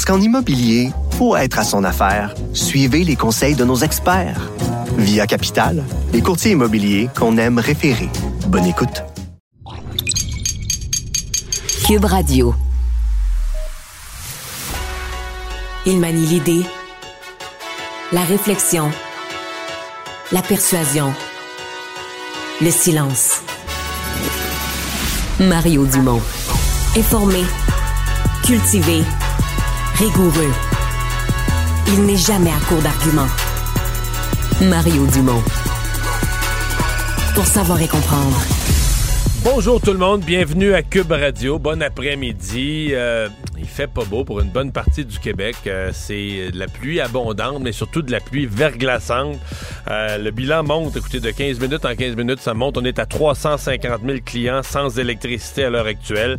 Parce 0.00 0.16
qu'en 0.16 0.24
immobilier, 0.24 0.92
pour 1.18 1.36
être 1.36 1.58
à 1.58 1.62
son 1.62 1.84
affaire, 1.84 2.34
suivez 2.54 3.04
les 3.04 3.16
conseils 3.16 3.54
de 3.54 3.66
nos 3.66 3.76
experts. 3.76 4.50
Via 4.96 5.26
Capital, 5.26 5.84
les 6.14 6.22
courtiers 6.22 6.52
immobiliers 6.52 7.10
qu'on 7.14 7.36
aime 7.36 7.58
référer. 7.58 8.08
Bonne 8.46 8.64
écoute. 8.64 9.04
Cube 11.86 12.06
Radio. 12.06 12.54
Il 15.84 16.00
manie 16.00 16.24
l'idée, 16.24 16.62
la 18.10 18.22
réflexion, 18.22 18.90
la 20.32 20.40
persuasion, 20.40 21.12
le 22.62 22.70
silence. 22.70 23.42
Mario 25.38 25.84
Dumont. 25.84 26.22
Informé, 26.96 27.44
cultivé, 28.42 29.02
rigoureux. 30.00 30.52
Il 31.88 32.06
n'est 32.06 32.16
jamais 32.16 32.50
à 32.50 32.58
court 32.66 32.80
d'arguments. 32.80 33.28
Mario 34.62 35.06
Dumont. 35.06 35.42
Pour 37.34 37.44
savoir 37.44 37.82
et 37.82 37.86
comprendre. 37.86 38.40
Bonjour 39.44 39.78
tout 39.78 39.92
le 39.92 39.98
monde, 39.98 40.22
bienvenue 40.22 40.72
à 40.72 40.82
Cube 40.82 41.12
Radio. 41.12 41.58
Bon 41.58 41.82
après-midi. 41.82 42.88
Euh, 42.92 43.28
pas 43.86 44.04
beau 44.04 44.24
pour 44.24 44.40
une 44.40 44.50
bonne 44.50 44.72
partie 44.72 45.04
du 45.04 45.18
Québec. 45.18 45.56
Euh, 45.66 45.90
c'est 45.92 46.50
de 46.50 46.58
la 46.58 46.66
pluie 46.66 47.00
abondante, 47.00 47.60
mais 47.60 47.72
surtout 47.72 48.02
de 48.02 48.10
la 48.10 48.20
pluie 48.20 48.46
verglaçante. 48.46 49.38
Euh, 49.88 50.18
le 50.18 50.30
bilan 50.30 50.62
monte, 50.62 50.96
écoutez, 50.96 51.20
de 51.20 51.30
15 51.30 51.60
minutes 51.60 51.84
en 51.84 51.94
15 51.94 52.16
minutes, 52.16 52.40
ça 52.40 52.54
monte. 52.54 52.78
On 52.78 52.84
est 52.84 52.98
à 52.98 53.06
350 53.06 54.00
000 54.04 54.18
clients 54.24 54.62
sans 54.62 54.98
électricité 54.98 55.64
à 55.64 55.70
l'heure 55.70 55.86
actuelle, 55.86 56.38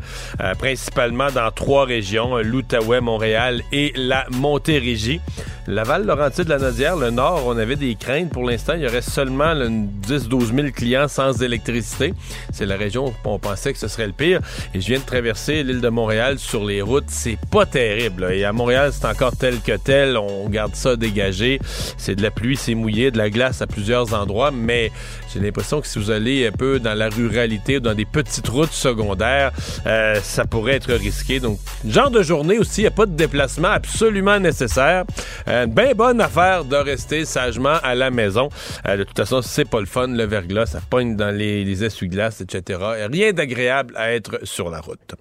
principalement 0.57 1.31
dans 1.31 1.51
trois 1.51 1.85
régions, 1.85 2.37
l'Outaouais, 2.37 3.01
Montréal 3.01 3.61
et 3.71 3.93
la 3.95 4.25
Montérégie. 4.31 5.21
Laval, 5.67 6.05
Laurentide, 6.05 6.47
la 6.47 6.57
Nodière, 6.57 6.95
le 6.95 7.11
Nord, 7.11 7.43
on 7.45 7.57
avait 7.57 7.75
des 7.75 7.93
craintes. 7.95 8.31
Pour 8.31 8.43
l'instant, 8.43 8.73
il 8.73 8.81
y 8.81 8.87
aurait 8.87 9.03
seulement 9.03 9.53
10-12 9.53 10.55
000 10.55 10.67
clients 10.75 11.07
sans 11.07 11.43
électricité. 11.43 12.13
C'est 12.51 12.65
la 12.65 12.77
région 12.77 13.05
où 13.09 13.13
on 13.25 13.37
pensait 13.37 13.71
que 13.71 13.77
ce 13.77 13.87
serait 13.87 14.07
le 14.07 14.13
pire. 14.13 14.41
Et 14.73 14.81
je 14.81 14.87
viens 14.87 14.99
de 14.99 15.05
traverser 15.05 15.63
l'île 15.63 15.79
de 15.79 15.89
Montréal 15.89 16.39
sur 16.39 16.65
les 16.65 16.81
routes. 16.81 17.09
Pas 17.51 17.65
terrible. 17.65 18.31
Et 18.31 18.43
à 18.43 18.53
Montréal, 18.53 18.91
c'est 18.93 19.05
encore 19.05 19.35
tel 19.35 19.59
que 19.61 19.77
tel. 19.77 20.17
On 20.17 20.49
garde 20.49 20.75
ça 20.75 20.95
dégagé. 20.95 21.59
C'est 21.97 22.15
de 22.15 22.21
la 22.21 22.31
pluie, 22.31 22.57
c'est 22.57 22.75
mouillé, 22.75 23.11
de 23.11 23.17
la 23.17 23.29
glace 23.29 23.61
à 23.61 23.67
plusieurs 23.67 24.13
endroits. 24.13 24.51
Mais 24.51 24.91
j'ai 25.33 25.39
l'impression 25.39 25.81
que 25.81 25.87
si 25.87 25.99
vous 25.99 26.11
allez 26.11 26.47
un 26.47 26.51
peu 26.51 26.79
dans 26.79 26.93
la 26.93 27.09
ruralité, 27.09 27.79
dans 27.79 27.93
des 27.93 28.05
petites 28.05 28.47
routes 28.47 28.71
secondaires, 28.71 29.51
euh, 29.85 30.15
ça 30.21 30.45
pourrait 30.45 30.73
être 30.75 30.93
risqué. 30.93 31.39
Donc, 31.39 31.59
genre 31.87 32.11
de 32.11 32.21
journée 32.21 32.57
aussi, 32.57 32.81
il 32.81 32.83
n'y 32.83 32.87
a 32.87 32.91
pas 32.91 33.05
de 33.05 33.15
déplacement 33.15 33.69
absolument 33.69 34.39
nécessaire. 34.39 35.05
Euh, 35.47 35.65
bien 35.65 35.93
bonne 35.93 36.21
affaire 36.21 36.65
de 36.65 36.75
rester 36.75 37.25
sagement 37.25 37.77
à 37.83 37.95
la 37.95 38.11
maison. 38.11 38.49
Euh, 38.87 38.97
de 38.97 39.03
toute 39.03 39.17
façon, 39.17 39.41
c'est 39.41 39.69
pas 39.69 39.79
le 39.79 39.85
fun, 39.85 40.07
le 40.07 40.25
verglas, 40.25 40.67
ça 40.67 40.81
pogne 40.89 41.15
dans 41.15 41.35
les, 41.35 41.63
les 41.63 41.83
essuie-glaces, 41.83 42.41
etc. 42.41 42.79
rien 43.11 43.33
d'agréable 43.33 43.93
à 43.95 44.13
être 44.13 44.39
sur 44.43 44.69
la 44.69 44.81
route. 44.81 45.15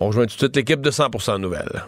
On 0.00 0.08
rejoint 0.08 0.24
tout 0.26 0.34
de 0.34 0.38
suite 0.38 0.56
l'équipe 0.56 0.80
de 0.80 0.90
100% 0.90 1.40
Nouvelles. 1.44 1.84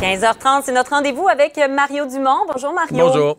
15h30, 0.00 0.64
c'est 0.64 0.72
notre 0.72 0.90
rendez-vous 0.90 1.26
avec 1.28 1.58
Mario 1.70 2.04
Dumont. 2.04 2.44
Bonjour 2.52 2.74
Mario. 2.74 3.06
Bonjour. 3.06 3.38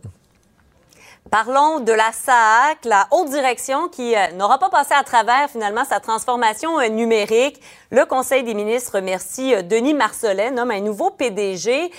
Parlons 1.30 1.82
de 1.82 1.92
la 1.92 2.12
SAAC, 2.12 2.86
la 2.86 3.08
haute 3.12 3.30
direction 3.30 3.90
qui 3.90 4.16
euh, 4.16 4.32
n'aura 4.32 4.58
pas 4.58 4.70
passé 4.70 4.94
à 4.94 5.04
travers 5.04 5.48
finalement 5.50 5.86
sa 5.86 6.00
transformation 6.00 6.80
euh, 6.80 6.88
numérique. 6.88 7.62
Le 7.92 8.06
Conseil 8.06 8.44
des 8.44 8.56
ministres 8.56 8.96
remercie 8.96 9.54
euh, 9.54 9.62
Denis 9.62 9.94
Marcellet, 9.94 10.50
nomme 10.50 10.72
un 10.72 10.80
nouveau 10.80 11.12
PDG. 11.12 11.92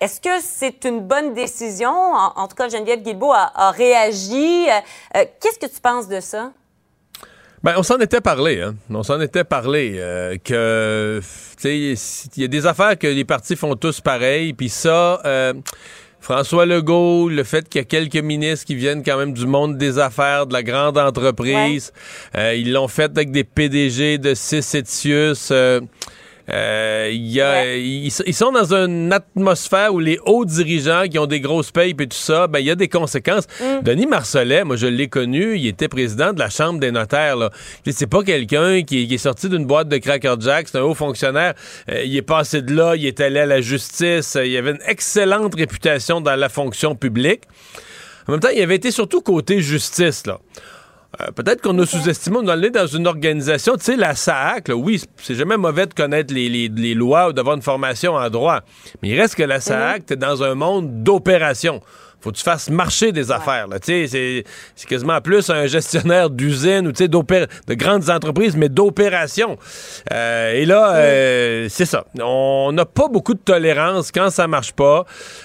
Est-ce 0.00 0.20
que 0.20 0.40
c'est 0.40 0.84
une 0.84 1.00
bonne 1.00 1.32
décision? 1.32 1.90
En, 1.90 2.48
tout 2.48 2.56
cas, 2.56 2.68
Geneviève 2.68 3.02
Guilbeault 3.02 3.32
a, 3.32 3.70
réagi. 3.70 4.66
Qu'est-ce 5.12 5.58
que 5.58 5.66
tu 5.66 5.80
penses 5.80 6.08
de 6.08 6.20
ça? 6.20 6.50
Ben, 7.64 7.74
on 7.76 7.82
s'en 7.82 7.98
était 7.98 8.20
parlé, 8.20 8.60
hein? 8.60 8.76
On 8.90 9.02
s'en 9.02 9.20
était 9.20 9.42
parlé 9.42 9.98
que, 10.44 11.20
tu 11.56 11.96
sais, 11.96 12.28
il 12.36 12.42
y 12.42 12.44
a 12.44 12.48
des 12.48 12.66
affaires 12.66 12.98
que 12.98 13.06
les 13.06 13.24
partis 13.24 13.56
font 13.56 13.74
tous 13.74 14.00
pareil, 14.00 14.52
puis 14.52 14.68
ça, 14.68 15.22
François 16.24 16.64
Legault, 16.64 17.28
le 17.28 17.44
fait 17.44 17.68
qu'il 17.68 17.80
y 17.80 17.82
a 17.82 17.84
quelques 17.84 18.16
ministres 18.16 18.64
qui 18.64 18.74
viennent 18.74 19.02
quand 19.02 19.18
même 19.18 19.34
du 19.34 19.46
monde 19.46 19.76
des 19.76 19.98
affaires, 19.98 20.46
de 20.46 20.54
la 20.54 20.62
grande 20.62 20.96
entreprise. 20.96 21.92
Euh, 22.34 22.54
ils 22.54 22.72
l'ont 22.72 22.88
fait 22.88 23.10
avec 23.14 23.30
des 23.30 23.44
PDG 23.44 24.16
de 24.16 24.32
Cécitius. 24.32 25.50
Euh, 25.50 25.82
euh, 26.50 27.08
y 27.12 27.40
a, 27.40 27.74
ils, 27.74 28.10
sont 28.10 28.52
dans 28.52 28.74
une 28.74 29.12
atmosphère 29.12 29.94
où 29.94 29.98
les 29.98 30.18
hauts 30.26 30.44
dirigeants 30.44 31.04
qui 31.10 31.18
ont 31.18 31.26
des 31.26 31.40
grosses 31.40 31.70
payes 31.70 31.94
et 31.98 32.06
tout 32.06 32.16
ça, 32.16 32.46
ben 32.48 32.58
il 32.58 32.66
y 32.66 32.70
a 32.70 32.74
des 32.74 32.88
conséquences. 32.88 33.46
Mm. 33.60 33.82
Denis 33.82 34.06
Marcellet, 34.06 34.64
moi 34.64 34.76
je 34.76 34.86
l'ai 34.86 35.08
connu, 35.08 35.56
il 35.56 35.66
était 35.66 35.88
président 35.88 36.32
de 36.32 36.38
la 36.38 36.50
Chambre 36.50 36.80
des 36.80 36.90
notaires. 36.90 37.36
Là. 37.36 37.50
C'est 37.90 38.06
pas 38.06 38.22
quelqu'un 38.22 38.82
qui, 38.82 39.12
est 39.12 39.18
sorti 39.18 39.48
d'une 39.48 39.64
boîte 39.64 39.88
de 39.88 39.96
Cracker 39.96 40.34
Jack, 40.40 40.68
c'est 40.68 40.78
un 40.78 40.82
haut 40.82 40.94
fonctionnaire. 40.94 41.54
Euh, 41.88 42.02
il 42.04 42.14
est 42.16 42.22
passé 42.22 42.60
de 42.60 42.74
là, 42.74 42.94
il 42.94 43.06
est 43.06 43.20
allé 43.20 43.40
à 43.40 43.46
la 43.46 43.62
justice, 43.62 44.36
il 44.42 44.56
avait 44.56 44.72
une 44.72 44.82
excellente 44.86 45.54
réputation 45.54 46.20
dans 46.20 46.36
la 46.36 46.48
fonction 46.50 46.94
publique. 46.94 47.42
En 48.26 48.32
même 48.32 48.40
temps, 48.40 48.48
il 48.54 48.62
avait 48.62 48.76
été 48.76 48.90
surtout 48.90 49.20
côté 49.20 49.60
justice. 49.60 50.26
là. 50.26 50.38
Euh, 51.20 51.30
peut-être 51.30 51.62
qu'on 51.62 51.78
a 51.78 51.86
sous-estimé, 51.86 52.38
on 52.42 52.62
est 52.62 52.70
dans 52.70 52.86
une 52.86 53.06
organisation, 53.06 53.76
tu 53.76 53.84
sais, 53.84 53.96
la 53.96 54.14
SAAC, 54.14 54.70
oui, 54.74 55.00
c'est 55.16 55.34
jamais 55.34 55.56
mauvais 55.56 55.86
de 55.86 55.94
connaître 55.94 56.34
les, 56.34 56.94
lois 56.94 57.28
ou 57.28 57.32
d'avoir 57.32 57.56
une 57.56 57.62
formation 57.62 58.14
en 58.14 58.30
droit, 58.30 58.60
mais 59.02 59.10
il 59.10 59.20
reste 59.20 59.36
que 59.36 59.42
la 59.42 59.60
SAAC, 59.60 60.00
mhm. 60.00 60.04
t'es 60.06 60.16
dans 60.16 60.42
un 60.42 60.54
monde 60.54 61.02
d'opération 61.02 61.80
faut 62.24 62.32
que 62.32 62.38
tu 62.38 62.42
fasses 62.42 62.70
marcher 62.70 63.12
des 63.12 63.30
affaires. 63.30 63.66
C'est, 63.82 64.44
quasiment 64.88 65.20
plus 65.20 65.50
un 65.50 65.66
gestionnaire 65.66 66.30
d'usine 66.30 66.88
ou 66.88 66.92
de 66.92 67.74
grandes 67.74 68.08
entreprises, 68.08 68.56
mais 68.56 68.70
d'opérations. 68.70 69.58
Euh, 70.10 70.54
et 70.54 70.64
là, 70.64 70.94
euh, 70.94 71.66
c'est 71.68 71.84
ça. 71.84 72.06
On 72.18 72.72
n'a 72.72 72.86
pas 72.86 73.08
beaucoup 73.08 73.34
de 73.34 73.40
tolérance 73.40 74.10
quand 74.10 74.30
ça 74.30 74.46
marche 74.46 74.72
pas. 74.72 75.04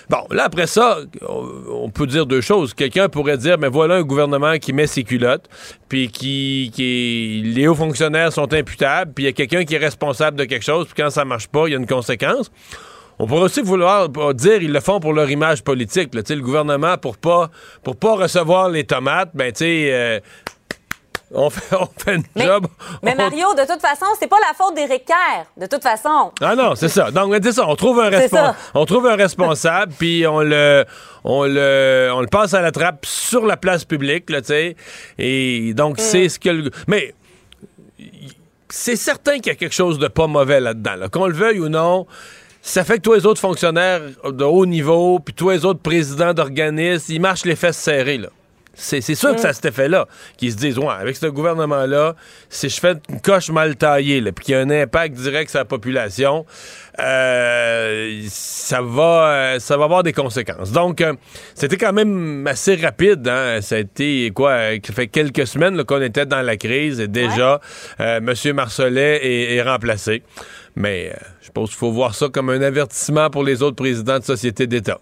Bon, 0.10 0.26
là, 0.32 0.46
après 0.46 0.68
ça, 0.68 1.00
on, 1.28 1.90
peut 1.90 2.08
dire 2.08 2.26
deux 2.26 2.42
choses. 2.42 2.74
Quelqu'un 2.74 3.10
pourrait 3.10 3.38
dire, 3.38 3.58
mais 3.58 3.68
voilà 3.68 3.96
un 3.96 4.04
gouvernement 4.04 4.58
qui 4.58 4.72
met 4.72 4.88
ses 4.88 5.04
culottes, 5.04 5.50
puis 5.90 6.10
qui, 6.10 6.72
qui 6.74 7.42
les 7.44 7.68
hauts 7.68 7.76
fonctionnaires 7.76 8.32
sont 8.32 8.54
imputables, 8.54 9.12
puis 9.14 9.26
il 9.26 9.28
y 9.28 9.30
a 9.30 9.34
quelqu'un 9.34 9.66
qui 9.66 9.76
est 9.76 9.80
responsable 9.80 10.38
de 10.38 10.46
quelque 10.46 10.64
chose, 10.64 10.86
puis 10.86 11.04
quand 11.04 11.10
ça 11.10 11.26
marche 11.26 11.48
pas, 11.48 11.68
il 11.68 11.72
y 11.72 11.76
a 11.76 11.78
une 11.78 11.88
conséquence. 11.88 12.52
On 13.20 13.28
pourrait 13.28 13.44
aussi 13.44 13.62
vouloir 13.62 14.10
dire 14.34 14.62
ils 14.62 14.72
le 14.72 14.80
font 14.80 15.00
pour 15.00 15.14
leur 15.14 15.30
image 15.30 15.64
politique. 15.64 16.16
Là, 16.16 16.22
le 16.28 16.42
gouvernement, 16.42 16.98
pour 16.98 17.18
pas 17.18 17.50
pour 17.84 17.98
pas 17.98 18.16
recevoir 18.16 18.70
les 18.70 18.86
tomates, 18.86 19.32
ben 19.34 19.52
tu 19.52 19.60
sais. 19.60 19.90
Euh, 19.92 20.20
on 21.32 21.50
fait, 21.50 21.76
on 21.80 21.88
fait 21.98 22.16
une 22.16 22.24
job. 22.36 22.68
Mais 23.04 23.14
Mario, 23.14 23.54
de 23.54 23.62
toute 23.62 23.82
façon, 23.82 24.06
c'est 24.20 24.28
pas 24.28 24.40
la 24.48 24.54
faute 24.56 24.76
d'Éric 24.76 25.06
Kerr, 25.06 25.46
de 25.58 25.68
toute 25.68 25.84
façon. 25.84 26.32
Ah 26.42 26.56
non, 26.56 26.76
c'est 26.76 26.90
ça. 26.90 27.12
Donc, 27.12 27.36
c'est 27.44 27.52
ça. 27.52 27.68
On 27.68 27.76
trouve 27.76 28.00
un, 28.00 28.10
on 28.74 28.86
trouve 28.86 29.06
un 29.08 29.16
responsable, 29.16 29.94
puis 29.98 30.26
on 30.26 30.40
le, 30.42 30.86
on 31.24 31.44
le, 31.44 32.10
on 32.14 32.22
le 32.22 32.28
passe 32.28 32.54
à 32.54 32.62
la 32.62 32.72
trappe 32.72 33.06
sur 33.06 33.46
la 33.46 33.58
place 33.58 33.86
publique, 33.86 34.30
là, 34.30 34.42
tu 34.42 34.48
sais. 34.48 34.76
Et 35.20 35.74
donc, 35.76 35.98
mm. 35.98 36.02
c'est 36.02 36.30
ce 36.30 36.40
que 36.40 36.50
le. 36.50 36.72
Mais 36.88 37.14
c'est 38.70 38.96
certain 38.96 39.36
qu'il 39.38 39.48
y 39.48 39.52
a 39.52 39.56
quelque 39.56 39.76
chose 39.76 40.00
de 40.00 40.08
pas 40.08 40.28
mauvais 40.28 40.60
là-dedans. 40.60 40.96
Là. 40.96 41.10
Qu'on 41.10 41.28
le 41.28 41.34
veuille 41.34 41.60
ou 41.60 41.70
non, 41.70 42.06
ça 42.62 42.84
fait 42.84 42.98
que 42.98 43.02
tous 43.02 43.14
les 43.14 43.26
autres 43.26 43.40
fonctionnaires 43.40 44.02
de 44.26 44.44
haut 44.44 44.66
niveau, 44.66 45.20
puis 45.20 45.34
tous 45.34 45.50
les 45.50 45.66
autres 45.66 45.82
présidents 45.82 46.34
d'organismes, 46.34 47.14
ils 47.14 47.22
marchent 47.22 47.46
les 47.46 47.56
fesses 47.56 47.78
serrées, 47.78 48.18
là. 48.18 48.30
C'est 48.80 49.02
sûr 49.16 49.36
que 49.36 49.42
ça 49.42 49.52
cet 49.52 49.66
effet-là, 49.66 50.08
qu'ils 50.38 50.54
se 50.54 50.58
disent, 50.58 50.78
ouais, 50.78 50.88
avec 50.88 51.18
ce 51.18 51.26
gouvernement-là, 51.26 52.16
si 52.50 52.70
je 52.70 52.80
fais 52.80 52.94
une 53.10 53.20
coche 53.20 53.50
mal 53.50 53.76
taillée, 53.76 54.22
puis 54.32 54.46
qu'il 54.46 54.54
y 54.54 54.58
a 54.58 54.62
un 54.62 54.70
impact 54.70 55.16
direct 55.16 55.50
sur 55.50 55.60
la 55.60 55.66
population, 55.66 56.46
euh, 57.00 58.22
ça 58.30 58.82
va 58.82 59.28
euh, 59.28 59.60
ça 59.60 59.76
va 59.76 59.84
avoir 59.84 60.04
des 60.04 60.14
conséquences. 60.14 60.72
Donc, 60.72 61.02
euh, 61.02 61.14
c'était 61.56 61.78
quand 61.78 61.94
même 61.94 62.48
assez 62.48 62.76
rapide. 62.76 63.28
Hein? 63.28 63.60
Ça 63.62 63.76
a 63.76 63.80
été, 63.80 64.32
quoi, 64.34 64.72
ça 64.86 64.94
fait 64.94 65.08
quelques 65.08 65.48
semaines 65.48 65.84
qu'on 65.84 66.02
était 66.02 66.26
dans 66.26 66.42
la 66.42 66.56
crise 66.56 67.00
et 67.02 67.08
déjà, 67.08 67.60
M. 68.00 68.34
Marcelet 68.54 69.56
est, 69.56 69.62
remplacé. 69.62 70.24
Mais 70.76 71.14
je 71.50 71.54
pense 71.54 71.70
qu'il 71.70 71.80
faut 71.80 71.92
voir 71.92 72.14
ça 72.14 72.28
comme 72.30 72.50
un 72.50 72.62
avertissement 72.62 73.30
pour 73.30 73.44
les 73.44 73.64
autres 73.64 73.76
présidents 73.76 74.20
de 74.20 74.24
sociétés 74.24 74.68
d'État. 74.68 75.00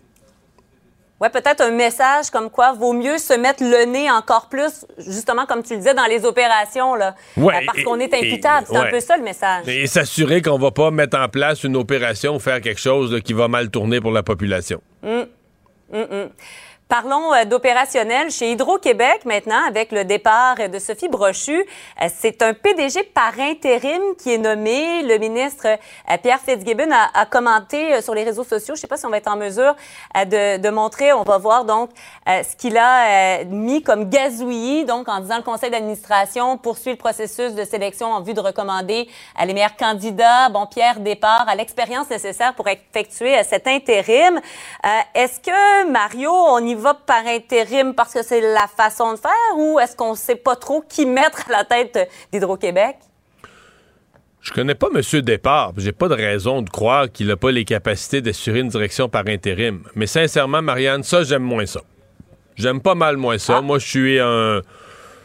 Oui, 1.19 1.27
peut-être 1.33 1.61
un 1.61 1.71
message 1.71 2.29
comme 2.31 2.49
quoi 2.49 2.73
vaut 2.73 2.93
mieux 2.93 3.17
se 3.17 3.33
mettre 3.33 3.63
le 3.63 3.85
nez 3.85 4.09
encore 4.09 4.49
plus, 4.49 4.85
justement, 4.99 5.45
comme 5.47 5.63
tu 5.63 5.73
le 5.73 5.79
disais, 5.79 5.95
dans 5.95 6.05
les 6.05 6.25
opérations, 6.25 6.93
là. 6.93 7.15
Ouais, 7.35 7.65
parce 7.65 7.83
qu'on 7.83 7.99
est 7.99 8.13
imputable. 8.13 8.67
C'est 8.69 8.77
un 8.77 8.85
peu 8.85 8.99
ça 8.99 9.17
le 9.17 9.23
message. 9.23 9.67
Et 9.67 9.87
s'assurer 9.87 10.41
qu'on 10.43 10.59
va 10.59 10.71
pas 10.71 10.91
mettre 10.91 11.17
en 11.17 11.27
place 11.27 11.63
une 11.63 11.75
opération 11.75 12.35
ou 12.35 12.39
faire 12.39 12.61
quelque 12.61 12.79
chose 12.79 13.19
qui 13.25 13.33
va 13.33 13.47
mal 13.47 13.69
tourner 13.71 13.99
pour 13.99 14.11
la 14.11 14.21
population. 14.21 14.79
Hum, 15.03 15.25
hum, 15.91 16.07
hum. 16.11 16.29
Parlons 16.89 17.33
euh, 17.33 17.43
d'opérationnel 17.43 18.31
chez 18.31 18.53
Hydro-Québec 18.53 19.25
maintenant 19.25 19.61
avec 19.67 19.91
le 19.91 20.05
départ 20.05 20.55
de 20.55 20.79
Sophie 20.79 21.09
Brochu. 21.09 21.59
Euh, 22.01 22.07
c'est 22.15 22.41
un 22.41 22.53
PDG 22.53 23.03
par 23.13 23.37
intérim 23.37 24.01
qui 24.17 24.33
est 24.33 24.37
nommé. 24.37 25.03
Le 25.03 25.17
ministre 25.17 25.67
euh, 25.67 26.17
Pierre 26.23 26.39
Fitzgibbon 26.39 26.89
a, 26.91 27.25
commenté 27.25 28.01
sur 28.01 28.15
les 28.15 28.23
réseaux 28.23 28.45
sociaux. 28.45 28.75
Je 28.75 28.79
ne 28.79 28.81
sais 28.81 28.87
pas 28.87 28.95
si 28.95 29.05
on 29.05 29.09
va 29.09 29.17
être 29.17 29.27
en 29.27 29.35
mesure 29.35 29.75
de, 30.15 30.61
de 30.61 30.69
montrer. 30.69 31.11
On 31.11 31.23
va 31.23 31.37
voir 31.37 31.65
donc 31.65 31.89
ce 32.25 32.55
qu'il 32.55 32.77
a 32.77 33.43
mis 33.43 33.81
comme 33.81 34.09
gazouillis, 34.09 34.85
donc 34.85 35.09
en 35.09 35.19
disant 35.19 35.37
le 35.37 35.43
conseil 35.43 35.69
d'administration 35.69 36.57
poursuit 36.57 36.91
le 36.91 36.97
processus 36.97 37.53
de 37.53 37.65
sélection 37.65 38.13
en 38.13 38.21
vue 38.21 38.33
de 38.33 38.39
recommander 38.39 39.09
les 39.43 39.53
meilleurs 39.53 39.75
candidats. 39.75 40.49
Bon, 40.49 40.65
Pierre 40.67 40.99
départ 41.01 41.45
à 41.47 41.55
l'expérience 41.55 42.09
nécessaire 42.09 42.53
pour 42.53 42.67
effectuer 42.69 43.43
cet 43.43 43.67
intérim. 43.67 44.39
Est-ce 45.13 45.41
que 45.41 45.89
Mario, 45.91 46.31
on 46.31 46.65
y 46.65 46.76
va 46.77 46.93
par 46.93 47.25
intérim 47.25 47.93
parce 47.93 48.13
que 48.13 48.23
c'est 48.23 48.41
la 48.41 48.67
façon 48.67 49.13
de 49.13 49.17
faire 49.19 49.57
ou 49.57 49.79
est-ce 49.79 49.95
qu'on 49.95 50.11
ne 50.11 50.17
sait 50.17 50.35
pas 50.35 50.55
trop 50.55 50.83
qui 50.87 51.05
mettre 51.05 51.49
à 51.49 51.51
la 51.51 51.63
tête 51.65 52.09
d'Hydro-Québec? 52.31 52.97
Je 54.41 54.53
connais 54.53 54.75
pas 54.75 54.87
M. 54.93 55.21
Départ. 55.21 55.73
J'ai 55.75 55.91
pas 55.91 56.07
de 56.07 56.13
raison 56.13 56.61
de 56.61 56.69
croire 56.69 57.11
qu'il 57.11 57.27
n'a 57.27 57.35
pas 57.35 57.51
les 57.51 57.65
capacités 57.65 58.21
d'assurer 58.21 58.59
une 58.59 58.69
direction 58.69 59.09
par 59.09 59.27
intérim. 59.27 59.83
Mais 59.95 60.07
sincèrement, 60.07 60.61
Marianne, 60.61 61.03
ça, 61.03 61.23
j'aime 61.23 61.43
moins 61.43 61.65
ça. 61.65 61.81
J'aime 62.55 62.81
pas 62.81 62.95
mal 62.95 63.17
moins 63.17 63.37
ça. 63.37 63.57
Ah. 63.57 63.61
Moi, 63.61 63.79
je 63.79 63.85
suis 63.85 64.19
un. 64.19 64.61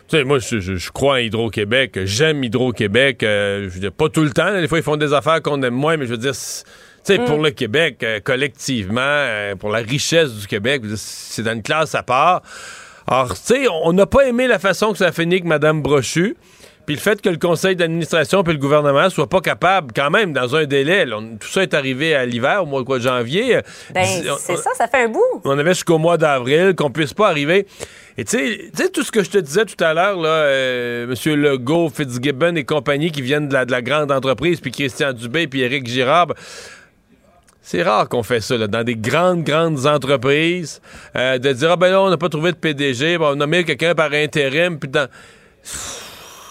Tu 0.08 0.16
sais, 0.16 0.24
moi, 0.24 0.38
je, 0.40 0.90
crois 0.90 1.14
en 1.14 1.18
Hydro-Québec. 1.18 2.00
J'aime 2.04 2.42
Hydro-Québec. 2.42 3.22
Euh, 3.22 3.68
je 3.68 3.74
veux 3.74 3.80
dire, 3.80 3.92
pas 3.92 4.08
tout 4.08 4.24
le 4.24 4.30
temps. 4.30 4.52
Des 4.52 4.66
fois, 4.66 4.78
ils 4.78 4.84
font 4.84 4.96
des 4.96 5.12
affaires 5.12 5.40
qu'on 5.40 5.62
aime 5.62 5.74
moins, 5.74 5.96
mais 5.96 6.06
je 6.06 6.10
veux 6.10 6.18
dire 6.18 6.34
sais, 7.04 7.18
pour 7.18 7.38
mm. 7.38 7.44
le 7.44 7.50
Québec, 7.50 8.02
euh, 8.02 8.20
collectivement, 8.20 9.00
euh, 9.00 9.56
pour 9.56 9.70
la 9.70 9.78
richesse 9.78 10.32
du 10.32 10.46
Québec, 10.46 10.82
c'est 10.96 11.42
dans 11.42 11.52
une 11.52 11.62
classe 11.62 11.94
à 11.94 12.02
part. 12.02 12.42
Alors, 13.06 13.34
tu 13.34 13.40
sais, 13.42 13.66
on 13.84 13.92
n'a 13.92 14.06
pas 14.06 14.26
aimé 14.26 14.46
la 14.46 14.58
façon 14.58 14.92
que 14.92 14.98
ça 14.98 15.06
a 15.08 15.12
fini 15.12 15.34
avec 15.34 15.44
Mme 15.44 15.82
Brochu. 15.82 16.36
Puis 16.86 16.96
le 16.96 17.00
fait 17.00 17.20
que 17.20 17.28
le 17.28 17.36
conseil 17.36 17.76
d'administration 17.76 18.42
et 18.42 18.52
le 18.52 18.58
gouvernement 18.58 19.08
soient 19.08 19.28
pas 19.28 19.40
capables, 19.40 19.92
quand 19.94 20.10
même, 20.10 20.32
dans 20.32 20.56
un 20.56 20.64
délai, 20.64 21.06
tout 21.06 21.48
ça 21.48 21.62
est 21.62 21.74
arrivé 21.74 22.14
à 22.14 22.26
l'hiver, 22.26 22.64
au 22.64 22.66
mois 22.66 22.82
de 22.82 22.98
janvier. 22.98 23.60
Ben, 23.94 24.04
c'est 24.04 24.56
ça, 24.56 24.70
ça 24.74 24.88
fait 24.88 25.04
un 25.04 25.08
bout. 25.08 25.42
On 25.44 25.56
avait 25.58 25.74
jusqu'au 25.74 25.98
mois 25.98 26.16
d'avril, 26.16 26.74
qu'on 26.74 26.90
puisse 26.90 27.14
pas 27.14 27.28
arriver. 27.28 27.66
Et 28.18 28.24
tu 28.24 28.36
sais, 28.74 28.88
tout 28.88 29.04
ce 29.04 29.12
que 29.12 29.22
je 29.22 29.30
te 29.30 29.38
disais 29.38 29.64
tout 29.64 29.82
à 29.82 29.94
l'heure, 29.94 30.20
là, 30.20 30.28
euh, 30.28 31.14
M. 31.24 31.34
Legault, 31.36 31.88
Fitzgibbon 31.88 32.56
et 32.56 32.64
compagnie 32.64 33.12
qui 33.12 33.22
viennent 33.22 33.48
de 33.48 33.54
la, 33.54 33.64
de 33.64 33.70
la 33.70 33.80
grande 33.80 34.10
entreprise, 34.10 34.60
puis 34.60 34.72
Christian 34.72 35.12
Dubé, 35.12 35.46
puis 35.46 35.62
Éric 35.62 35.86
Girard, 35.86 36.34
c'est 37.62 37.82
rare 37.82 38.08
qu'on 38.08 38.22
fait 38.22 38.40
ça, 38.40 38.56
là, 38.56 38.66
dans 38.66 38.82
des 38.82 38.96
grandes, 38.96 39.44
grandes 39.44 39.86
entreprises, 39.86 40.80
euh, 41.16 41.38
de 41.38 41.52
dire, 41.52 41.70
ah 41.70 41.76
ben 41.76 41.90
là, 41.90 42.02
on 42.02 42.10
n'a 42.10 42.18
pas 42.18 42.28
trouvé 42.28 42.50
de 42.52 42.56
PDG, 42.56 43.16
on 43.20 43.40
a 43.40 43.46
mis 43.46 43.64
quelqu'un 43.64 43.94
par 43.94 44.12
intérim, 44.12 44.78
puis 44.78 44.90
dans... 44.90 45.08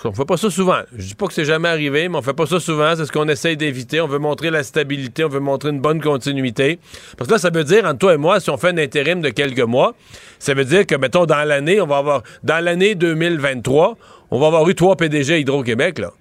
On 0.03 0.13
fait 0.13 0.25
pas 0.25 0.37
ça 0.37 0.49
souvent. 0.49 0.79
Je 0.95 1.05
dis 1.05 1.15
pas 1.15 1.27
que 1.27 1.33
c'est 1.33 1.45
jamais 1.45 1.69
arrivé, 1.69 2.09
mais 2.09 2.17
on 2.17 2.21
fait 2.23 2.33
pas 2.33 2.47
ça 2.47 2.59
souvent. 2.59 2.95
C'est 2.95 3.05
ce 3.05 3.11
qu'on 3.11 3.27
essaye 3.27 3.55
d'éviter. 3.55 4.01
On 4.01 4.07
veut 4.07 4.17
montrer 4.17 4.49
la 4.49 4.63
stabilité, 4.63 5.23
on 5.23 5.29
veut 5.29 5.39
montrer 5.39 5.69
une 5.69 5.79
bonne 5.79 6.01
continuité. 6.01 6.79
Parce 7.17 7.27
que 7.27 7.33
là, 7.35 7.39
ça 7.39 7.51
veut 7.51 7.63
dire, 7.63 7.85
entre 7.85 7.99
toi 7.99 8.13
et 8.15 8.17
moi, 8.17 8.39
si 8.39 8.49
on 8.49 8.57
fait 8.57 8.69
un 8.69 8.77
intérim 8.79 9.21
de 9.21 9.29
quelques 9.29 9.59
mois, 9.59 9.93
ça 10.39 10.55
veut 10.55 10.65
dire 10.65 10.87
que, 10.87 10.95
mettons, 10.95 11.27
dans 11.27 11.47
l'année, 11.47 11.81
on 11.81 11.85
va 11.85 11.97
avoir, 11.97 12.23
dans 12.43 12.63
l'année 12.63 12.95
2023, 12.95 13.95
on 14.31 14.39
va 14.39 14.47
avoir 14.47 14.67
eu 14.67 14.73
trois 14.73 14.95
PDG 14.95 15.41
Hydro-Québec, 15.41 15.99
là. 15.99 16.11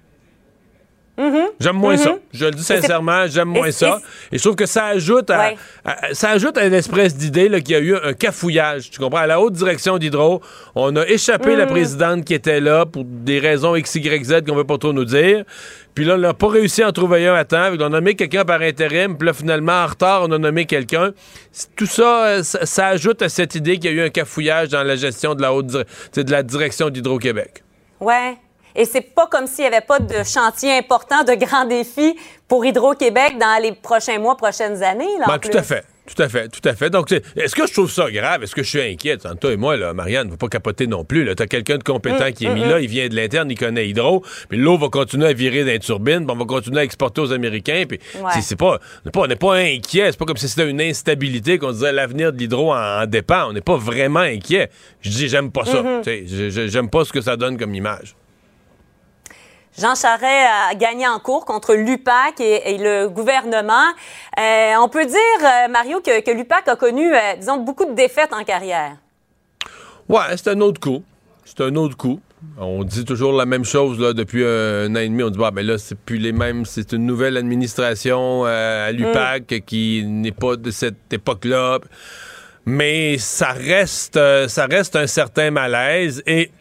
Mm-hmm. 1.17 1.45
J'aime 1.59 1.75
moins 1.75 1.97
ça. 1.97 2.11
Mm-hmm. 2.11 2.19
Je 2.33 2.45
le 2.45 2.51
dis 2.51 2.63
sincèrement, 2.63 3.27
j'aime 3.27 3.49
moins 3.49 3.71
ça. 3.71 3.99
Et 4.31 4.37
je 4.37 4.43
trouve 4.43 4.55
que 4.55 4.65
ça 4.65 4.85
ajoute 4.85 5.29
à, 5.29 5.53
ça 6.13 6.29
ajoute 6.29 6.57
à 6.57 6.65
une 6.65 6.73
espèce 6.73 7.15
d'idée 7.15 7.49
qu'il 7.61 7.71
y 7.71 7.75
a 7.75 7.79
eu 7.79 7.95
un 7.95 8.13
cafouillage. 8.13 8.89
Tu 8.89 8.99
comprends? 8.99 9.19
À 9.19 9.27
la 9.27 9.39
haute 9.39 9.53
direction 9.53 9.97
d'Hydro, 9.97 10.41
on 10.75 10.95
a 10.95 11.05
échappé 11.05 11.55
la 11.55 11.65
mm-hmm. 11.65 11.69
présidente 11.69 12.25
qui 12.25 12.33
était 12.33 12.59
là 12.59 12.85
pour 12.85 13.03
des 13.05 13.39
raisons 13.39 13.75
X, 13.75 13.95
Y, 13.95 14.23
Z 14.23 14.41
qu'on 14.47 14.55
veut 14.55 14.63
pas 14.63 14.77
trop 14.77 14.93
nous 14.93 15.05
dire. 15.05 15.43
Puis 15.93 16.05
là, 16.05 16.15
on 16.15 16.19
n'a 16.19 16.33
pas 16.33 16.47
réussi 16.47 16.83
à 16.83 16.87
en 16.87 16.91
trouver 16.91 17.27
un 17.27 17.35
à 17.35 17.43
temps. 17.43 17.69
On 17.77 17.81
a 17.81 17.89
nommé 17.89 18.15
quelqu'un 18.15 18.45
par 18.45 18.61
intérim. 18.61 19.17
Puis 19.17 19.25
là, 19.27 19.33
finalement, 19.33 19.83
en 19.83 19.87
retard, 19.87 20.23
on 20.23 20.31
a 20.31 20.37
nommé 20.37 20.65
quelqu'un. 20.65 21.11
Tout 21.75 21.85
ça, 21.85 22.43
ça, 22.43 22.87
ajoute 22.87 23.21
à 23.21 23.29
cette 23.29 23.55
idée 23.55 23.77
qu'il 23.77 23.91
y 23.91 23.99
a 23.99 24.03
eu 24.03 24.05
un 24.05 24.09
cafouillage 24.09 24.69
dans 24.69 24.83
la 24.83 24.95
gestion 24.95 25.35
de 25.35 25.41
la 25.41 25.53
haute 25.53 25.67
de 25.67 26.31
la 26.31 26.43
direction 26.43 26.89
d'Hydro-Québec. 26.89 27.63
Ouais. 27.99 28.37
Et 28.75 28.85
c'est 28.85 29.01
pas 29.01 29.27
comme 29.27 29.47
s'il 29.47 29.63
n'y 29.65 29.67
avait 29.67 29.85
pas 29.85 29.99
de 29.99 30.23
chantier 30.23 30.77
important, 30.77 31.23
de 31.23 31.33
grands 31.33 31.65
défis 31.65 32.15
pour 32.47 32.65
Hydro-Québec 32.65 33.37
dans 33.39 33.61
les 33.61 33.71
prochains 33.71 34.19
mois, 34.19 34.35
prochaines 34.35 34.83
années. 34.83 35.17
Là, 35.19 35.25
ben, 35.27 35.39
tout 35.39 35.57
à 35.57 35.63
fait. 35.63 35.85
Tout 36.13 36.21
à 36.21 36.29
fait, 36.29 36.49
tout 36.49 36.67
à 36.67 36.73
fait. 36.73 36.89
Donc, 36.89 37.11
est-ce 37.11 37.55
que 37.55 37.67
je 37.67 37.73
trouve 37.73 37.89
ça 37.89 38.09
grave? 38.09 38.43
Est-ce 38.43 38.55
que 38.55 38.63
je 38.63 38.69
suis 38.69 38.81
inquiète? 38.81 39.25
toi 39.39 39.53
et 39.53 39.55
moi, 39.55 39.77
là, 39.77 39.93
Marianne, 39.93 40.27
ne 40.27 40.31
faut 40.31 40.37
pas 40.37 40.49
capoter 40.49 40.87
non 40.87 41.05
plus. 41.05 41.23
Tu 41.35 41.43
as 41.43 41.47
quelqu'un 41.47 41.77
de 41.77 41.83
compétent 41.83 42.27
mm, 42.27 42.33
qui 42.33 42.45
est 42.45 42.49
mm, 42.49 42.53
mis 42.53 42.61
là, 42.61 42.79
mm. 42.79 42.83
il 42.83 42.87
vient 42.87 43.07
de 43.07 43.15
l'interne, 43.15 43.51
il 43.51 43.57
connaît 43.57 43.87
Hydro, 43.87 44.23
puis 44.49 44.57
l'eau 44.57 44.77
va 44.77 44.89
continuer 44.89 45.27
à 45.27 45.33
virer 45.33 45.61
dans 45.61 45.71
les 45.71 45.79
turbines, 45.79 46.25
puis 46.25 46.35
on 46.35 46.39
va 46.39 46.45
continuer 46.45 46.79
à 46.79 46.83
exporter 46.83 47.21
aux 47.21 47.31
Américains. 47.31 47.85
Puis 47.87 47.99
c'est 48.41 48.57
pas, 48.57 48.79
on 49.15 49.27
n'est 49.27 49.35
pas, 49.35 49.55
inquiet. 49.55 50.11
C'est 50.11 50.17
pas 50.17 50.25
comme 50.25 50.37
si 50.37 50.49
c'était 50.49 50.69
une 50.69 50.81
instabilité 50.81 51.59
qu'on 51.59 51.71
disait 51.71 51.91
l'avenir 51.91 52.33
de 52.33 52.37
l'hydro 52.37 52.73
en, 52.73 53.05
dépend. 53.05 53.49
On 53.49 53.53
n'est 53.53 53.61
pas 53.61 53.77
vraiment 53.77 54.19
inquiet. 54.19 54.69
Je 55.01 55.11
dis, 55.11 55.29
j'aime 55.29 55.51
pas 55.51 55.65
ça. 55.65 55.81
Mm-hmm. 55.81 56.67
J'aime 56.67 56.89
pas 56.89 57.05
ce 57.05 57.13
que 57.13 57.21
ça 57.21 57.37
donne 57.37 57.57
comme 57.57 57.75
image. 57.75 58.15
Jean 59.77 59.95
Charest 59.95 60.23
a 60.69 60.75
gagné 60.75 61.07
en 61.07 61.19
cours 61.19 61.45
contre 61.45 61.73
l'UPAC 61.73 62.39
et, 62.41 62.77
le 62.77 63.07
gouvernement. 63.07 63.87
Euh, 64.39 64.73
on 64.79 64.89
peut 64.89 65.05
dire, 65.05 65.17
euh, 65.43 65.67
Mario, 65.69 66.01
que, 66.01 66.31
l'UPAC 66.31 66.67
a 66.67 66.75
connu, 66.75 67.13
euh, 67.13 67.35
disons, 67.39 67.57
beaucoup 67.57 67.85
de 67.85 67.93
défaites 67.93 68.33
en 68.33 68.43
carrière. 68.43 68.97
Ouais, 70.09 70.35
c'est 70.35 70.49
un 70.49 70.59
autre 70.59 70.79
coup. 70.79 71.03
C'est 71.45 71.61
un 71.61 71.75
autre 71.75 71.95
coup. 71.95 72.19
On 72.57 72.83
dit 72.83 73.05
toujours 73.05 73.33
la 73.33 73.45
même 73.45 73.63
chose 73.63 73.99
là, 73.99 74.13
depuis 74.13 74.43
un 74.43 74.93
an 74.95 74.99
et 74.99 75.07
demi. 75.07 75.23
On 75.23 75.29
dit, 75.29 75.37
bah, 75.37 75.51
ben 75.51 75.65
là, 75.65 75.77
c'est 75.77 75.97
plus 75.97 76.17
les 76.17 76.31
mêmes. 76.31 76.65
C'est 76.65 76.91
une 76.91 77.05
nouvelle 77.05 77.37
administration 77.37 78.43
à 78.45 78.91
l'UPAC 78.91 79.51
mm. 79.51 79.61
qui 79.61 80.03
n'est 80.05 80.31
pas 80.31 80.57
de 80.57 80.71
cette 80.71 81.13
époque-là. 81.13 81.79
Mais 82.65 83.17
ça 83.17 83.51
reste, 83.51 84.19
ça 84.47 84.65
reste 84.65 84.95
un 84.95 85.07
certain 85.07 85.49
malaise. 85.49 86.21
Et 86.27 86.51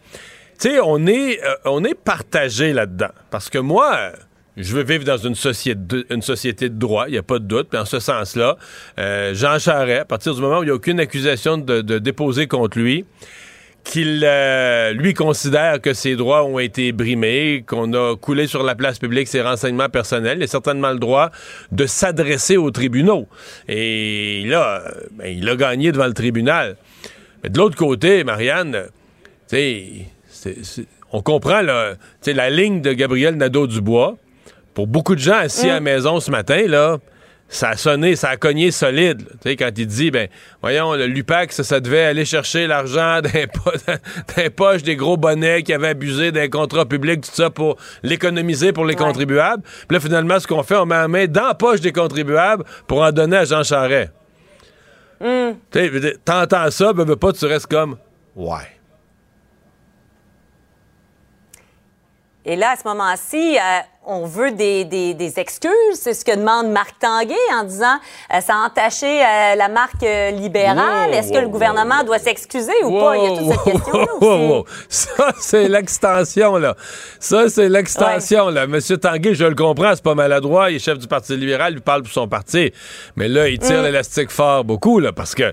tu 0.60 0.68
sais, 0.68 0.80
on 0.80 1.06
est, 1.06 1.42
euh, 1.42 1.54
on 1.64 1.82
est 1.84 1.94
partagé 1.94 2.72
là-dedans. 2.74 3.10
Parce 3.30 3.48
que 3.48 3.58
moi, 3.58 4.12
je 4.58 4.74
veux 4.74 4.82
vivre 4.82 5.04
dans 5.04 5.16
une 5.16 5.34
société 5.34 5.80
de, 5.80 6.20
société 6.20 6.68
de 6.68 6.78
droit, 6.78 7.06
il 7.08 7.12
n'y 7.12 7.18
a 7.18 7.22
pas 7.22 7.38
de 7.38 7.44
doute. 7.44 7.68
Puis 7.70 7.78
en 7.78 7.86
ce 7.86 7.98
sens-là, 7.98 8.56
euh, 8.98 9.32
Jean 9.34 9.58
Charest, 9.58 10.02
à 10.02 10.04
partir 10.04 10.34
du 10.34 10.40
moment 10.42 10.58
où 10.58 10.62
il 10.62 10.66
n'y 10.66 10.72
a 10.72 10.74
aucune 10.74 11.00
accusation 11.00 11.56
de, 11.56 11.80
déposer 11.98 12.46
contre 12.46 12.78
lui, 12.78 13.06
qu'il 13.84 14.22
euh, 14.22 14.92
lui 14.92 15.14
considère 15.14 15.80
que 15.80 15.94
ses 15.94 16.14
droits 16.14 16.44
ont 16.44 16.58
été 16.58 16.92
brimés, 16.92 17.64
qu'on 17.66 17.94
a 17.94 18.14
coulé 18.14 18.46
sur 18.46 18.62
la 18.62 18.74
place 18.74 18.98
publique 18.98 19.28
ses 19.28 19.40
renseignements 19.40 19.88
personnels, 19.88 20.36
il 20.40 20.44
a 20.44 20.46
certainement 20.46 20.90
le 20.90 20.98
droit 20.98 21.30
de 21.72 21.86
s'adresser 21.86 22.58
aux 22.58 22.70
tribunaux. 22.70 23.26
Et 23.66 24.44
là, 24.46 24.84
ben, 25.12 25.34
il 25.34 25.48
a 25.48 25.56
gagné 25.56 25.90
devant 25.90 26.06
le 26.06 26.12
tribunal. 26.12 26.76
Mais 27.42 27.48
de 27.48 27.56
l'autre 27.56 27.76
côté, 27.76 28.22
Marianne, 28.24 28.88
tu 29.48 29.56
sais 29.56 30.06
on 31.12 31.22
comprend 31.22 31.62
la 31.62 32.50
ligne 32.50 32.80
de 32.80 32.92
Gabriel 32.92 33.36
Nadeau-Dubois. 33.36 34.16
Pour 34.74 34.86
beaucoup 34.86 35.16
de 35.16 35.20
gens 35.20 35.34
assis 35.34 35.68
à 35.68 35.74
la 35.74 35.80
mm. 35.80 35.84
maison 35.84 36.20
ce 36.20 36.30
matin, 36.30 36.62
là, 36.66 36.98
ça 37.50 37.70
a 37.70 37.76
sonné, 37.76 38.14
ça 38.14 38.30
a 38.30 38.36
cogné 38.36 38.70
solide. 38.70 39.22
quand 39.44 39.70
il 39.76 39.86
dit, 39.86 40.12
ben, 40.12 40.28
voyons, 40.62 40.94
le 40.94 41.06
l'UPAC, 41.06 41.52
ça, 41.52 41.80
devait 41.80 42.04
aller 42.04 42.24
chercher 42.24 42.68
l'argent 42.68 43.20
d'un 44.36 44.50
poche 44.50 44.82
des 44.84 44.94
gros 44.94 45.16
bonnets 45.16 45.64
qui 45.64 45.72
avaient 45.72 45.88
abusé 45.88 46.30
d'un 46.30 46.48
contrat 46.48 46.86
public, 46.86 47.22
tout 47.22 47.30
ça, 47.32 47.50
pour 47.50 47.76
l'économiser 48.04 48.72
pour 48.72 48.84
les 48.84 48.94
contribuables. 48.94 49.64
Puis 49.64 49.96
là, 49.96 50.00
finalement, 50.00 50.38
ce 50.38 50.46
qu'on 50.46 50.62
fait, 50.62 50.76
on 50.76 50.86
met 50.86 50.94
la 50.94 51.08
main 51.08 51.26
dans 51.26 51.48
la 51.48 51.54
poche 51.54 51.80
des 51.80 51.92
contribuables 51.92 52.64
pour 52.86 53.02
en 53.02 53.10
donner 53.10 53.38
à 53.38 53.44
Jean 53.44 53.64
Charest. 53.64 54.12
Mm. 55.20 55.50
T'entends 56.24 56.70
ça, 56.70 56.92
ben, 56.92 57.04
ben, 57.04 57.16
pas, 57.16 57.32
tu 57.32 57.44
restes 57.46 57.66
comme, 57.66 57.96
ouais. 58.36 58.79
Et 62.46 62.56
là, 62.56 62.70
à 62.70 62.76
ce 62.76 62.88
moment-ci, 62.88 63.58
euh, 63.58 63.60
on 64.06 64.24
veut 64.24 64.50
des, 64.52 64.86
des, 64.86 65.12
des 65.12 65.38
excuses. 65.38 65.70
C'est 65.94 66.14
ce 66.14 66.24
que 66.24 66.34
demande 66.34 66.70
Marc 66.70 66.98
Tanguay 66.98 67.36
en 67.52 67.64
disant 67.64 67.96
euh, 68.34 68.40
ça 68.40 68.54
a 68.54 68.66
entaché 68.66 69.06
euh, 69.06 69.54
la 69.56 69.68
marque 69.68 70.00
libérale. 70.32 71.10
Wow, 71.10 71.14
Est-ce 71.14 71.32
que 71.32 71.38
le 71.38 71.48
gouvernement 71.48 71.98
wow, 71.98 72.06
doit 72.06 72.18
s'excuser 72.18 72.72
ou 72.84 72.98
pas? 72.98 73.16
Il 73.18 73.24
y 73.24 73.26
a 73.26 73.36
toute 73.36 73.64
cette. 73.64 74.88
Ça, 74.88 75.32
c'est 75.38 75.68
l'extension, 75.68 76.56
là. 76.56 76.76
Ça, 77.18 77.50
c'est 77.50 77.68
l'extension, 77.68 78.48
là. 78.48 78.66
Monsieur 78.66 78.96
Tanguay, 78.96 79.34
je 79.34 79.44
le 79.44 79.54
comprends, 79.54 79.94
c'est 79.94 80.02
pas 80.02 80.14
maladroit. 80.14 80.70
Il 80.70 80.76
est 80.76 80.78
chef 80.78 80.98
du 80.98 81.06
Parti 81.06 81.36
libéral, 81.36 81.74
il 81.74 81.82
parle 81.82 82.02
pour 82.02 82.12
son 82.12 82.26
parti. 82.26 82.72
Mais 83.16 83.28
là, 83.28 83.48
il 83.48 83.58
tire 83.58 83.82
l'élastique 83.82 84.30
fort 84.30 84.64
beaucoup, 84.64 84.98
là, 84.98 85.12
parce 85.12 85.34
que, 85.34 85.52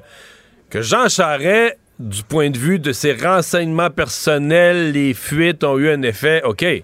que 0.69 0.81
Jean 0.81 1.09
Charest, 1.09 1.75
du 1.99 2.23
point 2.23 2.49
de 2.49 2.57
vue 2.57 2.79
de 2.79 2.91
ses 2.91 3.13
renseignements 3.13 3.89
personnels, 3.89 4.91
les 4.91 5.13
fuites 5.13 5.63
ont 5.63 5.77
eu 5.77 5.89
un 5.89 6.01
effet, 6.03 6.41
OK. 6.43 6.61
Je 6.63 6.75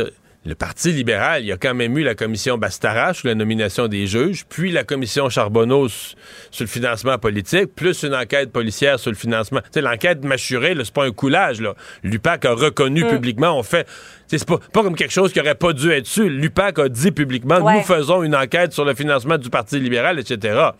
veux 0.00 0.04
dire, 0.04 0.12
le 0.44 0.54
Parti 0.56 0.90
libéral, 0.92 1.42
il 1.42 1.46
y 1.46 1.52
a 1.52 1.56
quand 1.56 1.74
même 1.74 1.96
eu 1.96 2.02
la 2.02 2.16
commission 2.16 2.58
Bastarache 2.58 3.18
sur 3.20 3.28
la 3.28 3.36
nomination 3.36 3.86
des 3.86 4.08
juges, 4.08 4.44
puis 4.48 4.72
la 4.72 4.82
commission 4.82 5.28
Charbonneau 5.28 5.88
sur 5.88 6.64
le 6.64 6.66
financement 6.66 7.16
politique, 7.18 7.74
plus 7.76 8.02
une 8.02 8.14
enquête 8.14 8.50
policière 8.50 8.98
sur 8.98 9.10
le 9.12 9.16
financement. 9.16 9.60
Tu 9.60 9.68
sais, 9.74 9.80
l'enquête 9.80 10.24
mâchurée, 10.24 10.74
c'est 10.82 10.92
pas 10.92 11.04
un 11.04 11.12
coulage. 11.12 11.62
L'UPAC 12.02 12.44
a 12.44 12.54
reconnu 12.54 13.06
publiquement, 13.06 13.56
on 13.56 13.62
fait... 13.62 13.86
C'est 14.26 14.44
pas, 14.46 14.58
pas 14.72 14.82
comme 14.82 14.96
quelque 14.96 15.12
chose 15.12 15.32
qui 15.32 15.40
aurait 15.40 15.54
pas 15.54 15.72
dû 15.74 15.90
être 15.90 16.06
su. 16.06 16.28
L'UPAC 16.28 16.78
a 16.78 16.88
dit 16.88 17.12
publiquement, 17.12 17.58
Ouais. 17.60 17.74
nous 17.76 17.82
faisons 17.82 18.22
une 18.22 18.34
enquête 18.34 18.72
sur 18.72 18.84
le 18.84 18.94
financement 18.94 19.38
du 19.38 19.50
Parti 19.50 19.78
libéral, 19.78 20.18
etc. 20.18 20.70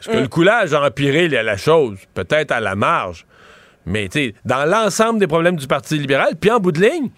Est-ce 0.00 0.08
que 0.08 0.16
le 0.16 0.28
coulage 0.28 0.72
a 0.72 0.82
empiré 0.82 1.28
la, 1.28 1.42
la 1.42 1.56
chose? 1.56 1.98
Peut-être 2.14 2.52
à 2.52 2.60
la 2.60 2.74
marge. 2.74 3.26
Mais 3.86 4.08
tu 4.08 4.18
sais, 4.18 4.34
dans 4.44 4.64
l'ensemble 4.64 5.18
des 5.18 5.26
problèmes 5.26 5.56
du 5.56 5.66
Parti 5.66 5.98
libéral, 5.98 6.34
puis 6.40 6.50
en 6.50 6.58
bout 6.58 6.72
de 6.72 6.80
ligne, 6.80 7.10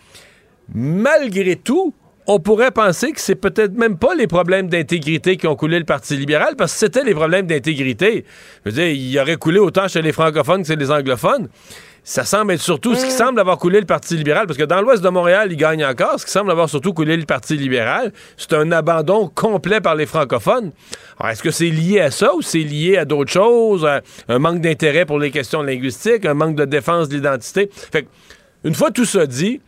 malgré 0.74 1.56
tout, 1.56 1.94
on 2.26 2.38
pourrait 2.38 2.70
penser 2.70 3.12
que 3.12 3.20
c'est 3.20 3.34
peut-être 3.34 3.74
même 3.74 3.98
pas 3.98 4.14
les 4.14 4.26
problèmes 4.26 4.68
d'intégrité 4.68 5.36
qui 5.36 5.46
ont 5.46 5.56
coulé 5.56 5.78
le 5.78 5.84
Parti 5.84 6.16
libéral, 6.16 6.54
parce 6.56 6.72
que 6.72 6.78
c'était 6.78 7.04
les 7.04 7.14
problèmes 7.14 7.46
d'intégrité. 7.46 8.24
Je 8.64 8.70
veux 8.70 8.76
dire, 8.76 8.86
il 8.86 9.18
aurait 9.18 9.36
coulé 9.36 9.58
autant 9.58 9.88
chez 9.88 10.02
les 10.02 10.12
francophones 10.12 10.62
que 10.62 10.68
chez 10.68 10.76
les 10.76 10.90
anglophones. 10.90 11.48
Ça 12.04 12.24
semble 12.24 12.52
être 12.52 12.60
surtout 12.60 12.96
ce 12.96 13.04
qui 13.04 13.12
semble 13.12 13.38
avoir 13.38 13.58
coulé 13.58 13.78
le 13.78 13.86
Parti 13.86 14.16
libéral, 14.16 14.48
parce 14.48 14.58
que 14.58 14.64
dans 14.64 14.80
l'ouest 14.80 15.04
de 15.04 15.08
Montréal, 15.08 15.52
il 15.52 15.56
gagne 15.56 15.84
encore. 15.84 16.18
Ce 16.18 16.26
qui 16.26 16.32
semble 16.32 16.50
avoir 16.50 16.68
surtout 16.68 16.92
coulé 16.92 17.16
le 17.16 17.24
Parti 17.24 17.56
libéral, 17.56 18.12
c'est 18.36 18.54
un 18.54 18.72
abandon 18.72 19.28
complet 19.28 19.80
par 19.80 19.94
les 19.94 20.06
francophones. 20.06 20.72
Alors, 21.20 21.30
est-ce 21.30 21.44
que 21.44 21.52
c'est 21.52 21.70
lié 21.70 22.00
à 22.00 22.10
ça 22.10 22.34
ou 22.34 22.42
c'est 22.42 22.58
lié 22.58 22.96
à 22.96 23.04
d'autres 23.04 23.30
choses, 23.30 23.86
à 23.86 24.00
un 24.28 24.40
manque 24.40 24.60
d'intérêt 24.60 25.06
pour 25.06 25.20
les 25.20 25.30
questions 25.30 25.62
linguistiques, 25.62 26.26
un 26.26 26.34
manque 26.34 26.56
de 26.56 26.64
défense 26.64 27.08
de 27.08 27.14
l'identité? 27.14 27.70
Fait 27.72 28.02
que, 28.02 28.08
une 28.64 28.74
fois 28.74 28.90
tout 28.90 29.04
ça 29.04 29.26
dit, 29.26 29.60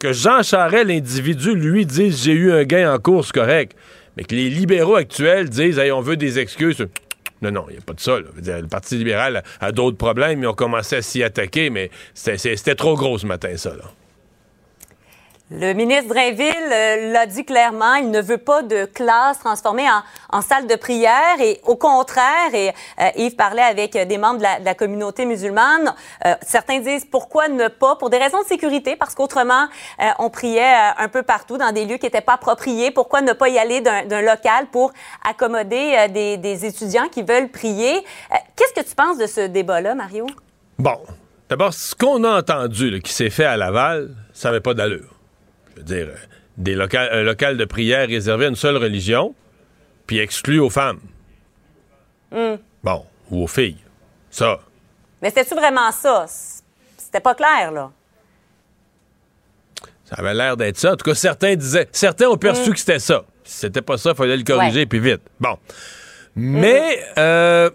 que 0.00 0.12
Jean 0.12 0.42
Charest, 0.42 0.86
l'individu, 0.86 1.54
lui, 1.54 1.86
dise 1.86 2.24
j'ai 2.24 2.32
eu 2.32 2.50
un 2.52 2.64
gain 2.64 2.92
en 2.92 2.98
course 2.98 3.30
correct, 3.30 3.76
mais 4.16 4.24
que 4.24 4.34
les 4.34 4.50
libéraux 4.50 4.96
actuels 4.96 5.48
disent 5.48 5.78
hey, 5.78 5.92
on 5.92 6.00
veut 6.00 6.16
des 6.16 6.40
excuses. 6.40 6.88
Non, 7.42 7.50
non, 7.50 7.64
il 7.68 7.72
n'y 7.72 7.78
a 7.78 7.82
pas 7.82 7.92
de 7.92 8.00
ça. 8.00 8.18
le 8.18 8.66
Parti 8.68 8.96
libéral 8.96 9.42
a, 9.60 9.72
d'autres 9.72 9.96
problèmes, 9.98 10.42
ils 10.42 10.46
ont 10.46 10.54
commencé 10.54 10.96
à 10.96 11.02
s'y 11.02 11.22
attaquer, 11.22 11.70
mais 11.70 11.90
c'était 12.14 12.74
trop 12.74 12.94
gros 12.94 13.18
ce 13.18 13.26
matin, 13.26 13.56
ça. 13.56 13.72
Le 15.54 15.74
ministre 15.74 16.08
Drainville 16.08 16.72
euh, 16.72 17.12
l'a 17.12 17.26
dit 17.26 17.44
clairement, 17.44 17.96
il 17.96 18.10
ne 18.10 18.22
veut 18.22 18.38
pas 18.38 18.62
de 18.62 18.86
classe 18.86 19.38
transformée 19.38 19.84
en, 20.30 20.40
salle 20.40 20.66
de 20.66 20.76
prière 20.76 21.40
et 21.40 21.60
au 21.64 21.76
contraire, 21.76 22.54
et 22.54 22.70
euh, 22.70 23.10
Yves 23.16 23.36
parlait 23.36 23.60
avec 23.60 23.92
des 23.92 24.16
membres 24.16 24.38
de 24.38 24.64
la, 24.64 24.74
communauté 24.74 25.26
musulmane, 25.26 25.94
euh, 26.24 26.34
certains 26.40 26.78
disent 26.78 27.04
pourquoi 27.04 27.48
ne 27.48 27.68
pas, 27.68 27.96
pour 27.96 28.08
des 28.08 28.16
raisons 28.16 28.40
de 28.40 28.46
sécurité, 28.46 28.96
parce 28.96 29.14
qu'autrement, 29.14 29.66
on 30.18 30.30
priait 30.30 30.74
un 30.96 31.08
peu 31.08 31.22
partout 31.22 31.58
dans 31.58 31.70
des 31.70 31.84
lieux 31.84 31.98
qui 31.98 32.06
n'étaient 32.06 32.22
pas 32.22 32.34
appropriés, 32.34 32.90
pourquoi 32.90 33.20
ne 33.20 33.34
pas 33.34 33.50
y 33.50 33.58
aller 33.58 33.82
d'un 33.82 34.22
local 34.22 34.66
pour 34.72 34.92
accommoder 35.28 36.08
des, 36.08 36.64
étudiants 36.64 37.08
qui 37.08 37.22
veulent 37.22 37.48
prier? 37.48 38.02
Qu'est-ce 38.56 38.72
que 38.72 38.88
tu 38.88 38.94
penses 38.94 39.18
de 39.18 39.26
ce 39.26 39.46
débat-là, 39.46 39.94
Mario? 39.94 40.26
Bon, 40.78 40.98
d'abord, 41.50 41.74
ce 41.74 41.94
qu'on 41.94 42.24
a 42.24 42.38
entendu 42.38 43.00
qui 43.02 43.12
s'est 43.12 43.30
fait 43.30 43.44
à 43.44 43.56
Laval, 43.56 44.14
ça 44.32 44.48
n'avait 44.48 44.60
pas 44.60 44.74
d'allure. 44.74 45.11
Je 45.74 45.80
veux 45.80 45.84
dire, 45.86 46.08
des 46.56 46.74
locales, 46.74 47.08
un 47.12 47.22
local 47.22 47.56
de 47.56 47.64
prière 47.64 48.08
réservé 48.08 48.46
à 48.46 48.48
une 48.48 48.56
seule 48.56 48.76
religion, 48.76 49.34
puis 50.06 50.18
exclu 50.18 50.58
aux 50.60 50.70
femmes. 50.70 51.00
Bon, 52.82 53.04
ou 53.30 53.44
aux 53.44 53.46
filles. 53.46 53.76
Ça, 54.30 54.58
Mais 55.20 55.28
c'était-tu 55.28 55.54
vraiment 55.54 55.92
ça? 55.92 56.24
C'était 56.96 57.20
pas 57.20 57.34
clair, 57.34 57.70
là. 57.72 57.90
Ça 60.04 60.16
avait 60.18 60.34
l'air 60.34 60.56
d'être 60.56 60.78
ça. 60.78 60.92
En 60.92 60.96
tout 60.96 61.04
cas, 61.04 61.14
certains 61.14 61.54
disaient, 61.54 61.88
certains 61.92 62.28
ont 62.28 62.36
perçu 62.36 62.70
que 62.72 62.78
c'était 62.78 62.98
ça. 62.98 63.24
Si 63.44 63.58
c'était 63.58 63.82
pas 63.82 63.98
ça, 63.98 64.10
il 64.10 64.16
fallait 64.16 64.36
le 64.36 64.44
corriger 64.44 64.80
Ouais. 64.80 64.86
puis 64.86 64.98
vite. 65.00 65.20
Bon. 65.40 65.58
Mais 66.34 67.02
euh, 67.18 67.70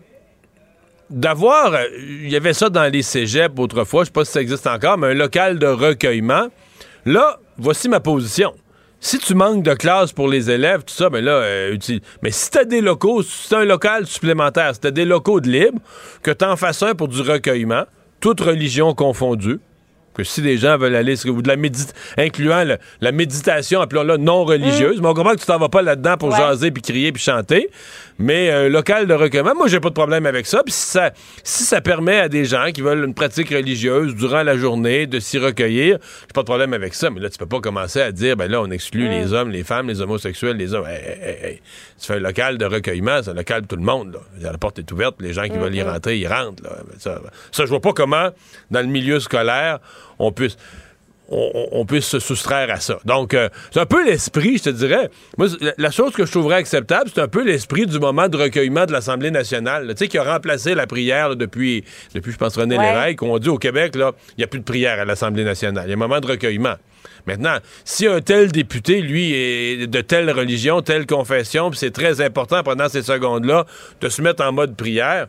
d'avoir, 1.09 1.73
il 1.99 2.29
y 2.29 2.35
avait 2.35 2.53
ça 2.53 2.69
dans 2.69 2.91
les 2.91 3.01
cégeps 3.03 3.59
autrefois, 3.59 4.03
je 4.03 4.07
sais 4.07 4.11
pas 4.13 4.25
si 4.25 4.31
ça 4.31 4.41
existe 4.41 4.65
encore, 4.67 4.97
mais 4.97 5.07
un 5.07 5.13
local 5.13 5.59
de 5.59 5.67
recueillement. 5.67 6.47
Là, 7.05 7.39
voici 7.57 7.89
ma 7.89 7.99
position. 7.99 8.53
Si 8.99 9.19
tu 9.19 9.35
manques 9.35 9.61
de 9.63 9.73
classe 9.75 10.11
pour 10.11 10.27
les 10.27 10.49
élèves, 10.49 10.79
tout 10.83 10.93
ça, 10.93 11.09
ben 11.11 11.23
là, 11.23 11.33
euh, 11.33 11.77
mais 12.23 12.31
si 12.31 12.49
t'as 12.49 12.63
des 12.65 12.81
locaux, 12.81 13.21
si 13.21 13.47
t'as 13.49 13.59
un 13.59 13.65
local 13.65 14.07
supplémentaire, 14.07 14.73
si 14.73 14.81
t'as 14.81 14.89
des 14.91 15.05
locaux 15.05 15.39
de 15.39 15.49
libre, 15.49 15.79
que 16.23 16.31
t'en 16.31 16.55
fasses 16.55 16.81
un 16.81 16.95
pour 16.95 17.07
du 17.07 17.21
recueillement, 17.21 17.83
toute 18.19 18.41
religion 18.41 18.95
confondue, 18.95 19.59
que 20.15 20.23
si 20.23 20.41
des 20.41 20.57
gens 20.57 20.79
veulent 20.79 20.95
aller, 20.95 21.13
ou 21.29 21.43
de 21.43 21.47
la 21.47 21.57
médite, 21.57 21.93
incluant 22.17 22.63
le- 22.63 22.79
la 23.01 23.11
méditation, 23.11 23.81
appelons-la 23.81 24.17
non 24.17 24.45
religieuse, 24.45 24.99
mais 24.99 25.07
on 25.07 25.13
comprend 25.13 25.35
que 25.35 25.41
tu 25.41 25.45
t'en 25.45 25.59
vas 25.59 25.69
pas 25.69 25.83
là-dedans 25.83 26.17
pour 26.17 26.29
Ouais. 26.29 26.37
jaser 26.37 26.71
puis 26.71 26.81
crier 26.81 27.11
puis 27.11 27.21
chanter, 27.21 27.69
mais 28.19 28.50
un 28.50 28.69
local 28.69 29.07
de 29.07 29.13
recueillement, 29.13 29.55
moi 29.55 29.67
j'ai 29.67 29.79
pas 29.79 29.89
de 29.89 29.93
problème 29.93 30.25
avec 30.25 30.45
ça. 30.45 30.63
Puis 30.63 30.74
si 30.74 30.88
ça, 30.88 31.12
si 31.43 31.63
ça 31.63 31.81
permet 31.81 32.19
à 32.19 32.29
des 32.29 32.45
gens 32.45 32.71
qui 32.74 32.81
veulent 32.81 33.03
une 33.03 33.13
pratique 33.13 33.50
religieuse 33.50 34.15
durant 34.15 34.43
la 34.43 34.57
journée 34.57 35.07
de 35.07 35.19
s'y 35.19 35.38
recueillir, 35.38 36.00
j'ai 36.21 36.33
pas 36.33 36.41
de 36.41 36.45
problème 36.45 36.74
avec 36.74 36.93
ça. 36.93 37.09
Mais 37.09 37.19
là, 37.19 37.29
tu 37.29 37.38
peux 37.38 37.45
pas 37.45 37.59
commencer 37.59 38.01
à 38.01 38.12
dire, 38.12 38.36
ben 38.36 38.50
là, 38.50 38.62
on 38.62 38.71
exclut 38.71 39.07
les 39.09 39.33
hommes, 39.33 39.50
les 39.50 39.63
femmes, 39.63 39.88
les 39.88 40.01
homosexuels, 40.01 40.57
les 40.57 40.74
hommes. 40.74 40.88
Hey, 40.88 41.01
hey, 41.01 41.19
hey, 41.21 41.38
hey. 41.43 41.62
Tu 42.00 42.07
fais 42.07 42.15
un 42.15 42.19
local 42.19 42.57
de 42.57 42.65
recueillement, 42.65 43.21
c'est 43.24 43.31
un 43.31 43.33
local 43.33 43.62
pour 43.62 43.69
tout 43.69 43.75
le 43.75 43.83
monde. 43.83 44.13
Là. 44.13 44.51
La 44.51 44.57
porte 44.57 44.79
est 44.79 44.91
ouverte, 44.91 45.15
les 45.19 45.33
gens 45.33 45.47
qui 45.47 45.57
veulent 45.57 45.75
y 45.75 45.81
rentrer, 45.81 46.17
ils 46.17 46.27
rentrent. 46.27 46.63
Là. 46.63 46.77
Ça, 46.97 47.21
ça, 47.51 47.65
je 47.65 47.69
vois 47.69 47.81
pas 47.81 47.93
comment, 47.93 48.29
dans 48.71 48.81
le 48.81 48.88
milieu 48.88 49.19
scolaire, 49.19 49.79
on 50.19 50.31
puisse 50.31 50.57
on, 51.29 51.86
puisse 51.86 52.05
se 52.05 52.19
soustraire 52.19 52.69
à 52.72 52.79
ça. 52.79 53.00
Donc, 53.05 53.34
euh, 53.34 53.50
c'est 53.72 53.79
un 53.79 53.86
peu 53.86 54.05
l'esprit, 54.05 54.57
je 54.57 54.63
te 54.63 54.69
dirais. 54.69 55.10
Moi, 55.38 55.48
la, 55.77 55.91
chose 55.91 56.13
que 56.13 56.25
je 56.25 56.31
trouverais 56.31 56.55
acceptable, 56.55 57.10
c'est 57.13 57.22
un 57.22 57.27
peu 57.27 57.43
l'esprit 57.43 57.86
du 57.86 58.00
moment 58.00 58.29
de 58.29 58.38
recueillement 58.38 58.86
de 58.86 58.91
l'Assemblée 58.91 59.31
nationale, 59.31 59.88
tu 59.89 59.98
sais, 59.98 60.07
qui 60.07 60.17
a 60.17 60.24
remplacé 60.24 60.75
la 60.75 60.88
prière 60.88 61.29
là, 61.29 61.36
depuis, 61.36 61.84
depuis, 62.13 62.31
je 62.31 62.38
pense, 62.38 62.57
René 62.57 62.77
Ouais. 62.77 62.93
Lévesque, 62.93 63.22
où 63.24 63.25
on 63.25 63.39
dit 63.39 63.50
au 63.50 63.57
Québec, 63.57 63.96
là, 63.96 64.12
il 64.31 64.39
n'y 64.39 64.43
a 64.43 64.48
plus 64.48 64.60
de 64.60 64.65
prière 64.65 65.00
à 65.00 65.05
l'Assemblée 65.05 65.43
nationale. 65.43 65.86
Il 65.88 65.89
y 65.89 65.93
a 65.93 65.96
un 65.96 66.00
moment 66.00 66.19
de 66.19 66.27
recueillement. 66.27 66.75
Maintenant, 67.25 67.57
si 67.84 68.07
un 68.07 68.22
tel 68.22 68.51
député, 68.51 69.01
lui, 69.01 69.34
est 69.34 69.88
de 69.88 70.01
telle 70.01 70.29
religion, 70.31 70.81
telle 70.81 71.05
confession, 71.05 71.69
puis 71.69 71.79
c'est 71.79 71.91
très 71.91 72.22
important 72.22 72.63
pendant 72.63 72.88
ces 72.88 73.01
secondes-là 73.01 73.65
de 74.00 74.10
se 74.10 74.22
mettre 74.22 74.43
en 74.43 74.51
mode 74.53 74.75
prière, 74.75 75.27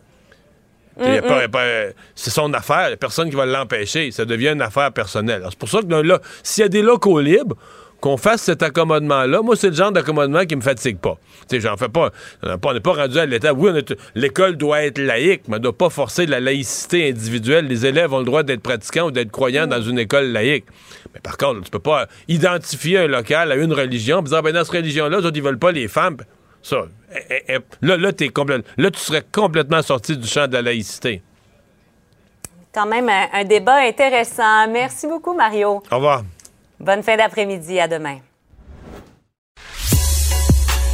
pas- 0.99 1.49
pas- 1.49 1.93
c'est 2.15 2.31
son 2.31 2.53
affaire, 2.53 2.89
il 2.89 2.91
y 2.91 2.95
a 2.95 2.97
personne 2.97 3.31
qui 3.31 3.37
va 3.37 3.47
l'empêcher. 3.47 4.11
Ça 4.11 4.25
devient 4.25 4.51
une 4.51 4.63
affaire 4.63 4.93
personnelle. 4.93 5.43
C'est 5.49 5.59
pour 5.59 5.69
ça 5.69 5.81
que 5.81 5.95
là, 5.95 6.21
s'il 6.43 6.63
y 6.63 6.65
a 6.65 6.69
des 6.69 6.83
locaux 6.83 7.21
libres, 7.21 7.57
qu'on 8.01 8.17
fasse 8.17 8.43
cet 8.43 8.63
accommodement-là, 8.63 9.43
moi, 9.43 9.57
c'est 9.57 9.71
le 9.71 9.75
genre 9.75 9.91
d'accommodement 9.91 10.45
qui 10.45 10.55
me 10.55 10.61
fatigue 10.61 10.99
pas. 10.99 11.19
Tu 11.49 11.57
sais, 11.57 11.61
j'en 11.61 11.77
fais 11.77 11.89
pas. 11.89 12.11
On 12.45 12.73
n'est 12.73 12.81
pas, 12.81 12.93
rendu 12.93 13.19
à 13.19 13.27
l'état. 13.27 13.53
Oui, 13.53 13.71
l'école 14.15 14.57
doit 14.57 14.85
être 14.85 14.99
laïque, 14.99 15.43
mais 15.49 15.57
elle 15.57 15.59
ne 15.61 15.65
doit 15.65 15.77
pas 15.77 15.91
forcer 15.91 16.27
de 16.27 16.31
la 16.31 16.41
laïcité 16.41 17.09
individuelle. 17.09 17.67
Les 17.67 17.87
élèves 17.87 18.13
ont 18.13 18.21
le 18.21 18.25
droit 18.25 18.43
d'être 18.45 18.63
pratiquants 18.63 19.07
ou 19.07 19.11
d'être 19.11 19.33
croyants 19.33 19.67
dans 19.67 19.83
une 19.83 19.99
école 19.99 20.27
laïque. 20.27 20.67
Mais 21.13 21.21
par 21.21 21.37
contre, 21.37 21.63
tu 21.63 21.71
peux 21.71 21.79
pas 21.81 22.07
identifier 22.29 22.99
un 22.99 23.07
local 23.09 23.51
à 23.51 23.57
une 23.57 23.73
religion 23.73 24.19
en 24.19 24.23
disant, 24.23 24.43
ben, 24.43 24.53
dans 24.53 24.65
cette 24.65 24.75
religion-là, 24.75 25.21
ils 25.35 25.43
veulent 25.43 25.59
pas 25.59 25.73
les 25.73 25.89
femmes. 25.89 26.19
Ça, 26.63 26.77
eh, 27.15 27.19
eh, 27.31 27.43
eh, 27.49 27.59
là, 27.83 27.97
là, 27.97 28.13
tu 28.13 29.01
serais 29.01 29.25
complètement 29.33 29.83
sorti 29.83 30.17
du 30.17 30.27
champ 30.27 30.47
de 30.47 30.53
la 30.55 30.63
laïcité. 30.63 31.23
Quand 32.73 32.87
même 32.87 33.09
un, 33.09 33.27
un 33.33 33.45
débat 33.45 33.77
intéressant. 33.77 34.69
Merci 34.69 35.07
beaucoup, 35.07 35.35
Mario. 35.35 35.83
Au 35.91 35.95
revoir. 35.97 36.23
Bonne 36.79 37.03
fin 37.03 37.17
d'après-midi. 37.17 37.81
À 37.81 37.89
demain. 37.89 38.19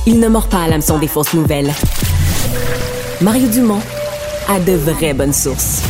Il 0.07 0.21
ne 0.21 0.29
mord 0.29 0.49
pas 0.49 0.65
à 0.65 0.69
l'hameçon 0.69 0.99
des 0.99 1.09
fausses 1.09 1.35
nouvelles. 1.35 1.73
Mario 3.21 3.49
Dumont 3.49 3.81
a 4.49 4.61
de 4.61 4.73
vraies 4.73 5.15
bonnes 5.15 5.33
sources. 5.33 5.83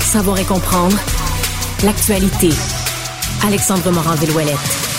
Savoir 0.00 0.38
et 0.38 0.44
comprendre 0.44 0.98
l'actualité. 1.84 2.50
Alexandre 3.46 3.90
Morand-Villouellette. 3.92 4.91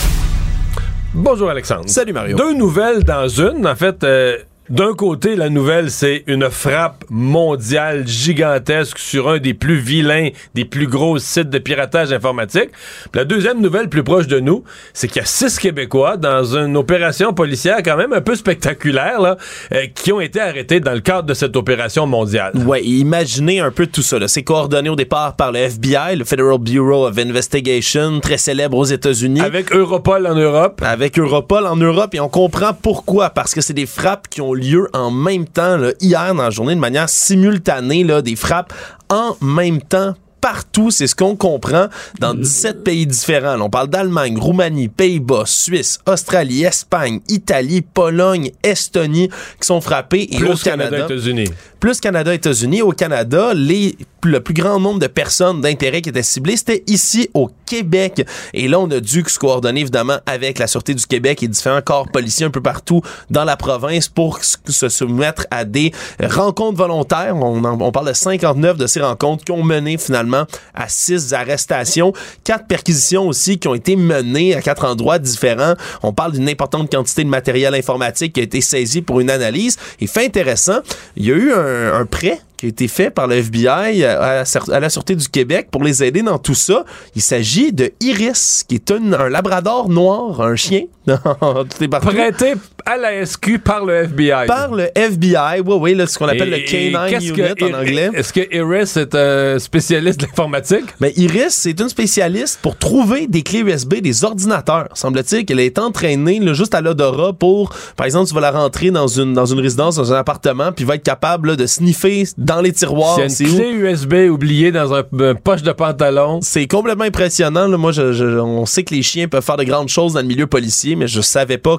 Bonjour, 1.15 1.50
Alexandre. 1.50 1.88
Salut, 1.88 2.12
Mario. 2.12 2.36
Deux 2.38 2.53
nouvelles 2.53 3.03
dans 3.03 3.27
une. 3.27 3.67
En 3.67 3.75
fait, 3.75 4.03
euh, 4.03 4.38
d'un 4.70 4.93
côté, 4.93 5.36
la 5.36 5.50
nouvelle, 5.50 5.91
c'est 5.91 6.24
une 6.25 6.50
frappe 6.50 7.03
mondiale 7.10 8.08
gigantesque 8.08 8.98
sur 8.98 9.27
un 9.27 9.38
des 9.38 9.53
plus 9.53 9.75
vilains, 9.75 10.29
des 10.53 10.63
plus 10.63 10.88
gros 10.88 11.20
sites 11.20 11.50
de 11.50 11.60
piratage 11.60 12.13
informatique. 12.13 12.70
la 13.13 13.25
deuxième 13.25 13.60
nouvelle, 13.60 13.89
plus 13.89 14.03
proche 14.03 14.27
de 14.27 14.39
nous, 14.39 14.63
c'est 14.93 15.08
qu'il 15.08 15.17
y 15.17 15.24
a 15.24 15.25
six 15.25 15.60
Québécois 15.60 16.15
dans 16.15 16.55
une 16.55 16.77
opération 16.77 17.34
policière 17.34 17.84
quand 17.84 17.98
même 17.98 18.13
un 18.13 18.22
peu 18.22 18.36
spectaculaire, 18.36 19.20
là, 19.20 19.38
euh, 19.74 19.88
qui 19.93 20.13
ont 20.13 20.22
été 20.22 20.39
arrêtés 20.39 20.79
dans 20.79 20.93
le 20.93 21.01
cadre 21.01 21.24
de 21.24 21.34
cette 21.34 21.58
opération 21.58 22.08
mondiale. 22.08 22.53
Ouais, 22.65 22.82
imaginez 22.84 23.60
un 23.60 23.72
peu 23.72 23.86
tout 23.88 24.01
ça. 24.01 24.17
C'est 24.27 24.43
coordonné 24.43 24.88
au 24.88 24.96
départ 24.96 25.36
par 25.36 25.51
le 25.51 25.60
FBI, 25.60 26.15
le 26.15 26.24
Federal 26.24 26.58
Bureau 26.60 27.08
of 27.08 27.17
Investigation, 27.17 28.22
très 28.22 28.38
célèbre 28.38 28.77
aux 28.77 28.86
États-Unis. 28.86 29.41
Avec 29.41 29.74
Europol 29.74 30.25
en 30.25 30.36
Europe. 30.36 30.82
Avec 30.86 31.20
Europol 31.20 31.67
en 31.67 31.75
Europe, 31.75 32.15
et 32.15 32.22
on 32.22 32.29
comprend 32.29 32.74
pourquoi. 32.74 33.29
Parce 33.32 33.53
que 33.53 33.60
c'est 33.60 33.74
des 33.74 33.86
frappes 33.86 34.29
qui 34.29 34.39
ont 34.39 34.53
lieu 34.54 34.90
en 34.94 35.12
même 35.12 35.46
temps, 35.46 35.78
hier 36.00 36.34
dans 36.34 36.44
la 36.44 36.50
journée, 36.50 36.76
de 36.76 36.80
manière 36.80 37.10
simultanée, 37.10 38.04
là, 38.04 38.22
des 38.22 38.36
frappes 38.36 38.74
en 39.10 39.36
même 39.42 39.82
temps 39.82 40.16
partout, 40.44 40.92
c'est 40.92 41.08
ce 41.08 41.16
qu'on 41.16 41.38
comprend, 41.38 41.88
dans 42.20 42.34
17 42.34 42.84
pays 42.84 43.08
différents. 43.08 43.62
on 43.62 43.70
parle 43.70 43.88
d'Allemagne, 43.88 44.38
Roumanie, 44.38 44.90
Pays-Bas, 44.90 45.44
Suisse, 45.46 46.00
Australie, 46.06 46.66
Espagne, 46.66 47.22
Italie, 47.30 47.82
Pologne, 47.82 48.52
Estonie, 48.62 49.30
qui 49.30 49.66
sont 49.66 49.80
frappés. 49.80 50.28
Et 50.30 50.44
au 50.44 50.54
Canada, 50.56 50.90
Canada 50.90 51.06
États-Unis. 51.06 51.46
Plus 51.84 52.00
Canada, 52.00 52.34
États-Unis. 52.34 52.82
Au 52.82 52.94
Canada, 52.94 53.54
les 53.54 53.98
le 54.25 54.40
plus 54.40 54.54
grand 54.54 54.80
nombre 54.80 55.00
de 55.00 55.08
personnes 55.08 55.62
d'intérêt 55.62 56.02
qui 56.02 56.10
étaient 56.10 56.24
ciblées, 56.24 56.58
c'était 56.58 56.84
ici 56.88 57.30
au 57.34 57.50
Québec. 57.66 58.25
Et 58.54 58.68
là, 58.68 58.80
on 58.80 58.90
a 58.92 59.00
dû 59.00 59.24
se 59.28 59.40
coordonner 59.40 59.82
évidemment 59.82 60.18
avec 60.25 60.60
la 60.60 60.68
Sûreté 60.68 60.94
du 60.94 61.06
Québec 61.06 61.44
et 61.44 61.48
différents 61.48 61.82
corps 61.82 62.10
policiers 62.10 62.46
un 62.46 62.50
peu 62.50 62.62
partout 62.62 63.02
dans 63.30 63.44
la 63.44 63.58
province 63.58 64.08
pour 64.08 64.40
se 64.44 64.90
soumettre 64.90 65.46
à 65.52 65.66
des 65.66 65.92
rencontres 66.22 66.78
volontaires. 66.78 67.36
On, 67.36 67.63
on 67.63 67.92
parle 67.92 68.08
de 68.08 68.13
59 68.13 68.78
de 68.78 68.88
ces 68.88 69.02
rencontres 69.02 69.44
qui 69.44 69.52
ont 69.52 69.63
mené 69.63 69.98
finalement 69.98 70.46
à 70.74 70.88
six 70.88 71.34
arrestations, 71.34 72.13
quatre 72.44 72.68
perquisitions 72.68 73.28
aussi 73.28 73.60
qui 73.60 73.68
ont 73.68 73.75
été 73.75 73.96
menées 73.96 74.56
à 74.56 74.62
quatre 74.62 74.86
endroits 74.86 75.20
différents. 75.20 75.74
On 76.02 76.13
parle 76.13 76.34
d'une 76.34 76.50
importante 76.50 76.92
quantité 76.92 77.24
de 77.24 77.30
matériel 77.30 77.75
informatique 77.75 78.34
qui 78.34 78.40
a 78.40 78.44
été 78.44 78.62
saisi 78.62 79.02
pour 79.02 79.20
une 79.20 79.30
analyse. 79.30 79.78
Et 80.00 80.08
fait 80.08 80.25
intéressant, 80.25 80.80
il 81.16 81.25
y 81.25 81.32
a 81.32 81.36
eu 81.36 81.52
un, 81.52 81.73
un 81.74 82.06
prêt 82.06 82.39
qui 82.63 82.67
a 82.67 82.70
été 82.70 82.88
fait 82.88 83.10
par 83.10 83.27
le 83.27 83.36
FBI 83.36 84.05
à, 84.05 84.46
la 84.79 84.89
Sûreté 84.89 85.15
du 85.15 85.27
Québec 85.27 85.67
pour 85.70 85.84
les 85.84 86.01
aider 86.01 86.22
dans 86.22 86.38
tout 86.38 86.53
ça. 86.53 86.86
Il 87.13 87.22
s'agit 87.22 87.74
de 87.74 87.91
Iris, 88.00 88.63
qui 88.65 88.75
est 88.75 88.91
un 88.91 89.27
labrador 89.27 89.89
noir, 89.89 90.39
un 90.39 90.55
chien. 90.55 90.84
Prêté 91.08 92.53
à 92.86 92.98
la 92.98 93.25
SQ 93.25 93.60
par 93.60 93.84
le 93.84 94.03
FBI. 94.03 94.46
Par 94.48 94.74
le 94.74 94.89
FBI, 94.96 95.60
oui, 95.65 95.96
oui, 95.96 96.08
ce 96.08 96.17
qu'on 96.17 96.27
appelle 96.27 96.50
le 96.50 96.58
K9 96.58 97.22
Unit 97.22 97.74
en 97.74 97.79
anglais. 97.79 98.10
Est-ce 98.13 98.32
que 98.32 98.55
Iris 98.55 98.96
est 98.96 99.13
un 99.13 99.60
spécialiste 99.60 100.22
de 100.22 100.25
l'informatique? 100.27 100.86
Mais 101.01 101.13
ben, 101.15 101.24
Iris, 101.24 101.53
c'est 101.53 101.77
une 101.77 101.89
spécialiste 101.89 102.60
pour 102.62 102.77
trouver 102.77 103.27
des 103.27 103.41
clés 103.41 103.60
USB 103.60 103.96
des 103.96 104.24
ordinateurs. 104.24 104.88
Semble-t-il 104.93 105.46
qu'elle 105.46 105.60
est 105.60 105.77
entraînée 105.77 106.39
juste 106.53 106.75
à 106.75 106.79
l'odorat 106.79 107.34
pour, 107.34 107.74
par 107.98 108.05
exemple, 108.05 108.29
tu 108.29 108.36
vas 108.36 108.41
la 108.41 108.51
rentrer 108.51 108.91
dans 108.91 109.08
une, 109.08 109.34
dans 109.34 109.46
une 109.46 109.60
résidence, 109.60 109.98
dans 109.98 110.13
un 110.13 110.17
appartement, 110.17 110.72
puis 110.72 110.86
va 110.86 110.96
être 110.96 111.03
capable 111.03 111.58
de 111.58 111.65
sniffer 111.65 112.24
dans 112.38 112.53
les 112.62 112.72
tiroirs. 112.72 113.20
C'est 113.28 113.44
une 113.44 113.56
clé 113.56 113.72
USB 113.72 114.14
oubliée 114.30 114.72
dans 114.72 114.94
un, 114.94 115.04
poche 115.04 115.64
de 115.64 115.72
pantalon. 115.72 116.40
C'est 116.42 116.68
complètement 116.68 117.06
impressionnant. 117.06 117.68
Moi, 117.78 117.92
on 118.00 118.66
sait 118.66 118.84
que 118.84 118.94
les 118.94 119.02
chiens 119.02 119.28
peuvent 119.28 119.44
faire 119.44 119.58
de 119.58 119.64
grandes 119.64 119.90
choses 119.90 120.14
dans 120.14 120.22
le 120.22 120.28
milieu 120.28 120.48
policier, 120.48 120.96
mais 120.96 121.08
je 121.08 121.22
savais 121.22 121.58
pas 121.58 121.78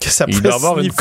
que 0.00 0.10
ça 0.10 0.26
Il 0.28 0.40
doit 0.42 0.54
avoir 0.54 0.78
une, 0.78 0.92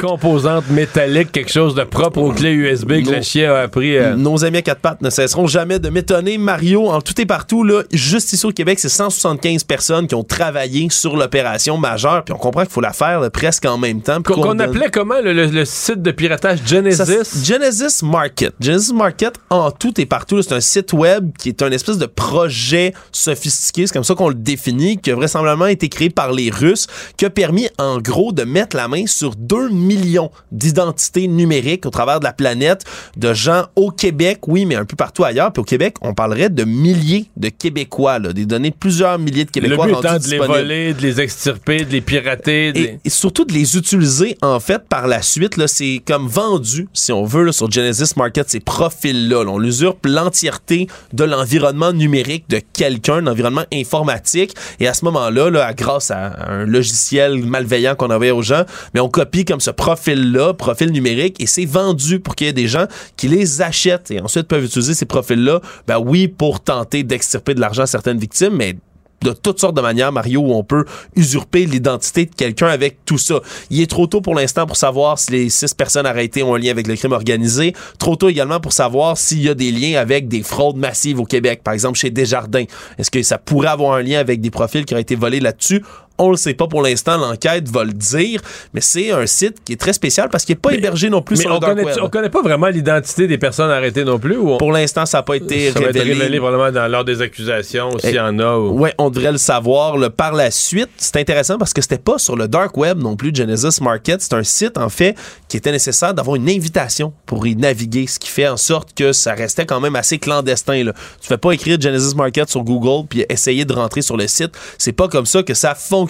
composante 0.00 0.68
métallique, 0.70 1.32
quelque 1.32 1.50
chose 1.50 1.74
de 1.74 1.84
propre 1.84 2.20
aux 2.20 2.32
clés 2.32 2.52
USB 2.52 3.02
que 3.02 3.10
le 3.10 3.22
chien 3.22 3.52
a 3.52 3.60
appris. 3.60 3.96
Euh. 3.96 4.14
Nos 4.16 4.44
amis 4.44 4.58
à 4.58 4.62
quatre 4.62 4.80
pattes 4.80 5.02
ne 5.02 5.10
cesseront 5.10 5.46
jamais 5.46 5.78
de 5.78 5.88
m'étonner. 5.88 6.38
Mario, 6.38 6.88
en 6.88 7.00
tout 7.00 7.18
et 7.20 7.26
partout, 7.26 7.64
là, 7.64 7.82
juste 7.92 8.32
ici 8.32 8.44
au 8.46 8.52
Québec, 8.52 8.78
c'est 8.78 8.88
175 8.88 9.64
personnes 9.64 10.06
qui 10.06 10.14
ont 10.14 10.24
travaillé 10.24 10.88
sur 10.90 11.16
l'opération 11.16 11.78
majeure. 11.78 12.24
Puis 12.24 12.34
on 12.34 12.38
comprend 12.38 12.62
qu'il 12.62 12.72
faut 12.72 12.80
la 12.80 12.92
faire 12.92 13.30
presque 13.30 13.64
en 13.64 13.78
même 13.78 14.02
temps. 14.02 14.22
Qu'on 14.22 14.58
appelait 14.58 14.90
comment 14.90 15.20
le, 15.22 15.64
site 15.64 16.02
de 16.02 16.10
piratage? 16.10 16.60
Genesis? 16.66 17.44
Genesis 17.44 18.02
Market. 18.02 18.54
Genesis 18.60 18.92
Market, 18.92 19.34
en 19.50 19.70
tout 19.70 19.98
et 20.00 20.06
partout, 20.06 20.42
c'est 20.42 20.54
un 20.54 20.60
site 20.60 20.92
web 20.92 21.30
qui 21.38 21.48
est 21.48 21.62
un 21.62 21.70
espèce 21.70 21.98
de 21.98 22.06
projet 22.06 22.92
sophistiqué. 23.12 23.86
C'est 23.86 23.92
comme 23.92 24.04
ça 24.04 24.14
qu'on 24.14 24.28
le 24.28 24.34
définit, 24.34 24.98
qui 24.98 25.10
a 25.10 25.14
vraisemblablement 25.14 25.66
été 25.66 25.88
créé 25.88 26.10
par 26.10 26.32
les 26.32 26.50
Russes, 26.50 26.86
qui 27.16 27.24
a 27.24 27.30
permis 27.30 27.68
en 27.78 27.98
gros 27.98 28.17
de 28.32 28.44
mettre 28.44 28.76
la 28.76 28.88
main 28.88 29.06
sur 29.06 29.34
2 29.36 29.70
millions 29.70 30.30
d'identités 30.50 31.28
numériques 31.28 31.86
au 31.86 31.90
travers 31.90 32.18
de 32.20 32.24
la 32.24 32.32
planète 32.32 32.84
de 33.16 33.32
gens 33.32 33.66
au 33.76 33.90
Québec, 33.90 34.40
oui, 34.48 34.66
mais 34.66 34.74
un 34.74 34.84
peu 34.84 34.96
partout 34.96 35.24
ailleurs. 35.24 35.52
Puis 35.52 35.60
au 35.60 35.64
Québec, 35.64 35.96
on 36.02 36.14
parlerait 36.14 36.50
de 36.50 36.64
milliers 36.64 37.26
de 37.36 37.48
Québécois, 37.48 38.18
des 38.18 38.44
données 38.44 38.70
de 38.70 38.76
plusieurs 38.76 39.18
milliers 39.18 39.44
de 39.44 39.50
Québécois. 39.50 39.86
Le 39.86 39.92
but 39.92 39.98
étant 39.98 40.18
de 40.18 40.28
les 40.28 40.38
voler, 40.38 40.94
de 40.94 41.02
les 41.02 41.20
extirper, 41.20 41.84
de 41.84 41.92
les 41.92 42.00
pirater. 42.00 42.98
Et, 43.04 43.10
surtout 43.10 43.44
de 43.44 43.52
les 43.52 43.76
utiliser, 43.76 44.36
en 44.42 44.60
fait, 44.60 44.82
par 44.88 45.06
la 45.06 45.22
suite. 45.22 45.54
C'est 45.66 46.02
comme 46.04 46.26
vendu, 46.26 46.88
si 46.92 47.12
on 47.12 47.24
veut, 47.24 47.52
sur 47.52 47.70
Genesis 47.70 48.14
Market, 48.16 48.50
ces 48.50 48.60
profils-là. 48.60 49.44
on 49.46 49.62
usurpe 49.62 50.06
l'entièreté 50.06 50.88
de 51.12 51.24
l'environnement 51.24 51.92
numérique 51.92 52.48
de 52.48 52.60
quelqu'un, 52.72 53.20
l'environnement 53.20 53.64
informatique. 53.72 54.54
Et 54.80 54.88
à 54.88 54.94
ce 54.94 55.04
moment-là, 55.04 55.50
là, 55.50 55.72
grâce 55.72 56.10
à 56.10 56.50
un 56.50 56.64
logiciel 56.64 57.44
malveillant 57.44 57.94
qu'on 57.94 58.07
envoie 58.10 58.32
aux 58.32 58.42
gens, 58.42 58.64
mais 58.94 59.00
on 59.00 59.08
copie 59.08 59.44
comme 59.44 59.60
ce 59.60 59.70
profil-là, 59.70 60.54
profil 60.54 60.90
numérique, 60.90 61.40
et 61.40 61.46
c'est 61.46 61.64
vendu 61.64 62.20
pour 62.20 62.34
qu'il 62.34 62.46
y 62.46 62.50
ait 62.50 62.54
des 62.54 62.68
gens 62.68 62.86
qui 63.16 63.28
les 63.28 63.62
achètent 63.62 64.10
et 64.10 64.20
ensuite 64.20 64.48
peuvent 64.48 64.64
utiliser 64.64 64.94
ces 64.94 65.06
profils-là, 65.06 65.60
ben 65.86 65.98
oui, 65.98 66.28
pour 66.28 66.60
tenter 66.60 67.02
d'extirper 67.02 67.54
de 67.54 67.60
l'argent 67.60 67.82
à 67.82 67.86
certaines 67.86 68.18
victimes, 68.18 68.54
mais 68.54 68.76
de 69.22 69.32
toutes 69.32 69.58
sortes 69.58 69.76
de 69.76 69.80
manières, 69.80 70.12
Mario, 70.12 70.40
où 70.40 70.52
on 70.52 70.62
peut 70.62 70.84
usurper 71.16 71.66
l'identité 71.66 72.26
de 72.26 72.34
quelqu'un 72.34 72.68
avec 72.68 73.04
tout 73.04 73.18
ça. 73.18 73.40
Il 73.70 73.80
est 73.80 73.90
trop 73.90 74.06
tôt 74.06 74.20
pour 74.20 74.34
l'instant 74.34 74.66
pour 74.66 74.76
savoir 74.76 75.18
si 75.18 75.32
les 75.32 75.50
six 75.50 75.74
personnes 75.74 76.06
arrêtées 76.06 76.42
ont 76.42 76.54
un 76.54 76.58
lien 76.58 76.70
avec 76.70 76.86
le 76.86 76.94
crime 76.96 77.12
organisé. 77.12 77.74
Trop 77.98 78.16
tôt 78.16 78.28
également 78.28 78.60
pour 78.60 78.72
savoir 78.72 79.18
s'il 79.18 79.42
y 79.42 79.48
a 79.48 79.54
des 79.54 79.72
liens 79.72 80.00
avec 80.00 80.28
des 80.28 80.42
fraudes 80.42 80.76
massives 80.76 81.18
au 81.20 81.24
Québec. 81.24 81.62
Par 81.64 81.74
exemple, 81.74 81.98
chez 81.98 82.10
Desjardins. 82.10 82.64
Est-ce 82.98 83.10
que 83.10 83.22
ça 83.22 83.38
pourrait 83.38 83.68
avoir 83.68 83.94
un 83.94 84.02
lien 84.02 84.18
avec 84.18 84.40
des 84.40 84.50
profils 84.50 84.84
qui 84.84 84.94
ont 84.94 84.98
été 84.98 85.16
volés 85.16 85.40
là-dessus? 85.40 85.82
On 86.18 86.30
le 86.30 86.36
sait 86.36 86.54
pas 86.54 86.66
pour 86.66 86.82
l'instant, 86.82 87.16
l'enquête 87.16 87.68
va 87.68 87.84
le 87.84 87.92
dire, 87.92 88.40
mais 88.74 88.80
c'est 88.80 89.12
un 89.12 89.26
site 89.26 89.62
qui 89.64 89.74
est 89.74 89.76
très 89.76 89.92
spécial 89.92 90.28
parce 90.28 90.44
qu'il 90.44 90.54
n'est 90.54 90.60
pas 90.60 90.74
hébergé 90.74 91.10
non 91.10 91.22
plus 91.22 91.36
sur 91.36 91.52
le 91.52 91.60
connaît, 91.60 91.84
On 92.00 92.08
connaît 92.08 92.28
pas 92.28 92.42
vraiment 92.42 92.66
l'identité 92.66 93.28
des 93.28 93.38
personnes 93.38 93.70
arrêtées 93.70 94.04
non 94.04 94.18
plus. 94.18 94.36
Pour 94.58 94.72
l'instant, 94.72 95.06
ça 95.06 95.18
n'a 95.18 95.22
pas 95.22 95.36
été 95.36 95.70
ça 95.70 95.78
révélé. 95.78 95.98
Va 95.98 96.04
être 96.04 96.18
révélé 96.18 96.38
probablement 96.38 96.72
dans, 96.72 96.90
lors 96.90 97.04
des 97.04 97.22
accusations, 97.22 97.96
s'il 97.98 98.14
y 98.14 98.20
en 98.20 98.38
a. 98.40 98.56
Ou... 98.56 98.80
Ouais, 98.80 98.94
on 98.98 99.10
devrait 99.10 99.32
le 99.32 99.38
savoir. 99.38 99.96
Le, 99.96 100.10
par 100.10 100.32
la 100.32 100.50
suite, 100.50 100.90
c'est 100.96 101.16
intéressant 101.16 101.56
parce 101.56 101.72
que 101.72 101.82
c'était 101.82 101.98
pas 101.98 102.18
sur 102.18 102.36
le 102.36 102.48
dark 102.48 102.76
web 102.76 102.98
non 102.98 103.14
plus, 103.14 103.30
Genesis 103.32 103.80
Market. 103.80 104.20
C'est 104.20 104.34
un 104.34 104.42
site, 104.42 104.76
en 104.76 104.88
fait, 104.88 105.14
qui 105.48 105.56
était 105.56 105.72
nécessaire 105.72 106.14
d'avoir 106.14 106.36
une 106.36 106.48
invitation 106.48 107.12
pour 107.26 107.46
y 107.46 107.54
naviguer, 107.54 108.06
ce 108.08 108.18
qui 108.18 108.28
fait 108.28 108.48
en 108.48 108.56
sorte 108.56 108.92
que 108.94 109.12
ça 109.12 109.34
restait 109.34 109.66
quand 109.66 109.80
même 109.80 109.94
assez 109.94 110.18
clandestin. 110.18 110.82
Là. 110.82 110.92
Tu 111.20 111.28
fais 111.28 111.38
pas 111.38 111.52
écrire 111.52 111.80
Genesis 111.80 112.16
Market 112.16 112.48
sur 112.48 112.64
Google 112.64 113.06
puis 113.08 113.24
essayer 113.28 113.64
de 113.64 113.72
rentrer 113.72 114.02
sur 114.02 114.16
le 114.16 114.26
site. 114.26 114.50
C'est 114.78 114.92
pas 114.92 115.08
comme 115.08 115.26
ça 115.26 115.42
que 115.42 115.54
ça 115.54 115.74
fonctionne 115.74 116.07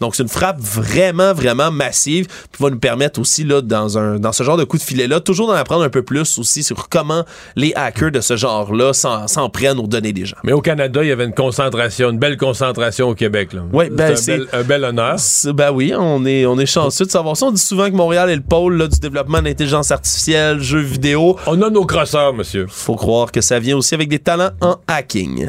donc, 0.00 0.16
c'est 0.16 0.22
une 0.22 0.28
frappe 0.28 0.58
vraiment, 0.60 1.32
vraiment 1.32 1.70
massive 1.70 2.26
qui 2.26 2.62
va 2.62 2.70
nous 2.70 2.78
permettre 2.78 3.20
aussi, 3.20 3.44
là, 3.44 3.60
dans, 3.60 3.98
un, 3.98 4.18
dans 4.18 4.32
ce 4.32 4.42
genre 4.42 4.56
de 4.56 4.64
coup 4.64 4.78
de 4.78 4.82
filet-là, 4.82 5.20
toujours 5.20 5.48
d'en 5.48 5.54
apprendre 5.54 5.82
un 5.82 5.90
peu 5.90 6.02
plus 6.02 6.38
aussi 6.38 6.62
sur 6.62 6.88
comment 6.88 7.24
les 7.56 7.72
hackers 7.74 8.10
de 8.10 8.20
ce 8.20 8.36
genre-là 8.36 8.92
s'en 8.92 9.50
prennent 9.50 9.78
aux 9.78 9.86
données 9.86 10.12
des 10.12 10.24
gens. 10.24 10.36
Mais 10.44 10.52
au 10.52 10.60
Canada, 10.60 11.02
il 11.02 11.08
y 11.08 11.12
avait 11.12 11.24
une 11.24 11.34
concentration, 11.34 12.10
une 12.10 12.18
belle 12.18 12.36
concentration 12.36 13.08
au 13.08 13.14
Québec. 13.14 13.50
Oui, 13.72 13.88
ben, 13.90 14.16
c'est 14.16 14.40
un, 14.52 14.62
bel 14.62 14.84
honneur. 14.84 15.16
Ben 15.54 15.72
oui, 15.72 15.92
on 15.96 16.24
est, 16.24 16.46
on 16.46 16.58
est 16.58 16.66
chanceux 16.66 17.06
de 17.06 17.10
savoir 17.10 17.36
ça. 17.36 17.46
On 17.46 17.52
dit 17.52 17.60
souvent 17.60 17.90
que 17.90 17.94
Montréal 17.94 18.30
est 18.30 18.36
le 18.36 18.42
pôle 18.42 18.88
du 18.88 18.98
développement 18.98 19.42
d'intelligence 19.42 19.90
artificielle, 19.90 20.60
jeux 20.60 20.80
vidéo. 20.80 21.36
On 21.46 21.60
a 21.62 21.70
nos 21.70 21.84
crosseurs, 21.84 22.32
monsieur. 22.34 22.66
Faut 22.68 22.96
croire 22.96 23.32
que 23.32 23.40
ça 23.40 23.58
vient 23.58 23.76
aussi 23.76 23.94
avec 23.94 24.08
des 24.08 24.18
talents 24.18 24.50
en 24.60 24.76
hacking. 24.86 25.48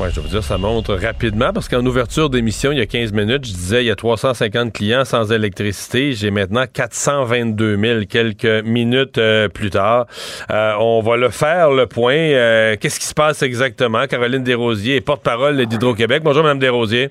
Oui, 0.00 0.08
je 0.12 0.18
vous 0.18 0.26
dire, 0.26 0.42
ça 0.42 0.58
montre 0.58 0.92
rapidement 0.94 1.52
parce 1.52 1.68
qu'en 1.68 1.86
ouverture 1.86 2.28
d'émission, 2.28 2.72
il 2.72 2.78
y 2.78 2.80
a 2.80 2.86
15 2.86 3.12
minutes, 3.12 3.46
je 3.46 3.52
disais 3.52 3.84
il 3.84 3.86
y 3.86 3.90
a 3.92 3.94
350 3.94 4.72
clients 4.72 5.04
sans 5.04 5.30
électricité. 5.30 6.14
J'ai 6.14 6.32
maintenant 6.32 6.64
422 6.70 7.78
000 7.78 8.00
quelques 8.08 8.64
minutes 8.64 9.18
euh, 9.18 9.48
plus 9.48 9.70
tard. 9.70 10.06
Euh, 10.50 10.74
on 10.80 11.00
va 11.00 11.16
le 11.16 11.28
faire, 11.28 11.70
le 11.70 11.86
point. 11.86 12.16
Euh, 12.16 12.76
qu'est-ce 12.80 12.98
qui 12.98 13.06
se 13.06 13.14
passe 13.14 13.42
exactement? 13.42 14.04
Caroline 14.08 14.42
Desrosiers, 14.42 15.00
porte-parole 15.00 15.64
d'Hydro-Québec. 15.64 16.24
Bonjour, 16.24 16.42
Mme 16.42 16.58
Desrosiers. 16.58 17.10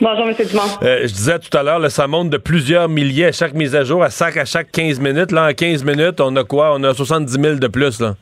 Bonjour, 0.00 0.28
M. 0.28 0.34
Dumont. 0.34 0.62
Euh, 0.82 1.02
je 1.02 1.12
disais 1.12 1.38
tout 1.38 1.56
à 1.56 1.62
l'heure, 1.62 1.90
ça 1.92 2.08
monte 2.08 2.30
de 2.30 2.38
plusieurs 2.38 2.88
milliers 2.88 3.26
à 3.26 3.32
chaque 3.32 3.54
mise 3.54 3.76
à 3.76 3.84
jour, 3.84 4.02
à 4.02 4.10
chaque, 4.10 4.36
à 4.36 4.44
chaque 4.44 4.72
15 4.72 4.98
minutes. 4.98 5.30
Là, 5.30 5.48
en 5.48 5.52
15 5.52 5.84
minutes, 5.84 6.20
on 6.20 6.34
a 6.34 6.42
quoi? 6.42 6.74
On 6.74 6.82
a 6.82 6.92
70 6.92 7.32
000 7.40 7.54
de 7.54 7.66
plus, 7.68 8.00
là. 8.00 8.16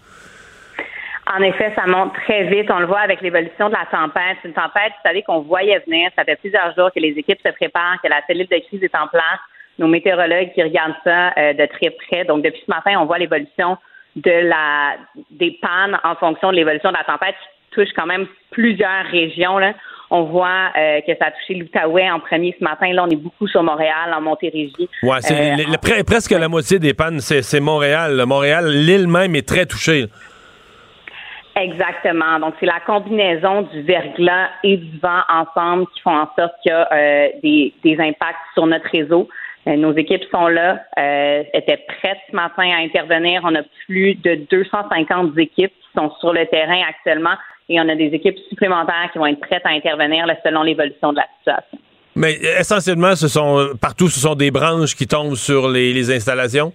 En 1.37 1.43
effet, 1.43 1.73
ça 1.75 1.85
monte 1.87 2.14
très 2.25 2.45
vite. 2.45 2.71
On 2.71 2.79
le 2.79 2.87
voit 2.87 3.01
avec 3.01 3.21
l'évolution 3.21 3.69
de 3.69 3.75
la 3.75 3.87
tempête. 3.91 4.38
C'est 4.43 4.49
une 4.49 4.55
tempête, 4.55 4.93
vous 4.97 5.07
savez, 5.09 5.23
qu'on 5.23 5.41
voyait 5.41 5.79
venir. 5.87 6.11
Ça 6.17 6.25
fait 6.25 6.37
plusieurs 6.37 6.75
jours 6.75 6.91
que 6.95 7.01
les 7.01 7.11
équipes 7.19 7.41
se 7.45 7.53
préparent, 7.53 8.01
que 8.03 8.09
la 8.09 8.23
cellule 8.27 8.47
de 8.49 8.59
crise 8.67 8.83
est 8.83 8.95
en 8.95 9.07
place. 9.09 9.41
Nos 9.79 9.88
météorologues 9.88 10.53
qui 10.55 10.62
regardent 10.62 10.97
ça 11.05 11.33
euh, 11.37 11.53
de 11.53 11.67
très 11.67 11.91
près. 11.91 12.25
Donc, 12.25 12.43
depuis 12.43 12.62
ce 12.67 12.71
matin, 12.71 12.99
on 13.01 13.05
voit 13.05 13.19
l'évolution 13.19 13.77
de 14.17 14.31
la 14.49 14.97
des 15.31 15.59
pannes 15.61 15.99
en 16.03 16.14
fonction 16.17 16.51
de 16.51 16.57
l'évolution 16.57 16.91
de 16.91 16.97
la 16.97 17.05
tempête 17.05 17.35
qui 17.71 17.75
touche 17.77 17.93
quand 17.95 18.07
même 18.07 18.27
plusieurs 18.51 19.05
régions. 19.12 19.59
Là. 19.59 19.75
On 20.11 20.23
voit 20.23 20.71
euh, 20.77 21.01
que 21.07 21.12
ça 21.19 21.27
a 21.27 21.31
touché 21.33 21.55
l'Outaouais 21.55 22.11
en 22.11 22.19
premier 22.19 22.57
ce 22.59 22.64
matin. 22.64 22.91
Là, 22.95 23.05
on 23.07 23.11
est 23.11 23.17
beaucoup 23.17 23.47
sur 23.47 23.62
Montréal, 23.62 24.12
en 24.14 24.23
Montérégie. 24.23 24.88
Ouais, 25.03 25.19
c'est 25.21 25.35
Euh, 25.53 26.03
presque 26.05 26.31
la 26.31 26.49
moitié 26.49 26.79
des 26.79 26.95
pannes, 26.95 27.21
c'est 27.21 27.61
Montréal. 27.61 28.17
là. 28.17 28.25
Montréal, 28.25 28.67
l'île 28.71 29.07
même 29.07 29.37
est 29.37 29.47
très 29.47 29.67
touchée. 29.67 30.07
Exactement. 31.61 32.38
Donc, 32.38 32.55
c'est 32.61 32.66
la 32.66 32.81
combinaison 32.87 33.62
du 33.62 33.83
verglas 33.83 34.49
et 34.62 34.77
du 34.77 34.99
vent 34.99 35.23
ensemble 35.29 35.87
qui 35.94 36.01
font 36.01 36.16
en 36.16 36.29
sorte 36.38 36.55
qu'il 36.62 36.71
y 36.71 36.75
a 36.75 36.88
euh, 36.92 37.29
des, 37.42 37.97
impacts 37.99 38.38
sur 38.55 38.66
notre 38.66 38.88
réseau. 38.90 39.29
Euh, 39.66 39.77
nos 39.77 39.92
équipes 39.97 40.23
sont 40.31 40.47
là, 40.47 40.81
euh, 40.99 41.42
étaient 41.53 41.85
prêtes 41.88 42.18
ce 42.31 42.37
matin 42.37 42.71
à 42.71 42.83
intervenir. 42.83 43.42
On 43.44 43.55
a 43.55 43.62
plus 43.87 44.14
de 44.14 44.47
250 44.51 45.37
équipes 45.38 45.73
qui 45.73 45.88
sont 45.97 46.12
sur 46.21 46.33
le 46.33 46.47
terrain 46.47 46.81
actuellement 46.88 47.35
et 47.68 47.81
on 47.81 47.88
a 47.88 47.97
des 47.97 48.11
équipes 48.14 48.38
supplémentaires 48.49 49.11
qui 49.12 49.18
vont 49.18 49.27
être 49.27 49.40
prêtes 49.40 49.64
à 49.64 49.71
intervenir 49.71 50.27
selon 50.44 50.62
l'évolution 50.62 51.12
de 51.12 51.16
la 51.16 51.27
situation. 51.38 51.79
Mais 52.14 52.35
essentiellement, 52.59 53.14
ce 53.14 53.29
sont 53.29 53.71
partout, 53.81 54.09
ce 54.09 54.21
sont 54.21 54.35
des 54.35 54.51
branches 54.51 54.94
qui 54.94 55.07
tombent 55.07 55.35
sur 55.35 55.68
les 55.68 56.11
installations? 56.11 56.73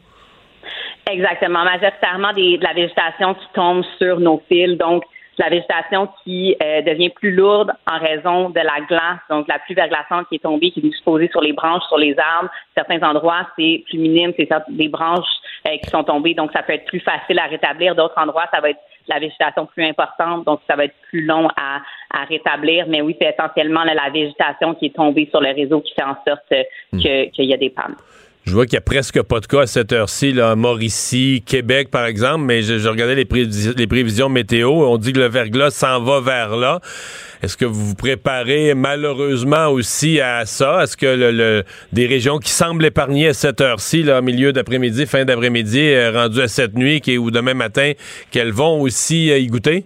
Exactement. 1.10 1.64
Majoritairement 1.64 2.34
des, 2.34 2.58
de 2.58 2.64
la 2.64 2.74
végétation 2.74 3.34
qui 3.34 3.46
tombe 3.54 3.84
sur 3.98 4.20
nos 4.20 4.42
fils, 4.48 4.78
donc 4.78 5.04
de 5.38 5.44
la 5.44 5.50
végétation 5.50 6.08
qui 6.24 6.56
euh, 6.64 6.82
devient 6.84 7.10
plus 7.10 7.32
lourde 7.32 7.72
en 7.92 7.98
raison 7.98 8.52
de 8.52 8.60
la 8.60 8.86
glace, 8.88 9.20
donc 9.30 9.48
la 9.48 9.58
pluie 9.60 9.74
verglaçante 9.74 10.28
qui 10.30 10.36
est 10.36 10.40
tombée, 10.44 10.70
qui 10.72 10.80
est 10.80 10.84
disposée 10.90 11.28
sur 11.30 11.42
les 11.42 11.54
branches, 11.54 11.82
sur 11.88 11.98
les 11.98 12.16
arbres. 12.20 12.50
Certains 12.76 13.02
endroits, 13.02 13.48
c'est 13.58 13.84
plus 13.90 13.98
minime, 13.98 14.32
c'est 14.38 14.48
des 14.70 14.90
branches 14.90 15.26
euh, 15.68 15.76
qui 15.84 15.90
sont 15.90 16.04
tombées, 16.04 16.36
donc 16.36 16.52
ça 16.54 16.62
peut 16.62 16.74
être 16.74 16.86
plus 16.86 17.00
facile 17.00 17.40
à 17.40 17.46
rétablir. 17.48 17.96
D'autres 17.96 18.18
endroits, 18.18 18.46
ça 18.54 18.62
va 18.62 18.70
être 18.70 18.80
la 19.08 19.20
végétation 19.20 19.66
plus 19.66 19.84
importante, 19.86 20.46
donc 20.46 20.62
ça 20.70 20.76
va 20.76 20.86
être 20.86 20.96
plus 21.10 21.26
long 21.26 21.48
à, 21.58 21.82
à 22.14 22.24
rétablir. 22.26 22.86
Mais 22.88 23.02
oui, 23.02 23.18
c'est 23.20 23.34
essentiellement 23.38 23.84
là, 23.84 23.94
la 23.96 24.10
végétation 24.12 24.76
qui 24.76 24.86
est 24.86 24.96
tombée 24.96 25.28
sur 25.32 25.42
le 25.42 25.50
réseau 25.54 25.82
qui 25.82 25.94
fait 25.96 26.04
en 26.04 26.16
sorte 26.28 26.46
euh, 26.54 26.64
que- 26.94 27.26
qu'il 27.32 27.46
y 27.46 27.54
a 27.54 27.58
des 27.58 27.72
pannes. 27.72 27.96
Je 28.46 28.52
vois 28.52 28.66
qu'il 28.66 28.76
n'y 28.76 28.80
a 28.80 28.82
presque 28.82 29.22
pas 29.22 29.40
de 29.40 29.46
cas 29.46 29.62
à 29.62 29.68
cette 29.68 29.94
heure-ci, 29.94 30.34
là, 30.34 30.54
Mauricie, 30.58 31.42
Québec, 31.46 31.90
par 31.90 32.06
exemple, 32.06 32.44
mais 32.44 32.62
je, 32.62 32.88
regardais 32.90 33.16
les, 33.16 33.24
prévis- 33.24 33.74
les 33.78 33.88
prévisions 33.88 34.28
météo. 34.28 34.70
On 34.70 34.98
dit 34.98 35.14
que 35.14 35.20
le 35.20 35.30
verglas 35.30 35.72
s'en 35.72 36.02
va 36.04 36.20
vers 36.20 36.58
là. 36.58 36.82
Est-ce 37.42 37.56
que 37.56 37.64
vous 37.64 37.86
vous 37.86 37.96
préparez 37.96 38.74
malheureusement 38.74 39.68
aussi 39.70 40.20
à 40.20 40.46
ça? 40.46 40.84
Est-ce 40.84 40.98
que 40.98 41.06
le, 41.06 41.64
des 41.94 42.06
régions 42.06 42.38
qui 42.38 42.52
semblent 42.52 42.84
épargnées 42.86 43.30
à 43.30 43.34
cette 43.34 43.62
heure-ci, 43.62 44.04
là, 44.04 44.22
milieu 44.22 44.52
d'après-midi, 44.52 45.06
fin 45.06 45.24
d'après-midi, 45.24 45.80
euh, 45.80 46.12
rendu 46.12 46.42
à 46.42 46.50
cette 46.50 46.76
nuit 46.76 47.00
qui, 47.00 47.18
ou 47.18 47.32
demain 47.32 47.54
matin, 47.54 47.94
qu'elles 48.30 48.52
vont 48.52 48.82
aussi 48.82 49.32
euh, 49.32 49.38
y 49.38 49.48
goûter? 49.48 49.86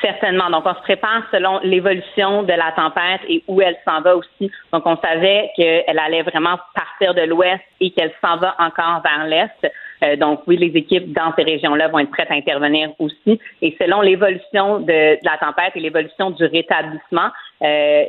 Certainement. 0.00 0.48
Donc, 0.50 0.64
on 0.64 0.74
se 0.74 0.80
prépare 0.80 1.22
selon 1.30 1.60
l'évolution 1.62 2.42
de 2.42 2.52
la 2.52 2.72
tempête 2.72 3.20
et 3.28 3.42
où 3.46 3.60
elle 3.60 3.76
s'en 3.86 4.00
va 4.00 4.16
aussi. 4.16 4.50
Donc, 4.72 4.82
on 4.86 4.96
savait 4.96 5.50
qu'elle 5.56 5.98
allait 5.98 6.22
vraiment 6.22 6.58
partir 6.74 7.14
de 7.14 7.22
l'ouest 7.22 7.60
et 7.80 7.90
qu'elle 7.90 8.12
s'en 8.22 8.38
va 8.38 8.54
encore 8.58 9.02
vers 9.02 9.26
l'est. 9.26 9.72
Euh, 10.02 10.16
donc, 10.16 10.40
oui, 10.46 10.56
les 10.56 10.74
équipes 10.78 11.12
dans 11.12 11.34
ces 11.36 11.42
régions-là 11.42 11.88
vont 11.88 11.98
être 11.98 12.10
prêtes 12.10 12.30
à 12.30 12.34
intervenir 12.34 12.90
aussi. 12.98 13.38
Et 13.60 13.76
selon 13.78 14.00
l'évolution 14.00 14.80
de, 14.80 15.18
la 15.22 15.36
tempête 15.38 15.72
et 15.74 15.80
l'évolution 15.80 16.30
du 16.30 16.44
rétablissement, 16.44 17.28
euh, 17.62 18.04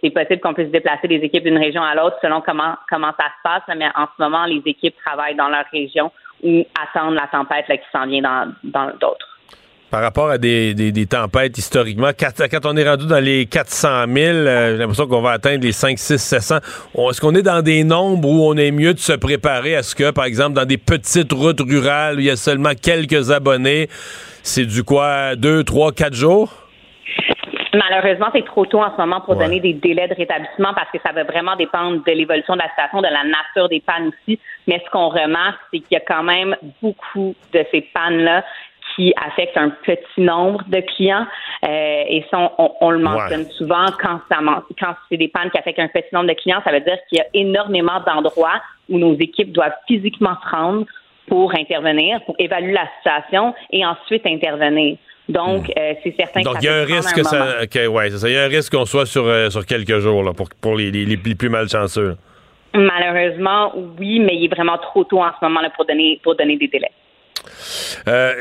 c'est 0.00 0.10
possible 0.10 0.40
qu'on 0.40 0.54
puisse 0.54 0.70
déplacer 0.70 1.08
des 1.08 1.16
équipes 1.16 1.42
d'une 1.42 1.58
région 1.58 1.82
à 1.82 1.96
l'autre 1.96 2.16
selon 2.22 2.40
comment 2.40 2.76
comment 2.88 3.12
ça 3.18 3.26
se 3.26 3.42
passe. 3.42 3.76
Mais 3.76 3.88
en 3.96 4.06
ce 4.16 4.22
moment, 4.22 4.44
les 4.44 4.62
équipes 4.66 4.94
travaillent 5.04 5.34
dans 5.34 5.48
leur 5.48 5.64
région 5.72 6.12
ou 6.44 6.64
attendent 6.80 7.14
la 7.14 7.26
tempête 7.26 7.66
là, 7.68 7.76
qui 7.76 7.86
s'en 7.92 8.06
vient 8.06 8.52
dans 8.62 8.86
d'autres. 9.00 9.31
Par 9.92 10.00
rapport 10.00 10.30
à 10.30 10.38
des, 10.38 10.72
des- 10.72 10.90
des 10.90 11.04
tempêtes 11.06 11.58
historiquement, 11.58 12.08
quand, 12.18 12.30
quand 12.50 12.64
on 12.64 12.76
est 12.78 12.88
rendu 12.88 13.06
dans 13.06 13.22
les 13.22 13.44
400 13.44 14.06
000, 14.08 14.16
euh, 14.16 14.70
j'ai 14.72 14.76
l'impression 14.78 15.06
qu'on 15.06 15.20
va 15.20 15.32
atteindre 15.32 15.62
les 15.62 15.72
5, 15.72 15.98
6, 15.98 16.16
700. 16.16 16.56
On- 16.94 17.10
Est-ce 17.10 17.20
qu'on 17.20 17.34
est 17.34 17.42
dans 17.42 17.60
des 17.60 17.84
nombres 17.84 18.26
où 18.26 18.48
on 18.50 18.56
est 18.56 18.70
mieux 18.70 18.94
de 18.94 18.98
se 18.98 19.12
préparer 19.12 19.76
à 19.76 19.82
ce 19.82 19.94
que, 19.94 20.10
par 20.10 20.24
exemple, 20.24 20.54
dans 20.54 20.64
des 20.64 20.78
petites 20.78 21.30
routes 21.30 21.60
rurales 21.60 22.16
où 22.16 22.20
il 22.20 22.24
y 22.24 22.30
a 22.30 22.36
seulement 22.36 22.72
quelques 22.74 23.30
abonnés, 23.30 23.88
c'est 24.42 24.64
du 24.64 24.82
quoi, 24.82 25.36
2, 25.36 25.62
3, 25.62 25.92
4 25.92 26.14
jours? 26.14 26.50
Malheureusement, 27.74 28.28
c'est 28.34 28.44
trop 28.46 28.64
tôt 28.66 28.80
en 28.82 28.92
ce 28.94 29.00
moment 29.00 29.20
pour 29.20 29.36
Ouais. 29.36 29.44
donner 29.44 29.60
des 29.60 29.74
délais 29.74 30.08
de 30.08 30.14
rétablissement 30.14 30.72
parce 30.74 30.90
que 30.90 30.98
ça 31.04 31.12
va 31.12 31.24
vraiment 31.24 31.56
dépendre 31.56 32.02
de 32.04 32.12
l'évolution 32.12 32.54
de 32.54 32.60
la 32.60 32.68
situation, 32.70 33.00
de 33.00 33.08
la 33.08 33.24
nature 33.24 33.68
des 33.68 33.80
pannes 33.80 34.08
aussi. 34.08 34.38
Mais 34.66 34.80
ce 34.84 34.90
qu'on 34.90 35.08
remarque, 35.08 35.58
c'est 35.72 35.80
qu'il 35.80 35.92
y 35.92 35.96
a 35.96 36.00
quand 36.06 36.22
même 36.22 36.54
beaucoup 36.82 37.34
de 37.52 37.64
ces 37.70 37.82
pannes-là 37.94 38.42
qui 38.96 39.12
affectent 39.16 39.56
un 39.56 39.70
petit 39.70 40.20
nombre 40.20 40.62
de 40.68 40.80
clients. 40.80 41.26
Euh, 41.64 42.02
et 42.08 42.24
ça, 42.30 42.38
on, 42.38 42.50
on- 42.58 42.72
on 42.80 42.90
le 42.90 42.98
mentionne 42.98 43.44
souvent 43.52 43.86
quand 44.02 44.20
ça 44.30 44.38
quand 44.80 44.94
c'est 45.08 45.16
des 45.16 45.28
pannes 45.28 45.50
qui 45.50 45.58
affectent 45.58 45.78
un 45.78 45.88
petit 45.88 46.12
nombre 46.12 46.28
de 46.28 46.34
clients, 46.34 46.60
ça 46.64 46.72
veut 46.72 46.80
dire 46.80 46.98
qu'il 47.08 47.18
y 47.18 47.20
a 47.20 47.26
énormément 47.34 48.00
d'endroits 48.06 48.60
où 48.88 48.98
nos 48.98 49.14
équipes 49.14 49.52
doivent 49.52 49.76
physiquement 49.86 50.36
se 50.44 50.50
rendre 50.56 50.86
pour 51.28 51.54
intervenir, 51.54 52.20
pour 52.24 52.34
évaluer 52.38 52.72
la 52.72 52.88
situation 52.98 53.54
et 53.70 53.86
ensuite 53.86 54.26
intervenir. 54.26 54.96
Donc, 55.28 55.70
euh, 55.78 55.94
c'est 56.02 56.14
certain 56.16 56.40
Hmm. 56.40 56.44
Donc, 56.44 56.54
que 56.56 56.62
il 56.62 56.66
y 56.66 56.68
a 56.68 56.74
un 56.74 56.84
risque 56.84 57.14
que 57.16 57.22
ça. 57.22 57.60
ouais, 57.90 58.10
ça. 58.10 58.28
Il 58.28 58.34
y 58.34 58.36
a 58.36 58.42
un 58.44 58.48
risque 58.48 58.72
qu'on 58.74 58.84
soit 58.84 59.06
sur, 59.06 59.24
euh, 59.24 59.48
sur 59.50 59.64
quelques 59.64 59.98
jours 60.00 60.22
là, 60.24 60.32
pour, 60.32 60.48
pour 60.60 60.74
les, 60.76 60.90
les- 60.90 61.04
les 61.04 61.16
plus- 61.16 61.36
plus 61.36 61.48
malchanceux. 61.48 62.16
Malheureusement, 62.74 63.72
oui, 63.98 64.18
mais 64.18 64.34
il 64.36 64.44
est 64.46 64.54
vraiment 64.54 64.78
trop 64.78 65.04
tôt 65.04 65.20
en 65.20 65.30
ce 65.38 65.44
moment 65.44 65.60
là 65.60 65.70
pour 65.70 65.84
donner 65.84 66.18
pour 66.22 66.34
donner 66.36 66.56
des 66.56 66.68
délais. 66.68 66.90
Euh, 68.08 68.32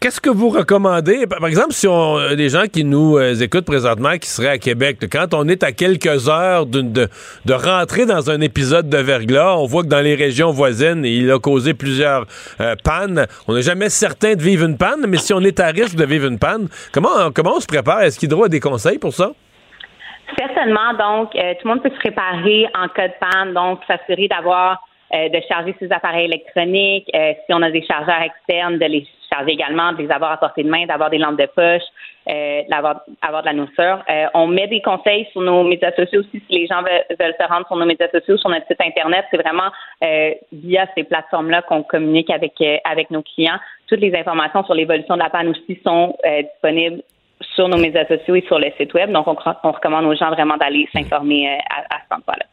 Qu'est-ce 0.00 0.20
que 0.20 0.30
vous 0.30 0.48
recommandez? 0.48 1.26
Par 1.26 1.46
exemple, 1.46 1.72
si 1.72 1.86
on 1.86 2.18
euh, 2.18 2.34
des 2.34 2.48
gens 2.48 2.64
qui 2.72 2.84
nous 2.84 3.16
euh, 3.16 3.34
écoutent 3.34 3.64
présentement, 3.64 4.16
qui 4.18 4.28
seraient 4.28 4.48
à 4.48 4.58
Québec, 4.58 4.98
quand 5.10 5.34
on 5.34 5.48
est 5.48 5.62
à 5.62 5.72
quelques 5.72 6.28
heures 6.28 6.66
de, 6.66 7.08
rentrer 7.52 8.06
dans 8.06 8.30
un 8.30 8.40
épisode 8.40 8.88
de 8.88 8.98
verglas, 8.98 9.56
on 9.56 9.66
voit 9.66 9.82
que 9.82 9.88
dans 9.88 10.00
les 10.00 10.14
régions 10.14 10.50
voisines, 10.50 11.04
il 11.04 11.30
a 11.30 11.38
causé 11.38 11.74
plusieurs 11.74 12.26
pannes. 12.82 13.26
On 13.48 13.54
n'est 13.54 13.62
jamais 13.62 13.88
certain 13.88 14.34
de 14.34 14.42
vivre 14.42 14.66
une 14.66 14.76
panne, 14.76 15.06
mais 15.06 15.18
si 15.18 15.32
on 15.32 15.40
est 15.40 15.60
à 15.60 15.68
risque 15.68 15.96
de 15.96 16.04
vivre 16.04 16.26
une 16.26 16.38
panne, 16.38 16.68
comment, 16.92 17.30
comment 17.34 17.56
on 17.56 17.60
se 17.60 17.66
prépare? 17.66 18.02
Est-ce 18.02 18.18
qu'Hydro 18.18 18.44
a 18.44 18.48
des 18.48 18.60
conseils 18.60 18.98
pour 18.98 19.12
ça? 19.12 19.30
Certainement, 20.38 20.92
donc, 20.98 21.30
tout 21.32 21.38
le 21.38 21.68
monde 21.68 21.82
peut 21.82 21.90
se 21.90 21.98
préparer 21.98 22.66
en 22.74 22.88
cas 22.88 23.08
de 23.08 23.14
panne, 23.20 23.54
donc 23.54 23.80
s'assurer 23.86 24.28
d'avoir, 24.28 24.80
euh, 25.14 25.28
de 25.28 25.40
charger 25.48 25.74
ses 25.78 25.90
appareils 25.92 26.26
électroniques, 26.26 27.08
euh, 27.14 27.32
si 27.46 27.54
on 27.54 27.62
a 27.62 27.70
des 27.70 27.84
chargeurs 27.84 28.22
externes, 28.22 28.78
de 28.78 28.86
les 28.86 29.06
charger 29.32 29.52
également, 29.52 29.92
de 29.92 30.02
les 30.02 30.10
avoir 30.10 30.32
à 30.32 30.36
portée 30.36 30.62
de 30.62 30.68
main, 30.68 30.86
d'avoir 30.86 31.10
des 31.10 31.18
lampes 31.18 31.38
de 31.38 31.46
poche, 31.46 31.82
euh, 32.28 32.62
d'avoir 32.68 33.02
avoir 33.22 33.42
de 33.42 33.46
la 33.46 33.52
nourriture. 33.52 34.02
Euh, 34.08 34.26
on 34.34 34.46
met 34.46 34.66
des 34.66 34.80
conseils 34.80 35.26
sur 35.32 35.40
nos 35.40 35.62
médias 35.64 35.92
sociaux 35.92 36.20
aussi, 36.20 36.42
si 36.48 36.58
les 36.58 36.66
gens 36.66 36.82
veulent, 36.82 37.16
veulent 37.18 37.34
se 37.38 37.46
rendre 37.46 37.66
sur 37.66 37.76
nos 37.76 37.86
médias 37.86 38.08
sociaux, 38.08 38.36
sur 38.36 38.50
notre 38.50 38.66
site 38.66 38.80
Internet, 38.80 39.24
c'est 39.30 39.40
vraiment 39.40 39.70
euh, 40.02 40.32
via 40.52 40.86
ces 40.94 41.04
plateformes-là 41.04 41.62
qu'on 41.62 41.82
communique 41.82 42.30
avec, 42.30 42.52
euh, 42.60 42.76
avec 42.84 43.10
nos 43.10 43.22
clients. 43.22 43.58
Toutes 43.88 44.00
les 44.00 44.14
informations 44.16 44.64
sur 44.64 44.74
l'évolution 44.74 45.14
de 45.14 45.22
la 45.22 45.30
panne 45.30 45.48
aussi 45.48 45.78
sont 45.84 46.16
disponibles 46.24 47.02
sur 47.54 47.68
nos 47.68 47.76
médias 47.76 48.06
sociaux 48.06 48.34
et 48.34 48.44
sur 48.46 48.58
le 48.58 48.70
site 48.78 48.94
web. 48.94 49.12
Donc, 49.12 49.26
on, 49.28 49.36
on 49.62 49.72
recommande 49.72 50.06
aux 50.06 50.14
gens 50.14 50.30
vraiment 50.30 50.56
d'aller 50.56 50.88
s'informer 50.92 51.58
à, 51.68 51.80
à 51.94 52.00
cet 52.00 52.12
endroit-là. 52.12 52.46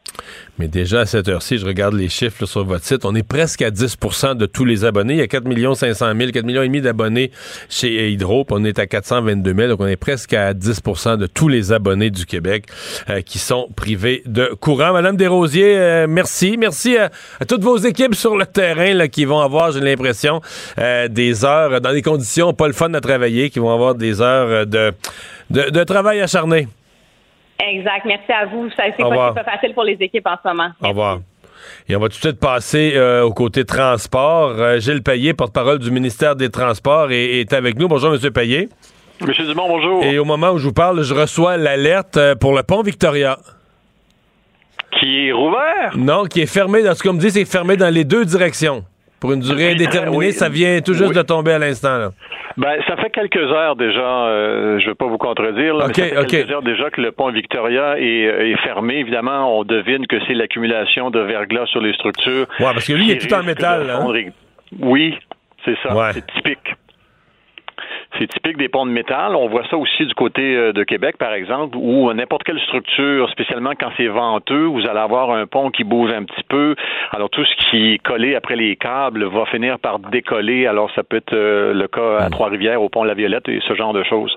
Mais 0.58 0.68
déjà 0.68 1.00
à 1.00 1.06
cette 1.06 1.28
heure-ci, 1.28 1.58
je 1.58 1.66
regarde 1.66 1.94
les 1.94 2.08
chiffres 2.08 2.46
sur 2.46 2.64
votre 2.64 2.84
site, 2.84 3.04
on 3.04 3.14
est 3.14 3.22
presque 3.22 3.62
à 3.62 3.70
10% 3.70 4.36
de 4.36 4.46
tous 4.46 4.64
les 4.64 4.84
abonnés. 4.84 5.14
Il 5.14 5.18
y 5.18 5.22
a 5.22 5.26
4 5.26 5.44
500 5.74 6.12
000, 6.16 6.30
4 6.30 6.44
millions 6.44 6.62
et 6.62 6.66
demi 6.66 6.80
d'abonnés 6.80 7.30
chez 7.68 8.10
Hydro, 8.10 8.44
puis 8.44 8.56
on 8.58 8.64
est 8.64 8.78
à 8.78 8.86
422 8.86 9.54
000, 9.54 9.68
donc 9.68 9.80
on 9.80 9.86
est 9.86 9.96
presque 9.96 10.34
à 10.34 10.52
10% 10.52 11.16
de 11.16 11.26
tous 11.26 11.48
les 11.48 11.72
abonnés 11.72 12.10
du 12.10 12.26
Québec 12.26 12.66
euh, 13.08 13.22
qui 13.22 13.38
sont 13.38 13.68
privés 13.74 14.22
de 14.26 14.50
courant. 14.60 14.92
Madame 14.92 15.16
Desrosiers, 15.16 15.76
euh, 15.76 16.06
merci. 16.08 16.56
Merci 16.58 16.96
à, 16.96 17.10
toutes 17.48 17.62
vos 17.62 17.78
équipes 17.78 18.14
sur 18.14 18.36
le 18.36 18.46
terrain 18.46 19.08
qui 19.08 19.24
vont 19.24 19.40
avoir, 19.40 19.72
j'ai 19.72 19.80
l'impression, 19.80 20.40
euh, 20.78 21.08
des 21.08 21.44
heures 21.44 21.80
dans 21.80 21.92
des 21.92 22.02
conditions 22.02 22.52
pas 22.52 22.66
le 22.66 22.72
fun 22.74 22.92
à 22.94 23.00
travailler, 23.00 23.50
qui 23.50 23.58
vont 23.58 23.72
avoir 23.72 23.94
des 23.94 24.20
heures 24.20 24.66
de, 24.66 24.92
de 25.50 25.84
travail 25.84 26.20
acharné. 26.20 26.68
Exact. 27.58 28.04
Merci 28.06 28.32
à 28.32 28.46
vous. 28.46 28.68
Ça, 28.70 28.84
C'est 28.96 29.02
pas, 29.02 29.32
c'est 29.36 29.44
pas 29.44 29.50
facile 29.52 29.74
pour 29.74 29.84
les 29.84 29.96
équipes 30.00 30.26
en 30.26 30.36
ce 30.42 30.48
moment. 30.48 30.70
Au 30.82 30.88
revoir. 30.88 31.20
Et 31.88 31.94
on 31.94 32.00
va 32.00 32.08
tout 32.08 32.16
de 32.16 32.20
suite 32.20 32.40
passer 32.40 32.92
euh, 32.96 33.22
au 33.22 33.32
côté 33.32 33.64
transport. 33.64 34.50
Euh, 34.58 34.78
Gilles 34.80 35.02
Payet, 35.02 35.32
porte-parole 35.32 35.78
du 35.78 35.90
ministère 35.90 36.34
des 36.34 36.50
Transports, 36.50 37.12
est, 37.12 37.40
est 37.40 37.52
avec 37.52 37.78
nous. 37.78 37.86
Bonjour, 37.86 38.12
M. 38.12 38.30
Payet. 38.32 38.68
Monsieur 39.20 39.46
Dumont, 39.46 39.68
bonjour. 39.68 40.02
Et 40.02 40.18
au 40.18 40.24
moment 40.24 40.50
où 40.50 40.58
je 40.58 40.66
vous 40.66 40.72
parle, 40.72 41.02
je 41.04 41.14
reçois 41.14 41.56
l'alerte 41.56 42.16
euh, 42.16 42.34
pour 42.34 42.54
le 42.56 42.64
pont 42.64 42.82
Victoria. 42.82 43.38
Qui 44.98 45.28
est 45.28 45.32
rouvert? 45.32 45.96
Non, 45.96 46.24
qui 46.24 46.40
est 46.40 46.46
fermé, 46.46 46.82
dans 46.82 46.94
ce 46.94 47.02
qu'on 47.02 47.12
me 47.12 47.20
dit, 47.20 47.30
c'est 47.30 47.44
fermé 47.44 47.76
dans 47.76 47.92
les 47.92 48.04
deux 48.04 48.24
directions. 48.24 48.84
Pour 49.22 49.32
une 49.32 49.40
durée 49.40 49.70
indéterminée, 49.70 50.16
Oui. 50.16 50.32
ça 50.32 50.48
vient 50.50 50.80
tout 50.80 50.94
juste 50.94 51.10
Oui. 51.10 51.14
de 51.16 51.22
tomber 51.22 51.52
à 51.52 51.58
l'instant. 51.60 51.96
là. 51.96 52.10
Ben, 52.58 52.76
ça 52.88 52.96
fait 52.96 53.08
quelques 53.08 53.36
heures 53.36 53.76
déjà, 53.76 54.00
euh, 54.26 54.78
je 54.80 54.84
ne 54.84 54.90
vais 54.90 54.94
pas 54.94 55.06
vous 55.06 55.16
contredire, 55.16 55.74
là, 55.76 55.86
mais 55.88 55.94
ça 55.94 56.02
fait 56.02 56.26
quelques 56.26 56.50
heures 56.50 56.62
déjà 56.62 56.90
que 56.90 57.00
le 57.00 57.12
pont 57.12 57.30
Victoria 57.30 57.98
est, 57.98 58.26
euh, 58.26 58.50
est 58.50 58.56
fermé. 58.64 58.96
Évidemment, 58.96 59.58
on 59.58 59.64
devine 59.64 60.06
que 60.08 60.16
c'est 60.26 60.34
l'accumulation 60.34 61.10
de 61.10 61.20
verglas 61.20 61.64
sur 61.66 61.80
les 61.80 61.94
structures. 61.94 62.46
Ouais, 62.60 62.72
parce 62.74 62.86
que 62.86 62.92
lui, 62.92 63.06
il 63.06 63.10
est 63.12 63.26
tout 63.28 63.32
en 63.32 63.42
métal, 63.42 63.88
hein. 63.88 64.06
Oui, 64.80 65.16
c'est 65.64 65.76
ça. 65.82 65.94
Ouais. 65.96 66.10
C'est 66.14 66.26
typique. 66.26 66.74
C'est 68.18 68.28
typique 68.28 68.56
des 68.56 68.68
ponts 68.68 68.86
de 68.86 68.90
métal. 68.90 69.34
On 69.36 69.48
voit 69.48 69.64
ça 69.70 69.76
aussi 69.76 70.04
du 70.04 70.14
côté 70.14 70.54
euh, 70.54 70.72
de 70.72 70.84
Québec, 70.84 71.16
par 71.18 71.32
exemple, 71.32 71.76
où 71.78 72.12
n'importe 72.12 72.42
quelle 72.44 72.60
structure, 72.60 73.30
spécialement 73.30 73.72
quand 73.78 73.90
c'est 73.96 74.06
venteux, 74.06 74.64
vous 74.64 74.86
allez 74.86 75.00
avoir 75.00 75.30
un 75.30 75.46
pont 75.46 75.70
qui 75.70 75.84
bouge 75.84 76.12
un 76.12 76.24
petit 76.24 76.44
peu. 76.48 76.74
Alors 77.10 77.30
tout 77.30 77.44
ce 77.44 77.56
qui 77.56 77.94
est 77.94 77.98
collé 77.98 78.34
après 78.34 78.56
les 78.56 78.76
câbles 78.76 79.24
va 79.24 79.46
finir 79.46 79.78
par 79.78 79.98
décoller. 79.98 80.66
Alors 80.66 80.90
ça 80.94 81.02
peut 81.02 81.16
être 81.16 81.34
euh, 81.34 81.72
le 81.72 81.88
cas 81.88 82.18
à 82.18 82.30
Trois-Rivières, 82.30 82.82
au 82.82 82.88
pont 82.88 83.04
La 83.04 83.14
Violette 83.14 83.48
et 83.48 83.60
ce 83.66 83.74
genre 83.74 83.92
de 83.92 84.02
choses. 84.02 84.34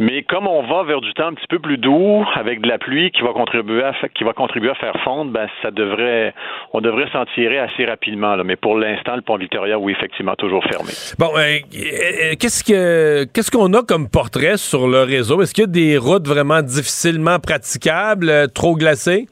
Mais 0.00 0.22
comme 0.22 0.46
on 0.48 0.62
va 0.62 0.82
vers 0.82 1.00
du 1.00 1.12
temps 1.14 1.28
un 1.28 1.34
petit 1.34 1.46
peu 1.48 1.58
plus 1.58 1.78
doux, 1.78 2.24
avec 2.34 2.60
de 2.60 2.68
la 2.68 2.78
pluie 2.78 3.10
qui 3.10 3.22
va 3.22 3.32
contribuer 3.32 3.82
à, 3.82 3.92
qui 4.14 4.24
va 4.24 4.32
contribuer 4.32 4.70
à 4.70 4.74
faire 4.74 4.96
fondre, 5.04 5.30
ben 5.30 5.46
ça 5.62 5.70
devrait, 5.70 6.34
on 6.72 6.80
devrait 6.80 7.08
s'en 7.12 7.24
tirer 7.26 7.58
assez 7.58 7.84
rapidement. 7.84 8.34
Là. 8.34 8.44
Mais 8.44 8.56
pour 8.56 8.76
l'instant, 8.76 9.14
le 9.14 9.22
pont 9.22 9.36
Victoria, 9.36 9.78
oui, 9.78 9.92
effectivement, 9.92 10.34
toujours 10.34 10.64
fermé. 10.64 10.90
Bon, 11.18 11.30
euh, 11.36 11.40
euh, 11.40 12.34
qu'est-ce 12.38 12.64
que 12.64 13.03
qu'est-ce 13.32 13.50
qu'on 13.50 13.72
a 13.74 13.82
comme 13.82 14.08
portrait 14.08 14.56
sur 14.56 14.86
le 14.88 15.02
réseau? 15.02 15.42
Est-ce 15.42 15.54
qu'il 15.54 15.62
y 15.62 15.64
a 15.64 15.70
des 15.70 15.98
routes 15.98 16.26
vraiment 16.26 16.62
difficilement 16.62 17.38
praticables, 17.38 18.28
euh, 18.28 18.46
trop 18.46 18.76
glacées? 18.76 19.26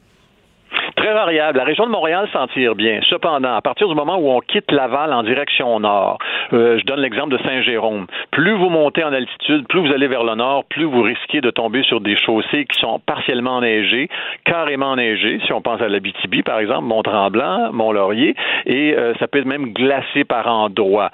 Très 0.95 1.13
variable. 1.13 1.57
La 1.57 1.65
région 1.65 1.85
de 1.85 1.91
Montréal 1.91 2.29
s'en 2.31 2.47
tire 2.47 2.75
bien. 2.75 3.01
Cependant, 3.09 3.55
à 3.55 3.61
partir 3.61 3.89
du 3.89 3.95
moment 3.95 4.17
où 4.17 4.29
on 4.29 4.39
quitte 4.39 4.71
Laval 4.71 5.11
en 5.11 5.23
direction 5.23 5.79
nord, 5.79 6.17
euh, 6.53 6.77
je 6.79 6.85
donne 6.85 7.01
l'exemple 7.01 7.37
de 7.37 7.43
Saint-Jérôme, 7.43 8.07
plus 8.31 8.53
vous 8.53 8.69
montez 8.69 9.03
en 9.03 9.11
altitude, 9.11 9.67
plus 9.67 9.81
vous 9.81 9.93
allez 9.93 10.07
vers 10.07 10.23
le 10.23 10.35
nord, 10.35 10.63
plus 10.69 10.85
vous 10.85 11.01
risquez 11.01 11.41
de 11.41 11.49
tomber 11.49 11.83
sur 11.83 11.99
des 11.99 12.15
chaussées 12.15 12.65
qui 12.65 12.79
sont 12.79 12.99
partiellement 12.99 13.57
enneigées, 13.57 14.07
carrément 14.45 14.91
enneigées, 14.91 15.41
si 15.45 15.51
on 15.51 15.61
pense 15.61 15.81
à 15.81 15.89
l'Abitibi, 15.89 16.41
par 16.41 16.59
exemple, 16.59 16.83
Mont-Tremblant, 16.83 17.73
Mont-Laurier, 17.73 18.35
et 18.65 18.95
euh, 18.95 19.13
ça 19.19 19.27
peut 19.27 19.39
être 19.39 19.45
même 19.45 19.73
glacé 19.73 20.23
par 20.23 20.47
endroits. 20.47 21.09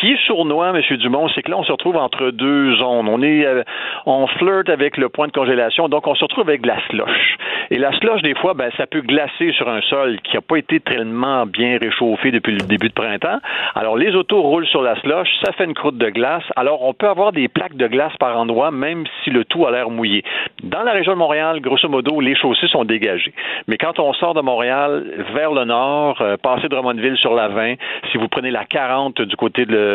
Qui 0.00 0.12
est 0.12 0.26
sournois, 0.26 0.70
M. 0.70 0.96
Dumont, 0.98 1.28
c'est 1.34 1.42
que 1.42 1.50
là, 1.50 1.58
on 1.58 1.64
se 1.64 1.72
retrouve 1.72 1.96
entre 1.96 2.30
deux 2.30 2.76
zones. 2.76 3.08
On 3.08 3.20
est, 3.20 3.44
euh, 3.44 3.64
on 4.06 4.28
flirte 4.28 4.68
avec 4.68 4.96
le 4.96 5.08
point 5.08 5.26
de 5.26 5.32
congélation, 5.32 5.88
donc 5.88 6.06
on 6.06 6.14
se 6.14 6.22
retrouve 6.22 6.48
avec 6.48 6.62
de 6.62 6.68
la 6.68 6.78
slush. 6.88 7.36
Et 7.70 7.78
la 7.78 7.92
slush, 7.98 8.22
des 8.22 8.34
fois, 8.36 8.54
ben, 8.54 8.70
ça 8.76 8.86
peut 8.86 9.00
glacer 9.00 9.52
sur 9.52 9.68
un 9.68 9.80
sol 9.82 10.18
qui 10.22 10.36
n'a 10.36 10.40
pas 10.40 10.56
été 10.56 10.78
tellement 10.78 11.46
bien 11.46 11.78
réchauffé 11.78 12.30
depuis 12.30 12.52
le 12.52 12.64
début 12.66 12.88
de 12.88 12.92
printemps. 12.92 13.38
Alors, 13.74 13.96
les 13.96 14.14
autos 14.14 14.40
roulent 14.40 14.68
sur 14.68 14.82
la 14.82 14.94
slush, 15.00 15.28
ça 15.44 15.52
fait 15.52 15.64
une 15.64 15.74
croûte 15.74 15.98
de 15.98 16.10
glace. 16.10 16.44
Alors, 16.54 16.84
on 16.84 16.94
peut 16.94 17.08
avoir 17.08 17.32
des 17.32 17.48
plaques 17.48 17.76
de 17.76 17.88
glace 17.88 18.16
par 18.20 18.38
endroit, 18.38 18.70
même 18.70 19.04
si 19.24 19.30
le 19.30 19.44
tout 19.44 19.66
a 19.66 19.72
l'air 19.72 19.90
mouillé. 19.90 20.22
Dans 20.62 20.84
la 20.84 20.92
région 20.92 21.12
de 21.12 21.18
Montréal, 21.18 21.60
grosso 21.60 21.88
modo, 21.88 22.20
les 22.20 22.36
chaussées 22.36 22.68
sont 22.68 22.84
dégagées. 22.84 23.32
Mais 23.66 23.78
quand 23.78 23.98
on 23.98 24.12
sort 24.12 24.34
de 24.34 24.42
Montréal 24.42 25.04
vers 25.34 25.52
le 25.52 25.64
nord, 25.64 26.20
euh, 26.20 26.36
passer 26.36 26.62
de 26.62 26.68
Drummondville 26.68 27.16
sur 27.16 27.34
la 27.34 27.48
20, 27.48 27.74
si 28.12 28.18
vous 28.18 28.28
prenez 28.28 28.52
la 28.52 28.64
40 28.64 29.22
du 29.22 29.36
côté 29.36 29.66
de, 29.66 29.87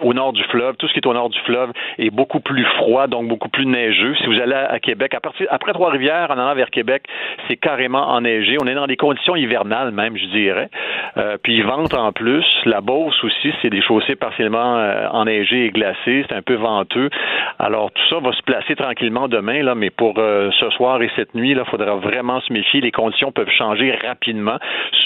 au 0.00 0.14
nord 0.14 0.32
du 0.32 0.42
fleuve, 0.44 0.76
tout 0.76 0.88
ce 0.88 0.92
qui 0.92 1.00
est 1.00 1.06
au 1.06 1.14
nord 1.14 1.30
du 1.30 1.38
fleuve 1.40 1.70
est 1.98 2.10
beaucoup 2.10 2.40
plus 2.40 2.64
froid, 2.76 3.06
donc 3.06 3.28
beaucoup 3.28 3.48
plus 3.48 3.66
neigeux. 3.66 4.14
Si 4.16 4.26
vous 4.26 4.40
allez 4.40 4.54
à, 4.54 4.78
Québec, 4.80 5.14
à 5.14 5.20
partir, 5.20 5.46
après 5.50 5.72
Trois-Rivières, 5.72 6.30
en 6.30 6.38
allant 6.38 6.54
vers 6.54 6.70
Québec, 6.70 7.04
c'est 7.48 7.56
carrément 7.56 8.10
enneigé. 8.10 8.56
On 8.60 8.66
est 8.66 8.74
dans 8.74 8.86
des 8.86 8.96
conditions 8.96 9.36
hivernales 9.36 9.92
même, 9.92 10.16
je 10.16 10.26
dirais. 10.26 10.68
Euh, 11.16 11.36
puis 11.42 11.54
il 11.54 11.64
vente 11.64 11.94
en 11.94 12.12
plus. 12.12 12.44
La 12.64 12.80
Beauce 12.80 13.22
aussi, 13.24 13.52
c'est 13.62 13.70
des 13.70 13.82
chaussées 13.82 14.16
partiellement 14.16 14.78
euh, 14.78 15.08
enneigées 15.08 15.66
et 15.66 15.70
glacées. 15.70 16.24
C'est 16.28 16.34
un 16.34 16.42
peu 16.42 16.54
venteux. 16.54 17.10
Alors 17.58 17.90
tout 17.92 18.02
ça 18.10 18.20
va 18.20 18.32
se 18.32 18.42
placer 18.42 18.74
tranquillement 18.76 19.28
demain, 19.28 19.62
là, 19.62 19.74
mais 19.74 19.90
pour 19.90 20.14
euh, 20.18 20.50
ce 20.58 20.70
soir 20.70 21.02
et 21.02 21.10
cette 21.16 21.34
nuit, 21.34 21.50
il 21.50 21.64
faudra 21.70 21.96
vraiment 21.96 22.40
se 22.40 22.52
méfier. 22.52 22.80
Les 22.80 22.92
conditions 22.92 23.32
peuvent 23.32 23.50
changer 23.50 23.92
rapidement. 23.92 24.58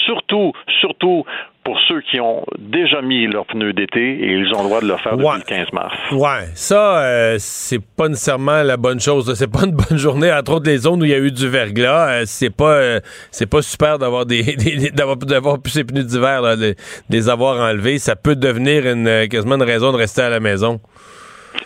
Surtout, 0.05 0.53
surtout 0.79 1.25
pour 1.69 1.79
ceux 1.87 2.01
qui 2.01 2.19
ont 2.19 2.43
déjà 2.57 2.99
mis 3.03 3.27
leurs 3.27 3.45
pneus 3.45 3.73
d'été 3.73 4.01
et 4.01 4.31
ils 4.33 4.47
ont 4.55 4.63
le 4.63 4.69
droit 4.69 4.81
de 4.81 4.87
le 4.87 4.97
faire 4.97 5.11
depuis 5.17 5.27
Ouais. 5.27 5.37
le 5.37 5.43
15 5.43 5.67
mars. 5.71 5.93
Ouais, 6.11 6.47
ça, 6.55 7.03
euh, 7.03 7.35
c'est 7.37 7.77
pas 7.95 8.07
nécessairement 8.07 8.63
la 8.63 8.75
bonne 8.75 8.99
chose. 8.99 9.31
C'est 9.35 9.51
pas 9.51 9.65
une 9.65 9.73
bonne 9.75 9.97
journée, 9.99 10.33
entre 10.33 10.53
autres 10.53 10.65
les 10.65 10.79
zones 10.79 11.03
où 11.03 11.05
il 11.05 11.11
y 11.11 11.13
a 11.13 11.19
eu 11.19 11.31
du 11.31 11.47
verglas. 11.47 12.09
euh, 12.09 12.23
c'est 12.25 12.49
pas, 12.49 12.71
euh, 12.73 12.99
c'est 13.29 13.45
pas 13.45 13.61
super 13.61 13.99
d'avoir 13.99 14.25
des, 14.25 14.41
des- 14.55 14.77
des- 14.77 14.89
d'avoir, 14.89 15.17
d'avoir 15.17 15.59
plus 15.61 15.69
ces 15.71 15.83
pneus 15.83 16.05
d'hiver, 16.05 16.41
là, 16.41 16.55
de, 16.55 16.69
de 16.71 16.75
les 17.11 17.29
avoir 17.29 17.57
enlevés. 17.59 17.99
Ça 17.99 18.15
peut 18.15 18.35
devenir 18.35 18.87
une, 18.87 19.27
quasiment 19.27 19.55
une 19.55 19.61
raison 19.63 19.91
de 19.91 19.97
rester 19.97 20.23
à 20.23 20.29
la 20.29 20.39
maison. 20.39 20.79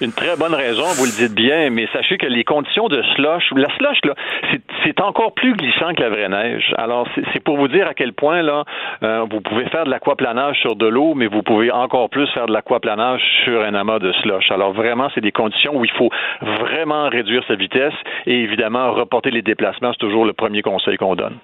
Une 0.01 0.11
très 0.11 0.35
bonne 0.35 0.53
raison, 0.53 0.83
vous 0.95 1.05
le 1.05 1.11
dites 1.11 1.35
bien, 1.35 1.69
mais 1.69 1.87
sachez 1.93 2.17
que 2.17 2.25
les 2.25 2.43
conditions 2.43 2.87
de 2.87 3.01
slush, 3.15 3.43
la 3.55 3.67
slush, 3.77 3.97
là, 4.03 4.15
c'est- 4.51 5.01
encore 5.01 5.33
plus 5.33 5.53
glissant 5.53 5.93
que 5.93 6.01
la 6.01 6.09
vraie 6.09 6.29
neige. 6.29 6.73
Alors, 6.77 7.07
c'est 7.33 7.41
pour 7.43 7.57
vous 7.57 7.67
dire 7.67 7.87
à 7.87 7.93
quel 7.93 8.13
point, 8.13 8.41
là, 8.41 8.63
euh, 9.03 9.25
vous 9.29 9.41
pouvez 9.41 9.65
faire 9.65 9.85
de 9.85 9.89
l'aquaplanage 9.89 10.57
sur 10.61 10.75
de 10.75 10.87
l'eau, 10.87 11.13
mais 11.13 11.27
vous 11.27 11.41
pouvez 11.43 11.71
encore 11.71 12.09
plus 12.09 12.27
faire 12.33 12.45
de 12.45 12.53
l'aquaplanage 12.53 13.21
sur 13.43 13.61
un 13.61 13.73
amas 13.75 13.99
de 13.99 14.11
slush. 14.21 14.49
Alors, 14.51 14.71
vraiment, 14.73 15.09
c'est 15.13 15.21
des 15.21 15.31
conditions 15.31 15.75
où 15.75 15.83
il 15.83 15.91
faut 15.91 16.09
vraiment 16.41 17.09
réduire 17.09 17.43
sa 17.47 17.55
vitesse 17.55 17.93
et 18.25 18.35
évidemment, 18.41 18.93
reporter 18.93 19.31
les 19.31 19.41
déplacements, 19.41 19.91
c'est 19.91 19.99
toujours 19.99 20.25
le 20.25 20.33
premier 20.33 20.61
conseil 20.61 20.97
qu'on 20.97 21.15
donne. 21.15 21.37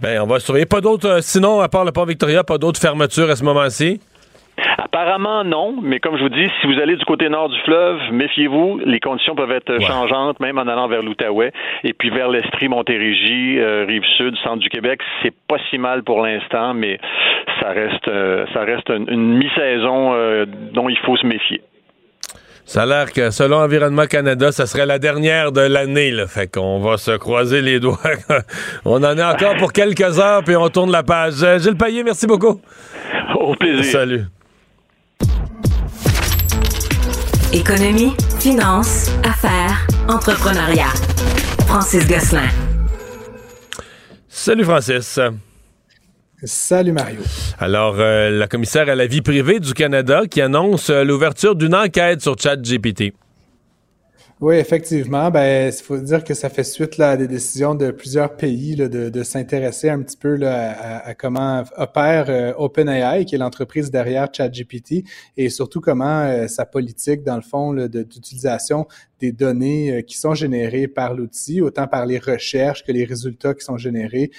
Ben, 0.00 0.20
on 0.22 0.26
va 0.26 0.38
surveiller. 0.38 0.66
Pas 0.66 0.80
d'autres, 0.80 1.08
euh, 1.08 1.20
sinon, 1.20 1.60
à 1.60 1.68
part 1.68 1.84
le 1.84 1.92
pont 1.92 2.04
Victoria, 2.04 2.44
pas 2.44 2.58
d'autres 2.58 2.80
fermetures 2.80 3.28
à 3.30 3.36
ce 3.36 3.44
moment-ci? 3.44 4.00
Apparemment, 4.78 5.44
non, 5.44 5.76
mais 5.82 6.00
comme 6.00 6.16
je 6.16 6.22
vous 6.22 6.28
dis, 6.28 6.48
si 6.60 6.66
vous 6.66 6.80
allez 6.80 6.96
du 6.96 7.04
côté 7.04 7.28
nord 7.28 7.48
du 7.48 7.58
fleuve, 7.60 7.98
méfiez-vous, 8.12 8.80
les 8.84 9.00
conditions 9.00 9.34
peuvent 9.34 9.50
être 9.52 9.72
Ouais. 9.72 9.84
changeantes, 9.84 10.40
même 10.40 10.58
en 10.58 10.62
allant 10.68 10.88
vers 10.88 11.02
l'Outaouais, 11.02 11.52
et 11.84 11.92
puis 11.92 12.10
vers 12.10 12.28
l'Estrie, 12.28 12.68
Montérégie, 12.68 13.58
euh, 13.58 13.84
Rive-Sud, 13.86 14.36
centre 14.42 14.58
du 14.58 14.68
Québec, 14.68 15.00
c'est 15.22 15.34
pas 15.48 15.56
si 15.70 15.78
mal 15.78 16.02
pour 16.02 16.22
l'instant, 16.24 16.74
mais 16.74 16.98
ça 17.60 17.68
reste, 17.70 18.08
euh, 18.08 18.44
ça 18.52 18.60
reste 18.60 18.88
une, 18.90 19.06
une 19.10 19.34
mi-saison 19.38 20.12
euh, 20.14 20.46
dont 20.72 20.88
il 20.88 20.98
faut 20.98 21.16
se 21.16 21.26
méfier. 21.26 21.62
Ça 22.66 22.84
a 22.84 22.86
l'air 22.86 23.12
que, 23.12 23.30
selon 23.30 23.58
Environnement 23.58 24.06
Canada, 24.06 24.50
ça 24.50 24.64
serait 24.64 24.86
la 24.86 24.98
dernière 24.98 25.52
de 25.52 25.60
l'année. 25.60 26.10
Là. 26.10 26.26
Fait 26.26 26.50
qu'on 26.50 26.78
va 26.80 26.96
se 26.96 27.10
croiser 27.18 27.60
les 27.60 27.78
doigts. 27.78 27.98
on 28.86 29.04
en 29.04 29.18
est 29.18 29.22
encore 29.22 29.56
pour 29.58 29.70
quelques 29.72 30.18
heures, 30.18 30.42
puis 30.42 30.56
on 30.56 30.68
tourne 30.70 30.90
la 30.90 31.02
page. 31.02 31.34
Gilles 31.58 31.76
Payet, 31.76 32.02
merci 32.02 32.26
beaucoup. 32.26 32.60
Au 33.38 33.54
plaisir. 33.54 33.84
Salut. 33.84 34.22
Économie, 37.54 38.10
finance, 38.40 39.12
affaires, 39.22 39.86
entrepreneuriat. 40.08 40.92
Francis 41.68 42.04
Gosselin. 42.08 42.48
Salut, 44.26 44.64
Francis. 44.64 45.20
Salut 46.42 46.90
Mario. 46.90 47.20
Alors, 47.60 47.94
euh, 48.00 48.30
la 48.30 48.48
commissaire 48.48 48.88
à 48.88 48.96
la 48.96 49.06
vie 49.06 49.22
privée 49.22 49.60
du 49.60 49.72
Canada 49.72 50.22
qui 50.28 50.40
annonce 50.40 50.90
euh, 50.90 51.04
l'ouverture 51.04 51.54
d'une 51.54 51.76
enquête 51.76 52.22
sur 52.22 52.36
ChatGPT. 52.36 53.14
Oui, 54.46 54.56
effectivement. 54.56 55.30
Ben, 55.30 55.72
il 55.72 55.82
faut 55.82 55.96
dire 55.96 56.22
que 56.22 56.34
ça 56.34 56.50
fait 56.50 56.64
suite 56.64 56.98
là, 56.98 57.12
à 57.12 57.16
des 57.16 57.26
décisions 57.28 57.74
de 57.74 57.90
plusieurs 57.90 58.36
pays 58.36 58.76
là, 58.76 58.88
de, 58.90 59.08
de 59.08 59.22
s'intéresser 59.22 59.88
un 59.88 60.02
petit 60.02 60.18
peu 60.18 60.34
là, 60.36 60.72
à, 60.72 61.08
à 61.08 61.14
comment 61.14 61.62
opère 61.78 62.26
euh, 62.28 62.52
OpenAI, 62.58 63.24
qui 63.24 63.36
est 63.36 63.38
l'entreprise 63.38 63.90
derrière 63.90 64.28
ChatGPT, 64.30 65.04
et 65.38 65.48
surtout 65.48 65.80
comment 65.80 66.24
euh, 66.26 66.46
sa 66.46 66.66
politique, 66.66 67.22
dans 67.22 67.36
le 67.36 67.42
fond, 67.42 67.72
d'utilisation 67.72 68.86
des 69.18 69.32
données 69.32 69.90
euh, 69.98 70.00
qui 70.02 70.18
sont 70.18 70.34
générées 70.34 70.88
par 70.88 71.14
l'outil, 71.14 71.62
autant 71.62 71.86
par 71.86 72.04
les 72.04 72.18
recherches 72.18 72.84
que 72.84 72.92
les 72.92 73.04
résultats 73.06 73.54
qui 73.54 73.64
sont 73.64 73.78
générés, 73.78 74.30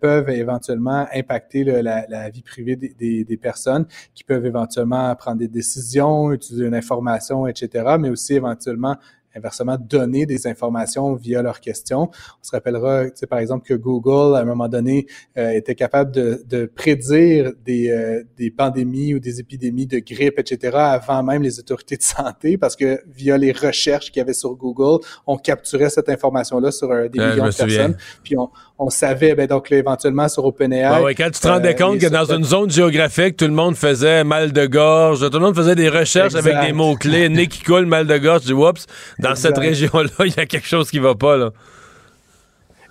peuvent 0.00 0.28
éventuellement 0.30 1.06
impacter 1.12 1.64
la, 1.64 2.04
la 2.08 2.30
vie 2.30 2.42
privée 2.42 2.76
des- 2.76 3.24
des 3.24 3.36
personnes, 3.36 3.86
qui 4.14 4.22
peuvent 4.22 4.46
éventuellement 4.46 5.14
prendre 5.16 5.38
des 5.38 5.48
décisions, 5.48 6.32
utiliser 6.32 6.66
une 6.66 6.74
information, 6.74 7.46
etc., 7.48 7.96
mais 7.98 8.10
aussi 8.10 8.34
éventuellement 8.34 8.96
inversement 9.34 9.76
donner 9.78 10.26
des 10.26 10.46
informations 10.46 11.14
via 11.14 11.42
leurs 11.42 11.60
questions. 11.60 12.10
On 12.10 12.44
se 12.44 12.50
rappellera, 12.50 13.06
tu 13.06 13.12
sais, 13.16 13.26
par 13.26 13.38
exemple, 13.38 13.66
que 13.66 13.74
Google, 13.74 14.36
à 14.36 14.40
un 14.40 14.44
moment 14.44 14.68
donné, 14.68 15.06
euh, 15.36 15.50
était 15.50 15.74
capable 15.74 16.12
de, 16.12 16.42
de 16.46 16.66
prédire 16.66 17.52
des, 17.64 17.90
euh, 17.90 18.24
des 18.36 18.50
pandémies 18.50 19.14
ou 19.14 19.20
des 19.20 19.40
épidémies 19.40 19.86
de 19.86 19.98
grippe, 19.98 20.38
etc., 20.38 20.76
avant 20.76 21.22
même 21.22 21.42
les 21.42 21.58
autorités 21.58 21.96
de 21.96 22.02
santé, 22.02 22.58
parce 22.58 22.76
que 22.76 23.00
via 23.06 23.36
les 23.36 23.52
recherches 23.52 24.10
qu'il 24.10 24.20
y 24.20 24.22
avait 24.22 24.32
sur 24.32 24.54
Google, 24.54 25.04
on 25.26 25.36
capturait 25.36 25.90
cette 25.90 26.08
information-là 26.08 26.70
sur 26.70 26.90
euh, 26.90 27.08
des 27.08 27.18
je 27.18 27.24
millions 27.24 27.46
de 27.46 27.54
personnes, 27.54 27.68
souviens. 27.68 27.94
puis 28.22 28.36
on, 28.36 28.50
on 28.78 28.90
savait, 28.90 29.34
ben, 29.34 29.46
donc 29.46 29.70
là, 29.70 29.78
éventuellement 29.78 30.28
sur 30.28 30.44
OpenAI... 30.44 30.88
Ouais, 30.90 31.02
ouais, 31.02 31.14
quand 31.14 31.30
tu 31.30 31.40
te 31.40 31.48
rendais 31.48 31.74
euh, 31.74 31.86
compte 31.86 31.98
que 31.98 32.06
dans 32.06 32.32
une 32.32 32.44
zone 32.44 32.70
géographique, 32.70 33.36
tout 33.36 33.46
le 33.46 33.52
monde 33.52 33.76
faisait 33.76 34.22
mal 34.22 34.52
de 34.52 34.66
gorge, 34.66 35.18
tout 35.28 35.38
le 35.38 35.44
monde 35.44 35.56
faisait 35.56 35.74
des 35.74 35.88
recherches 35.88 36.36
Exact. 36.36 36.46
avec 36.46 36.66
des 36.68 36.72
mots-clés, 36.72 37.28
nez 37.28 37.48
qui 37.48 37.62
coule, 37.62 37.86
mal 37.86 38.06
de 38.06 38.16
gorge, 38.18 38.42
tu 38.42 38.46
dis, 38.48 38.52
oups, 38.52 38.86
dans 39.18 39.34
cette 39.34 39.58
région-là, 39.58 40.10
il 40.26 40.34
y 40.36 40.40
a 40.40 40.46
quelque 40.46 40.68
chose 40.68 40.90
qui 40.90 41.00
va 41.00 41.16
pas, 41.16 41.36
là. 41.36 41.50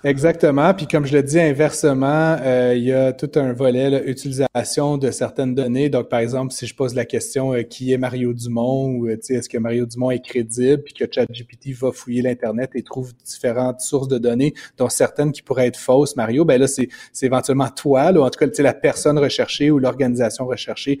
Exactement. 0.08 0.72
Puis 0.72 0.86
comme 0.86 1.04
je 1.04 1.12
le 1.12 1.22
dis 1.22 1.38
inversement, 1.38 2.36
euh, 2.40 2.72
il 2.74 2.84
y 2.84 2.92
a 2.92 3.12
tout 3.12 3.30
un 3.34 3.52
volet 3.52 3.90
là, 3.90 4.02
utilisation 4.02 4.96
de 4.96 5.10
certaines 5.10 5.54
données. 5.54 5.90
Donc 5.90 6.08
par 6.08 6.20
exemple, 6.20 6.54
si 6.54 6.66
je 6.66 6.74
pose 6.74 6.94
la 6.94 7.04
question 7.04 7.52
euh, 7.52 7.60
qui 7.60 7.92
est 7.92 7.98
Mario 7.98 8.32
Dumont 8.32 8.86
ou 8.86 9.06
euh, 9.06 9.18
est-ce 9.28 9.50
que 9.50 9.58
Mario 9.58 9.84
Dumont 9.84 10.10
est 10.10 10.24
crédible, 10.24 10.82
puis 10.82 10.94
que 10.94 11.04
ChatGPT 11.10 11.78
va 11.78 11.92
fouiller 11.92 12.22
l'internet 12.22 12.70
et 12.74 12.82
trouve 12.82 13.12
différentes 13.22 13.82
sources 13.82 14.08
de 14.08 14.16
données, 14.16 14.54
dont 14.78 14.88
certaines 14.88 15.30
qui 15.30 15.42
pourraient 15.42 15.66
être 15.66 15.78
fausses, 15.78 16.16
Mario, 16.16 16.46
ben 16.46 16.58
là 16.58 16.66
c'est 16.66 16.88
éventuellement 17.20 17.68
toi, 17.68 18.10
là, 18.10 18.20
ou 18.20 18.22
en 18.22 18.30
tout 18.30 18.38
cas 18.38 18.62
la 18.62 18.72
personne 18.72 19.18
recherchée 19.18 19.70
ou 19.70 19.78
l'organisation 19.78 20.46
recherchée 20.46 21.00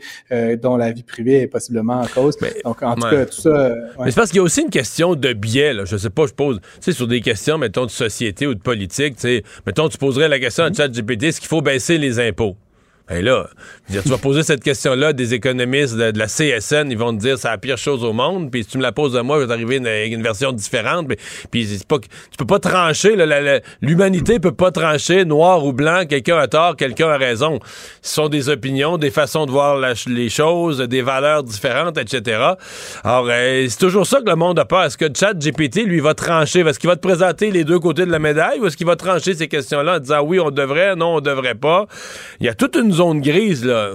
dont 0.60 0.76
la 0.76 0.92
vie 0.92 1.02
privée 1.02 1.40
est 1.40 1.46
possiblement 1.46 2.00
en 2.00 2.06
cause. 2.06 2.36
Donc 2.64 2.82
en 2.82 2.94
tout 2.94 3.08
cas 3.08 3.24
tout 3.24 3.40
ça. 3.40 3.74
Mais 3.98 4.10
c'est 4.10 4.16
parce 4.16 4.30
qu'il 4.30 4.38
y 4.38 4.40
a 4.40 4.42
aussi 4.42 4.60
une 4.60 4.70
question 4.70 5.14
de 5.14 5.32
biais. 5.32 5.72
Là. 5.72 5.84
Je 5.86 5.96
sais 5.96 6.10
pas, 6.10 6.26
je 6.26 6.34
pose, 6.34 6.60
tu 6.60 6.68
sais, 6.80 6.92
sur 6.92 7.08
des 7.08 7.20
questions 7.20 7.56
mettons 7.58 7.86
de 7.86 7.90
société 7.90 8.46
ou 8.46 8.54
de 8.54 8.60
politique 8.60 8.97
mettons, 9.66 9.88
tu 9.88 9.98
poserais 9.98 10.28
la 10.28 10.38
question 10.38 10.64
à 10.64 10.72
ChatGPT, 10.72 11.24
est-ce 11.24 11.40
qu'il 11.40 11.48
faut 11.48 11.62
baisser 11.62 11.98
les 11.98 12.18
impôts? 12.18 12.56
Et 13.10 13.22
là, 13.22 13.48
tu 13.90 14.08
vas 14.08 14.18
poser 14.18 14.42
cette 14.42 14.62
question-là 14.62 15.14
des 15.14 15.32
économistes 15.32 15.96
de, 15.96 16.18
la 16.18 16.26
CSN, 16.26 16.90
ils 16.90 16.98
vont 16.98 17.16
te 17.16 17.20
dire 17.20 17.38
c'est 17.38 17.48
la 17.48 17.56
pire 17.56 17.78
chose 17.78 18.04
au 18.04 18.12
monde. 18.12 18.50
Puis 18.50 18.64
si 18.64 18.70
tu 18.70 18.78
me 18.78 18.82
la 18.82 18.92
poses 18.92 19.16
à 19.16 19.22
moi, 19.22 19.36
je 19.36 19.42
vais 19.42 19.48
t'arriver 19.48 19.76
avec 19.76 20.12
une, 20.12 20.22
version 20.22 20.52
différente. 20.52 21.08
puis 21.50 21.66
c'est 21.66 21.86
pas, 21.86 21.98
tu 21.98 22.36
peux 22.36 22.46
pas 22.46 22.58
trancher. 22.58 23.16
L'humanité 23.80 24.38
peut 24.40 24.52
pas 24.52 24.70
trancher 24.70 25.24
noir 25.24 25.64
ou 25.64 25.72
blanc. 25.72 26.04
Quelqu'un 26.06 26.36
a 26.36 26.48
tort, 26.48 26.76
quelqu'un 26.76 27.08
a 27.08 27.16
raison. 27.16 27.60
Ce 28.02 28.14
sont 28.14 28.28
des 28.28 28.50
opinions, 28.50 28.98
des 28.98 29.10
façons 29.10 29.46
de 29.46 29.52
voir 29.52 29.80
les 30.06 30.28
choses, 30.28 30.78
des 30.80 31.00
valeurs 31.00 31.44
différentes, 31.44 31.96
etc. 31.96 32.42
Alors 33.04 33.26
euh, 33.30 33.66
c'est 33.70 33.78
toujours 33.78 34.06
ça 34.06 34.20
que 34.20 34.28
le 34.28 34.36
monde 34.36 34.58
a 34.58 34.66
peur. 34.66 34.84
Est-ce 34.84 34.98
que 34.98 35.06
Chat 35.14 35.32
GPT 35.32 35.84
lui 35.86 36.00
va 36.00 36.12
trancher? 36.12 36.60
Est-ce 36.60 36.78
qu'il 36.78 36.90
va 36.90 36.96
te 36.96 37.06
présenter 37.06 37.50
les 37.50 37.64
deux 37.64 37.78
côtés 37.78 38.04
de 38.04 38.12
la 38.12 38.18
médaille 38.18 38.60
ou 38.60 38.66
est-ce 38.66 38.76
qu'il 38.76 38.86
va 38.86 38.96
trancher 38.96 39.34
ces 39.34 39.48
questions-là 39.48 39.96
en 39.96 39.98
disant 39.98 40.20
oui 40.20 40.38
on 40.40 40.50
devrait, 40.50 40.94
non 40.94 41.16
on 41.16 41.20
devrait 41.20 41.54
pas? 41.54 41.86
Il 42.40 42.46
y 42.46 42.48
a 42.50 42.54
toute 42.54 42.76
une 42.76 42.97
zone 42.98 43.20
grise, 43.20 43.64
là. 43.64 43.94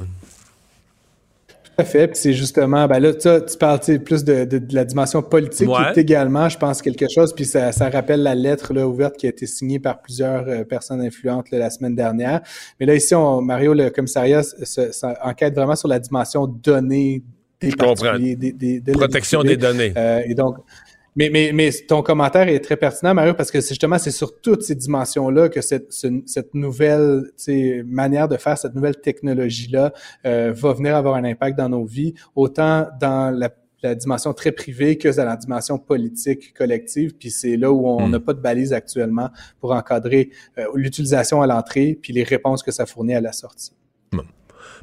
Tout 1.47 1.81
à 1.81 1.83
fait. 1.83 2.07
Puis 2.07 2.17
c'est 2.17 2.33
justement, 2.33 2.87
ben 2.87 2.99
là, 2.99 3.13
tu 3.13 3.57
parles 3.57 3.79
plus 4.05 4.23
de, 4.23 4.61
la 4.71 4.85
dimension 4.85 5.21
politique 5.21 5.67
qui 5.67 5.99
est 5.99 6.01
également, 6.01 6.47
je 6.47 6.57
pense, 6.57 6.81
quelque 6.81 7.07
chose. 7.13 7.33
Puis 7.33 7.45
ça, 7.45 7.71
rappelle 7.91 8.21
la 8.21 8.35
lettre 8.35 8.73
là, 8.73 8.87
ouverte 8.87 9.17
qui 9.17 9.25
a 9.25 9.29
été 9.29 9.47
signée 9.47 9.79
par 9.79 10.01
plusieurs 10.01 10.47
euh, 10.47 10.63
personnes 10.63 11.01
influentes 11.01 11.47
la 11.51 11.69
semaine 11.69 11.95
dernière. 11.95 12.41
Mais 12.79 12.85
là, 12.85 12.95
ici, 12.95 13.15
on, 13.15 13.41
Mario, 13.41 13.73
le 13.73 13.89
commissariat 13.89 14.41
enquête 15.23 15.55
vraiment 15.55 15.75
sur 15.75 15.87
la 15.87 15.99
dimension 15.99 16.47
donnée 16.47 17.23
des 17.63 17.71
je 17.71 17.75
comprends. 17.75 18.19
Des, 18.19 18.81
Protection 18.93 19.41
des 19.41 19.57
données. 19.57 19.93
Euh, 19.95 20.21
et 20.25 20.35
donc, 20.35 20.57
mais, 21.15 21.29
mais, 21.29 21.51
mais 21.53 21.71
ton 21.71 22.01
commentaire 22.01 22.47
est 22.47 22.59
très 22.59 22.77
pertinent, 22.77 23.13
Mario, 23.13 23.33
parce 23.33 23.51
que 23.51 23.61
justement, 23.61 23.97
c'est 23.99 24.11
sur 24.11 24.39
toutes 24.41 24.63
ces 24.63 24.75
dimensions-là 24.75 25.49
que 25.49 25.61
cette, 25.61 25.93
cette 26.25 26.53
nouvelle 26.53 27.31
manière 27.85 28.27
de 28.27 28.37
faire, 28.37 28.57
cette 28.57 28.75
nouvelle 28.75 28.99
technologie-là 28.99 29.93
euh, 30.25 30.51
va 30.55 30.73
venir 30.73 30.95
avoir 30.95 31.15
un 31.15 31.23
impact 31.23 31.57
dans 31.57 31.69
nos 31.69 31.85
vies, 31.85 32.13
autant 32.35 32.87
dans 32.99 33.35
la, 33.35 33.49
dimension 33.95 34.33
très 34.33 34.53
privée 34.53 34.97
que 34.97 35.13
dans 35.13 35.25
la 35.25 35.35
dimension 35.35 35.77
politique 35.77 36.53
collective. 36.53 37.15
Puis 37.19 37.31
c'est 37.31 37.57
là 37.57 37.69
où 37.69 37.85
on 37.85 38.07
hmm. 38.07 38.11
n'a 38.11 38.19
pas 38.21 38.33
de 38.33 38.39
balise 38.39 38.71
actuellement 38.71 39.29
pour 39.59 39.73
encadrer 39.73 40.29
euh, 40.57 40.67
l'utilisation 40.73 41.41
à 41.41 41.47
l'entrée, 41.47 41.99
puis 42.01 42.13
les 42.13 42.23
réponses 42.23 42.63
que 42.63 42.71
ça 42.71 42.85
fournit 42.85 43.13
à 43.13 43.19
la 43.19 43.33
sortie. 43.33 43.73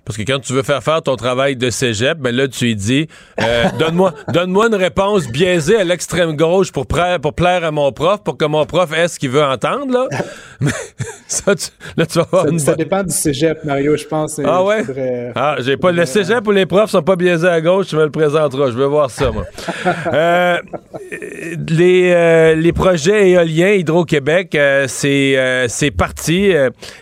Parce 0.05 0.17
que 0.17 0.23
quand 0.23 0.39
tu 0.41 0.53
veux 0.53 0.63
faire 0.63 0.83
faire 0.83 1.03
ton 1.03 1.17
travail 1.17 1.57
de 1.57 1.71
cégep, 1.71 2.19
ben 2.19 2.35
là, 2.35 2.49
tu 2.49 2.65
lui 2.65 2.77
dis 2.77 3.09
euh, 3.41 3.65
donne-moi 3.79 4.15
donne-moi 4.29 4.69
une 4.69 4.75
réponse 4.75 5.29
biaisée 5.29 5.77
à 5.77 5.85
l'extrême 5.85 6.37
gauche 6.37 6.73
pour, 6.73 6.87
pour 6.87 7.35
plaire 7.35 7.65
à 7.65 7.71
mon 7.71 7.93
prof, 7.93 8.23
pour 8.23 8.37
que 8.37 8.45
mon 8.45 8.65
prof 8.67 8.93
ait 8.93 9.09
ce 9.09 9.19
qu'il 9.19 9.31
veut 9.31 9.43
entendre, 9.43 9.93
là. 9.93 10.09
ça, 11.27 11.55
tu, 11.55 11.67
là, 11.97 12.07
tu 12.07 12.19
vas 12.19 12.25
avoir 12.25 12.47
ça, 12.47 12.59
ça 12.59 12.75
dépend 12.75 13.03
du 13.03 13.13
cégep, 13.13 13.65
Mario, 13.65 13.97
je 13.97 14.07
pense. 14.07 14.41
Ah 14.45 14.65
ouais? 14.65 14.85
Ah, 15.35 15.57
j'ai 15.61 15.77
pas... 15.77 15.93
Le 15.93 16.07
cégep 16.07 16.47
ou 16.47 16.51
les 16.51 16.67
profs 16.67 16.91
sont 16.91 17.03
pas 17.03 17.17
biaisés 17.17 17.49
à 17.49 17.61
gauche, 17.61 17.89
tu 17.89 17.97
me 17.97 18.05
le 18.05 18.11
présenteras. 18.11 18.71
Je 18.71 18.77
veux 18.77 18.87
voir 18.87 19.11
ça, 19.11 19.31
moi. 19.31 19.45
euh, 20.13 20.59
les, 21.69 22.13
euh, 22.13 22.55
les 22.55 22.73
projets 22.73 23.31
éoliens 23.31 23.73
Hydro-Québec, 23.73 24.57
c'est, 24.87 25.67
c'est 25.69 25.91
parti. 25.91 26.53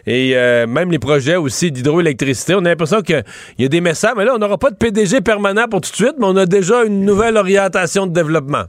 et 0.06 0.34
même 0.66 0.90
les 0.90 0.98
projets 0.98 1.36
aussi 1.36 1.70
d'hydroélectricité, 1.70 2.54
on 2.54 2.64
a 2.64 2.70
l'impression 2.70 2.87
qu'il 3.02 3.24
y 3.58 3.64
a 3.64 3.68
des 3.68 3.80
messages, 3.80 4.14
mais 4.16 4.24
là, 4.24 4.32
on 4.34 4.38
n'aura 4.38 4.58
pas 4.58 4.70
de 4.70 4.76
PDG 4.76 5.20
permanent 5.20 5.66
pour 5.68 5.80
tout 5.80 5.90
de 5.90 5.96
suite, 5.96 6.14
mais 6.18 6.26
on 6.26 6.36
a 6.36 6.46
déjà 6.46 6.84
une 6.84 7.04
nouvelle 7.04 7.36
orientation 7.36 8.06
de 8.06 8.12
développement. 8.12 8.64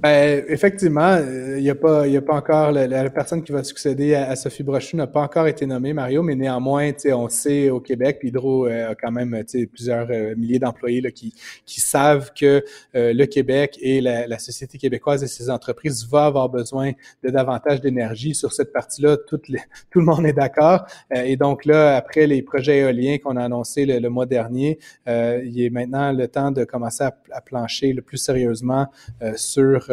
Ben, 0.00 0.44
effectivement, 0.46 1.16
il 1.16 1.24
euh, 1.24 1.60
n'y 1.60 1.70
a, 1.70 1.74
pas, 1.74 2.04
a 2.04 2.20
pas 2.20 2.34
encore 2.34 2.70
la, 2.70 3.10
personne 3.10 3.42
qui 3.42 3.50
va 3.50 3.64
succéder 3.64 4.14
à, 4.14 4.36
Sophie 4.36 4.62
Brochu 4.62 4.94
n'a 4.94 5.08
pas 5.08 5.22
encore 5.22 5.48
été 5.48 5.66
nommée, 5.66 5.92
Mario, 5.92 6.22
mais 6.22 6.36
néanmoins, 6.36 6.92
on 7.06 7.28
sait 7.28 7.68
au 7.70 7.80
Québec, 7.80 8.20
Hydro 8.22 8.68
euh, 8.68 8.90
a 8.90 8.94
quand 8.94 9.10
même 9.10 9.36
plusieurs 9.72 10.06
euh, 10.08 10.36
milliers 10.36 10.60
d'employés 10.60 11.02
qui, 11.10 11.34
qui 11.66 11.80
savent 11.80 12.30
que 12.32 12.64
le 12.94 13.24
Québec 13.24 13.76
et 13.80 14.00
la, 14.00 14.38
société 14.38 14.78
québécoise 14.78 15.24
et 15.24 15.26
ses 15.26 15.50
entreprises 15.50 16.06
vont 16.08 16.18
avoir 16.18 16.48
besoin 16.48 16.92
de 17.24 17.30
davantage 17.30 17.80
d'énergie. 17.80 18.36
Sur 18.36 18.52
cette 18.52 18.72
partie-là, 18.72 19.16
tout, 19.16 19.40
tout 19.90 19.98
le 19.98 20.04
monde 20.04 20.24
est 20.26 20.32
d'accord. 20.32 20.86
et 21.12 21.36
donc 21.36 21.64
là, 21.64 21.96
après 21.96 22.28
les 22.28 22.42
projets 22.42 22.78
éoliens 22.78 23.18
qu'on 23.18 23.36
a 23.36 23.42
annoncés 23.42 23.84
le, 23.84 24.08
mois 24.08 24.26
dernier, 24.26 24.78
il 25.06 25.60
est 25.60 25.70
maintenant 25.70 26.12
le 26.12 26.28
temps 26.28 26.52
de 26.52 26.62
commencer 26.62 27.02
à, 27.02 27.16
à 27.32 27.40
plancher 27.40 27.92
le 27.92 28.02
plus 28.02 28.18
sérieusement 28.18 28.86
sur 29.34 29.87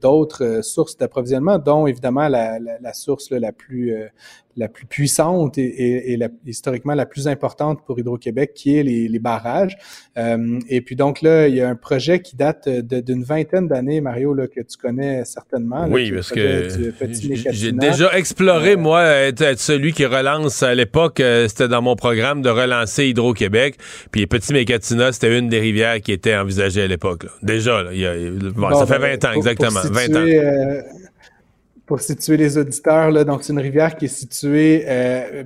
d'autres 0.00 0.44
euh, 0.44 0.62
sources 0.62 0.96
d'approvisionnement, 0.96 1.58
dont 1.58 1.86
évidemment 1.86 2.28
la, 2.28 2.92
source 2.92 3.30
la 3.30 3.52
plus 3.52 3.94
euh, 3.94 4.08
la 4.60 4.68
plus 4.68 4.86
puissante 4.86 5.58
et, 5.58 6.18
historiquement 6.46 6.94
la 6.94 7.06
plus 7.06 7.26
importante 7.26 7.84
pour 7.84 7.98
Hydro-Québec, 7.98 8.52
qui 8.54 8.76
est 8.76 8.82
les, 8.82 9.18
barrages. 9.18 9.76
et 10.16 10.80
puis 10.80 10.96
donc 10.96 11.22
là, 11.22 11.48
il 11.48 11.56
y 11.56 11.60
a 11.60 11.68
un 11.68 11.74
projet 11.74 12.20
qui 12.20 12.36
date 12.36 12.68
d'une 12.68 13.24
vingtaine 13.24 13.66
d'années, 13.66 14.00
Mario, 14.00 14.34
là, 14.34 14.46
que 14.46 14.60
tu 14.60 14.76
connais 14.76 15.24
certainement. 15.24 15.86
oui, 15.88 16.12
parce 16.12 16.30
que 16.30 16.68
j'ai 17.50 17.72
déjà 17.72 18.16
exploré, 18.16 18.76
moi, 18.76 19.04
être, 19.04 19.58
celui 19.58 19.92
qui 19.92 20.04
relance 20.04 20.62
à 20.62 20.74
l'époque, 20.74 21.22
c'était 21.48 21.68
dans 21.68 21.82
mon 21.82 21.96
programme 21.96 22.42
de 22.42 22.50
relancer 22.50 23.08
Hydro-Québec. 23.08 23.76
Puis 24.10 24.26
Petit 24.26 24.52
Mécatina, 24.52 25.12
c'était 25.12 25.38
une 25.38 25.48
des 25.48 25.60
rivières 25.60 26.00
qui 26.00 26.12
était 26.12 26.36
envisagée 26.36 26.82
à 26.82 26.86
l'époque. 26.86 27.26
Déjà, 27.42 27.84
il 27.92 28.00
y 28.00 28.06
a, 28.06 28.14
ça 28.74 28.86
fait 28.86 28.98
20 28.98 29.18
ben, 29.18 29.28
ans, 29.28 29.32
exactement. 29.32 29.80
20 29.84 30.16
ans. 30.16 30.82
Pour 31.90 32.00
situer 32.00 32.36
les 32.36 32.56
auditeurs, 32.56 33.10
là, 33.10 33.24
donc 33.24 33.42
c'est 33.42 33.52
une 33.52 33.58
rivière 33.58 33.96
qui 33.96 34.04
est 34.04 34.16
située 34.16 34.84
euh, 34.86 35.42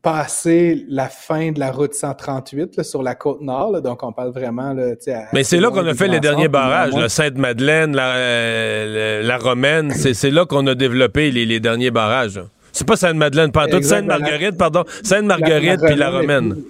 passé 0.00 0.82
la 0.88 1.10
fin 1.10 1.52
de 1.52 1.60
la 1.60 1.70
route 1.70 1.92
138 1.92 2.82
sur 2.82 3.02
la 3.02 3.14
côte 3.14 3.42
nord. 3.42 3.82
donc 3.82 4.02
on 4.02 4.10
parle 4.10 4.32
vraiment. 4.32 4.72
Là, 4.72 4.94
Mais 5.34 5.44
c'est 5.44 5.60
là 5.60 5.70
qu'on 5.70 5.86
a 5.86 5.92
fait 5.92 6.08
les 6.08 6.20
derniers 6.20 6.48
barrages, 6.48 7.06
Sainte-Madeleine, 7.08 7.94
la, 7.94 8.14
euh, 8.14 9.22
la, 9.24 9.36
Romaine. 9.36 9.90
C'est 9.90 10.30
là 10.30 10.46
qu'on 10.46 10.66
a 10.68 10.74
développé 10.74 11.30
les, 11.30 11.44
les 11.44 11.60
derniers 11.60 11.90
barrages. 11.90 12.40
C'est 12.72 12.86
pas 12.88 12.96
Sainte-Madeleine, 12.96 13.52
pas 13.52 13.66
toute 13.66 13.84
Sainte-Marguerite, 13.84 14.56
pardon. 14.56 14.84
Sainte-Marguerite 15.02 15.82
puis 15.84 15.96
la 15.96 16.08
Romaine 16.08 16.62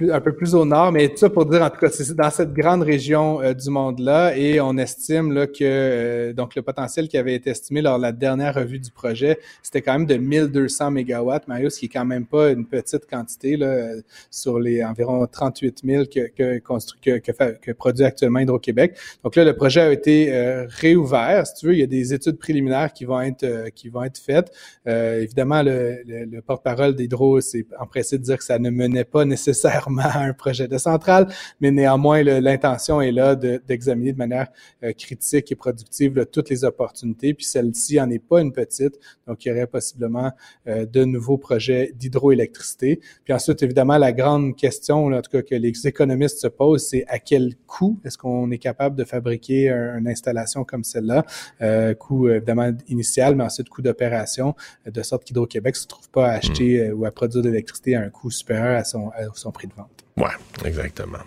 un 0.00 0.20
peu 0.20 0.34
plus 0.34 0.54
au 0.56 0.64
nord, 0.64 0.90
mais 0.90 1.08
tout 1.08 1.18
ça 1.18 1.30
pour 1.30 1.46
dire, 1.46 1.62
en 1.62 1.70
tout 1.70 1.78
cas, 1.78 1.88
c'est 1.88 2.14
dans 2.14 2.30
cette 2.30 2.52
grande 2.52 2.82
région 2.82 3.40
euh, 3.40 3.54
du 3.54 3.70
monde-là, 3.70 4.36
et 4.36 4.60
on 4.60 4.76
estime 4.76 5.32
là, 5.32 5.46
que 5.46 5.62
euh, 5.62 6.32
donc 6.32 6.56
le 6.56 6.62
potentiel 6.62 7.06
qui 7.06 7.16
avait 7.16 7.34
été 7.34 7.50
estimé 7.50 7.80
lors 7.80 7.98
de 7.98 8.02
la 8.02 8.10
dernière 8.10 8.54
revue 8.54 8.80
du 8.80 8.90
projet, 8.90 9.38
c'était 9.62 9.82
quand 9.82 9.92
même 9.92 10.06
de 10.06 10.16
1200 10.16 10.90
mégawatts, 10.90 11.46
Mario, 11.46 11.70
ce 11.70 11.78
qui 11.78 11.86
est 11.86 11.90
quand 11.90 12.04
même 12.04 12.26
pas 12.26 12.50
une 12.50 12.66
petite 12.66 13.08
quantité 13.08 13.56
là, 13.56 13.92
sur 14.30 14.58
les 14.58 14.84
environ 14.84 15.26
38 15.26 15.82
000 15.84 16.04
que, 16.06 16.28
que, 16.28 16.58
que, 16.58 17.52
que, 17.52 17.72
produit 17.72 18.04
actuellement 18.04 18.40
Hydro-Québec. 18.40 18.96
Donc 19.22 19.36
là, 19.36 19.44
le 19.44 19.54
projet 19.54 19.80
a 19.80 19.92
été 19.92 20.34
euh, 20.34 20.66
réouvert. 20.68 21.46
Si 21.46 21.54
tu 21.54 21.66
veux, 21.66 21.74
il 21.74 21.78
y 21.78 21.84
a 21.84 21.86
des 21.86 22.12
études 22.12 22.38
préliminaires 22.38 22.92
qui 22.92 23.04
vont 23.04 23.20
être 23.20 23.44
qui 23.74 23.88
vont 23.88 24.02
être 24.02 24.18
faites. 24.18 24.50
évidemment, 24.86 25.62
le, 25.62 26.02
le, 26.06 26.24
le 26.24 26.42
porte-parole 26.42 26.96
d'Hydro 26.96 27.40
s'est 27.40 27.66
empressé 27.78 28.18
de 28.18 28.24
dire 28.24 28.38
que 28.38 28.44
ça 28.44 28.58
ne 28.58 28.70
menait 28.70 29.04
pas 29.04 29.24
nécessairement 29.24 29.83
un 30.14 30.32
projet 30.32 30.68
de 30.68 30.78
centrale, 30.78 31.28
mais 31.60 31.70
néanmoins, 31.70 32.22
l'intention 32.22 33.00
est 33.00 33.12
là 33.12 33.34
d'examiner 33.34 34.12
de, 34.12 34.18
manière 34.18 34.48
euh, 34.82 34.92
critique 34.92 35.50
et 35.52 35.54
productive 35.54 36.26
toutes 36.32 36.50
les 36.50 36.64
opportunités. 36.64 37.34
Puis 37.34 37.46
celle-ci 37.46 38.00
en 38.00 38.10
est 38.10 38.18
pas 38.18 38.40
une 38.40 38.52
petite, 38.52 38.98
donc 39.26 39.44
il 39.44 39.48
y 39.48 39.52
aurait 39.52 39.66
possiblement 39.66 40.32
euh, 40.66 40.86
de 40.86 41.04
nouveaux 41.04 41.38
projets 41.38 41.92
d'hydroélectricité. 41.94 43.00
Puis 43.24 43.32
ensuite, 43.32 43.62
évidemment, 43.62 43.98
la 43.98 44.12
grande 44.12 44.56
question, 44.56 45.06
en 45.06 45.22
tout 45.22 45.30
cas 45.30 45.42
que 45.42 45.54
les 45.54 45.86
économistes 45.86 46.38
se 46.38 46.48
posent, 46.48 46.86
c'est 46.86 47.04
à 47.08 47.18
quel 47.18 47.54
coût 47.66 47.98
est-ce 48.04 48.18
qu'on 48.18 48.50
est 48.50 48.58
capable 48.58 48.96
de 48.96 49.04
fabriquer 49.04 49.70
une 49.70 50.08
installation 50.08 50.64
comme 50.64 50.84
celle-là, 50.84 51.24
euh, 51.62 51.94
coût 51.94 52.28
évidemment 52.28 52.70
initial, 52.88 53.34
mais 53.34 53.44
ensuite 53.44 53.68
coût 53.68 53.82
d'opération, 53.82 54.54
de 54.86 55.02
sorte 55.02 55.24
qu'Hydro-Québec 55.24 55.76
se 55.76 55.86
trouve 55.86 56.08
pas 56.10 56.28
à 56.28 56.32
acheter 56.32 56.88
hmm. 56.88 56.98
ou 56.98 57.04
à 57.04 57.10
produire 57.10 57.42
de 57.42 57.48
l'électricité 57.48 57.96
à 57.96 58.02
un 58.02 58.10
coût 58.10 58.30
supérieur 58.30 58.78
à 58.78 58.84
son, 58.84 59.08
à 59.10 59.22
son 59.34 59.52
prix 59.52 59.68
de 59.68 59.73
Ouais, 60.16 60.30
exactement. 60.64 61.18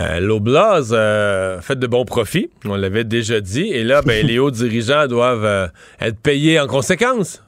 Euh, 0.00 0.20
L'Oblast 0.20 0.92
euh, 0.92 1.60
fait 1.60 1.78
de 1.78 1.86
bons 1.86 2.04
profits, 2.04 2.50
on 2.64 2.76
l'avait 2.76 3.04
déjà 3.04 3.40
dit, 3.40 3.68
et 3.68 3.84
là, 3.84 4.00
ben, 4.02 4.26
les 4.26 4.38
hauts 4.38 4.50
dirigeants 4.50 5.06
doivent 5.06 5.44
euh, 5.44 5.66
être 6.00 6.18
payés 6.18 6.58
en 6.58 6.66
conséquence. 6.66 7.42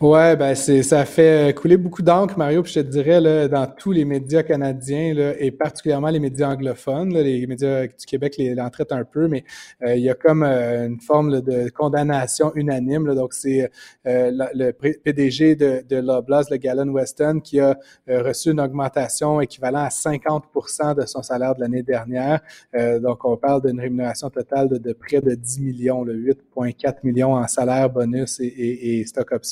Ouais, 0.00 0.36
ben 0.36 0.54
c'est 0.54 0.82
ça 0.82 1.04
fait 1.04 1.54
couler 1.56 1.76
beaucoup 1.76 2.02
d'encre, 2.02 2.36
Mario, 2.36 2.62
puis 2.62 2.72
je 2.72 2.80
te 2.80 2.86
dirais 2.86 3.20
là, 3.20 3.48
dans 3.48 3.66
tous 3.66 3.92
les 3.92 4.04
médias 4.04 4.42
canadiens 4.42 5.14
là, 5.14 5.32
et 5.38 5.50
particulièrement 5.50 6.08
les 6.08 6.18
médias 6.18 6.48
anglophones, 6.50 7.12
là, 7.14 7.22
les 7.22 7.46
médias 7.46 7.86
du 7.86 8.06
Québec 8.06 8.34
les, 8.38 8.58
en 8.60 8.70
traitent 8.70 8.92
un 8.92 9.04
peu, 9.04 9.28
mais 9.28 9.44
euh, 9.82 9.94
il 9.94 10.02
y 10.02 10.10
a 10.10 10.14
comme 10.14 10.42
euh, 10.42 10.86
une 10.86 11.00
forme 11.00 11.40
de 11.40 11.68
condamnation 11.70 12.52
unanime. 12.54 13.06
Là, 13.06 13.14
donc 13.14 13.34
c'est 13.34 13.70
euh, 14.06 14.30
le 14.54 14.72
PDG 14.72 15.56
de, 15.56 15.84
de 15.88 15.96
Loblaws, 15.96 16.44
le 16.50 16.56
Galen 16.56 16.90
Weston, 16.90 17.40
qui 17.40 17.60
a 17.60 17.76
reçu 18.08 18.50
une 18.50 18.60
augmentation 18.60 19.40
équivalente 19.40 19.86
à 19.86 19.88
50% 19.88 20.96
de 21.00 21.06
son 21.06 21.22
salaire 21.22 21.54
de 21.54 21.60
l'année 21.60 21.82
dernière. 21.82 22.40
donc 23.00 23.24
on 23.24 23.36
parle 23.36 23.66
d'une 23.66 23.80
rémunération 23.80 24.30
totale 24.30 24.68
de, 24.68 24.78
de, 24.78 24.92
près 24.92 25.20
de 25.20 25.34
10 25.34 25.60
millions, 25.60 26.04
8,4 26.04 26.96
millions 27.04 27.34
en 27.34 27.46
salaire, 27.46 27.88
bonus 27.88 28.40
et, 28.40 28.46
et, 28.46 29.00
et 29.00 29.04
stock 29.06 29.32
option. 29.32 29.51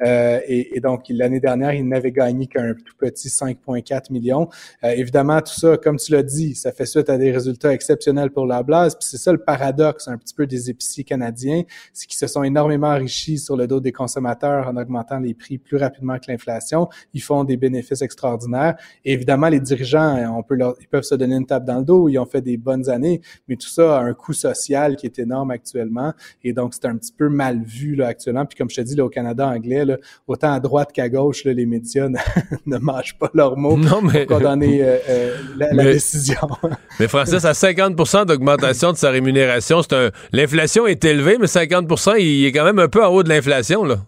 Euh, 0.00 0.40
et, 0.46 0.80
donc, 0.80 1.04
l'année 1.10 1.40
dernière, 1.40 1.74
il 1.74 1.86
n'avait 1.86 2.12
gagné 2.12 2.46
qu'un 2.46 2.74
tout 2.74 2.94
petit 2.98 3.28
5,4 3.28 4.12
millions. 4.12 4.48
Euh, 4.84 4.90
évidemment, 4.90 5.40
tout 5.40 5.58
ça, 5.58 5.76
comme 5.76 5.96
tu 5.96 6.12
l'as 6.12 6.22
dit, 6.22 6.54
ça 6.54 6.72
fait 6.72 6.86
suite 6.86 7.08
à 7.10 7.18
des 7.18 7.30
résultats 7.30 7.72
exceptionnels 7.72 8.30
pour 8.30 8.46
la 8.46 8.62
Blase. 8.62 8.94
Puis 8.94 9.08
c'est 9.10 9.18
ça 9.18 9.32
le 9.32 9.38
paradoxe 9.38 10.08
un 10.08 10.18
petit 10.18 10.34
peu 10.34 10.46
des 10.46 10.70
épiciers 10.70 11.04
canadiens, 11.04 11.62
c'est 11.92 12.06
qu'ils 12.06 12.18
se 12.18 12.26
sont 12.26 12.42
énormément 12.42 12.88
enrichis 12.88 13.38
sur 13.38 13.56
le 13.56 13.66
dos 13.66 13.80
des 13.80 13.92
consommateurs 13.92 14.68
en 14.68 14.76
augmentant 14.76 15.18
les 15.18 15.34
prix 15.34 15.58
plus 15.58 15.76
rapidement 15.76 16.18
que 16.18 16.30
l'inflation. 16.30 16.88
Ils 17.14 17.22
font 17.22 17.44
des 17.44 17.56
bénéfices 17.56 18.02
extraordinaires. 18.02 18.76
Et 19.04 19.12
évidemment, 19.12 19.48
les 19.48 19.60
dirigeants, 19.60 20.36
on 20.36 20.42
peut 20.42 20.54
leur, 20.54 20.74
ils 20.80 20.88
peuvent 20.88 21.02
se 21.02 21.14
donner 21.14 21.36
une 21.36 21.46
tape 21.46 21.64
dans 21.64 21.78
le 21.78 21.84
dos. 21.84 22.08
Ils 22.08 22.18
ont 22.18 22.26
fait 22.26 22.40
des 22.40 22.56
bonnes 22.56 22.88
années, 22.88 23.20
mais 23.48 23.56
tout 23.56 23.68
ça 23.68 23.98
a 23.98 24.02
un 24.02 24.14
coût 24.14 24.32
social 24.32 24.96
qui 24.96 25.06
est 25.06 25.18
énorme 25.18 25.50
actuellement. 25.50 26.12
Et 26.42 26.52
donc, 26.52 26.74
c'est 26.74 26.86
un 26.86 26.96
petit 26.96 27.12
peu 27.12 27.28
mal 27.28 27.62
vu 27.62 27.94
là, 27.94 28.08
actuellement. 28.08 28.46
Puis 28.46 28.56
comme 28.56 28.70
je 28.70 28.76
te 28.76 28.80
dis, 28.80 28.94
là, 28.94 29.04
au 29.04 29.08
Canada 29.08 29.27
anglais, 29.38 29.84
autant 30.26 30.52
à 30.52 30.60
droite 30.60 30.90
qu'à 30.92 31.08
gauche, 31.08 31.44
les 31.44 31.66
médias 31.66 32.08
ne, 32.08 32.78
mangent 32.78 33.16
pas 33.18 33.30
leurs 33.34 33.56
mots 33.56 33.76
non, 33.76 34.02
mais... 34.02 34.26
pour 34.26 34.38
condamner 34.38 34.82
euh, 34.82 34.96
euh, 35.08 35.36
la, 35.56 35.84
décision. 35.84 36.48
mais 37.00 37.08
Francis, 37.08 37.44
à 37.44 37.52
50% 37.52 38.26
d'augmentation 38.26 38.92
de 38.92 38.96
sa 38.96 39.10
rémunération, 39.10 39.82
c'est 39.82 39.94
un... 39.94 40.10
l'inflation 40.32 40.86
est 40.86 41.04
élevée, 41.04 41.36
mais 41.38 41.46
50% 41.46 42.16
il 42.18 42.46
est 42.46 42.52
quand 42.52 42.64
même 42.64 42.78
un 42.78 42.88
peu 42.88 43.04
en 43.04 43.08
haut 43.08 43.22
de 43.22 43.28
l'inflation. 43.28 43.84
là. 43.84 43.98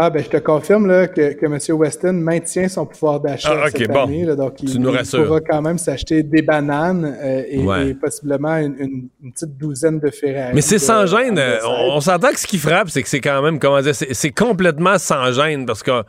Ah, 0.00 0.10
ben, 0.10 0.22
je 0.22 0.28
te 0.28 0.36
confirme 0.36 0.86
là, 0.86 1.08
que, 1.08 1.32
que 1.32 1.46
M. 1.46 1.76
Weston 1.76 2.12
maintient 2.12 2.68
son 2.68 2.86
pouvoir 2.86 3.18
d'achat 3.18 3.62
ah, 3.64 3.68
cette 3.68 3.90
année. 3.90 4.24
donc, 4.36 4.62
il, 4.62 4.80
pourra 4.80 5.40
quand 5.40 5.60
même 5.60 5.76
s'acheter 5.76 6.22
des 6.22 6.40
bananes 6.40 7.16
euh, 7.20 7.42
et, 7.48 7.94
possiblement 7.94 8.58
une, 8.58 9.08
petite 9.34 9.58
douzaine 9.58 9.98
de 9.98 10.10
Ferrari. 10.10 10.52
Mais 10.54 10.60
c'est 10.60 10.78
sans 10.78 11.04
gêne. 11.06 11.42
On, 11.66 12.00
s'entend 12.00 12.30
que 12.30 12.38
ce 12.38 12.46
qui 12.46 12.58
frappe, 12.58 12.90
c'est 12.90 13.02
que 13.02 13.08
c'est 13.08 13.20
quand 13.20 13.42
même, 13.42 13.58
comment 13.58 13.80
dire, 13.80 13.94
c'est 13.94 14.30
complètement 14.30 14.98
sans 14.98 15.32
gêne 15.32 15.66
parce 15.66 15.82
que, 15.82 16.02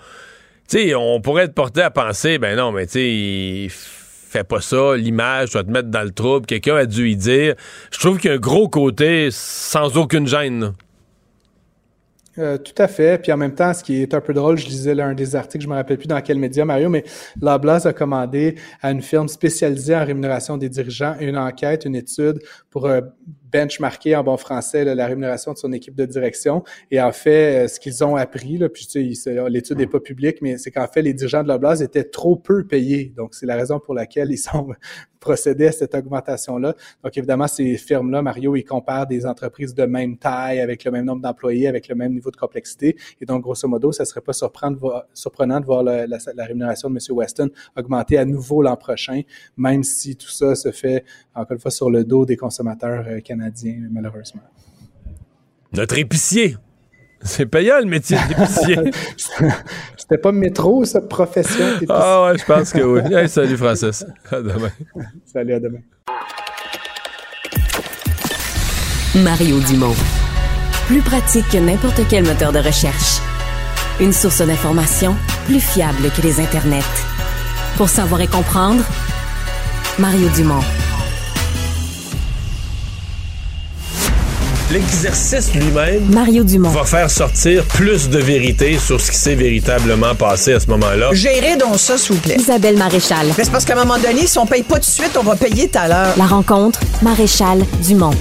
tu 0.70 0.78
sais, 0.78 0.94
on 0.94 1.20
pourrait 1.20 1.46
être 1.46 1.56
porté 1.56 1.82
à 1.82 1.90
penser, 1.90 2.38
ben 2.38 2.56
non, 2.56 2.72
mais 2.72 2.86
tu 2.86 2.92
sais, 2.92 3.10
il 3.10 3.70
fait 3.72 4.44
pas 4.44 4.62
ça, 4.62 4.96
l'image 4.98 5.50
doit 5.50 5.64
te 5.64 5.72
mettre 5.72 5.90
dans 5.90 6.04
le 6.04 6.12
trouble, 6.12 6.46
quelqu'un 6.46 6.76
a 6.76 6.86
dû 6.86 7.10
y 7.10 7.16
dire. 7.16 7.56
Je 7.92 7.98
trouve 7.98 8.20
qu'il 8.20 8.30
y 8.30 8.34
a 8.34 8.36
un 8.36 8.40
gros 8.40 8.70
côté 8.70 9.30
sans 9.32 9.98
aucune 9.98 10.28
gêne. 10.28 10.74
Euh, 12.40 12.58
tout 12.58 12.74
à 12.78 12.88
fait. 12.88 13.22
Puis 13.22 13.32
en 13.34 13.38
même 13.38 13.54
temps, 13.54 13.74
ce 13.74 13.84
qui 13.84 14.02
est 14.02 14.14
un 14.14 14.22
peu 14.22 14.34
drôle, 14.34 14.58
je 14.58 14.66
lisais 14.66 14.96
là, 14.96 15.06
un 15.06 15.14
des 15.14 15.36
articles, 15.36 15.64
je 15.64 15.70
me 15.70 15.76
rappelle 15.76 15.98
plus 15.98 16.08
dans 16.08 16.22
quel 16.22 16.40
média, 16.40 16.64
Mario, 16.64 16.88
mais 16.88 17.04
la 17.42 17.58
Blase 17.58 17.86
a 17.86 17.92
commandé 17.92 18.56
à 18.82 18.92
une 18.92 19.02
firme 19.02 19.28
spécialisée 19.28 19.96
en 19.96 20.06
rémunération 20.06 20.56
des 20.56 20.70
dirigeants 20.70 21.16
une 21.20 21.38
enquête, 21.38 21.84
une 21.84 21.96
étude 21.96 22.40
pour 22.70 22.86
euh, 22.86 23.02
benchmarker 23.52 24.16
en 24.16 24.24
bon 24.24 24.38
français 24.38 24.84
la 24.84 25.06
rémunération 25.08 25.54
de 25.54 25.58
son 25.58 25.72
équipe 25.72 25.96
de 25.96 26.06
direction. 26.06 26.64
Et 26.92 27.02
en 27.02 27.12
fait, 27.12 27.66
euh, 27.66 27.68
ce 27.68 27.80
qu'ils 27.80 28.04
ont 28.04 28.16
appris, 28.16 28.58
là, 28.58 28.70
puis 28.70 28.86
tu 28.88 29.16
sais, 29.16 29.50
l'étude 29.50 29.78
n'est 29.78 29.88
pas 29.88 30.00
publique, 30.00 30.42
mais 30.42 30.58
c'est 30.58 30.72
qu'en 30.72 30.88
fait, 30.88 31.02
les 31.02 31.14
dirigeants 31.14 31.44
de 31.44 31.48
la 31.48 31.58
Blase 31.58 31.82
étaient 31.82 32.04
trop 32.04 32.36
peu 32.36 32.66
payés. 32.66 33.14
Donc, 33.16 33.34
c'est 33.34 33.46
la 33.46 33.56
raison 33.56 33.80
pour 33.80 33.94
laquelle 33.94 34.32
ils 34.32 34.38
sont 34.38 34.70
procédés 35.20 35.68
à 35.68 35.72
cette 35.72 35.94
augmentation-là. 35.96 36.76
Donc, 37.04 37.18
évidemment, 37.18 37.48
ces 37.48 37.78
firmes-là, 37.78 38.22
Mario, 38.22 38.56
ils 38.56 38.64
comparent 38.64 39.08
des 39.08 39.26
entreprises 39.26 39.74
de 39.74 39.84
même 39.84 40.18
taille, 40.18 40.62
avec 40.62 40.84
le 40.86 40.92
même 40.92 41.06
nombre 41.06 41.22
d'employés, 41.22 41.68
avec 41.68 41.88
le 41.88 41.96
même 41.96 42.14
niveau 42.14 42.32
de 42.32 42.38
complexité. 42.38 42.96
Et 43.20 43.26
donc, 43.26 43.42
grosso 43.42 43.68
modo, 43.68 43.92
ça 43.92 44.06
serait 44.06 44.22
pas 44.22 44.34
surprenant 44.34 45.60
de 45.60 45.66
voir, 45.66 45.84
la, 45.84 46.08
la, 46.08 46.46
rémunération 46.46 46.90
de 46.90 46.96
M. 46.96 47.18
Weston 47.18 47.50
augmenter 47.76 48.18
à 48.18 48.26
nouveau 48.26 48.62
l'an 48.62 48.78
prochain, 48.78 49.22
même 49.58 49.84
si 49.84 50.16
tout 50.16 50.30
ça 50.30 50.56
se 50.56 50.72
fait, 50.72 51.04
encore 51.36 51.54
une 51.54 51.60
fois, 51.60 51.72
sur 51.72 51.90
le 51.90 52.04
dos 52.04 52.26
des 52.26 52.38
consommateurs 52.38 53.06
euh, 53.08 53.20
malheureusement. 53.92 54.42
Notre 55.74 55.98
épicier, 55.98 56.58
c'est 57.22 57.46
payant 57.46 57.80
le 57.80 57.86
métier 57.86 58.18
d'épicier. 58.28 58.78
C'était 59.98 60.18
pas 60.18 60.32
métro, 60.32 60.86
cette 60.86 61.08
profession. 61.08 61.66
Ah 61.90 62.24
ouais, 62.24 62.38
je 62.38 62.46
pense 62.46 62.72
que 62.72 62.82
oui. 62.82 63.30
salut 63.30 63.58
Francis. 63.58 64.06
À 64.32 64.42
demain. 64.42 64.72
salut, 65.26 65.54
à 65.54 65.60
demain. 65.60 65.80
Mario 69.16 69.60
Dumont. 69.60 69.96
Plus 70.88 71.02
pratique 71.02 71.48
que 71.50 71.58
n'importe 71.58 72.02
quel 72.10 72.24
moteur 72.24 72.52
de 72.52 72.60
recherche. 72.60 73.20
Une 74.00 74.14
source 74.14 74.42
d'information 74.42 75.16
plus 75.46 75.60
fiable 75.60 76.10
que 76.16 76.22
les 76.22 76.40
internets. 76.40 76.80
Pour 77.76 77.90
savoir 77.90 78.22
et 78.22 78.28
comprendre, 78.28 78.84
Mario 80.00 80.30
Dumont. 80.36 80.64
L'exercice 84.72 85.56
lui-même 85.56 86.14
Mario 86.14 86.44
Dumont. 86.44 86.70
va 86.70 86.84
faire 86.84 87.10
sortir 87.10 87.66
plus 87.66 88.08
de 88.08 88.20
vérité 88.20 88.78
sur 88.78 89.02
ce 89.02 89.10
qui 89.10 89.18
s'est 89.18 89.34
véritablement 89.34 90.14
passé 90.14 90.54
à 90.54 90.60
ce 90.60 90.68
moment-là. 90.68 91.10
Gérez 91.12 91.58
donc 91.58 91.78
ça, 91.78 91.98
s'il 91.98 92.16
vous 92.16 92.22
plaît. 92.22 92.36
Isabelle 92.38 92.78
Maréchal. 92.78 93.26
Mais 93.36 93.46
c'est 93.46 93.52
parce 93.52 93.66
qu'à 93.66 93.74
un 93.74 93.84
moment 93.84 93.98
donné, 93.98 94.28
si 94.28 94.38
on 94.38 94.46
paye 94.46 94.62
pas 94.62 94.76
tout 94.76 94.82
de 94.82 94.86
suite, 94.86 95.18
on 95.20 95.24
va 95.24 95.36
payer 95.36 95.70
tout 95.70 95.80
à 95.80 95.88
l'heure. 95.88 96.14
La 96.18 96.26
rencontre, 96.26 96.80
Maréchal 97.02 97.64
Dumont. 97.82 98.14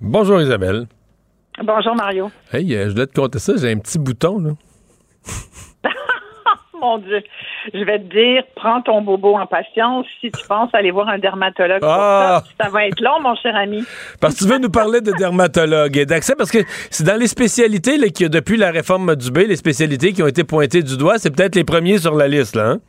Bonjour 0.00 0.40
Isabelle. 0.40 0.86
Bonjour 1.62 1.94
Mario. 1.94 2.30
Hey, 2.54 2.74
euh, 2.74 2.86
je 2.86 2.92
voulais 2.92 3.06
te 3.06 3.20
compter 3.20 3.38
ça, 3.38 3.52
j'ai 3.60 3.70
un 3.70 3.76
petit 3.76 3.98
bouton 3.98 4.38
là. 4.38 4.50
Mon 6.80 6.98
Dieu 6.98 7.22
je 7.74 7.84
vais 7.84 7.98
te 7.98 8.04
dire, 8.04 8.42
prends 8.54 8.80
ton 8.82 9.02
bobo 9.02 9.36
en 9.36 9.46
patience. 9.46 10.06
Si 10.20 10.30
tu 10.30 10.46
penses 10.46 10.70
aller 10.72 10.90
voir 10.90 11.08
un 11.08 11.18
dermatologue 11.18 11.80
ah! 11.82 12.42
ça, 12.60 12.68
va 12.68 12.86
être 12.86 13.00
long, 13.00 13.20
mon 13.20 13.34
cher 13.36 13.54
ami. 13.54 13.84
Parce 14.20 14.34
que 14.34 14.44
tu 14.44 14.50
veux 14.50 14.58
nous 14.58 14.70
parler 14.70 15.00
de 15.00 15.12
dermatologue 15.12 15.96
et 15.96 16.06
d'accès, 16.06 16.34
parce 16.36 16.50
que 16.50 16.58
c'est 16.90 17.04
dans 17.04 17.18
les 17.18 17.26
spécialités 17.26 17.96
là, 17.98 18.08
qui, 18.08 18.28
depuis 18.28 18.56
la 18.56 18.70
réforme 18.70 19.14
du 19.16 19.30
B, 19.30 19.38
les 19.48 19.56
spécialités 19.56 20.12
qui 20.12 20.22
ont 20.22 20.26
été 20.26 20.44
pointées 20.44 20.82
du 20.82 20.96
doigt, 20.96 21.18
c'est 21.18 21.34
peut-être 21.34 21.54
les 21.54 21.64
premiers 21.64 21.98
sur 21.98 22.14
la 22.14 22.28
liste, 22.28 22.56
là. 22.56 22.70
Hein? 22.70 22.80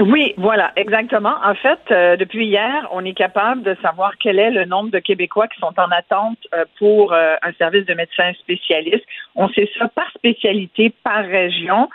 Oui, 0.00 0.32
voilà, 0.36 0.70
exactement. 0.76 1.34
En 1.44 1.54
fait, 1.56 1.80
euh, 1.90 2.16
depuis 2.16 2.46
hier, 2.46 2.86
on 2.92 3.04
est 3.04 3.14
capable 3.14 3.62
de 3.62 3.76
savoir 3.82 4.12
quel 4.20 4.38
est 4.38 4.50
le 4.50 4.64
nombre 4.64 4.90
de 4.90 5.00
Québécois 5.00 5.48
qui 5.48 5.58
sont 5.58 5.74
en 5.76 5.90
attente 5.90 6.38
euh, 6.54 6.64
pour 6.78 7.12
euh, 7.12 7.34
un 7.42 7.52
service 7.54 7.84
de 7.84 7.94
médecin 7.94 8.32
spécialiste. 8.34 9.04
On 9.34 9.48
sait 9.48 9.68
ça 9.76 9.88
par 9.88 10.08
spécialité, 10.12 10.94
par 11.02 11.24
région. 11.24 11.88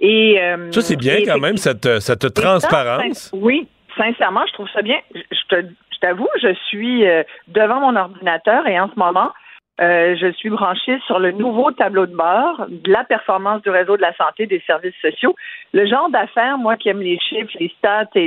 Et, 0.00 0.40
euh, 0.40 0.70
ça, 0.70 0.80
c'est 0.80 0.96
bien 0.96 1.16
quand 1.24 1.38
même, 1.38 1.56
cette, 1.56 1.86
euh, 1.86 2.00
cette 2.00 2.32
transparence. 2.32 3.32
oui, 3.34 3.66
sincèrement, 3.96 4.44
je 4.46 4.52
trouve 4.52 4.68
ça 4.72 4.82
bien. 4.82 4.98
Je, 5.14 5.56
t'avoue, 6.00 6.28
je 6.40 6.54
suis 6.68 7.06
euh, 7.06 7.24
devant 7.48 7.80
mon 7.80 7.96
ordinateur 7.96 8.66
et 8.68 8.78
en 8.78 8.88
ce 8.88 8.98
moment, 8.98 9.32
je 9.80 10.32
suis 10.36 10.50
branchée 10.50 10.98
sur 11.06 11.20
le 11.20 11.30
nouveau 11.30 11.70
tableau 11.70 12.06
de 12.06 12.14
bord 12.14 12.66
de 12.68 12.90
la 12.90 13.04
performance 13.04 13.62
du 13.62 13.70
réseau 13.70 13.96
de 13.96 14.02
la 14.02 14.12
santé 14.16 14.46
des 14.46 14.60
services 14.66 14.94
sociaux. 15.00 15.36
Le 15.72 15.86
genre 15.86 16.10
d'affaires, 16.10 16.58
moi 16.58 16.76
qui 16.76 16.88
aime 16.88 17.00
les 17.00 17.18
chiffres, 17.20 17.52
les 17.60 17.72
stats 17.78 18.08
et, 18.16 18.26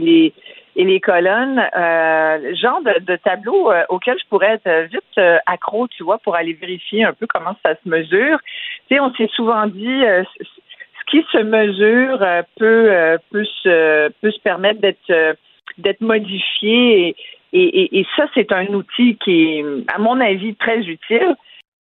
les 0.00 0.34
et 0.74 0.84
les 0.84 1.00
colonnes, 1.00 1.62
le 1.76 2.54
genre 2.56 2.80
de, 2.82 3.16
tableau 3.16 3.72
auquel 3.88 4.18
je 4.18 4.28
pourrais 4.28 4.60
être 4.64 4.88
vite 4.90 5.40
accro, 5.46 5.86
tu 5.86 6.02
vois, 6.02 6.18
pour 6.18 6.34
aller 6.34 6.54
vérifier 6.54 7.04
un 7.04 7.12
peu 7.12 7.28
comment 7.28 7.54
ça 7.64 7.74
se 7.74 7.88
mesure. 7.88 8.38
Tu 8.88 8.96
sais, 8.96 9.00
on 9.00 9.14
s'est 9.14 9.30
souvent 9.36 9.66
dit, 9.68 10.02
qui 11.10 11.24
se 11.32 11.38
mesure 11.38 12.22
euh, 12.22 12.42
peut, 12.56 12.92
euh, 12.92 13.18
peut, 13.30 13.44
se, 13.62 14.08
peut 14.20 14.30
se 14.30 14.40
permettre 14.40 14.80
d'être 14.80 15.10
euh, 15.10 15.34
d'être 15.78 16.00
modifié 16.00 17.14
et, 17.52 18.06
ça, 18.16 18.26
c'est 18.34 18.52
un 18.52 18.66
outil 18.66 19.16
qui 19.24 19.44
est, 19.44 19.64
à 19.94 19.98
mon 19.98 20.20
avis, 20.20 20.54
très 20.56 20.80
utile. 20.80 21.34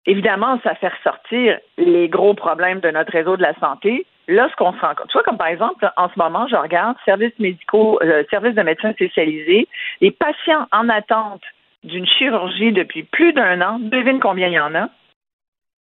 Évidemment, 0.06 0.58
ça 0.64 0.74
fait 0.74 0.88
ressortir 0.88 1.58
les 1.78 2.08
gros 2.08 2.34
problèmes 2.34 2.80
de 2.80 2.90
notre 2.90 3.12
réseau 3.12 3.36
de 3.36 3.42
la 3.42 3.54
santé. 3.60 4.04
Là, 4.26 4.48
ce 4.50 4.56
qu'on 4.56 4.72
se 4.72 4.80
rend 4.80 4.96
compte, 4.96 5.06
tu 5.08 5.12
vois, 5.12 5.22
comme 5.22 5.36
par 5.36 5.46
exemple, 5.46 5.88
en 5.96 6.08
ce 6.08 6.18
moment, 6.18 6.48
je 6.48 6.56
regarde 6.56 6.96
services 7.04 7.38
médicaux, 7.38 8.00
services 8.30 8.56
de 8.56 8.62
médecins 8.62 8.92
spécialisés, 8.92 9.68
les 10.00 10.10
patients 10.10 10.66
en 10.72 10.88
attente 10.88 11.42
d'une 11.84 12.06
chirurgie 12.06 12.72
depuis 12.72 13.04
plus 13.04 13.32
d'un 13.32 13.60
an, 13.60 13.78
devine 13.78 14.18
combien 14.18 14.48
il 14.48 14.54
y 14.54 14.60
en 14.60 14.74
a? 14.74 14.88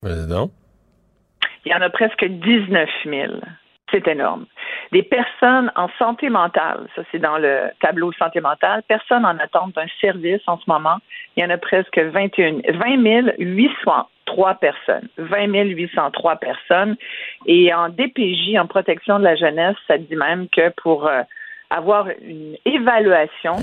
non. 0.04 0.50
Il 1.68 1.72
y 1.72 1.76
en 1.76 1.82
a 1.82 1.89
presque 1.89 2.24
19 2.24 2.89
000. 3.03 3.34
C'est 3.91 4.07
énorme. 4.07 4.45
Des 4.93 5.03
personnes 5.03 5.70
en 5.76 5.89
santé 5.99 6.30
mentale, 6.30 6.88
ça 6.95 7.01
c'est 7.11 7.20
dans 7.20 7.38
le 7.38 7.72
tableau 7.82 8.13
santé 8.13 8.39
mentale, 8.39 8.84
personnes 8.88 9.26
en 9.26 9.38
attente 9.38 9.76
d'un 9.76 9.88
service 9.99 10.41
en 10.47 10.57
ce 10.59 10.63
moment. 10.68 10.95
Il 11.36 11.43
y 11.43 11.45
en 11.45 11.49
a 11.49 11.57
presque 11.57 11.99
21, 11.99 12.61
20 12.70 13.34
803 13.38 14.55
personnes. 14.55 15.09
20 15.18 15.47
803 15.47 16.38
personnes. 16.38 16.95
Et 17.47 17.74
en 17.74 17.89
DPJ, 17.89 18.57
en 18.57 18.68
protection 18.68 19.20
de 19.20 19.26
la 19.26 19.36
jeunesse, 19.36 19.76
ça 19.88 19.97
dit 19.97 20.15
même 20.15 20.47
que 20.47 20.70
pour 20.82 21.05
euh, 21.05 21.24
avoir 21.70 22.07
une 22.22 22.55
évaluation, 22.63 23.57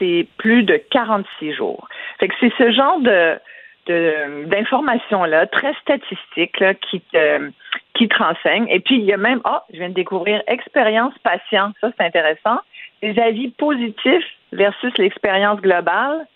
c'est 0.00 0.28
plus 0.38 0.62
de 0.62 0.76
46 0.76 1.52
jours. 1.52 1.88
Fait 2.20 2.28
que 2.28 2.34
c'est 2.38 2.52
ce 2.58 2.70
genre 2.70 3.00
de 3.00 3.40
d'informations-là, 3.86 5.46
très 5.46 5.74
statistiques, 5.74 6.58
là, 6.60 6.74
qui 6.74 7.00
te, 7.00 7.50
qui 7.94 8.08
renseignent. 8.16 8.68
Et 8.68 8.80
puis, 8.80 8.96
il 8.96 9.04
y 9.04 9.12
a 9.12 9.16
même, 9.16 9.40
oh, 9.44 9.58
je 9.72 9.78
viens 9.78 9.88
de 9.88 9.94
découvrir 9.94 10.42
expérience 10.46 11.14
patient. 11.22 11.72
Ça, 11.80 11.90
c'est 11.96 12.04
intéressant. 12.04 12.58
Les 13.02 13.18
avis 13.18 13.50
positifs 13.50 14.26
versus 14.52 14.96
l'expérience 14.98 15.60
globale. 15.60 16.26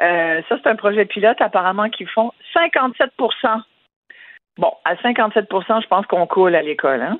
Euh, 0.00 0.42
ça, 0.48 0.56
c'est 0.62 0.68
un 0.68 0.76
projet 0.76 1.04
pilote, 1.04 1.40
apparemment, 1.40 1.88
qui 1.88 2.04
font 2.06 2.32
57% 2.54 3.62
Bon, 4.56 4.72
à 4.84 4.94
57% 4.94 5.82
je 5.82 5.88
pense 5.88 6.06
qu'on 6.06 6.26
coule 6.26 6.54
à 6.54 6.62
l'école, 6.62 7.02
hein? 7.02 7.18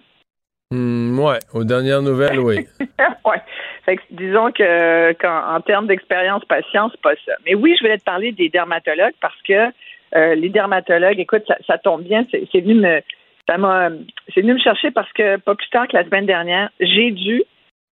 Hmm, 0.74 1.16
ouais, 1.20 1.38
aux 1.52 1.62
dernières 1.62 2.02
nouvelles, 2.02 2.40
oui. 2.40 2.66
ouais. 3.24 3.42
Fait 3.84 3.96
que, 3.96 4.02
disons 4.10 4.50
que 4.50 5.12
qu'en 5.12 5.54
en 5.54 5.60
termes 5.60 5.86
d'expérience 5.86 6.44
patient, 6.46 6.88
c'est 6.90 7.00
pas 7.00 7.14
ça. 7.24 7.32
Mais 7.46 7.54
oui, 7.54 7.76
je 7.78 7.84
voulais 7.84 7.98
te 7.98 8.04
parler 8.04 8.32
des 8.32 8.48
dermatologues 8.48 9.14
parce 9.20 9.40
que 9.46 9.70
euh, 10.16 10.34
les 10.34 10.48
dermatologues, 10.48 11.20
écoute, 11.20 11.44
ça, 11.66 11.78
tombe 11.78 12.02
bien, 12.02 12.24
c'est 12.30 12.60
venu 12.60 12.74
me 12.74 13.00
ça 13.48 13.56
m'a 13.56 13.90
c'est 14.34 14.40
venu 14.40 14.54
me 14.54 14.58
chercher 14.58 14.90
parce 14.90 15.12
que 15.12 15.36
pas 15.36 15.54
plus 15.54 15.68
tard 15.68 15.86
que 15.86 15.96
la 15.96 16.04
semaine 16.04 16.26
dernière, 16.26 16.70
j'ai 16.80 17.12
dû 17.12 17.44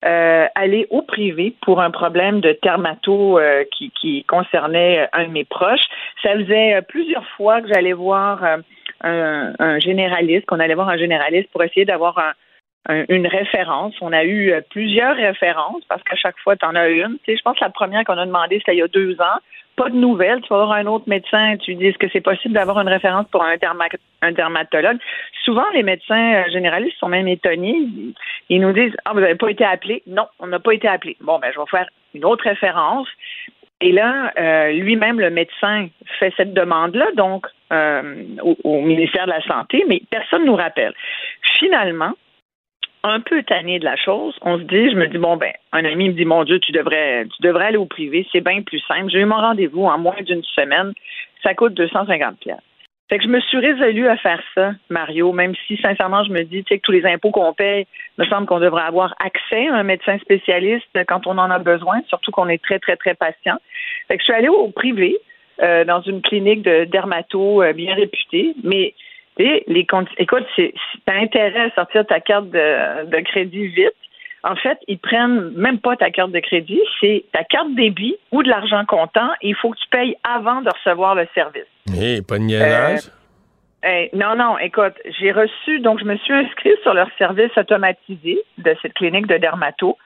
euh, 0.06 0.46
aller 0.56 0.88
au 0.90 1.02
privé 1.02 1.56
pour 1.62 1.82
un 1.82 1.92
problème 1.92 2.40
de 2.40 2.58
dermato 2.64 3.40
euh, 3.40 3.66
qui, 3.76 3.92
qui 4.00 4.24
concernait 4.24 5.10
un 5.12 5.26
de 5.26 5.32
mes 5.32 5.44
proches. 5.44 5.84
Ça 6.22 6.34
faisait 6.36 6.82
plusieurs 6.88 7.28
fois 7.36 7.62
que 7.62 7.68
j'allais 7.68 7.94
voir 7.94 8.42
un, 9.02 9.54
un 9.60 9.80
généraliste, 9.80 10.46
qu'on 10.46 10.62
allait 10.62 10.76
voir 10.76 10.88
un 10.88 10.98
généraliste 10.98 11.50
pour 11.52 11.64
essayer 11.64 11.84
d'avoir 11.84 12.18
un 12.20 12.32
une 12.88 13.28
référence. 13.28 13.94
On 14.02 14.14
a 14.14 14.24
eu 14.24 14.52
euh, 14.52 14.62
plusieurs 14.70 15.16
références 15.16 15.84
parce 15.88 16.02
qu'à 16.04 16.16
chaque 16.16 16.38
fois, 16.40 16.56
tu 16.56 16.66
en 16.66 16.76
as 16.76 16.90
une. 16.90 17.18
Je 17.28 17.42
pense 17.44 17.58
que 17.58 17.64
la 17.64 17.70
première 17.70 18.04
qu'on 18.04 18.18
a 18.18 18.26
demandé, 18.26 18.58
c'était 18.60 18.76
il 18.76 18.80
y 18.80 18.84
a 18.84 18.88
deux 18.88 19.20
ans. 19.20 19.40
Pas 19.76 19.90
de 19.90 19.96
nouvelles. 19.96 20.42
Tu 20.42 20.50
vas 20.50 20.66
voir 20.66 20.72
un 20.74 20.88
autre 20.88 21.06
médecin 21.08 21.52
et 21.52 21.58
tu 21.58 21.76
dis 21.76 21.88
est-ce 21.88 21.98
que 21.98 22.08
c'est 22.12 22.22
possible 22.22 22.54
d'avoir 22.54 22.80
une 22.80 22.90
référence 22.90 23.28
pour 23.32 23.44
un, 23.44 23.56
un 24.22 24.32
dermatologue? 24.32 24.98
Souvent, 25.44 25.66
les 25.74 25.84
médecins 25.84 26.36
euh, 26.36 26.44
généralistes 26.52 26.98
sont 27.00 27.10
même 27.10 27.28
étonnés. 27.28 27.88
Ils 28.50 28.62
nous 28.62 28.74
disent 28.74 28.96
Ah, 29.06 29.12
vous 29.14 29.20
n'avez 29.20 29.36
pas 29.36 29.50
été 29.50 29.64
appelé. 29.66 30.02
Non, 30.08 30.28
on 30.40 30.48
n'a 30.48 30.60
pas 30.60 30.74
été 30.74 30.88
appelé. 30.88 31.16
Bon, 31.22 31.40
ben, 31.40 31.52
je 31.54 31.60
vais 31.60 31.66
faire 31.70 31.88
une 32.14 32.26
autre 32.26 32.44
référence. 32.44 33.08
Et 33.82 33.94
là, 33.94 34.34
euh, 34.38 34.72
lui-même, 34.74 35.22
le 35.22 35.30
médecin, 35.30 35.88
fait 36.20 36.34
cette 36.36 36.54
demande-là, 36.54 37.08
donc, 37.16 37.46
au, 37.72 38.58
au 38.66 38.82
ministère 38.82 39.26
de 39.26 39.32
la 39.32 39.42
Santé, 39.44 39.86
mais 39.88 40.02
personne 40.10 40.42
ne 40.42 40.48
nous 40.48 40.56
rappelle. 40.56 40.94
Finalement, 41.60 42.14
un 43.04 43.20
peu 43.22 43.44
tanné 43.44 43.80
de 43.80 43.86
la 43.86 43.96
chose, 43.96 44.36
on 44.42 44.58
se 44.58 44.64
dit, 44.64 44.92
je 44.92 44.96
me 44.96 45.08
dis, 45.08 45.18
bon, 45.18 45.38
ben, 45.38 45.52
un 45.72 45.86
ami 45.86 46.10
me 46.10 46.14
dit, 46.14 46.26
mon 46.26 46.44
Dieu, 46.44 46.60
tu 46.60 46.72
devrais, 46.72 47.26
tu 47.26 47.42
devrais 47.42 47.68
aller 47.68 47.78
au 47.78 47.86
privé, 47.86 48.28
c'est 48.32 48.42
bien 48.42 48.62
plus 48.62 48.80
simple. 48.88 49.10
J'ai 49.10 49.20
eu 49.20 49.26
mon 49.26 49.38
rendez-vous 49.38 49.86
en 49.86 49.98
moins 49.98 50.22
d'une 50.22 50.44
semaine, 50.44 50.94
ça 51.44 51.54
coûte 51.54 51.74
250 51.74 52.40
pièces. 52.40 52.58
Fait 53.10 53.18
que 53.18 53.24
je 53.24 53.30
me 53.30 53.40
suis 53.40 53.58
résolue 53.58 54.08
à 54.08 54.18
faire 54.18 54.42
ça, 54.54 54.74
Mario, 54.90 55.32
même 55.32 55.56
si 55.66 55.78
sincèrement 55.78 56.24
je 56.24 56.32
me 56.32 56.44
dis, 56.44 56.64
tu 56.64 56.74
sais, 56.74 56.78
que 56.78 56.84
tous 56.84 56.92
les 56.92 57.06
impôts 57.06 57.32
qu'on 57.32 57.54
paye, 57.54 57.88
me 58.20 58.26
semble 58.26 58.46
qu'on 58.46 58.60
devrait 58.60 58.84
avoir 58.84 59.16
accès 59.20 59.68
à 59.68 59.76
un 59.76 59.84
médecin 59.84 60.20
spécialiste 60.20 60.86
quand 61.08 61.26
on 61.26 61.38
en 61.40 61.50
a 61.50 61.58
besoin, 61.58 62.02
surtout 62.08 62.30
qu'on 62.30 62.50
est 62.50 62.62
très, 62.62 62.78
très, 62.78 62.98
très 62.98 63.16
patient. 63.16 63.58
Fait 64.08 64.18
que 64.18 64.22
je 64.22 64.26
suis 64.26 64.34
allée 64.34 64.50
au 64.50 64.68
privé, 64.70 65.18
euh, 65.62 65.84
dans 65.86 66.02
une 66.02 66.22
clinique 66.22 66.62
de 66.62 66.86
dermato 66.86 67.64
euh, 67.64 67.74
bien 67.74 67.96
réputée, 67.96 68.54
mais 68.64 68.94
les 69.40 69.88
écoute, 70.18 70.46
si 70.56 70.72
tu 70.74 71.02
as 71.08 71.16
intérêt 71.16 71.72
à 71.72 71.72
sortir 71.72 72.06
ta 72.06 72.20
carte 72.20 72.50
de, 72.50 73.22
crédit 73.22 73.68
vite, 73.68 73.94
en 74.44 74.56
fait, 74.56 74.78
ils 74.88 75.00
prennent 75.00 75.52
même 75.56 75.80
pas 75.80 75.96
ta 75.96 76.12
carte 76.12 76.32
de 76.32 76.40
crédit, 76.40 76.80
c'est 77.00 77.26
ta 77.34 77.44
carte 77.44 77.74
débit 77.76 78.16
ou 78.32 78.44
de 78.44 78.50
l'argent 78.50 78.86
comptant 78.86 79.30
et 79.42 79.50
il 79.50 79.56
faut 79.56 79.72
que 79.72 79.78
tu 79.78 79.88
payes 79.90 80.16
avant 80.24 80.62
de 80.62 80.70
recevoir 80.70 81.16
le 81.16 81.28
service. 81.34 81.68
Hé, 81.94 82.22
pas 82.22 82.38
de 82.38 82.44
niaisage? 82.44 83.12
Euh, 83.86 84.08
non, 84.14 84.36
non, 84.36 84.58
écoute, 84.58 84.94
j'ai 85.20 85.32
reçu, 85.32 85.80
donc 85.80 86.00
je 86.00 86.06
me 86.06 86.18
suis 86.18 86.34
inscrite 86.34 86.78
sur 86.84 86.94
leur 86.94 87.10
service 87.18 87.52
automatisé 87.58 88.40
de 88.58 88.76
cette 88.82 88.94
clinique 88.94 89.28
de 89.28 89.38
dermato. 89.38 89.98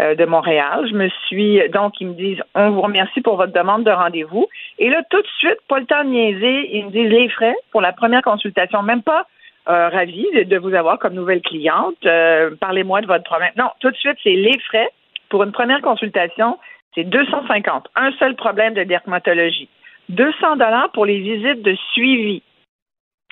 Euh, 0.00 0.14
de 0.14 0.24
Montréal. 0.26 0.86
Je 0.88 0.94
me 0.94 1.08
suis 1.26 1.60
donc 1.70 2.00
ils 2.00 2.06
me 2.06 2.14
disent 2.14 2.40
on 2.54 2.70
vous 2.70 2.82
remercie 2.82 3.20
pour 3.20 3.34
votre 3.36 3.52
demande 3.52 3.82
de 3.82 3.90
rendez-vous. 3.90 4.46
Et 4.78 4.90
là, 4.90 5.02
tout 5.10 5.20
de 5.20 5.26
suite, 5.38 5.58
pas 5.68 5.80
le 5.80 5.86
temps 5.86 6.04
de 6.04 6.10
niaiser, 6.10 6.76
ils 6.76 6.86
me 6.86 6.90
disent 6.92 7.10
les 7.10 7.28
frais 7.30 7.56
pour 7.72 7.80
la 7.80 7.92
première 7.92 8.22
consultation, 8.22 8.80
même 8.84 9.02
pas 9.02 9.26
euh, 9.68 9.88
ravi 9.88 10.24
de, 10.44 10.56
vous 10.56 10.72
avoir 10.72 11.00
comme 11.00 11.14
nouvelle 11.14 11.42
cliente. 11.42 11.96
Euh, 12.06 12.54
parlez-moi 12.60 13.00
de 13.00 13.08
votre 13.08 13.24
problème. 13.24 13.50
Non, 13.56 13.70
tout 13.80 13.90
de 13.90 13.96
suite, 13.96 14.16
c'est 14.22 14.36
les 14.36 14.56
frais 14.68 14.88
pour 15.30 15.42
une 15.42 15.50
première 15.50 15.80
consultation, 15.80 16.58
c'est 16.94 17.02
250. 17.02 17.88
Un 17.96 18.12
seul 18.20 18.36
problème 18.36 18.74
de 18.74 18.84
dermatologie. 18.84 19.68
200 20.10 20.58
dollars 20.58 20.92
pour 20.92 21.06
les 21.06 21.18
visites 21.18 21.62
de 21.62 21.74
suivi. 21.92 22.44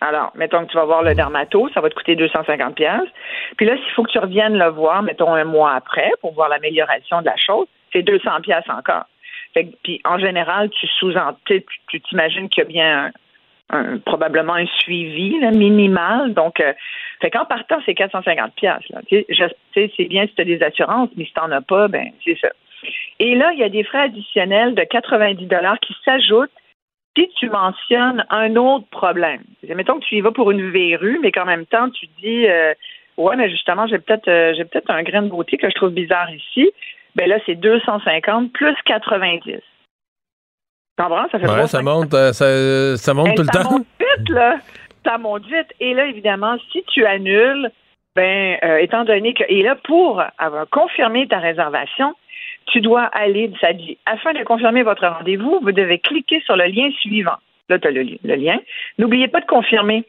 Alors, 0.00 0.30
mettons 0.34 0.64
que 0.66 0.70
tu 0.70 0.76
vas 0.76 0.84
voir 0.84 1.02
le 1.02 1.14
dermato, 1.14 1.68
ça 1.72 1.80
va 1.80 1.88
te 1.88 1.94
coûter 1.94 2.16
250 2.16 2.74
pièces. 2.74 3.08
Puis 3.56 3.66
là, 3.66 3.76
s'il 3.76 3.92
faut 3.94 4.02
que 4.02 4.10
tu 4.10 4.18
reviennes 4.18 4.58
le 4.58 4.68
voir, 4.68 5.02
mettons 5.02 5.32
un 5.32 5.44
mois 5.44 5.72
après, 5.72 6.10
pour 6.20 6.34
voir 6.34 6.48
l'amélioration 6.48 7.20
de 7.20 7.26
la 7.26 7.36
chose, 7.36 7.66
c'est 7.92 8.02
200 8.02 8.42
pièces 8.42 8.68
encore. 8.68 9.06
Fait 9.54 9.66
puis 9.82 10.00
en 10.04 10.18
général, 10.18 10.68
tu 10.70 10.86
sous-entends, 10.86 11.38
tu 11.46 12.00
t'imagines 12.02 12.48
qu'il 12.50 12.64
y 12.64 12.66
a 12.66 12.68
bien 12.68 13.12
probablement 14.04 14.54
un 14.54 14.66
suivi 14.66 15.34
minimal. 15.52 16.34
Donc, 16.34 16.60
euh, 16.60 16.72
fait 17.20 17.30
qu'en 17.30 17.44
partant, 17.44 17.78
c'est 17.84 17.94
450 17.94 18.54
pièces. 18.54 18.82
C'est 19.74 20.04
bien 20.04 20.26
si 20.26 20.34
tu 20.34 20.42
as 20.42 20.44
des 20.44 20.62
assurances, 20.62 21.10
mais 21.16 21.24
si 21.24 21.32
tu 21.32 21.40
n'en 21.40 21.50
as 21.50 21.62
pas, 21.62 21.88
ben 21.88 22.10
c'est 22.24 22.38
ça. 22.38 22.48
Et 23.18 23.34
là, 23.34 23.50
il 23.52 23.58
y 23.58 23.64
a 23.64 23.68
des 23.68 23.82
frais 23.82 24.02
additionnels 24.02 24.74
de 24.74 24.84
90 24.84 25.46
dollars 25.46 25.80
qui 25.80 25.96
s'ajoutent 26.04 26.50
si 27.16 27.28
tu 27.38 27.48
mentionnes 27.48 28.24
un 28.30 28.54
autre 28.56 28.86
problème, 28.90 29.42
mettons 29.74 29.98
que 29.98 30.04
tu 30.04 30.16
y 30.16 30.20
vas 30.20 30.30
pour 30.30 30.50
une 30.50 30.70
verrue, 30.70 31.18
mais 31.22 31.32
qu'en 31.32 31.46
même 31.46 31.66
temps, 31.66 31.88
tu 31.90 32.06
dis 32.22 32.46
euh, 32.46 32.74
Ouais, 33.16 33.34
mais 33.36 33.48
justement, 33.50 33.86
j'ai 33.86 33.98
peut-être 33.98 34.28
euh, 34.28 34.52
j'ai 34.54 34.66
peut-être 34.66 34.90
un 34.90 35.02
grain 35.02 35.22
de 35.22 35.28
beauté 35.28 35.56
que 35.56 35.70
je 35.70 35.74
trouve 35.74 35.90
bizarre 35.90 36.30
ici. 36.30 36.70
Ben 37.14 37.26
là, 37.28 37.38
c'est 37.46 37.54
250 37.54 38.52
plus 38.52 38.76
90. 38.84 39.40
Tu 39.42 39.62
comprends? 40.98 41.26
Ça 41.32 41.38
fait 41.38 41.48
ouais, 41.48 41.66
ça 41.66 41.82
monte, 41.82 42.12
euh, 42.12 42.32
ça, 42.34 42.96
ça, 42.98 43.14
monte 43.14 43.34
tout 43.34 43.42
le 43.42 43.48
temps. 43.48 43.62
Ça 43.62 43.70
monte 43.70 43.86
vite, 43.98 44.28
là. 44.28 44.56
Ça 45.04 45.18
monte 45.18 45.46
vite. 45.46 45.74
Et 45.80 45.94
là, 45.94 46.06
évidemment, 46.06 46.56
si 46.70 46.84
tu 46.88 47.06
annules, 47.06 47.70
ben, 48.14 48.58
étant 48.80 49.04
donné 49.04 49.32
que. 49.32 49.44
Et 49.48 49.62
là, 49.62 49.76
pour 49.76 50.22
avoir 50.38 50.68
confirmé 50.68 51.26
ta 51.26 51.38
réservation, 51.38 52.14
tu 52.66 52.80
dois 52.80 53.04
aller, 53.04 53.52
ça 53.60 53.72
dit, 53.72 53.98
afin 54.06 54.32
de 54.32 54.42
confirmer 54.42 54.82
votre 54.82 55.06
rendez-vous, 55.06 55.60
vous 55.62 55.72
devez 55.72 55.98
cliquer 55.98 56.40
sur 56.40 56.56
le 56.56 56.64
lien 56.64 56.90
suivant. 57.00 57.36
Là, 57.68 57.78
tu 57.78 57.88
as 57.88 57.90
le, 57.90 58.18
lien. 58.22 58.58
N'oubliez 58.98 59.28
pas 59.28 59.40
de 59.40 59.46
confirmer. 59.46 60.04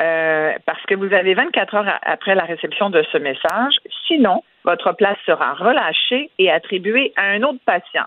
Euh, 0.00 0.52
parce 0.66 0.82
que 0.86 0.96
vous 0.96 1.12
avez 1.12 1.34
24 1.34 1.74
heures 1.76 1.98
après 2.02 2.34
la 2.34 2.42
réception 2.42 2.90
de 2.90 3.04
ce 3.12 3.18
message. 3.18 3.76
Sinon, 4.08 4.42
votre 4.64 4.92
place 4.92 5.18
sera 5.24 5.54
relâchée 5.54 6.30
et 6.38 6.50
attribuée 6.50 7.12
à 7.14 7.26
un 7.26 7.42
autre 7.44 7.60
patient. 7.64 8.04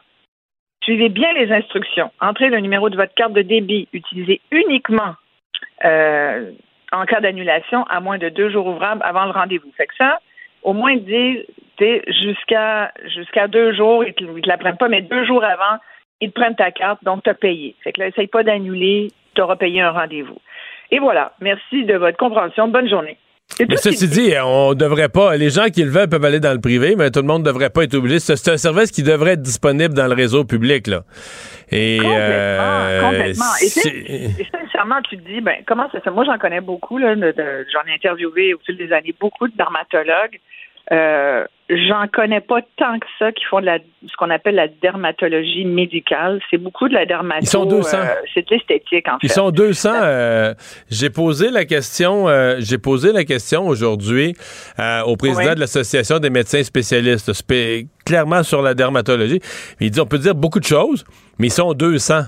Suivez 0.83 1.07
bien 1.07 1.31
les 1.33 1.49
instructions. 1.51 2.11
Entrez 2.19 2.49
le 2.49 2.59
numéro 2.59 2.89
de 2.89 2.97
votre 2.97 3.13
carte 3.13 3.31
de 3.31 3.41
débit. 3.41 3.87
Utilisez 3.93 4.41
uniquement 4.51 5.15
euh, 5.85 6.51
en 6.91 7.05
cas 7.05 7.21
d'annulation 7.21 7.83
à 7.85 8.01
moins 8.01 8.17
de 8.17 8.27
deux 8.29 8.49
jours 8.49 8.67
ouvrables 8.67 9.01
avant 9.05 9.25
le 9.25 9.31
rendez-vous. 9.31 9.71
Fait 9.77 9.87
que 9.87 9.95
ça, 9.95 10.19
au 10.67 10.73
moins 10.73 10.97
dire 10.97 11.43
jusqu'à 12.21 12.91
jusqu'à 13.15 13.47
deux 13.47 13.73
jours, 13.73 14.03
ils 14.03 14.13
ne 14.27 14.39
te, 14.41 14.47
la 14.47 14.57
prennent 14.57 14.77
pas, 14.77 14.89
mais 14.89 15.01
deux 15.01 15.25
jours 15.25 15.43
avant, 15.43 15.79
ils 16.19 16.29
te 16.29 16.39
prennent 16.39 16.55
ta 16.55 16.71
carte, 16.71 17.03
donc 17.03 17.23
tu 17.23 17.29
as 17.29 17.35
payé. 17.35 17.75
Fait 17.83 17.93
que 17.93 18.01
là, 18.01 18.07
essaye 18.07 18.27
pas 18.27 18.43
d'annuler, 18.43 19.11
tu 19.33 19.41
auras 19.41 19.55
payé 19.55 19.81
un 19.81 19.91
rendez-vous. 19.91 20.37
Et 20.91 20.99
voilà. 20.99 21.33
Merci 21.39 21.85
de 21.85 21.95
votre 21.95 22.17
compréhension. 22.17 22.67
Bonne 22.67 22.89
journée. 22.89 23.17
Mais 23.59 23.77
ceci 23.77 24.09
dit, 24.09 24.33
on 24.43 24.73
devrait 24.73 25.07
pas. 25.07 25.37
Les 25.37 25.49
gens 25.49 25.67
qui 25.67 25.83
le 25.83 25.89
veulent 25.89 26.09
peuvent 26.09 26.25
aller 26.25 26.41
dans 26.41 26.53
le 26.53 26.59
privé, 26.59 26.95
mais 26.97 27.11
tout 27.11 27.21
le 27.21 27.27
monde 27.27 27.43
ne 27.43 27.47
devrait 27.47 27.69
pas 27.69 27.83
être 27.83 27.95
obligé. 27.95 28.19
C'est 28.19 28.51
un 28.51 28.57
service 28.57 28.91
qui 28.91 29.03
devrait 29.03 29.33
être 29.33 29.41
disponible 29.41 29.93
dans 29.93 30.07
le 30.07 30.13
réseau 30.13 30.43
public, 30.43 30.87
là. 30.87 31.03
Et, 31.71 31.97
complètement, 31.97 32.19
euh, 32.19 33.01
complètement. 33.01 33.45
Et, 33.61 34.45
sincèrement, 34.51 35.01
tu 35.09 35.17
te 35.17 35.27
dis, 35.27 35.39
ben, 35.39 35.55
comment 35.65 35.89
ça 35.91 35.99
se 35.99 36.03
fait? 36.03 36.11
Moi, 36.11 36.25
j'en 36.25 36.37
connais 36.37 36.61
beaucoup, 36.61 36.97
là, 36.97 37.15
j'en 37.15 37.89
ai 37.89 37.95
interviewé 37.95 38.53
au 38.53 38.59
fil 38.65 38.75
des 38.75 38.91
années 38.91 39.15
beaucoup 39.17 39.47
de 39.47 39.55
dermatologues. 39.55 40.39
Euh, 40.91 41.43
J'en 41.69 42.07
connais 42.07 42.39
pas 42.39 42.61
tant 42.77 42.97
que 42.97 43.05
ça 43.19 43.33
qui 43.33 43.43
font 43.43 43.59
de 43.59 43.65
la, 43.65 43.79
ce 43.79 44.15
qu'on 44.17 44.29
appelle 44.29 44.55
la 44.55 44.69
dermatologie 44.69 45.65
médicale. 45.65 46.39
C'est 46.49 46.57
beaucoup 46.57 46.87
de 46.87 46.93
la 46.93 47.05
dermatologie. 47.05 47.45
Ils 47.45 47.49
sont 47.49 47.65
200. 47.65 47.97
c'est 48.33 48.47
de 48.49 48.55
l'esthétique, 48.55 49.05
en 49.09 49.19
fait. 49.19 49.27
Ils 49.27 49.29
sont 49.29 49.51
200. 49.51 49.89
euh, 50.01 50.53
j'ai 50.89 51.09
posé 51.09 51.49
la 51.51 51.65
question, 51.65 52.29
euh, 52.29 52.55
j'ai 52.59 52.77
posé 52.77 53.11
la 53.11 53.25
question 53.25 53.67
aujourd'hui 53.67 54.33
euh, 54.79 55.01
au 55.01 55.17
président 55.17 55.49
Oui. 55.49 55.55
de 55.55 55.59
l'association 55.59 56.19
des 56.19 56.29
médecins 56.29 56.63
spécialistes, 56.63 57.33
spé- 57.33 57.87
clairement 58.05 58.43
sur 58.43 58.61
la 58.61 58.73
dermatologie. 58.73 59.41
Il 59.81 59.91
dit, 59.91 59.99
on 59.99 60.05
peut 60.05 60.19
dire 60.19 60.35
beaucoup 60.35 60.61
de 60.61 60.65
choses, 60.65 61.03
mais 61.37 61.47
ils 61.47 61.51
sont 61.51 61.73
200. 61.73 62.21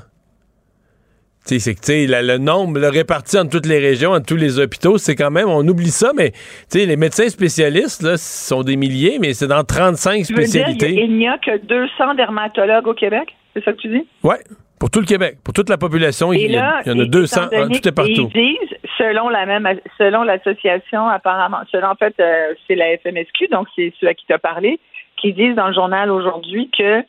Tu 1.47 1.55
sais, 1.55 1.59
c'est 1.59 1.73
que 1.73 1.79
tu 1.79 1.85
sais, 1.85 2.05
la- 2.05 2.21
le 2.21 2.37
nombre, 2.37 2.79
le 2.79 2.89
réparti 2.89 3.37
entre 3.39 3.49
toutes 3.51 3.65
les 3.65 3.79
régions, 3.79 4.11
entre 4.11 4.25
tous 4.25 4.35
les 4.35 4.59
hôpitaux, 4.59 4.97
c'est 4.97 5.15
quand 5.15 5.31
même, 5.31 5.47
on 5.47 5.65
oublie 5.67 5.89
ça, 5.89 6.11
mais 6.15 6.31
les 6.73 6.95
médecins 6.97 7.29
spécialistes, 7.29 8.03
là, 8.03 8.17
sont 8.17 8.61
des 8.61 8.75
milliers, 8.75 9.17
mais 9.19 9.33
c'est 9.33 9.47
dans 9.47 9.63
35 9.63 10.25
Tu 10.25 10.33
veux 10.33 10.39
dire, 10.43 10.47
spécialités. 10.49 10.93
il 10.93 11.17
n'y 11.17 11.27
a 11.27 11.37
que 11.37 11.57
200 11.65 12.13
dermatologues 12.15 12.87
au 12.87 12.93
Québec? 12.93 13.35
C'est 13.53 13.63
ça 13.63 13.71
que 13.71 13.77
tu 13.77 13.87
dis? 13.87 14.05
Ouais, 14.23 14.37
pour 14.79 14.91
tout 14.91 14.99
le 14.99 15.05
Québec, 15.05 15.37
pour 15.43 15.53
toute 15.53 15.69
la 15.69 15.77
population, 15.77 16.31
il 16.33 16.51
y, 16.51 16.57
a- 16.57 16.61
là, 16.61 16.81
il 16.85 16.91
y 16.91 16.95
en 16.95 16.99
a 16.99 17.03
et- 17.03 17.07
200, 17.07 17.47
étant 17.47 17.61
donné- 17.63 17.79
tout 17.79 17.87
est 17.87 17.91
partout. 17.93 18.29
et 18.35 18.39
Ils 18.39 18.57
disent, 18.69 18.77
selon 18.97 19.29
la 19.29 19.45
même, 19.47 19.67
selon 19.97 20.23
l'association, 20.23 21.07
apparemment, 21.07 21.59
selon 21.71 21.87
en 21.87 21.95
fait, 21.95 22.13
euh, 22.19 22.53
c'est 22.67 22.75
la 22.75 22.91
FMSQ, 22.97 23.47
donc 23.47 23.67
c'est 23.75 23.91
ceux 23.99 24.07
à 24.07 24.13
qui 24.13 24.25
tu 24.27 24.33
as 24.33 24.39
parlé, 24.39 24.79
qui 25.19 25.33
disent 25.33 25.55
dans 25.55 25.69
le 25.69 25.73
journal 25.73 26.11
aujourd'hui 26.11 26.69
que 26.77 27.01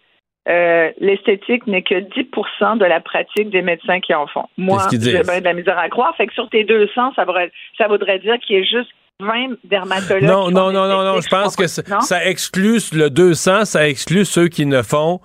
euh, 0.51 0.91
l'esthétique 0.99 1.67
n'est 1.67 1.83
que 1.83 1.95
10% 1.95 2.79
de 2.79 2.85
la 2.85 3.01
pratique 3.01 3.51
des 3.51 3.63
médecins 3.63 4.01
qui 4.01 4.15
en 4.15 4.27
font. 4.27 4.47
Moi, 4.59 4.83
j'ai 4.91 4.99
bien 4.99 5.23
de 5.23 5.45
la 5.45 5.55
misère 5.55 5.79
à 5.79 5.89
croire. 5.89 6.15
Fait 6.17 6.27
que 6.27 6.35
sur 6.35 6.49
tes 6.49 6.65
200, 6.65 7.13
ça 7.15 7.25
voudrait, 7.25 7.53
ça 7.79 7.87
voudrait 7.87 8.19
dire 8.19 8.37
qu'il 8.41 8.57
y 8.57 8.61
a 8.61 8.63
juste 8.63 8.91
20 9.21 9.57
dermatologues. 9.65 10.25
Non, 10.25 10.51
non, 10.51 10.73
non, 10.73 10.89
non, 10.89 11.05
non. 11.05 11.21
Je 11.21 11.29
pense 11.29 11.55
que 11.55 11.67
ça, 11.69 12.25
exclut 12.25 12.81
le 12.93 13.11
200, 13.11 13.65
ça 13.65 13.89
exclut 13.89 14.25
ceux 14.25 14.49
qui 14.49 14.67
ne 14.67 14.83
font. 14.83 15.21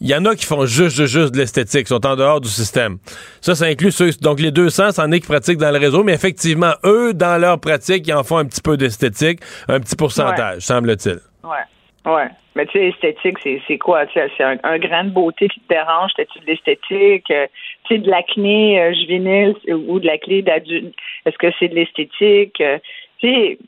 Il 0.00 0.08
y 0.08 0.14
en 0.14 0.24
a 0.26 0.36
qui 0.36 0.46
font 0.46 0.64
juste, 0.64 0.94
juste, 0.94 1.12
juste 1.12 1.34
de 1.34 1.38
l'esthétique, 1.38 1.88
sont 1.88 2.06
en 2.06 2.14
dehors 2.14 2.40
du 2.40 2.48
système. 2.48 2.98
Ça, 3.40 3.56
ça 3.56 3.64
inclut 3.64 3.90
ceux. 3.90 4.10
Donc, 4.20 4.38
les 4.38 4.52
200, 4.52 4.92
c'en 4.92 5.10
est 5.10 5.18
qui 5.18 5.26
pratiquent 5.26 5.58
dans 5.58 5.72
le 5.72 5.78
réseau, 5.78 6.04
mais 6.04 6.12
effectivement, 6.12 6.74
eux, 6.84 7.12
dans 7.14 7.40
leur 7.40 7.58
pratique, 7.58 8.06
ils 8.06 8.14
en 8.14 8.22
font 8.22 8.36
un 8.36 8.44
petit 8.44 8.60
peu 8.60 8.76
d'esthétique, 8.76 9.40
un 9.66 9.80
petit 9.80 9.96
pourcentage, 9.96 10.62
semble-t-il. 10.62 11.18
Ouais. 11.42 12.12
Ouais. 12.12 12.28
Mais 12.58 12.66
tu 12.66 12.72
sais, 12.72 12.88
esthétique, 12.88 13.38
c'est, 13.68 13.78
quoi? 13.78 14.04
C'est 14.12 14.42
un, 14.42 14.78
grain 14.78 15.04
de 15.04 15.10
beauté 15.10 15.46
qui 15.46 15.60
te 15.60 15.68
dérange? 15.68 16.10
T'as-tu 16.16 16.40
de 16.40 16.46
l'esthétique? 16.46 17.30
Euh, 17.30 17.46
tu 17.84 17.94
sais, 17.94 18.00
de 18.00 18.10
l'acné 18.10 18.82
euh, 18.82 18.92
juvénile 18.94 19.54
ou 19.68 20.00
de 20.00 20.06
l'acné 20.08 20.42
d'adulte? 20.42 20.92
Est-ce 21.24 21.38
que 21.38 21.52
c'est 21.56 21.68
de 21.68 21.76
l'esthétique? 21.76 22.60
Euh, 22.60 22.78
tu 23.18 23.28
sais, 23.28 23.58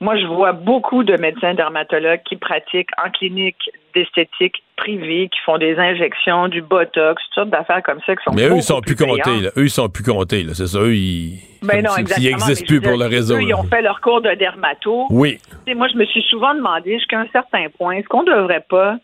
moi, 0.00 0.16
je 0.16 0.26
vois 0.26 0.50
beaucoup 0.50 1.04
de 1.04 1.16
médecins 1.18 1.54
dermatologues 1.54 2.24
qui 2.24 2.34
pratiquent 2.34 2.90
en 3.00 3.10
clinique 3.10 3.70
d'esthétique 3.94 4.64
privée, 4.82 5.28
qui 5.28 5.38
font 5.44 5.58
des 5.58 5.78
injections, 5.78 6.48
du 6.48 6.60
botox, 6.60 7.22
toutes 7.24 7.34
sortes 7.34 7.50
d'affaires 7.50 7.82
comme 7.84 8.00
ça 8.04 8.16
qui 8.16 8.24
sont 8.24 8.32
Mais 8.34 8.48
eux, 8.48 8.56
ils 8.56 8.62
sont 8.62 8.80
plus 8.80 8.96
comptés, 8.96 9.40
là. 9.40 9.50
Eux, 9.56 9.64
ils 9.64 9.70
sont 9.70 9.88
plus 9.88 10.02
comptés. 10.02 10.44
C'est 10.54 10.66
ça. 10.66 10.78
Eux, 10.80 10.94
ils. 10.94 11.38
Ben 11.62 11.82
non, 11.84 11.96
exactement. 11.96 12.26
Ils 12.26 12.30
n'existent 12.30 12.66
plus 12.66 12.80
pour 12.80 12.96
le 12.96 13.06
réseau. 13.06 13.36
eux, 13.36 13.42
Ils 13.42 13.54
ont 13.54 13.62
fait 13.64 13.82
leur 13.82 14.00
cours 14.00 14.20
de 14.20 14.34
dermato. 14.34 15.06
Oui. 15.10 15.38
Tu 15.38 15.72
sais, 15.72 15.74
moi, 15.74 15.86
je 15.88 15.96
me 15.96 16.04
suis 16.04 16.22
souvent 16.22 16.54
demandé 16.54 16.98
jusqu'à 16.98 17.20
un 17.20 17.28
certain 17.28 17.66
point, 17.78 17.96
est-ce 17.96 18.08
qu'on 18.08 18.24
devrait 18.24 18.64
pas, 18.68 18.96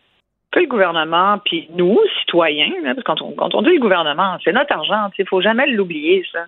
que 0.50 0.60
le 0.60 0.66
gouvernement, 0.66 1.38
puis 1.44 1.68
nous, 1.74 1.98
citoyens, 2.20 2.72
là, 2.82 2.94
parce 2.94 2.98
que 2.98 3.02
quand 3.02 3.22
on, 3.22 3.32
quand 3.32 3.54
on 3.54 3.62
dit 3.62 3.74
le 3.74 3.80
gouvernement, 3.80 4.38
c'est 4.44 4.52
notre 4.52 4.72
argent, 4.72 5.10
il 5.18 5.28
faut 5.28 5.40
jamais 5.40 5.66
l'oublier, 5.66 6.24
ça. 6.32 6.46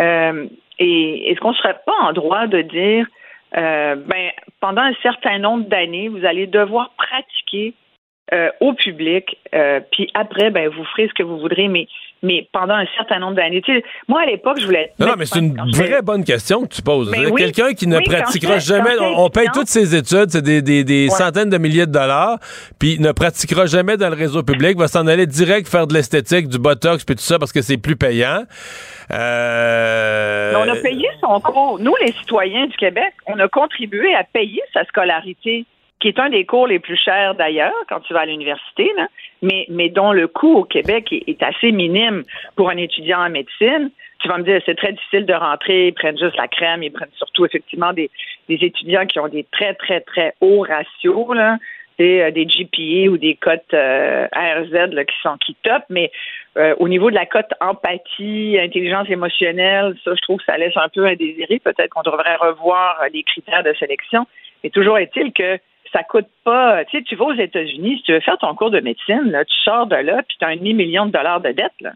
Euh, 0.00 0.46
et 0.78 1.30
est-ce 1.30 1.40
qu'on 1.40 1.54
serait 1.54 1.78
pas 1.86 1.96
en 2.02 2.12
droit 2.12 2.46
de 2.46 2.62
dire, 2.62 3.06
euh, 3.56 3.96
ben, 3.96 4.30
pendant 4.60 4.82
un 4.82 4.94
certain 5.02 5.38
nombre 5.38 5.68
d'années, 5.68 6.08
vous 6.08 6.24
allez 6.24 6.46
devoir 6.46 6.90
pratiquer 6.96 7.74
euh, 8.32 8.48
au 8.60 8.74
public, 8.74 9.36
euh, 9.54 9.80
puis 9.92 10.10
après, 10.14 10.50
ben, 10.50 10.68
vous 10.68 10.84
ferez 10.84 11.08
ce 11.08 11.14
que 11.14 11.22
vous 11.22 11.38
voudrez, 11.38 11.68
mais, 11.68 11.86
mais 12.22 12.46
pendant 12.52 12.74
un 12.74 12.84
certain 12.96 13.18
nombre 13.20 13.36
d'années. 13.36 13.62
Tu 13.62 13.74
sais, 13.74 13.82
moi, 14.06 14.20
à 14.22 14.26
l'époque, 14.26 14.58
je 14.60 14.66
voulais 14.66 14.92
Non, 14.98 15.06
non, 15.06 15.12
mais 15.18 15.24
c'est 15.24 15.38
une 15.38 15.56
vraie 15.74 16.02
bonne 16.02 16.24
question 16.24 16.62
que 16.62 16.74
tu 16.74 16.82
poses. 16.82 17.10
Ben 17.10 17.30
oui. 17.30 17.40
Quelqu'un 17.40 17.72
qui 17.72 17.86
ne 17.86 17.96
Oui, 17.96 18.04
pratiquera 18.04 18.58
jamais, 18.58 18.98
on, 19.00 19.24
on 19.24 19.30
paye 19.30 19.48
toutes 19.54 19.68
ses 19.68 19.94
études, 19.96 20.28
c'est 20.30 20.42
des, 20.42 20.60
des- 20.60 20.84
des 20.84 21.04
Ouais. 21.08 21.14
centaines 21.14 21.48
de 21.48 21.58
milliers 21.58 21.86
de 21.86 21.92
dollars, 21.92 22.38
puis 22.78 22.98
ne 22.98 23.12
pratiquera 23.12 23.66
jamais 23.66 23.96
dans 23.96 24.08
le 24.10 24.16
réseau 24.16 24.42
public, 24.42 24.76
va 24.76 24.88
s'en 24.88 25.06
aller 25.06 25.26
direct 25.26 25.66
faire 25.68 25.86
de 25.86 25.94
l'esthétique, 25.94 26.48
du 26.48 26.58
botox, 26.58 27.04
puis 27.04 27.14
tout 27.16 27.22
ça, 27.22 27.38
parce 27.38 27.52
que 27.52 27.62
c'est 27.62 27.78
plus 27.78 27.96
payant. 27.96 28.42
Euh, 29.10 30.52
Mais 30.52 30.70
on 30.70 30.72
a 30.72 30.76
payé 30.76 31.08
son 31.20 31.40
cours. 31.40 31.78
Nous, 31.80 31.94
les 32.04 32.12
citoyens 32.12 32.66
du 32.66 32.76
Québec, 32.76 33.12
on 33.26 33.38
a 33.38 33.48
contribué 33.48 34.14
à 34.14 34.24
payer 34.24 34.60
sa 34.74 34.84
scolarité, 34.84 35.64
qui 36.00 36.08
est 36.08 36.18
un 36.18 36.30
des 36.30 36.44
cours 36.44 36.66
les 36.66 36.78
plus 36.78 36.96
chers 36.96 37.34
d'ailleurs 37.34 37.74
quand 37.88 38.00
tu 38.00 38.12
vas 38.12 38.20
à 38.20 38.26
l'université, 38.26 38.90
mais, 39.42 39.66
mais 39.68 39.88
dont 39.88 40.12
le 40.12 40.28
coût 40.28 40.54
au 40.54 40.64
Québec 40.64 41.12
est, 41.12 41.42
assez 41.42 41.72
minime 41.72 42.22
pour 42.56 42.70
un 42.70 42.76
étudiant 42.76 43.20
en 43.20 43.30
médecine. 43.30 43.90
Tu 44.20 44.28
vas 44.28 44.38
me 44.38 44.42
dire, 44.42 44.60
c'est 44.66 44.76
très 44.76 44.92
difficile 44.92 45.26
de 45.26 45.34
rentrer, 45.34 45.88
ils 45.88 45.94
prennent 45.94 46.18
juste 46.18 46.36
la 46.36 46.48
crème, 46.48 46.82
ils 46.82 46.90
prennent 46.90 47.08
surtout 47.16 47.46
effectivement 47.46 47.92
des, 47.92 48.10
des 48.48 48.56
étudiants 48.56 49.06
qui 49.06 49.20
ont 49.20 49.28
des 49.28 49.44
très, 49.44 49.74
très, 49.74 50.00
très 50.00 50.34
hauts 50.40 50.62
ratios, 50.62 51.34
là, 51.34 51.56
euh, 52.00 52.30
des 52.30 52.46
GPA 52.46 53.10
ou 53.10 53.16
des 53.16 53.34
cotes 53.34 53.74
euh, 53.74 54.26
ARZ 54.32 54.70
là, 54.70 55.04
qui 55.04 55.14
sont 55.22 55.36
qui 55.38 55.56
top, 55.62 55.82
mais 55.88 56.10
euh, 56.58 56.74
au 56.78 56.88
niveau 56.88 57.10
de 57.10 57.14
la 57.14 57.26
cote 57.26 57.52
empathie, 57.60 58.58
intelligence 58.60 59.08
émotionnelle, 59.08 59.94
ça, 60.04 60.12
je 60.14 60.20
trouve 60.22 60.38
que 60.38 60.44
ça 60.44 60.56
laisse 60.56 60.76
un 60.76 60.88
peu 60.88 61.06
indésiré. 61.06 61.60
Peut-être 61.60 61.90
qu'on 61.90 62.02
devrait 62.02 62.34
revoir 62.36 63.00
euh, 63.00 63.08
les 63.12 63.22
critères 63.22 63.62
de 63.62 63.72
sélection. 63.78 64.26
Mais 64.64 64.70
toujours 64.70 64.98
est-il 64.98 65.32
que 65.32 65.58
ça 65.92 66.02
coûte 66.02 66.28
pas. 66.44 66.84
Tu 66.86 66.98
sais, 66.98 67.02
tu 67.04 67.16
vas 67.16 67.26
aux 67.26 67.34
États-Unis, 67.34 67.96
si 67.98 68.02
tu 68.04 68.12
veux 68.12 68.20
faire 68.20 68.38
ton 68.38 68.54
cours 68.54 68.70
de 68.70 68.80
médecine, 68.80 69.30
là, 69.30 69.44
tu 69.44 69.56
sors 69.64 69.86
de 69.86 69.96
là, 69.96 70.22
puis 70.26 70.36
tu 70.38 70.44
as 70.44 70.48
un 70.48 70.56
demi-million 70.56 71.06
de 71.06 71.12
dollars 71.12 71.40
de 71.40 71.50
dette. 71.52 71.72
Là. 71.80 71.92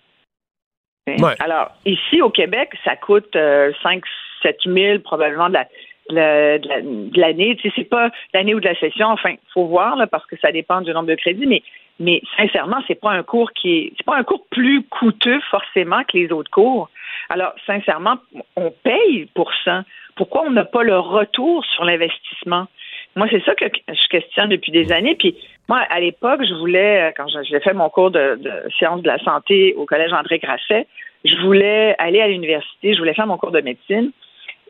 Ouais. 1.08 1.34
Alors, 1.40 1.70
ici, 1.84 2.22
au 2.22 2.30
Québec, 2.30 2.70
ça 2.84 2.94
coûte 2.96 3.34
euh, 3.36 3.72
5 3.82 4.02
7 4.42 4.56
000 4.66 4.98
probablement 5.00 5.48
la- 5.48 5.66
de 6.10 7.18
l'année. 7.20 7.56
Tu 7.56 7.68
sais, 7.68 7.74
c'est 7.76 7.88
pas 7.88 8.10
l'année 8.34 8.54
ou 8.54 8.60
de 8.60 8.68
la 8.68 8.74
session. 8.78 9.06
Enfin, 9.08 9.34
faut 9.54 9.66
voir 9.66 9.96
là, 9.96 10.06
parce 10.06 10.26
que 10.26 10.36
ça 10.38 10.50
dépend 10.52 10.80
du 10.80 10.92
nombre 10.92 11.08
de 11.08 11.14
crédits. 11.14 11.46
Mais, 11.46 11.62
mais 12.00 12.20
sincèrement, 12.36 12.82
c'est 12.88 13.00
pas 13.00 13.10
un 13.12 13.22
cours 13.22 13.52
qui 13.52 13.72
est, 13.78 13.92
c'est 13.96 14.04
pas 14.06 14.16
un 14.16 14.24
cours 14.24 14.44
plus 14.50 14.82
coûteux 14.84 15.40
forcément 15.50 16.02
que 16.04 16.16
les 16.18 16.32
autres 16.32 16.50
cours. 16.50 16.90
Alors, 17.30 17.52
sincèrement, 17.66 18.16
on 18.56 18.70
paye 18.82 19.26
pour 19.34 19.52
ça. 19.64 19.84
Pourquoi 20.16 20.42
on 20.46 20.50
n'a 20.50 20.64
pas 20.64 20.82
le 20.82 20.98
retour 20.98 21.64
sur 21.66 21.84
l'investissement? 21.84 22.66
Moi, 23.14 23.26
c'est 23.30 23.44
ça 23.44 23.54
que 23.54 23.66
je 23.88 24.08
questionne 24.08 24.48
depuis 24.48 24.72
des 24.72 24.90
années. 24.90 25.14
Puis, 25.14 25.36
moi, 25.68 25.80
à 25.90 26.00
l'époque, 26.00 26.40
je 26.48 26.54
voulais, 26.54 27.08
euh, 27.08 27.12
quand 27.16 27.26
j'ai 27.28 27.60
fait 27.60 27.74
mon 27.74 27.90
cours 27.90 28.10
de, 28.10 28.38
sciences 28.78 29.02
de 29.02 29.08
la 29.08 29.18
santé 29.18 29.74
au 29.76 29.84
collège 29.84 30.12
André 30.12 30.38
Grasset, 30.38 30.86
je 31.24 31.36
voulais 31.38 31.94
aller 31.98 32.20
à 32.20 32.28
l'université, 32.28 32.94
je 32.94 32.98
voulais 32.98 33.14
faire 33.14 33.26
mon 33.26 33.36
cours 33.36 33.52
de 33.52 33.60
médecine. 33.60 34.10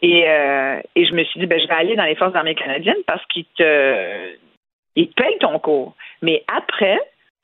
Et, 0.02 0.28
euh, 0.28 0.80
et 0.96 1.06
je 1.06 1.14
me 1.14 1.22
suis 1.24 1.38
dit, 1.38 1.46
ben, 1.46 1.60
je 1.60 1.68
vais 1.68 1.74
aller 1.74 1.94
dans 1.94 2.04
les 2.04 2.16
Forces 2.16 2.34
armées 2.34 2.56
canadiennes 2.56 3.02
parce 3.06 3.24
qu'ils 3.26 3.44
te, 3.56 4.34
ils 4.96 5.08
te 5.08 5.14
payent 5.14 5.38
ton 5.38 5.58
cours. 5.60 5.94
Mais 6.20 6.42
après, 6.52 6.98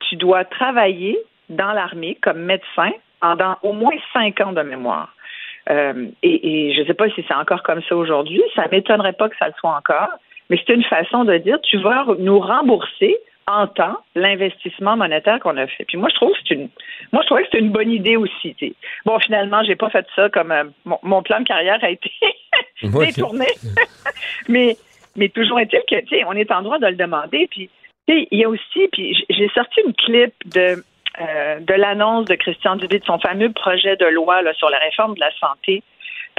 tu 0.09 0.17
dois 0.17 0.43
travailler 0.43 1.17
dans 1.47 1.71
l'armée 1.71 2.17
comme 2.21 2.39
médecin 2.39 2.91
pendant 3.21 3.55
au 3.63 3.71
moins 3.71 3.95
cinq 4.13 4.41
ans 4.41 4.51
de 4.51 4.61
mémoire. 4.61 5.15
Euh, 5.69 6.07
et, 6.23 6.69
et 6.69 6.73
je 6.73 6.81
ne 6.81 6.85
sais 6.85 6.93
pas 6.93 7.09
si 7.09 7.23
c'est 7.27 7.33
encore 7.33 7.63
comme 7.63 7.81
ça 7.83 7.95
aujourd'hui. 7.95 8.41
Ça 8.55 8.65
ne 8.65 8.71
m'étonnerait 8.71 9.13
pas 9.13 9.29
que 9.29 9.37
ça 9.37 9.47
le 9.47 9.53
soit 9.59 9.75
encore. 9.75 10.09
Mais 10.49 10.59
c'est 10.65 10.73
une 10.73 10.83
façon 10.83 11.23
de 11.23 11.37
dire, 11.37 11.59
tu 11.61 11.77
vas 11.77 12.05
nous 12.17 12.39
rembourser 12.39 13.17
en 13.47 13.67
temps 13.67 13.97
l'investissement 14.15 14.95
monétaire 14.95 15.39
qu'on 15.39 15.57
a 15.57 15.65
fait. 15.67 15.83
Puis 15.85 15.97
moi, 15.97 16.09
je 16.09 16.15
trouve 16.15 16.31
que 16.33 16.37
c'est 16.47 16.53
une, 16.53 16.69
moi, 17.11 17.23
je 17.23 17.27
trouvais 17.27 17.43
que 17.43 17.49
c'est 17.51 17.59
une 17.59 17.71
bonne 17.71 17.91
idée 17.91 18.15
aussi. 18.15 18.55
Bon, 19.05 19.17
finalement, 19.19 19.63
j'ai 19.63 19.75
pas 19.75 19.89
fait 19.89 20.05
ça 20.15 20.29
comme 20.29 20.51
euh, 20.51 20.65
mon, 20.85 20.99
mon 21.01 21.23
plan 21.23 21.39
de 21.39 21.45
carrière 21.45 21.79
a 21.81 21.89
été 21.89 22.11
détourné. 22.83 23.47
mais, 24.47 24.77
mais 25.15 25.29
toujours 25.29 25.59
est-il 25.59 25.81
que, 25.89 26.01
tu 26.01 26.17
sais, 26.17 26.23
on 26.25 26.33
est 26.33 26.51
en 26.51 26.61
droit 26.61 26.77
de 26.77 26.87
le 26.87 26.95
demander. 26.95 27.47
Puis, 27.49 27.69
il 28.07 28.39
y 28.39 28.43
a 28.43 28.49
aussi, 28.49 28.87
puis 28.91 29.25
j'ai 29.29 29.49
sorti 29.49 29.81
une 29.85 29.93
clip 29.93 30.33
de, 30.45 30.83
euh, 31.21 31.59
de 31.59 31.73
l'annonce 31.73 32.25
de 32.25 32.35
Christian 32.35 32.75
Dubé 32.75 32.99
de 32.99 33.05
son 33.05 33.19
fameux 33.19 33.51
projet 33.51 33.95
de 33.97 34.05
loi 34.05 34.41
là, 34.41 34.53
sur 34.53 34.69
la 34.69 34.77
réforme 34.77 35.15
de 35.15 35.19
la 35.19 35.31
santé. 35.39 35.83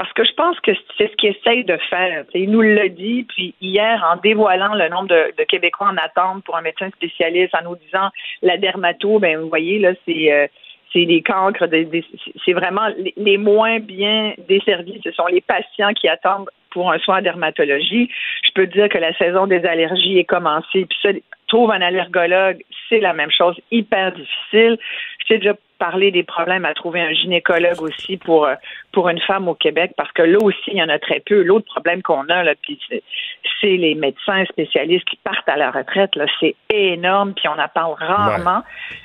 Parce 0.01 0.15
que 0.15 0.25
je 0.25 0.33
pense 0.33 0.59
que 0.61 0.71
c'est 0.97 1.11
ce 1.11 1.17
qu'il 1.17 1.29
essaye 1.29 1.63
de 1.63 1.77
faire. 1.91 2.25
Il 2.33 2.51
nous 2.51 2.63
l'a 2.63 2.89
dit, 2.89 3.27
puis 3.29 3.55
hier, 3.61 4.03
en 4.11 4.17
dévoilant 4.17 4.73
le 4.73 4.89
nombre 4.89 5.09
de, 5.09 5.45
Québécois 5.45 5.89
en 5.89 5.97
attente 5.99 6.43
pour 6.45 6.57
un 6.57 6.63
médecin 6.63 6.89
spécialiste, 6.89 7.55
en 7.55 7.69
nous 7.69 7.77
disant 7.77 8.09
la 8.41 8.57
dermato, 8.57 9.19
ben 9.19 9.39
vous 9.39 9.51
voyez, 9.51 9.79
là, 9.79 9.93
c'est 10.07 10.33
euh, 10.33 10.47
c'est 10.91 11.05
les 11.05 11.21
cancres, 11.21 11.67
des- 11.67 12.03
c'est 12.47 12.55
vraiment 12.55 12.89
les, 12.97 13.13
les 13.19 13.37
moins 13.37 13.79
bien 13.79 14.33
desservis. 14.49 15.03
Ce 15.05 15.13
sont 15.13 15.27
les 15.27 15.43
patients 15.43 15.93
qui 15.93 16.09
attendent 16.09 16.49
pour 16.71 16.91
un 16.91 16.99
soin 16.99 17.19
en 17.19 17.23
dermatologie. 17.23 18.09
Je 18.43 18.53
peux 18.55 18.67
dire 18.69 18.89
que 18.89 18.97
la 18.97 19.13
saison 19.19 19.47
des 19.47 19.67
allergies 19.67 20.19
est 20.19 20.25
commencée. 20.25 20.87
Puis 20.87 20.99
ça, 21.03 21.11
trouves 21.51 21.71
un 21.71 21.83
allergologue, 21.83 22.63
c'est 22.89 23.01
la 23.01 23.13
même 23.13 23.31
chose, 23.31 23.57
hyper 23.71 24.13
difficile. 24.13 24.79
J'ai 25.29 25.39
déjà 25.39 25.55
parlé 25.79 26.11
des 26.11 26.25
problèmes 26.25 26.65
à 26.67 26.75
trouver 26.75 27.01
un 27.01 27.13
gynécologue 27.13 27.81
aussi 27.81 28.17
pour 28.19 28.45
euh, 28.47 28.55
pour 28.93 29.09
une 29.09 29.21
femme 29.21 29.49
au 29.49 29.55
Québec, 29.55 29.93
parce 29.97 30.11
que 30.13 30.23
là 30.23 30.39
aussi, 30.43 30.59
il 30.69 30.77
y 30.77 30.83
en 30.83 30.89
a 30.89 30.99
très 30.99 31.21
peu. 31.21 31.43
L'autre 31.43 31.67
problème 31.67 32.03
qu'on 32.03 32.29
a, 32.29 32.43
là, 32.43 32.55
puis 32.61 32.79
c'est, 32.89 33.03
c'est 33.61 33.77
les 33.77 33.95
médecins 33.95 34.45
spécialistes 34.47 35.05
qui 35.09 35.17
partent 35.23 35.49
à 35.49 35.57
la 35.57 35.71
retraite. 35.71 36.15
Là, 36.17 36.27
c'est 36.41 36.55
énorme, 36.69 37.33
puis 37.35 37.47
on 37.49 37.53
en 37.59 37.69
parle 37.69 37.95
rarement. 37.99 38.63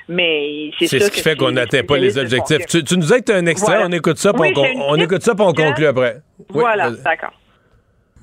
Mais 0.08 0.70
c'est, 0.78 0.86
ce 0.98 1.10
qui 1.10 1.20
fait 1.22 1.36
qu'on 1.36 1.52
n'atteint 1.52 1.84
pas 1.84 1.96
les 1.98 2.18
objectifs. 2.18 2.66
Tu, 2.66 2.82
tu 2.84 2.96
nous 2.98 3.12
as 3.12 3.20
que 3.20 3.24
tu 3.26 3.32
as 3.32 3.36
un 3.36 3.46
extrait, 3.46 3.74
Voilà. 3.76 3.86
on 3.88 3.92
écoute 3.92 4.18
ça, 4.18 4.32
puis 4.32 4.52
Oui, 4.54 4.74
on, 4.76 4.90
on 4.90 4.96
écoute 4.96 5.22
ça, 5.22 5.34
puis 5.34 5.44
on 5.46 5.52
conclut 5.52 5.86
après. 5.86 6.16
Oui, 6.38 6.44
Voilà, 6.50 6.90
vas-y. 6.90 7.02
d'accord. 7.02 7.32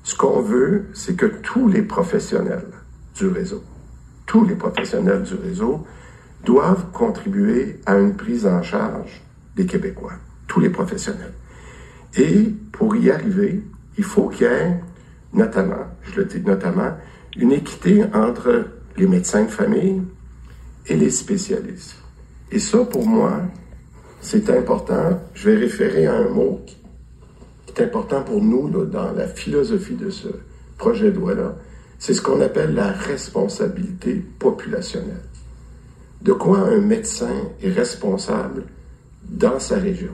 Ce 0.04 0.14
qu'on 0.14 0.42
veut, 0.42 0.90
c'est 0.92 1.16
que 1.16 1.26
tous 1.42 1.68
les 1.68 1.82
professionnels 1.82 2.68
du 3.18 3.28
réseau, 3.28 3.62
tous 4.26 4.44
les 4.44 4.54
professionnels 4.54 5.22
du 5.22 5.34
réseau 5.34 5.86
doivent 6.44 6.90
contribuer 6.92 7.80
à 7.86 7.96
une 7.96 8.16
prise 8.16 8.46
en 8.46 8.62
charge 8.62 9.22
des 9.56 9.66
Québécois, 9.66 10.14
tous 10.46 10.60
les 10.60 10.70
professionnels. 10.70 11.32
Et 12.16 12.52
pour 12.72 12.94
y 12.96 13.10
arriver, 13.10 13.62
il 13.96 14.04
faut 14.04 14.28
qu'il 14.28 14.46
y 14.46 14.50
ait 14.50 14.80
notamment, 15.32 15.86
je 16.02 16.20
le 16.20 16.24
dis 16.24 16.40
notamment, 16.40 16.92
une 17.36 17.52
équité 17.52 18.04
entre 18.14 18.66
les 18.96 19.06
médecins 19.06 19.44
de 19.44 19.50
famille 19.50 20.02
et 20.86 20.96
les 20.96 21.10
spécialistes. 21.10 21.96
Et 22.52 22.58
ça, 22.58 22.84
pour 22.84 23.06
moi, 23.06 23.40
c'est 24.20 24.48
important. 24.50 25.20
Je 25.34 25.50
vais 25.50 25.56
référer 25.56 26.06
à 26.06 26.14
un 26.14 26.28
mot 26.28 26.60
qui 27.66 27.74
est 27.74 27.84
important 27.84 28.22
pour 28.22 28.42
nous 28.42 28.68
dans 28.68 29.12
la 29.12 29.26
philosophie 29.26 29.96
de 29.96 30.10
ce 30.10 30.28
projet 30.78 31.10
de 31.10 31.18
loi-là, 31.18 31.56
c'est 32.04 32.12
ce 32.12 32.20
qu'on 32.20 32.42
appelle 32.42 32.74
la 32.74 32.88
responsabilité 32.92 34.16
populationnelle. 34.38 35.24
De 36.20 36.32
quoi 36.32 36.58
un 36.58 36.80
médecin 36.80 37.34
est 37.62 37.70
responsable 37.70 38.64
dans 39.26 39.58
sa 39.58 39.76
région? 39.76 40.12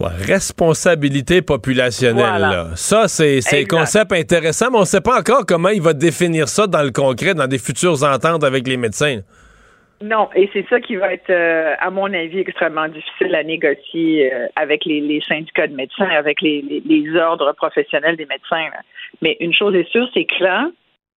Ouais, 0.00 0.08
responsabilité 0.26 1.42
populationnelle. 1.42 2.24
Voilà. 2.38 2.38
là. 2.38 2.66
Ça, 2.76 3.06
c'est 3.06 3.42
c'est 3.42 3.60
un 3.62 3.66
concept 3.66 4.12
intéressant, 4.12 4.70
mais 4.70 4.78
on 4.78 4.80
ne 4.80 4.86
sait 4.86 5.02
pas 5.02 5.18
encore 5.18 5.44
comment 5.46 5.68
il 5.68 5.82
va 5.82 5.92
définir 5.92 6.48
ça 6.48 6.66
dans 6.66 6.82
le 6.82 6.90
concret, 6.90 7.34
dans 7.34 7.46
des 7.46 7.58
futures 7.58 8.02
ententes 8.02 8.42
avec 8.44 8.66
les 8.66 8.78
médecins. 8.78 9.20
Non, 10.02 10.28
et 10.34 10.48
c'est 10.54 10.66
ça 10.70 10.80
qui 10.80 10.96
va 10.96 11.12
être, 11.12 11.30
euh, 11.30 11.74
à 11.80 11.90
mon 11.90 12.12
avis, 12.12 12.38
extrêmement 12.40 12.88
difficile 12.88 13.34
à 13.34 13.44
négocier 13.44 14.32
euh, 14.32 14.46
avec 14.56 14.84
les, 14.86 15.00
les 15.00 15.20
syndicats 15.28 15.66
de 15.68 15.74
médecins, 15.74 16.08
avec 16.08 16.40
les, 16.42 16.62
les- 16.62 16.82
les 16.84 17.14
ordres 17.20 17.52
professionnels 17.52 18.16
des 18.16 18.26
médecins. 18.26 18.68
là. 18.74 18.80
Mais 19.22 19.36
une 19.40 19.52
chose 19.54 19.74
est 19.74 19.88
sûre, 19.90 20.08
c'est 20.14 20.24
que 20.24 20.42
là, 20.42 20.70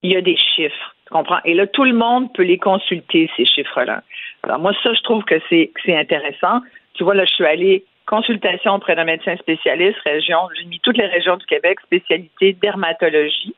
il 0.07 0.12
y 0.12 0.16
a 0.16 0.20
des 0.20 0.36
chiffres. 0.36 0.94
Tu 1.07 1.12
comprends? 1.12 1.40
Et 1.44 1.54
là, 1.54 1.66
tout 1.66 1.84
le 1.84 1.92
monde 1.92 2.32
peut 2.32 2.42
les 2.42 2.59
consulter, 2.59 3.30
ces 3.36 3.44
chiffres-là. 3.44 4.02
Alors, 4.42 4.59
moi, 4.59 4.72
ça, 4.82 4.92
je 4.94 5.02
trouve 5.02 5.24
que 5.24 5.40
c'est 5.48 5.72
intéressant. 5.88 6.61
Tu 6.94 7.04
vois, 7.04 7.14
là, 7.14 7.24
je 7.24 7.34
suis 7.34 7.44
allée 7.44 7.84
consultation 8.07 8.74
auprès 8.74 8.94
d'un 8.94 9.04
médecin 9.04 9.36
spécialiste, 9.36 9.98
région, 10.04 10.38
j'ai 10.57 10.64
mis 10.66 10.78
toutes 10.78 10.96
les 10.96 11.07
régions 11.07 11.36
du 11.36 11.46
Québec, 11.46 11.80
spécialité 11.80 12.52
dermatologie. 12.52 13.54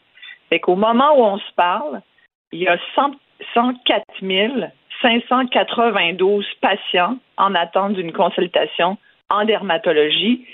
Fait 0.48 0.58
qu'au 0.58 0.74
moment 0.74 1.12
où 1.18 1.22
on 1.22 1.38
se 1.38 1.52
parle, 1.54 2.00
il 2.52 2.60
y 2.60 2.68
a 2.68 2.78
100 2.94 3.12
104 3.54 4.04
592 5.00 6.46
patients 6.60 7.18
en 7.36 7.54
attente 7.54 7.92
d'une 7.92 8.12
consultation 8.12 8.96
en 9.30 9.44
dermatologie. 9.44 10.46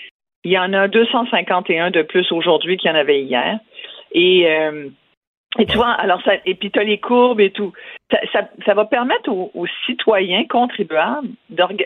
Il 0.42 0.52
y 0.52 0.58
en 0.58 0.72
a 0.74 0.88
251 0.88 1.90
de 1.90 2.02
plus 2.02 2.30
aujourd'hui 2.32 2.76
qu'il 2.76 2.90
y 2.90 2.92
en 2.92 2.96
avait 2.96 3.22
hier. 3.22 3.58
Et, 4.12 4.50
euh, 4.50 4.88
et 5.58 5.66
tu 5.66 5.76
vois, 5.76 5.90
alors 5.92 6.20
ça, 6.22 6.32
et 6.44 6.54
puis 6.54 6.70
tu 6.70 6.78
as 6.78 6.84
les 6.84 6.98
courbes 6.98 7.40
et 7.40 7.50
tout. 7.50 7.72
Ça, 8.32 8.74
va 8.74 8.84
permettre 8.84 9.30
aux, 9.30 9.66
citoyens 9.86 10.44
contribuables, 10.46 11.28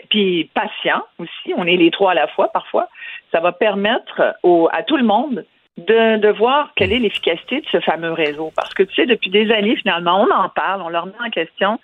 puis 0.09 0.49
patients 0.53 1.03
aussi, 1.19 1.53
on 1.55 1.65
est 1.65 1.77
les 1.77 1.91
trois 1.91 2.11
à 2.11 2.15
la 2.15 2.27
fois 2.27 2.49
parfois, 2.51 2.87
ça 3.31 3.39
va 3.39 3.51
permettre 3.51 4.35
à 4.71 4.83
tout 4.83 4.97
le 4.97 5.03
monde 5.03 5.45
de, 5.77 6.17
de 6.17 6.29
voir 6.29 6.71
quelle 6.75 6.91
est 6.91 6.99
l'efficacité 6.99 7.61
de 7.61 7.65
ce 7.71 7.79
fameux 7.79 8.11
réseau. 8.11 8.51
Parce 8.55 8.73
que 8.73 8.83
tu 8.83 8.93
sais, 8.95 9.05
depuis 9.05 9.29
des 9.29 9.51
années, 9.51 9.75
finalement, 9.75 10.21
on 10.21 10.33
en 10.33 10.49
parle, 10.49 10.81
on 10.81 10.89
leur 10.89 11.05
met 11.05 11.13
en 11.25 11.29
question. 11.29 11.79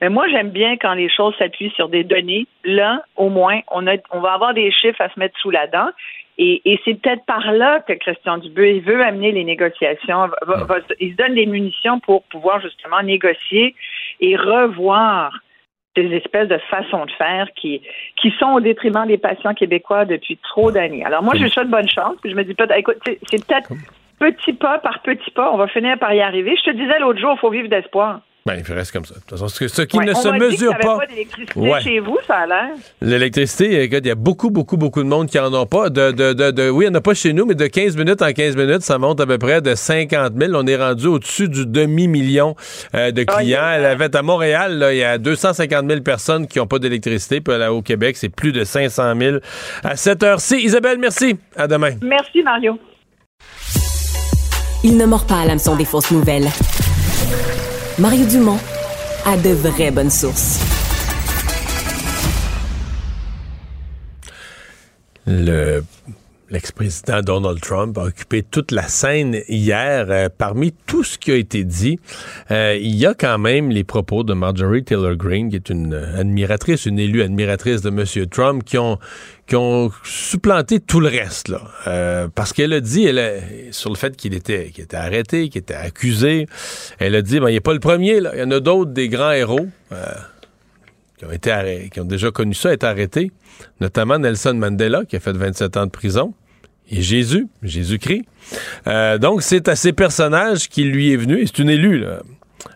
Mais 0.00 0.08
moi, 0.08 0.28
j'aime 0.28 0.50
bien 0.50 0.76
quand 0.76 0.94
les 0.94 1.08
choses 1.08 1.34
s'appuient 1.38 1.72
sur 1.74 1.88
des 1.88 2.04
données. 2.04 2.46
Là, 2.64 3.02
au 3.16 3.28
moins, 3.28 3.60
on, 3.70 3.86
a, 3.86 3.96
on 4.10 4.20
va 4.20 4.34
avoir 4.34 4.52
des 4.52 4.70
chiffres 4.70 5.00
à 5.00 5.08
se 5.08 5.18
mettre 5.18 5.38
sous 5.38 5.50
la 5.50 5.66
dent. 5.66 5.88
Et, 6.38 6.60
et 6.70 6.78
c'est 6.84 6.94
peut-être 7.00 7.24
par 7.24 7.50
là 7.52 7.80
que 7.80 7.94
Christian 7.94 8.38
Dubé 8.38 8.76
il 8.76 8.82
veut 8.82 9.02
amener 9.02 9.32
les 9.32 9.44
négociations. 9.44 10.28
Va- 10.46 10.64
va- 10.64 10.78
il 11.00 11.12
se 11.12 11.16
donne 11.16 11.34
des 11.34 11.46
munitions 11.46 11.98
pour 12.00 12.24
pouvoir 12.24 12.60
justement 12.60 13.02
négocier 13.02 13.74
et 14.20 14.36
revoir 14.36 15.32
ces 15.96 16.12
espèces 16.12 16.48
de 16.48 16.58
façons 16.68 17.06
de 17.06 17.10
faire 17.12 17.48
qui, 17.56 17.80
qui 18.20 18.30
sont 18.38 18.52
au 18.52 18.60
détriment 18.60 19.06
des 19.06 19.16
patients 19.16 19.54
québécois 19.54 20.04
depuis 20.04 20.36
trop 20.42 20.70
d'années. 20.70 21.02
Alors 21.06 21.22
moi, 21.22 21.32
je 21.36 21.42
lui 21.44 21.50
souhaite 21.50 21.70
bonne 21.70 21.88
chance. 21.88 22.16
Puis 22.20 22.30
je 22.32 22.36
me 22.36 22.44
dis 22.44 22.52
peut-être, 22.52 22.76
écoute, 22.76 22.98
c'est 23.06 23.46
peut-être 23.46 23.72
petit 24.18 24.52
pas 24.52 24.78
par 24.78 25.00
petit 25.00 25.30
pas, 25.30 25.50
on 25.52 25.56
va 25.56 25.68
finir 25.68 25.98
par 25.98 26.12
y 26.12 26.20
arriver. 26.20 26.54
Je 26.56 26.70
te 26.70 26.76
disais 26.76 26.98
l'autre 26.98 27.18
jour, 27.18 27.32
il 27.36 27.38
faut 27.38 27.50
vivre 27.50 27.68
d'espoir. 27.68 28.20
Ben, 28.46 28.62
il 28.66 28.72
reste 28.74 28.92
comme 28.92 29.04
ça. 29.04 29.14
De 29.14 29.18
toute 29.20 29.30
façon, 29.30 29.48
ce, 29.48 29.82
qui 29.82 29.96
Ouais, 29.98 30.04
ne 30.04 30.12
on 30.12 30.14
se 30.22 30.28
m'a 30.28 30.34
dit 30.34 30.38
que 30.38 30.52
mesure 30.52 30.78
pas. 30.78 30.98
pas 30.98 31.06
d'électricité 31.06 31.58
Ouais. 31.58 31.80
chez 31.80 31.98
vous, 31.98 32.16
ça 32.28 32.36
a 32.36 32.46
l'air. 32.46 32.68
L'électricité, 33.02 33.82
écoute, 33.82 33.98
il 34.04 34.06
y 34.06 34.10
a 34.12 34.14
beaucoup, 34.14 34.50
beaucoup, 34.50 34.76
beaucoup 34.76 35.02
de 35.02 35.08
monde 35.08 35.28
qui 35.28 35.36
en 35.40 35.52
ont 35.52 35.66
pas. 35.66 35.90
De, 35.90 36.12
de, 36.12 36.32
de, 36.32 36.52
de- 36.52 36.70
oui, 36.70 36.84
il 36.84 36.88
n'y 36.90 36.94
en 36.94 36.98
a 36.98 37.00
pas 37.00 37.14
chez 37.14 37.32
nous, 37.32 37.44
mais 37.44 37.56
de 37.56 37.66
15 37.66 37.96
minutes 37.96 38.22
en 38.22 38.32
15 38.32 38.54
minutes, 38.56 38.82
ça 38.82 38.98
monte 38.98 39.20
à 39.20 39.26
peu 39.26 39.36
près 39.38 39.60
de 39.60 39.74
50 39.74 40.34
000. 40.40 40.52
On 40.54 40.64
est 40.66 40.76
rendu 40.76 41.06
au-dessus 41.08 41.48
du 41.48 41.66
demi-million 41.66 42.54
euh, 42.94 43.10
de 43.10 43.24
clients. 43.24 43.68
Elle 43.74 43.84
avait 43.84 44.14
à 44.16 44.22
Montréal, 44.22 44.78
là, 44.78 44.92
il 44.92 44.98
y 44.98 45.02
a 45.04 45.18
250 45.18 45.88
000 45.88 46.00
personnes 46.02 46.46
qui 46.46 46.58
n'ont 46.60 46.68
pas 46.68 46.78
d'électricité. 46.78 47.40
Puis 47.40 47.58
là, 47.58 47.72
au 47.72 47.82
Québec, 47.82 48.16
c'est 48.16 48.28
plus 48.28 48.52
de 48.52 48.62
500 48.62 49.12
000 49.18 49.36
à 49.82 49.96
cette 49.96 50.22
heure-ci. 50.22 50.58
Isabelle, 50.62 50.98
merci. 51.00 51.36
À 51.56 51.66
demain. 51.66 51.94
Merci, 52.00 52.44
Mario. 52.44 52.78
Il 54.84 54.96
ne 54.96 55.04
mord 55.04 55.26
pas 55.26 55.40
à 55.40 55.46
l'hameçon 55.46 55.74
des 55.74 55.84
fausses 55.84 56.12
nouvelles. 56.12 56.46
Mario 57.98 58.26
Dumont 58.26 58.58
a 59.24 59.38
de 59.38 59.50
vraies 59.54 59.90
bonnes 59.90 60.10
sources. 60.10 60.60
Le 65.26 65.82
l'ex-président 66.50 67.20
Donald 67.22 67.60
Trump 67.60 67.98
a 67.98 68.04
occupé 68.04 68.42
toute 68.42 68.70
la 68.72 68.86
scène 68.88 69.40
hier. 69.48 70.06
Euh, 70.08 70.28
parmi 70.36 70.72
tout 70.86 71.04
ce 71.04 71.18
qui 71.18 71.32
a 71.32 71.36
été 71.36 71.64
dit, 71.64 71.98
euh, 72.50 72.76
il 72.80 72.94
y 72.94 73.06
a 73.06 73.14
quand 73.14 73.38
même 73.38 73.70
les 73.70 73.84
propos 73.84 74.22
de 74.22 74.32
Marjorie 74.34 74.84
Taylor 74.84 75.16
Greene, 75.16 75.50
qui 75.50 75.56
est 75.56 75.68
une 75.70 75.94
euh, 75.94 76.20
admiratrice, 76.20 76.86
une 76.86 76.98
élue 76.98 77.22
admiratrice 77.22 77.82
de 77.82 77.88
M. 77.88 78.26
Trump, 78.28 78.64
qui 78.64 78.78
ont 78.78 78.98
qui 79.46 79.54
ont 79.54 79.92
supplanté 80.02 80.80
tout 80.80 80.98
le 80.98 81.06
reste 81.08 81.48
là, 81.48 81.60
Euh, 81.86 82.26
parce 82.34 82.52
qu'elle 82.52 82.72
a 82.72 82.80
dit, 82.80 83.04
elle 83.06 83.20
a- 83.20 83.32
sur 83.70 83.90
le 83.90 83.96
fait 83.96 84.16
qu'il 84.16 84.34
était, 84.34 84.70
qu'il 84.70 84.82
était 84.82 84.96
arrêté, 84.96 85.48
qu'il 85.48 85.60
était 85.60 85.74
accusé, 85.74 86.48
elle 86.98 87.14
a 87.14 87.22
dit, 87.22 87.38
ben 87.38 87.48
il 87.48 87.52
n'est 87.54 87.60
pas 87.60 87.72
le 87.72 87.78
premier 87.78 88.18
là, 88.18 88.32
il 88.34 88.40
y 88.40 88.42
en 88.42 88.50
a 88.50 88.58
d'autres 88.58 88.90
des 88.90 89.08
grands 89.08 89.30
héros. 89.30 89.68
Qui 91.18 91.24
ont 91.24 91.32
été 91.32 91.88
qui 91.92 92.00
ont 92.00 92.04
déjà 92.04 92.30
connu 92.30 92.54
ça, 92.54 92.72
été 92.72 92.86
arrêtés, 92.86 93.30
notamment 93.80 94.18
Nelson 94.18 94.54
Mandela, 94.54 95.04
qui 95.04 95.16
a 95.16 95.20
fait 95.20 95.32
27 95.32 95.76
ans 95.76 95.86
de 95.86 95.90
prison, 95.90 96.34
et 96.90 97.02
Jésus, 97.02 97.48
Jésus-Christ. 97.62 98.24
Euh, 98.86 99.18
donc, 99.18 99.42
c'est 99.42 99.68
à 99.68 99.76
ces 99.76 99.92
personnages 99.92 100.68
qui 100.68 100.84
lui 100.84 101.12
est 101.12 101.16
venu, 101.16 101.40
et 101.40 101.46
c'est 101.46 101.58
une 101.58 101.70
élue, 101.70 101.98
là, 101.98 102.22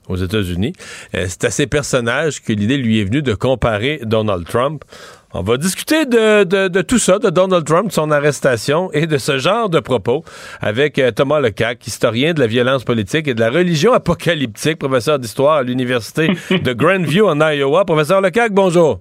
aux 0.09 0.17
États-Unis, 0.17 0.73
euh, 1.15 1.27
c'est 1.29 1.45
à 1.45 1.51
ces 1.51 1.67
personnages 1.67 2.43
que 2.43 2.53
l'idée 2.53 2.77
lui 2.77 3.01
est 3.01 3.05
venue 3.05 3.23
de 3.23 3.35
comparer 3.35 4.01
Donald 4.03 4.47
Trump. 4.47 4.85
On 5.33 5.43
va 5.43 5.57
discuter 5.59 6.07
de, 6.07 6.43
de- 6.43 6.67
de 6.69 6.83
tout 6.83 6.99
ça, 6.99 7.21
de 7.21 7.31
Donald 7.31 7.65
Trump, 7.65 7.87
de 7.89 7.93
son 7.93 8.11
arrestation 8.11 8.91
et 8.93 9.07
de 9.07 9.17
ce 9.17 9.39
genre 9.39 9.69
de 9.69 9.79
propos 9.79 10.25
avec 10.61 10.99
euh, 10.99 11.13
Thomas 11.13 11.39
Lecac, 11.39 11.87
historien 11.87 12.33
de 12.35 12.41
la 12.41 12.49
violence 12.49 12.83
politique 12.83 13.29
et 13.29 13.35
de 13.35 13.41
la 13.41 13.51
religion 13.51 13.93
apocalyptique, 13.93 14.79
professeur 14.81 15.21
d'histoire 15.21 15.59
à 15.59 15.63
l'Université 15.63 16.29
de 16.51 16.73
Grandview 16.73 17.29
en 17.29 17.41
Iowa. 17.41 17.85
Professeur 17.85 18.21
Lecac, 18.21 18.51
bonjour. 18.53 18.99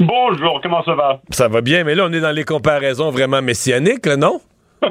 Bonjour, 0.00 0.60
comment 0.60 0.82
ça 0.84 0.94
va? 0.94 1.20
Ça 1.30 1.46
va 1.46 1.60
bien, 1.60 1.84
mais 1.84 1.94
là, 1.94 2.06
on 2.08 2.12
est 2.12 2.20
dans 2.20 2.32
les 2.34 2.44
comparaisons 2.44 3.10
vraiment 3.10 3.40
messianiques, 3.42 4.06
là, 4.06 4.16
non? 4.16 4.40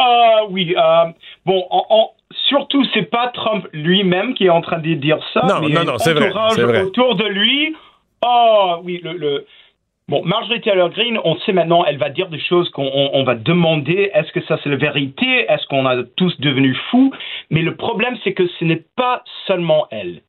Ah 0.00 0.42
oui, 0.50 0.76
euh, 0.78 1.04
bon, 1.44 1.64
en- 1.70 1.84
en- 1.90 2.10
surtout, 2.48 2.84
c'est 2.94 3.10
pas 3.10 3.32
Trump 3.34 3.66
lui-même 3.72 4.34
qui 4.34 4.44
est 4.46 4.48
en 4.50 4.60
train 4.60 4.78
de 4.78 4.94
dire 4.94 5.18
ça. 5.34 5.40
Non, 5.48 5.60
mais 5.60 5.70
non, 5.74 5.82
non, 5.82 5.98
c'est 5.98 6.12
vrai, 6.12 6.30
vrai. 6.30 6.82
autour 6.82 7.16
de 7.16 7.24
lui. 7.24 7.74
Ah 8.22 8.80
oui, 8.82 9.00
le, 9.02 9.46
Bon, 10.08 10.24
Marjorie 10.24 10.62
Taylor 10.62 10.88
Greene, 10.88 11.18
on 11.22 11.36
sait 11.40 11.52
maintenant, 11.52 11.84
elle 11.84 11.98
va 11.98 12.08
dire 12.08 12.30
des 12.30 12.40
choses 12.40 12.70
qu'on 12.70 12.86
on- 12.86 13.10
on 13.12 13.24
va 13.24 13.34
demander, 13.34 14.10
est-ce 14.14 14.32
que 14.32 14.40
ça 14.46 14.58
c'est 14.64 14.70
la 14.70 14.76
vérité? 14.76 15.44
Est-ce 15.50 15.66
qu'on 15.66 15.84
a 15.84 16.02
tous 16.16 16.40
devenu 16.40 16.74
fous? 16.90 17.12
Mais 17.50 17.60
le 17.60 17.76
problème, 17.76 18.16
c'est 18.24 18.32
que 18.32 18.46
ce 18.46 18.64
n'est 18.64 18.84
pas 18.96 19.22
seulement 19.46 19.86
elle. 19.90 20.22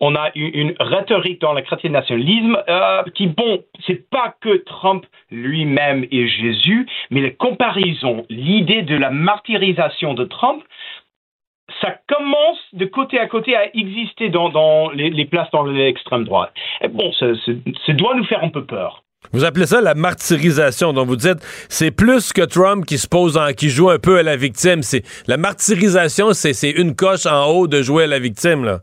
On 0.00 0.16
a 0.16 0.32
une, 0.34 0.50
une 0.52 0.74
rhétorique 0.80 1.40
dans 1.40 1.52
le 1.52 1.62
chrétien 1.62 1.90
nationalisme 1.90 2.58
euh, 2.68 3.04
qui, 3.14 3.28
bon, 3.28 3.62
c'est 3.86 4.10
pas 4.10 4.34
que 4.40 4.56
Trump 4.64 5.06
lui-même 5.30 6.04
et 6.10 6.26
Jésus, 6.26 6.88
mais 7.12 7.20
les 7.20 7.34
comparaisons, 7.34 8.26
l'idée 8.28 8.82
de 8.82 8.96
la 8.96 9.10
martyrisation 9.10 10.14
de 10.14 10.24
Trump. 10.24 10.64
Ça 11.80 11.94
commence 12.08 12.58
de 12.72 12.84
côté 12.86 13.18
à 13.18 13.26
côté 13.26 13.56
à 13.56 13.74
exister 13.74 14.28
dans, 14.28 14.90
les, 14.90 15.24
places 15.24 15.50
dans 15.52 15.64
l'extrême 15.64 16.24
droite. 16.24 16.52
Bon, 16.90 17.12
ça, 17.12 17.26
doit 17.92 18.14
nous 18.14 18.24
faire 18.24 18.42
un 18.42 18.50
peu 18.50 18.64
peur. 18.64 19.02
Vous 19.32 19.44
appelez 19.44 19.66
ça 19.66 19.80
la 19.80 19.94
martyrisation. 19.94 20.92
Donc 20.92 21.06
vous 21.06 21.16
dites, 21.16 21.38
c'est 21.68 21.92
plus 21.92 22.32
que 22.32 22.42
Trump 22.42 22.84
qui 22.84 22.98
se 22.98 23.08
pose 23.08 23.36
en, 23.36 23.52
qui 23.52 23.68
joue 23.68 23.90
un 23.90 23.98
peu 23.98 24.18
à 24.18 24.22
la 24.22 24.36
victime. 24.36 24.82
C'est 24.82 25.04
la 25.28 25.36
martyrisation, 25.36 26.32
c'est 26.32 26.70
une 26.70 26.94
coche 26.94 27.26
en 27.26 27.46
haut 27.46 27.68
de 27.68 27.82
jouer 27.82 28.04
à 28.04 28.08
la 28.08 28.18
victime 28.18 28.64
là. 28.64 28.80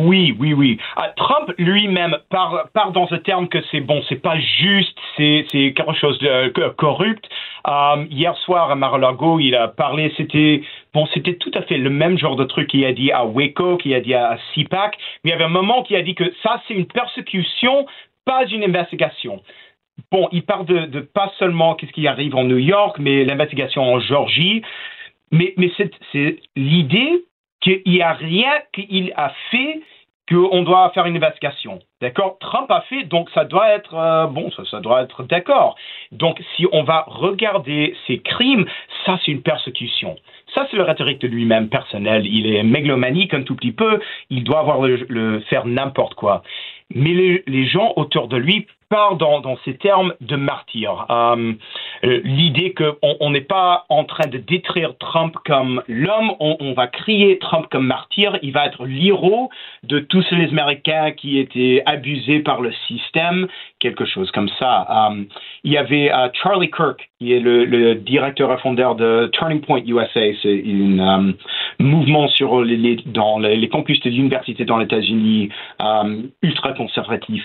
Oui, 0.00 0.34
oui, 0.38 0.54
oui. 0.54 0.78
Ah, 0.96 1.10
Trump 1.16 1.52
lui-même 1.58 2.16
part, 2.30 2.68
part 2.72 2.92
dans 2.92 3.06
ce 3.08 3.16
terme 3.16 3.48
que 3.48 3.58
c'est 3.70 3.80
bon, 3.80 4.02
c'est 4.08 4.22
pas 4.22 4.38
juste, 4.38 4.96
c'est 5.16 5.44
quelque 5.52 5.92
chose 5.94 6.18
de 6.20 6.48
co- 6.48 6.70
corrupt. 6.76 7.28
Euh, 7.66 8.06
hier 8.10 8.34
soir 8.38 8.70
à 8.70 8.74
Mar-a-Lago, 8.76 9.38
il 9.40 9.54
a 9.54 9.68
parlé, 9.68 10.12
c'était 10.16 10.62
bon, 10.94 11.06
c'était 11.12 11.34
tout 11.34 11.50
à 11.54 11.62
fait 11.62 11.76
le 11.76 11.90
même 11.90 12.16
genre 12.18 12.36
de 12.36 12.44
truc 12.44 12.68
qu'il 12.68 12.84
a 12.86 12.92
dit 12.92 13.12
à 13.12 13.24
Waco, 13.26 13.76
qu'il 13.76 13.92
a 13.94 14.00
dit 14.00 14.14
à 14.14 14.38
CPAC. 14.54 14.96
Mais 15.24 15.30
il 15.30 15.32
y 15.32 15.34
avait 15.34 15.44
un 15.44 15.48
moment 15.48 15.82
qu'il 15.82 15.96
a 15.96 16.02
dit 16.02 16.14
que 16.14 16.32
ça 16.42 16.62
c'est 16.66 16.74
une 16.74 16.86
persécution, 16.86 17.86
pas 18.24 18.46
une 18.46 18.64
investigation. 18.64 19.42
Bon, 20.10 20.28
il 20.32 20.42
parle 20.44 20.64
de, 20.64 21.00
pas 21.00 21.30
seulement 21.38 21.74
qu'est-ce 21.74 21.92
qui 21.92 22.06
arrive 22.06 22.34
en 22.34 22.44
New 22.44 22.56
York, 22.58 22.96
mais 22.98 23.24
l'investigation 23.24 23.82
en 23.82 24.00
Georgie. 24.00 24.62
Mais, 25.30 25.52
mais 25.58 25.70
c'est 26.12 26.38
l'idée 26.56 27.24
qu'il 27.60 27.82
n'y 27.86 28.02
a 28.02 28.12
rien 28.12 28.52
qu'il 28.72 29.12
a 29.16 29.32
fait 29.50 29.80
qu'on 30.30 30.62
doit 30.62 30.90
faire 30.90 31.06
une 31.06 31.16
investigation. 31.16 31.80
D'accord? 32.00 32.38
Trump 32.40 32.70
a 32.70 32.82
fait, 32.82 33.02
donc 33.04 33.28
ça 33.30 33.44
doit 33.44 33.68
être 33.70 33.94
euh, 33.94 34.26
bon, 34.26 34.50
ça, 34.70 34.80
doit 34.80 35.02
être 35.02 35.24
d'accord. 35.24 35.76
Donc 36.12 36.40
si 36.54 36.66
on 36.72 36.84
va 36.84 37.04
regarder 37.08 37.96
ses 38.06 38.20
crimes, 38.20 38.64
ça 39.04 39.18
c'est 39.24 39.32
une 39.32 39.42
persécution. 39.42 40.16
Ça 40.54 40.66
c'est 40.70 40.76
le 40.76 40.84
rhétorique 40.84 41.20
de 41.20 41.26
lui-même 41.26 41.68
personnel. 41.68 42.26
Il 42.26 42.46
est 42.46 42.62
mégalomanique 42.62 43.34
un 43.34 43.42
tout 43.42 43.56
petit 43.56 43.72
peu. 43.72 44.00
Il 44.30 44.44
doit 44.44 44.60
avoir 44.60 44.80
le, 44.82 45.04
le 45.08 45.40
faire 45.40 45.66
n'importe 45.66 46.14
quoi. 46.14 46.42
Mais 46.94 47.42
les 47.46 47.66
gens 47.66 47.92
autour 47.96 48.28
de 48.28 48.36
lui 48.36 48.66
parlent 48.90 49.16
dans, 49.16 49.40
dans 49.40 49.56
ces 49.64 49.74
termes 49.74 50.14
de 50.20 50.36
martyr. 50.36 51.06
Euh, 51.08 51.52
euh, 52.04 52.20
L'idée 52.24 52.74
qu'on 52.74 53.16
on 53.20 53.30
n'est 53.30 53.40
pas 53.40 53.86
en 53.88 54.04
train 54.04 54.28
de 54.28 54.36
détruire 54.36 54.98
Trump 54.98 55.34
comme 55.46 55.82
l'homme, 55.88 56.32
on, 56.40 56.56
on 56.60 56.72
va 56.74 56.88
crier 56.88 57.38
Trump 57.38 57.66
comme 57.70 57.86
martyr, 57.86 58.36
il 58.42 58.52
va 58.52 58.66
être 58.66 58.84
l'héros 58.84 59.48
de 59.84 60.00
tous 60.00 60.24
les 60.32 60.48
Américains 60.48 61.12
qui 61.12 61.38
étaient 61.38 61.82
abusés 61.86 62.40
par 62.40 62.60
le 62.60 62.72
système, 62.88 63.46
quelque 63.78 64.04
chose 64.04 64.30
comme 64.32 64.50
ça. 64.58 64.86
Euh, 65.12 65.22
il 65.62 65.72
y 65.72 65.78
avait 65.78 66.12
euh, 66.12 66.28
Charlie 66.42 66.70
Kirk, 66.70 67.08
qui 67.18 67.32
est 67.32 67.40
le, 67.40 67.64
le 67.64 67.94
directeur 67.94 68.52
et 68.52 68.58
fondeur 68.58 68.96
de 68.96 69.30
Turning 69.32 69.60
Point 69.60 69.82
USA, 69.86 70.20
c'est 70.42 70.64
un 70.98 71.32
mouvement 71.78 72.26
sur 72.28 72.62
les, 72.62 72.96
dans 73.06 73.38
les, 73.38 73.56
les 73.56 73.68
campus 73.68 74.00
de 74.00 74.10
l'université 74.10 74.64
dans 74.64 74.78
les 74.78 74.86
États-Unis, 74.86 75.50
ultra 76.42 76.72
conservatif. 76.72 77.44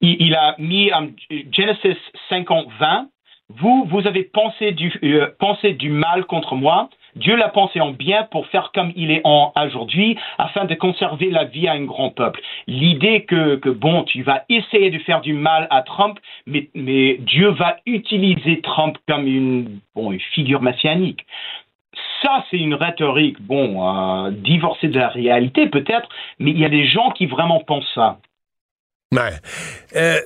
Il, 0.00 0.34
a 0.34 0.54
mis 0.58 0.90
euh, 0.92 1.08
Genesis 1.52 1.98
50-20. 2.30 3.08
Vous, 3.50 3.84
vous 3.90 4.06
avez 4.06 4.22
pensé 4.22 4.72
du, 4.72 4.92
euh, 5.02 5.72
du 5.72 5.90
mal 5.90 6.24
contre 6.24 6.54
moi. 6.54 6.88
Dieu 7.16 7.34
l'a 7.36 7.48
pensé 7.48 7.80
en 7.80 7.90
bien 7.90 8.22
pour 8.30 8.46
faire 8.46 8.70
comme 8.72 8.92
il 8.94 9.10
est 9.10 9.20
en 9.24 9.52
aujourd'hui, 9.66 10.16
afin 10.38 10.64
de 10.64 10.74
conserver 10.74 11.30
la 11.30 11.44
vie 11.44 11.66
à 11.66 11.72
un 11.72 11.84
grand 11.84 12.10
peuple. 12.10 12.40
L'idée 12.66 13.24
que, 13.24 13.56
que, 13.56 13.68
bon, 13.68 14.04
tu 14.04 14.22
vas 14.22 14.44
essayer 14.48 14.90
de 14.90 14.98
faire 14.98 15.20
du 15.20 15.32
mal 15.32 15.66
à 15.70 15.82
Trump, 15.82 16.18
mais, 16.46 16.68
mais 16.74 17.16
Dieu 17.18 17.48
va 17.48 17.76
utiliser 17.86 18.60
Trump 18.60 18.96
comme 19.08 19.26
une, 19.26 19.80
bon, 19.94 20.12
une 20.12 20.20
figure 20.20 20.62
messianique. 20.62 21.26
Ça, 22.22 22.44
c'est 22.50 22.58
une 22.58 22.74
rhétorique, 22.74 23.40
bon, 23.40 23.86
euh, 23.86 24.30
divorcée 24.30 24.88
de 24.88 24.98
la 24.98 25.08
réalité 25.08 25.66
peut-être, 25.66 26.08
mais 26.38 26.52
il 26.52 26.58
y 26.58 26.64
a 26.64 26.68
des 26.68 26.86
gens 26.86 27.10
qui 27.10 27.26
vraiment 27.26 27.60
pensent 27.60 27.90
ça. 27.94 28.18
Ouais. 29.12 29.32
Euh, 29.96 30.18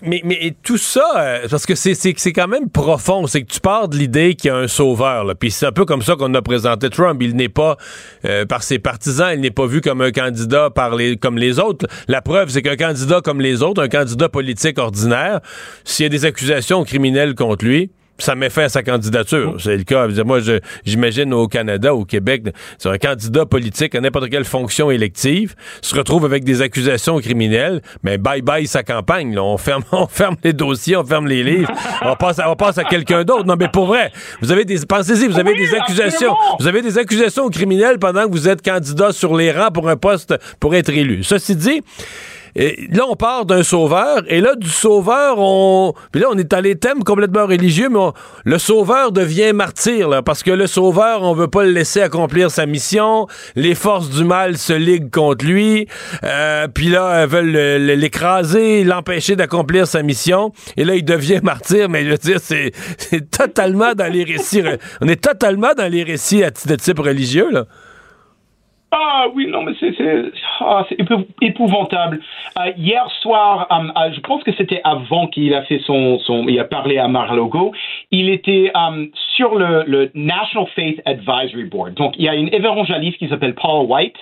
mais, 0.00 0.22
mais 0.24 0.54
tout 0.62 0.78
ça, 0.78 1.02
euh, 1.18 1.46
parce 1.50 1.66
que 1.66 1.74
c'est- 1.74 1.92
quand 2.32 2.48
même 2.48 2.70
profond, 2.70 3.26
c'est 3.26 3.42
que 3.42 3.52
tu 3.52 3.60
pars 3.60 3.86
de 3.86 3.98
l'idée 3.98 4.34
qu'il 4.34 4.48
y 4.48 4.50
a 4.50 4.56
un 4.56 4.66
sauveur, 4.66 5.24
là. 5.24 5.34
puis 5.34 5.50
c'est 5.50 5.66
un 5.66 5.72
peu 5.72 5.84
comme 5.84 6.00
ça 6.00 6.16
qu'on 6.16 6.32
a 6.32 6.40
présenté 6.40 6.88
Trump. 6.88 7.20
Il 7.22 7.36
n'est 7.36 7.50
pas, 7.50 7.76
euh, 8.24 8.46
par 8.46 8.62
ses 8.62 8.78
partisans, 8.78 9.30
il 9.34 9.40
n'est 9.42 9.50
pas 9.50 9.66
vu 9.66 9.82
comme 9.82 10.00
un 10.00 10.10
candidat 10.10 10.70
par 10.70 10.94
les, 10.96 11.18
comme 11.18 11.36
les 11.36 11.58
autres. 11.58 11.86
La 12.06 12.22
preuve, 12.22 12.48
c'est 12.48 12.62
qu'un 12.62 12.76
candidat 12.76 13.20
comme 13.20 13.42
les 13.42 13.62
autres, 13.62 13.82
un 13.82 13.88
candidat 13.90 14.30
politique 14.30 14.78
ordinaire, 14.78 15.40
s'il 15.84 16.04
y 16.04 16.06
a 16.06 16.08
des 16.08 16.24
accusations 16.24 16.82
criminelles 16.84 17.34
contre 17.34 17.66
lui, 17.66 17.90
ça 18.18 18.34
met 18.34 18.50
fin 18.50 18.64
à 18.64 18.68
sa 18.68 18.82
candidature. 18.82 19.56
C'est 19.58 19.76
le 19.76 19.84
cas. 19.84 20.06
Moi, 20.24 20.40
j'imagine 20.84 21.32
au 21.32 21.46
Canada, 21.46 21.94
au 21.94 22.04
Québec, 22.04 22.44
c'est 22.78 22.88
un 22.88 22.98
candidat 22.98 23.46
politique 23.46 23.94
à 23.94 24.00
n'importe 24.00 24.28
quelle 24.28 24.44
fonction 24.44 24.90
élective 24.90 25.54
se 25.82 25.94
retrouve 25.94 26.24
avec 26.24 26.44
des 26.44 26.62
accusations 26.62 27.18
criminelles, 27.18 27.80
mais 28.02 28.18
bye 28.18 28.42
bye 28.42 28.66
sa 28.66 28.82
campagne. 28.82 29.34
là. 29.34 29.42
On 29.42 29.56
ferme, 29.56 29.84
on 29.92 30.06
ferme 30.06 30.36
les 30.42 30.52
dossiers, 30.52 30.96
on 30.96 31.04
ferme 31.04 31.26
les 31.26 31.42
livres, 31.42 31.72
on 32.02 32.16
passe, 32.16 32.38
à, 32.38 32.50
on 32.50 32.56
passe 32.56 32.78
à 32.78 32.84
quelqu'un 32.84 33.24
d'autre. 33.24 33.44
Non, 33.44 33.56
mais 33.58 33.68
pour 33.68 33.86
vrai, 33.86 34.10
vous 34.40 34.52
avez 34.52 34.64
des, 34.64 34.78
pensez-y, 34.86 35.26
vous 35.28 35.38
avez 35.38 35.54
des 35.54 35.74
accusations, 35.74 36.34
vous 36.58 36.66
avez 36.66 36.82
des 36.82 36.98
accusations 36.98 37.48
criminelles 37.48 37.98
pendant 37.98 38.26
que 38.26 38.32
vous 38.32 38.48
êtes 38.48 38.62
candidat 38.62 39.12
sur 39.12 39.36
les 39.36 39.52
rangs 39.52 39.70
pour 39.70 39.88
un 39.88 39.96
poste 39.96 40.34
pour 40.60 40.74
être 40.74 40.90
élu. 40.90 41.22
Ceci 41.22 41.56
dit. 41.56 41.82
Et 42.56 42.88
là, 42.92 43.04
on 43.08 43.16
part 43.16 43.44
d'un 43.46 43.62
sauveur, 43.62 44.22
et 44.28 44.40
là, 44.40 44.54
du 44.54 44.68
sauveur, 44.68 45.36
on. 45.38 45.92
Puis 46.12 46.20
là, 46.20 46.28
on 46.32 46.38
est 46.38 46.50
dans 46.50 46.60
les 46.60 46.76
thèmes 46.76 47.04
complètement 47.04 47.46
religieux, 47.46 47.88
mais 47.90 47.98
le 48.44 48.58
sauveur 48.58 49.12
devient 49.12 49.52
martyr, 49.52 50.08
là, 50.08 50.22
parce 50.22 50.42
que 50.42 50.50
le 50.50 50.66
sauveur, 50.66 51.22
on 51.22 51.34
veut 51.34 51.48
pas 51.48 51.64
le 51.64 51.70
laisser 51.72 52.00
accomplir 52.00 52.50
sa 52.50 52.66
mission. 52.66 53.26
Les 53.56 53.74
forces 53.74 54.10
du 54.10 54.24
mal 54.24 54.56
se 54.58 54.72
liguent 54.72 55.10
contre 55.10 55.44
lui. 55.44 55.86
Euh, 56.24 56.66
puis 56.68 56.88
là, 56.88 57.22
elles 57.22 57.28
veulent 57.28 57.50
le- 57.52 57.78
le- 57.78 57.94
l'écraser, 57.94 58.84
l'empêcher 58.84 59.36
d'accomplir 59.36 59.86
sa 59.86 60.02
mission. 60.02 60.52
Et 60.76 60.84
là, 60.84 60.94
il 60.94 61.04
devient 61.04 61.40
martyr, 61.42 61.88
mais 61.88 62.04
je 62.04 62.10
veux 62.10 62.18
dire, 62.18 62.38
c'est 62.40 62.72
totalement 63.30 63.94
dans 63.94 64.12
les 64.12 64.24
récits. 64.24 64.62
On 65.00 65.08
est 65.08 65.20
totalement 65.22 65.74
dans 65.76 65.90
les 65.90 66.02
récits 66.02 66.42
de 66.66 66.74
type 66.76 66.98
religieux, 66.98 67.48
là. 67.50 67.64
Ah 68.90 69.26
oui, 69.34 69.46
non, 69.46 69.62
mais 69.62 69.72
c'est 69.78 69.94
ah, 70.60 70.86
épouvantable. 71.42 72.20
Euh, 72.58 72.72
hier 72.78 73.06
soir, 73.20 73.68
je 74.14 74.20
pense 74.20 74.42
que 74.44 74.52
c'était 74.56 74.80
avant 74.82 75.26
qu'il 75.26 75.52
a 75.54 75.62
fait 75.64 75.80
son, 75.80 76.18
son, 76.20 76.48
il 76.48 76.58
a 76.58 76.64
parlé 76.64 76.96
à 76.96 77.06
Mar-a-Lago. 77.06 77.72
Il 78.10 78.30
était 78.30 78.72
euh, 78.74 79.06
sur 79.36 79.56
le, 79.56 79.84
le 79.86 80.10
National 80.14 80.66
Faith 80.74 81.02
Advisory 81.04 81.64
Board. 81.64 81.94
Donc, 81.94 82.14
il 82.16 82.24
y 82.24 82.28
a 82.28 82.34
une 82.34 82.52
évangéliste 82.52 83.18
qui 83.18 83.28
s'appelle 83.28 83.54
Paula 83.54 83.84
White. 83.84 84.16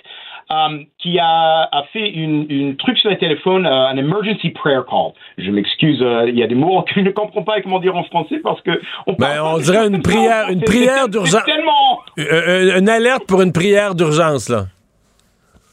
Euh, 0.51 0.79
qui 0.99 1.19
a, 1.19 1.69
a 1.73 1.83
fait 1.93 2.09
une, 2.09 2.47
une 2.49 2.77
truc 2.77 2.97
sur 2.99 3.11
le 3.11 3.19
téléphone, 3.19 3.67
euh, 3.67 3.89
un 3.89 3.97
emergency 3.97 4.51
prayer 4.51 4.81
call. 4.89 5.13
Je 5.39 5.51
m'excuse, 5.51 6.01
euh, 6.03 6.29
il 6.29 6.39
y 6.39 6.43
a 6.43 6.47
des 6.47 6.55
mots 6.55 6.83
que 6.83 6.93
je 6.95 7.01
ne 7.01 7.11
comprends 7.11 7.43
pas 7.43 7.61
comment 7.63 7.81
dire 7.81 7.97
en 7.97 8.05
français 8.05 8.39
parce 8.43 8.61
que 8.63 8.81
on, 9.07 9.15
Ben, 9.15 9.41
on 9.43 9.59
dirait 9.59 9.87
une 9.89 10.03
prière, 10.03 10.49
une 10.49 10.61
C'est- 10.61 10.65
prière 10.67 11.03
c'est- 11.05 11.11
d'urgence. 11.11 11.43
c'est 11.47 11.53
tellement 11.53 12.01
Euh, 12.19 12.79
une 12.79 12.89
alerte 12.89 13.27
pour 13.27 13.43
une 13.43 13.53
prière 13.53 13.95
d'urgence, 13.95 14.49
là. 14.49 14.67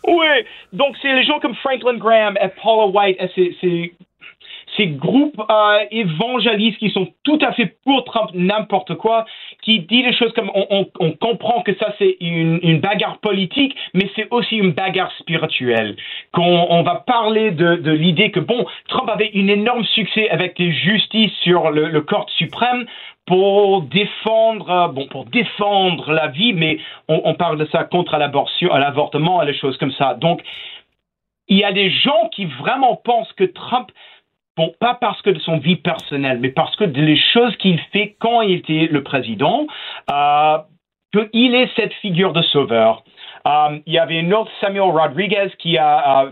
Oui, 0.06 0.26
donc 0.74 0.96
c'est 1.02 1.14
les 1.14 1.24
gens 1.24 1.40
comme 1.40 1.56
Franklin 1.56 1.96
Graham 1.98 2.38
et 2.42 2.50
Paula 2.62 2.88
White, 2.88 3.18
et 3.38 3.94
ces, 4.78 4.88
groupes 4.88 5.42
euh, 5.50 5.80
évangélistes 5.92 6.78
qui 6.78 6.90
sont 6.90 7.08
tout 7.24 7.40
à 7.42 7.54
fait 7.54 7.76
pour 7.84 8.04
Trump, 8.06 8.32
n'importe 8.34 8.96
quoi, 8.96 9.26
qui 9.62 9.80
disent 9.80 10.06
des 10.06 10.14
choses 10.14 10.34
comme 10.34 10.52
on, 10.54 10.86
comprend 11.20 11.62
que 11.62 11.74
ça 11.76 11.94
c'est 11.98 12.18
une, 12.20 12.80
bagarre 12.80 13.20
politique, 13.20 13.76
mais 13.94 14.10
c'est 14.16 14.28
aussi 14.32 14.58
une 14.58 14.72
bagarre 14.72 15.12
spirituelle. 15.20 15.96
Qu'on 16.32 16.68
on 16.70 16.84
va 16.84 16.96
parler 16.96 17.52
de, 17.52 17.92
l'idée 17.92 18.32
que 18.32 18.40
bon, 18.40 18.66
Trump 18.88 19.10
avait 19.10 19.32
un 19.36 19.48
énorme 19.48 19.84
succès 19.86 20.30
avec 20.30 20.58
des 20.58 20.72
justices 20.72 21.34
sur 21.42 21.72
le, 21.72 21.90
le 21.90 22.02
corps 22.02 22.30
suprême 22.38 22.86
pour 23.26 23.84
défendre 23.84 24.70
euh, 24.70 24.88
bon 24.90 25.08
pour 25.08 25.26
défendre 25.26 26.12
la 26.12 26.28
vie 26.28 26.54
mais 26.54 26.80
on, 27.08 27.34
parle 27.36 27.58
de 27.58 27.66
ça 27.68 27.86
contre 27.86 28.16
à 28.16 28.18
l'avortement 28.18 29.42
et 29.42 29.46
les 29.46 29.58
choses 29.58 29.78
comme 29.78 29.94
ça 29.94 30.16
donc 30.16 30.42
il 31.48 31.58
y 31.58 31.64
a 31.64 31.72
des 31.72 31.90
gens 31.90 32.30
qui 32.34 32.46
vraiment 32.46 32.96
pensent 32.96 33.32
que 33.34 33.44
Trump 33.44 33.92
bon 34.58 34.74
pas 34.80 34.96
parce 34.96 35.22
que 35.22 35.30
de 35.30 35.40
son 35.40 35.58
vie 35.58 35.76
personnelle 35.76 36.40
mais 36.40 36.50
parce 36.50 36.76
que 36.76 36.84
des 36.84 37.18
choses 37.34 37.56
qu'il 37.58 37.80
fait 37.92 38.16
quand 38.20 38.42
il 38.42 38.56
était 38.56 38.88
le 38.92 39.04
président 39.04 39.68
euh, 40.12 40.58
qu'il 41.12 41.56
est 41.56 41.70
cette 41.76 41.94
figure 41.94 42.34
de 42.34 42.42
sauveur 42.42 43.04
euh, 43.46 43.80
il 43.86 43.94
y 43.94 44.00
avait 44.00 44.20
un 44.20 44.32
autre 44.32 44.52
Samuel 44.62 44.84
Rodriguez 44.84 45.50
qui 45.60 45.78
a, 45.78 46.30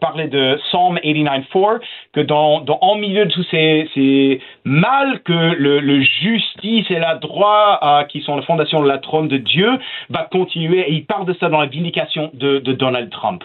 parlé 0.00 0.28
de 0.28 0.60
Psalm 0.68 0.98
89.4, 0.98 1.80
que 2.12 2.20
dans, 2.20 2.60
dans, 2.60 2.78
en 2.82 2.96
milieu 2.96 3.24
de 3.24 3.30
tous 3.30 3.46
ces, 3.50 3.88
ces 3.94 4.42
mal 4.64 5.22
que 5.22 5.32
le, 5.32 5.80
le, 5.80 6.02
justice 6.02 6.84
et 6.90 6.98
la 6.98 7.14
droit, 7.14 7.78
euh, 7.82 8.04
qui 8.04 8.20
sont 8.20 8.36
la 8.36 8.42
fondation 8.42 8.82
de 8.82 8.88
la 8.88 8.98
trône 8.98 9.28
de 9.28 9.38
Dieu, 9.38 9.70
va 10.10 10.24
continuer. 10.24 10.80
Et 10.80 10.92
il 10.92 11.06
parle 11.06 11.24
de 11.24 11.32
ça 11.40 11.48
dans 11.48 11.60
la 11.60 11.66
vindication 11.66 12.30
de, 12.34 12.58
de 12.58 12.72
Donald 12.72 13.10
Trump. 13.10 13.42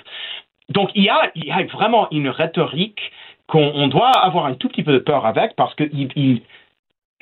Donc 0.69 0.89
il 0.95 1.03
y 1.03 1.09
a, 1.09 1.31
il 1.35 1.45
y 1.45 1.51
a 1.51 1.63
vraiment 1.63 2.07
une 2.11 2.27
rhétorique 2.27 2.99
qu'on 3.47 3.87
doit 3.87 4.11
avoir 4.11 4.45
un 4.45 4.55
tout 4.55 4.69
petit 4.69 4.83
peu 4.83 4.93
de 4.93 4.99
peur 4.99 5.25
avec 5.25 5.55
parce 5.55 5.73
il, 5.79 6.41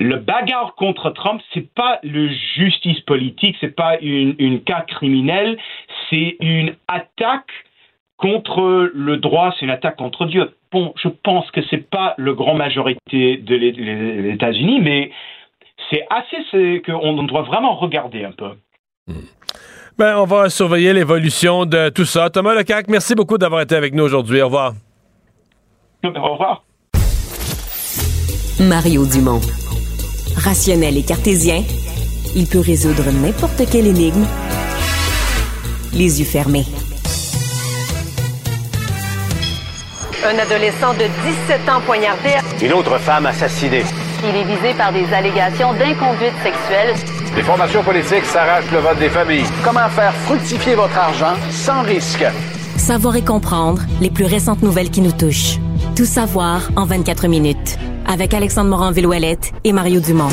le 0.00 0.16
bagarre 0.16 0.74
contre 0.74 1.10
Trump, 1.10 1.40
c'est 1.52 1.72
pas 1.74 2.00
le 2.02 2.28
justice 2.56 3.00
politique, 3.00 3.56
c'est 3.60 3.74
pas 3.74 3.98
une, 4.00 4.62
cas 4.62 4.82
criminel, 4.82 5.58
c'est 6.10 6.36
une 6.40 6.74
attaque 6.88 7.50
contre 8.16 8.90
le 8.94 9.16
droit, 9.18 9.54
c'est 9.58 9.66
une 9.66 9.70
attaque 9.70 9.96
contre 9.96 10.26
Dieu. 10.26 10.52
Bon, 10.72 10.94
je 11.02 11.08
pense 11.08 11.50
que 11.50 11.60
c'est 11.68 11.88
pas 11.90 12.14
le 12.16 12.34
grand 12.34 12.54
majorité 12.54 13.36
de 13.36 13.54
l'É- 13.54 13.72
les 13.72 14.22
les 14.22 14.30
États-Unis, 14.30 14.80
mais 14.80 15.10
c'est 15.90 16.06
assez 16.10 16.82
qu'on 16.82 17.22
doit 17.24 17.42
vraiment 17.42 17.74
regarder 17.74 18.24
un 18.24 18.32
peu. 18.32 18.50
Ben, 19.96 20.16
on 20.18 20.24
va 20.24 20.48
surveiller 20.48 20.92
l'évolution 20.92 21.66
de 21.66 21.88
tout 21.90 22.04
ça. 22.04 22.30
Thomas 22.30 22.54
Lecac, 22.54 22.88
merci 22.88 23.14
beaucoup 23.14 23.38
d'avoir 23.38 23.60
été 23.60 23.76
avec 23.76 23.94
nous 23.94 24.02
aujourd'hui. 24.02 24.42
Au 24.42 24.46
revoir. 24.46 24.72
Au 26.16 26.32
revoir. 26.32 26.64
Mario 28.60 29.06
Dumont. 29.06 29.40
Rationnel 30.36 30.98
et 30.98 31.02
cartésien, 31.02 31.62
il 32.36 32.46
peut 32.46 32.60
résoudre 32.60 33.10
n'importe 33.10 33.62
quelle 33.70 33.86
énigme 33.86 34.26
les 35.94 36.20
yeux 36.20 36.26
fermés. 36.26 36.66
Un 40.26 40.38
adolescent 40.38 40.92
de 40.94 41.06
17 41.48 41.68
ans 41.68 41.80
poignardé. 41.86 42.30
Une 42.62 42.72
autre 42.72 42.98
femme 42.98 43.26
assassinée. 43.26 43.84
Il 44.22 44.34
est 44.34 44.44
visé 44.44 44.74
par 44.76 44.92
des 44.92 45.04
allégations 45.12 45.72
d'inconduite 45.74 46.34
sexuelle. 46.42 46.94
Les 47.36 47.42
formations 47.42 47.82
politiques 47.82 48.24
s'arrachent 48.24 48.70
le 48.72 48.78
vote 48.78 48.98
des 48.98 49.10
familles. 49.10 49.46
Comment 49.62 49.88
faire 49.90 50.14
fructifier 50.14 50.74
votre 50.74 50.96
argent 50.96 51.34
sans 51.50 51.82
risque? 51.82 52.24
Savoir 52.76 53.16
et 53.16 53.24
comprendre 53.24 53.82
les 54.00 54.10
plus 54.10 54.24
récentes 54.24 54.62
nouvelles 54.62 54.90
qui 54.90 55.00
nous 55.00 55.12
touchent. 55.12 55.58
Tout 55.96 56.06
savoir 56.06 56.70
en 56.74 56.86
24 56.86 57.28
minutes. 57.28 57.78
Avec 58.04 58.34
Alexandre 58.34 58.68
Morin-Villouellette 58.70 59.52
et 59.62 59.72
Mario 59.72 60.00
Dumont. 60.00 60.28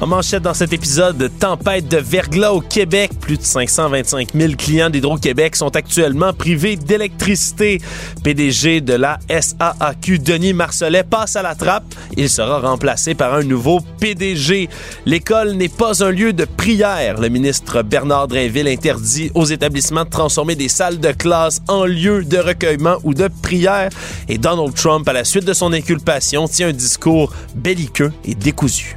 En 0.00 0.06
manchette 0.06 0.42
dans 0.42 0.54
cet 0.54 0.72
épisode, 0.72 1.30
tempête 1.38 1.86
de 1.86 1.98
verglas 1.98 2.52
au 2.52 2.62
Québec. 2.62 3.10
Plus 3.20 3.36
de 3.36 3.42
525 3.42 4.30
000 4.34 4.54
clients 4.54 4.88
d'Hydro-Québec 4.88 5.54
sont 5.54 5.76
actuellement 5.76 6.32
privés 6.32 6.76
d'électricité. 6.76 7.82
PDG 8.24 8.80
de 8.80 8.94
la 8.94 9.18
SAAQ, 9.28 10.18
Denis 10.20 10.54
Marcelet, 10.54 11.02
passe 11.02 11.36
à 11.36 11.42
la 11.42 11.54
trappe. 11.54 11.84
Il 12.16 12.30
sera 12.30 12.60
remplacé 12.60 13.14
par 13.14 13.34
un 13.34 13.42
nouveau 13.42 13.80
PDG. 14.00 14.70
L'école 15.04 15.52
n'est 15.52 15.68
pas 15.68 16.02
un 16.02 16.10
lieu 16.10 16.32
de 16.32 16.46
prière. 16.46 17.20
Le 17.20 17.28
ministre 17.28 17.82
Bernard 17.82 18.28
Drainville 18.28 18.68
interdit 18.68 19.30
aux 19.34 19.44
établissements 19.44 20.04
de 20.04 20.10
transformer 20.10 20.54
des 20.54 20.70
salles 20.70 20.98
de 20.98 21.12
classe 21.12 21.60
en 21.68 21.84
lieu 21.84 22.24
de 22.24 22.38
recueillement 22.38 22.96
ou 23.04 23.12
de 23.12 23.28
prière. 23.42 23.90
Et 24.30 24.38
Donald 24.38 24.72
Trump, 24.72 25.06
à 25.06 25.12
la 25.12 25.24
suite 25.24 25.44
de 25.44 25.52
son 25.52 25.74
inculpation, 25.74 26.48
tient 26.48 26.68
un 26.68 26.72
discours 26.72 27.34
belliqueux 27.54 28.12
et 28.24 28.34
décousu. 28.34 28.96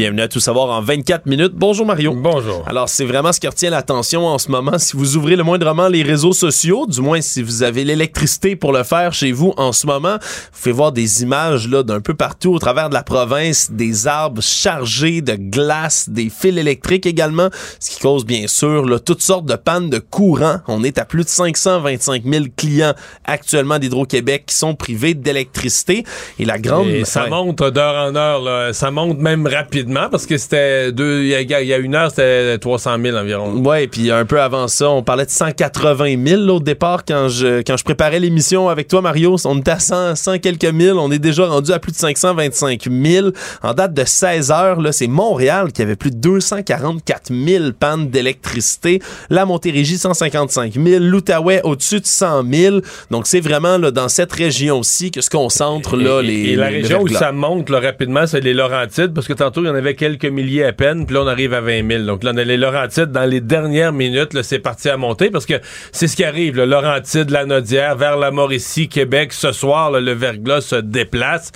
Bienvenue 0.00 0.22
à 0.22 0.28
Tout 0.28 0.40
savoir 0.40 0.70
en 0.70 0.80
24 0.80 1.26
minutes. 1.26 1.52
Bonjour 1.54 1.84
Mario. 1.84 2.14
Bonjour. 2.14 2.64
Alors, 2.66 2.88
c'est 2.88 3.04
vraiment 3.04 3.34
ce 3.34 3.38
qui 3.38 3.46
retient 3.46 3.68
l'attention 3.68 4.26
en 4.26 4.38
ce 4.38 4.50
moment. 4.50 4.78
Si 4.78 4.96
vous 4.96 5.18
ouvrez 5.18 5.36
le 5.36 5.42
moindrement 5.44 5.88
les 5.88 6.02
réseaux 6.02 6.32
sociaux, 6.32 6.86
du 6.86 7.02
moins 7.02 7.20
si 7.20 7.42
vous 7.42 7.62
avez 7.62 7.84
l'électricité 7.84 8.56
pour 8.56 8.72
le 8.72 8.82
faire 8.82 9.12
chez 9.12 9.30
vous 9.30 9.52
en 9.58 9.72
ce 9.72 9.86
moment, 9.86 10.14
vous 10.14 10.58
pouvez 10.62 10.72
voir 10.72 10.92
des 10.92 11.22
images 11.22 11.68
là 11.68 11.82
d'un 11.82 12.00
peu 12.00 12.14
partout 12.14 12.54
au 12.54 12.58
travers 12.58 12.88
de 12.88 12.94
la 12.94 13.02
province, 13.02 13.72
des 13.72 14.06
arbres 14.06 14.40
chargés 14.40 15.20
de 15.20 15.34
glace, 15.34 16.08
des 16.08 16.30
fils 16.30 16.56
électriques 16.56 17.04
également, 17.04 17.50
ce 17.78 17.90
qui 17.90 18.00
cause 18.00 18.24
bien 18.24 18.46
sûr 18.46 18.86
là, 18.86 19.00
toutes 19.00 19.20
sortes 19.20 19.44
de 19.44 19.56
pannes 19.56 19.90
de 19.90 19.98
courant. 19.98 20.60
On 20.66 20.82
est 20.82 20.96
à 20.96 21.04
plus 21.04 21.24
de 21.24 21.28
525 21.28 22.22
000 22.24 22.44
clients 22.56 22.94
actuellement 23.26 23.78
d'Hydro-Québec 23.78 24.44
qui 24.46 24.54
sont 24.54 24.74
privés 24.74 25.12
d'électricité. 25.12 26.04
Et 26.38 26.46
la 26.46 26.58
grande... 26.58 26.88
Et 26.88 27.04
ça 27.04 27.24
Ouais. 27.24 27.28
monte 27.28 27.62
d'heure 27.62 28.08
en 28.10 28.16
heure. 28.16 28.40
Là. 28.40 28.72
Ça 28.72 28.90
monte 28.90 29.18
même 29.18 29.46
rapidement 29.46 29.89
parce 30.10 30.26
que 30.26 30.36
c'était 30.38 30.92
deux. 30.92 31.22
Il 31.22 31.28
y, 31.28 31.34
a, 31.34 31.60
il 31.60 31.68
y 31.68 31.74
a 31.74 31.78
une 31.78 31.94
heure, 31.94 32.10
c'était 32.10 32.58
300 32.58 32.96
000 33.02 33.16
environ. 33.16 33.56
Ouais, 33.56 33.86
puis 33.86 34.10
un 34.10 34.24
peu 34.24 34.40
avant 34.40 34.68
ça, 34.68 34.90
on 34.90 35.02
parlait 35.02 35.24
de 35.24 35.30
180 35.30 36.16
000 36.26 36.42
là, 36.42 36.54
au 36.54 36.60
départ 36.60 37.04
quand 37.04 37.28
je 37.28 37.62
quand 37.62 37.76
je 37.76 37.84
préparais 37.84 38.20
l'émission 38.20 38.68
avec 38.68 38.88
toi 38.88 39.00
Mario, 39.02 39.36
on 39.44 39.58
était 39.58 39.72
à 39.72 39.78
100, 39.78 40.16
100 40.16 40.38
quelques 40.38 40.64
mille, 40.64 40.94
on 40.94 41.10
est 41.10 41.18
déjà 41.18 41.46
rendu 41.46 41.72
à 41.72 41.78
plus 41.78 41.92
de 41.92 41.96
525 41.96 42.88
000 42.90 43.28
en 43.62 43.74
date 43.74 43.94
de 43.94 44.04
16 44.04 44.50
heures 44.50 44.80
là, 44.80 44.92
c'est 44.92 45.06
Montréal 45.06 45.72
qui 45.72 45.82
avait 45.82 45.96
plus 45.96 46.10
de 46.10 46.16
244 46.16 47.32
000 47.32 47.64
pannes 47.78 48.08
d'électricité, 48.08 49.00
la 49.28 49.44
Montérégie 49.44 49.98
155 49.98 50.74
000, 50.74 51.04
l'Outaouais 51.04 51.60
au-dessus 51.64 52.00
de 52.00 52.06
100 52.06 52.44
000. 52.50 52.76
Donc 53.10 53.26
c'est 53.26 53.40
vraiment 53.40 53.78
là 53.78 53.90
dans 53.90 54.08
cette 54.08 54.32
région-ci 54.32 55.10
que 55.10 55.20
se 55.20 55.30
concentrent 55.30 55.96
là 55.96 56.20
et, 56.20 56.26
les 56.26 56.50
et 56.50 56.56
la 56.56 56.70
les 56.70 56.82
région 56.82 57.02
où 57.02 57.08
ça 57.08 57.32
monte 57.32 57.70
là, 57.70 57.80
rapidement, 57.80 58.26
c'est 58.26 58.40
les 58.40 58.54
Laurentides, 58.54 59.12
parce 59.14 59.26
que 59.26 59.32
tantôt, 59.32 59.62
il 59.62 59.66
y 59.66 59.70
en 59.70 59.74
avait 59.80 59.94
quelques 59.94 60.26
milliers 60.26 60.64
à 60.64 60.72
peine, 60.72 61.06
puis 61.06 61.14
là, 61.14 61.22
on 61.22 61.26
arrive 61.26 61.54
à 61.54 61.60
20 61.60 61.88
000. 61.88 62.04
Donc 62.04 62.22
là, 62.22 62.32
on 62.34 62.36
a 62.36 62.44
les 62.44 62.56
Laurentides, 62.56 63.12
dans 63.12 63.24
les 63.24 63.40
dernières 63.40 63.92
minutes, 63.92 64.34
là, 64.34 64.42
c'est 64.42 64.58
parti 64.58 64.88
à 64.88 64.96
monter, 64.96 65.30
parce 65.30 65.46
que 65.46 65.54
c'est 65.92 66.06
ce 66.06 66.16
qui 66.16 66.24
arrive, 66.24 66.56
le 66.56 66.64
Laurentide, 66.64 67.30
la 67.30 67.44
Nodière, 67.44 67.96
vers 67.96 68.16
la 68.16 68.30
Mauricie, 68.30 68.88
Québec. 68.88 69.32
Ce 69.32 69.52
soir, 69.52 69.90
là, 69.90 70.00
le 70.00 70.12
verglas 70.12 70.60
se 70.60 70.76
déplace. 70.76 71.52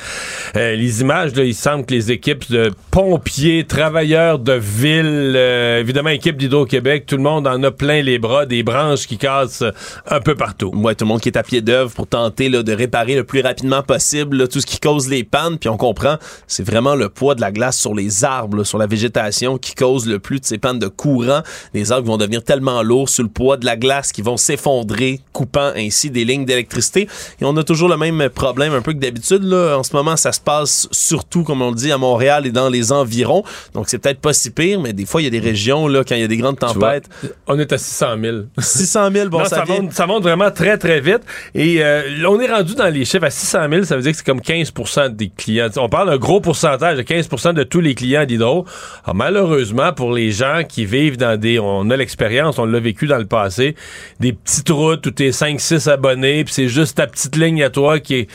Euh, 0.56 0.74
les 0.74 1.00
images, 1.00 1.34
là, 1.34 1.44
il 1.44 1.54
semble 1.54 1.86
que 1.86 1.94
les 1.94 2.10
équipes 2.12 2.50
de 2.50 2.70
pompiers, 2.90 3.64
travailleurs 3.64 4.38
de 4.38 4.52
ville, 4.52 5.34
euh, 5.36 5.80
évidemment, 5.80 6.10
équipe 6.10 6.36
d'Hydro-Québec, 6.36 7.04
tout 7.06 7.16
le 7.16 7.22
monde 7.22 7.46
en 7.46 7.62
a 7.62 7.70
plein 7.70 8.02
les 8.02 8.18
bras, 8.18 8.46
des 8.46 8.62
branches 8.62 9.06
qui 9.06 9.18
cassent 9.18 9.64
un 10.08 10.20
peu 10.20 10.34
partout. 10.34 10.70
Tout 10.70 11.04
le 11.04 11.06
monde 11.06 11.20
qui 11.20 11.28
est 11.28 11.36
à 11.36 11.42
pied 11.42 11.60
d'œuvre 11.60 11.92
pour 11.92 12.06
tenter 12.06 12.48
là, 12.48 12.62
de 12.62 12.72
réparer 12.72 13.14
le 13.14 13.24
plus 13.24 13.40
rapidement 13.40 13.82
possible 13.82 14.36
là, 14.36 14.48
tout 14.48 14.60
ce 14.60 14.66
qui 14.66 14.80
cause 14.80 15.08
les 15.08 15.24
pannes. 15.24 15.58
Puis 15.58 15.68
on 15.68 15.76
comprend, 15.76 16.16
c'est 16.46 16.64
vraiment 16.64 16.94
le 16.94 17.08
poids 17.08 17.34
de 17.34 17.40
la 17.40 17.52
glace 17.52 17.78
sur 17.78 17.94
les 17.94 18.03
arbres, 18.24 18.58
là, 18.58 18.64
sur 18.64 18.78
la 18.78 18.86
végétation 18.86 19.58
qui 19.58 19.74
cause 19.74 20.06
le 20.06 20.18
plus 20.18 20.40
de 20.40 20.44
ces 20.44 20.58
pannes 20.58 20.78
de 20.78 20.88
courant. 20.88 21.42
Les 21.72 21.92
arbres 21.92 22.06
vont 22.06 22.16
devenir 22.16 22.42
tellement 22.42 22.82
lourds 22.82 23.08
sous 23.08 23.22
le 23.22 23.28
poids 23.28 23.56
de 23.56 23.64
la 23.66 23.76
glace 23.76 24.12
qui 24.12 24.22
vont 24.22 24.36
s'effondrer, 24.36 25.20
coupant 25.32 25.72
ainsi 25.76 26.10
des 26.10 26.24
lignes 26.24 26.44
d'électricité. 26.44 27.08
Et 27.40 27.44
on 27.44 27.56
a 27.56 27.64
toujours 27.64 27.88
le 27.88 27.96
même 27.96 28.28
problème 28.28 28.74
un 28.74 28.82
peu 28.82 28.92
que 28.92 28.98
d'habitude. 28.98 29.44
En 29.52 29.82
ce 29.82 29.94
moment, 29.94 30.16
ça 30.16 30.32
se 30.32 30.40
passe 30.40 30.88
surtout, 30.90 31.42
comme 31.44 31.62
on 31.62 31.70
le 31.70 31.76
dit, 31.76 31.92
à 31.92 31.98
Montréal 31.98 32.46
et 32.46 32.50
dans 32.50 32.68
les 32.68 32.92
environs. 32.92 33.42
Donc 33.74 33.88
c'est 33.88 33.98
peut-être 33.98 34.20
pas 34.20 34.32
si 34.32 34.50
pire, 34.50 34.80
mais 34.80 34.92
des 34.92 35.06
fois, 35.06 35.20
il 35.22 35.24
y 35.24 35.28
a 35.28 35.30
des 35.30 35.40
régions, 35.40 35.88
là, 35.88 36.04
quand 36.06 36.14
il 36.14 36.20
y 36.20 36.24
a 36.24 36.28
des 36.28 36.36
grandes 36.36 36.58
Tu 36.58 36.66
vois, 36.78 37.00
tempêtes. 37.00 37.08
on 37.46 37.58
est 37.58 37.72
à 37.72 37.78
600 37.78 38.06
000. 38.20 38.36
600 38.58 39.10
000, 39.12 39.28
bon, 39.28 39.38
Non, 39.38 39.44
ça, 39.44 39.56
ça, 39.56 39.64
monte, 39.66 39.92
ça 39.92 40.06
monte 40.06 40.22
vraiment 40.22 40.50
très, 40.50 40.78
très 40.78 41.00
vite. 41.00 41.22
Et 41.54 41.82
euh, 41.82 42.02
on 42.28 42.40
est 42.40 42.50
rendu 42.50 42.74
dans 42.74 42.88
les 42.88 43.04
chiffres 43.04 43.24
à 43.24 43.30
600 43.30 43.58
000. 43.70 43.84
Ça 43.84 43.96
veut 43.96 44.02
dire 44.02 44.12
que 44.12 44.18
c'est 44.18 44.26
comme 44.26 44.40
15 44.40 44.72
des 45.10 45.30
clients. 45.30 45.68
On 45.76 45.88
parle 45.88 46.08
d'un 46.08 46.18
gros 46.18 46.40
pourcentage 46.40 46.96
de 46.96 47.02
15% 47.02 47.54
de 47.54 47.62
tous 47.64 47.80
les 47.80 47.93
clients 47.94 48.24
d'Hydro. 48.24 48.64
Alors, 49.04 49.14
malheureusement, 49.14 49.92
pour 49.92 50.12
les 50.12 50.30
gens 50.30 50.62
qui 50.68 50.84
vivent 50.84 51.16
dans 51.16 51.38
des... 51.38 51.58
On 51.58 51.90
a 51.90 51.96
l'expérience, 51.96 52.58
on 52.58 52.66
l'a 52.66 52.80
vécu 52.80 53.06
dans 53.06 53.18
le 53.18 53.26
passé, 53.26 53.74
des 54.20 54.32
petites 54.32 54.70
routes 54.70 55.06
où 55.06 55.10
t'es 55.10 55.30
5-6 55.30 55.88
abonnés, 55.90 56.44
puis 56.44 56.54
c'est 56.54 56.68
juste 56.68 56.96
ta 56.96 57.06
petite 57.06 57.36
ligne 57.36 57.62
à 57.62 57.70
toi 57.70 58.00
qui 58.00 58.14
est... 58.14 58.28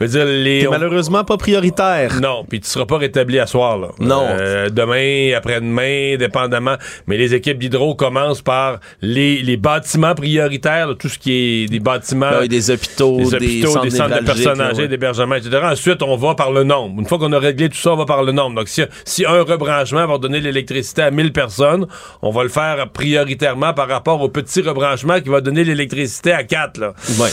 dire, 0.00 0.24
les... 0.24 0.66
On- 0.66 0.70
malheureusement 0.70 1.24
pas 1.24 1.36
prioritaire. 1.36 2.20
non, 2.20 2.44
puis 2.48 2.60
tu 2.60 2.68
seras 2.68 2.86
pas 2.86 2.98
rétabli 2.98 3.38
à 3.38 3.46
soir, 3.46 3.78
là. 3.78 3.88
Non. 3.98 4.26
Euh, 4.28 4.68
demain, 4.68 5.36
après-demain, 5.36 6.16
dépendamment. 6.16 6.76
Mais 7.06 7.16
les 7.16 7.34
équipes 7.34 7.58
d'hydro 7.58 7.94
commencent 7.94 8.42
par 8.42 8.80
les, 9.00 9.42
les 9.42 9.56
bâtiments 9.56 10.14
prioritaires, 10.14 10.88
là, 10.88 10.94
tout 10.94 11.08
ce 11.08 11.18
qui 11.18 11.32
est 11.32 11.66
des 11.68 11.80
bâtiments. 11.80 12.26
Ah 12.30 12.38
oui, 12.40 12.48
des 12.48 12.70
hôpitaux, 12.70 13.18
des, 13.18 13.34
hôpitaux, 13.34 13.70
centres 13.70 13.84
des 13.84 13.90
centres 13.90 14.20
de 14.20 14.24
personnes 14.24 14.60
âgées, 14.60 14.82
ouais. 14.82 14.88
d'hébergement, 14.88 15.34
etc. 15.34 15.60
Ensuite, 15.64 16.02
on 16.02 16.16
va 16.16 16.34
par 16.34 16.52
le 16.52 16.64
nombre. 16.64 17.00
Une 17.00 17.06
fois 17.06 17.18
qu'on 17.18 17.32
a 17.32 17.38
réglé 17.38 17.68
tout 17.68 17.76
ça, 17.76 17.92
on 17.92 17.96
va 17.96 18.04
par 18.06 18.22
le 18.22 18.32
nombre. 18.32 18.56
Donc, 18.56 18.68
si, 18.68 18.82
si 19.04 19.24
un 19.26 19.42
rebranchement 19.42 20.06
va 20.06 20.18
donner 20.18 20.40
l'électricité 20.40 21.02
à 21.02 21.10
1000 21.10 21.32
personnes, 21.32 21.86
on 22.22 22.30
va 22.30 22.42
le 22.42 22.48
faire 22.48 22.88
prioritairement 22.90 23.72
par 23.74 23.88
rapport 23.88 24.20
au 24.20 24.28
petit 24.28 24.62
rebranchement 24.62 25.20
qui 25.20 25.28
va 25.28 25.40
donner 25.40 25.64
l'électricité 25.64 26.32
à 26.32 26.44
4. 26.44 26.78
Là. 26.78 26.94
Ouais. 27.18 27.28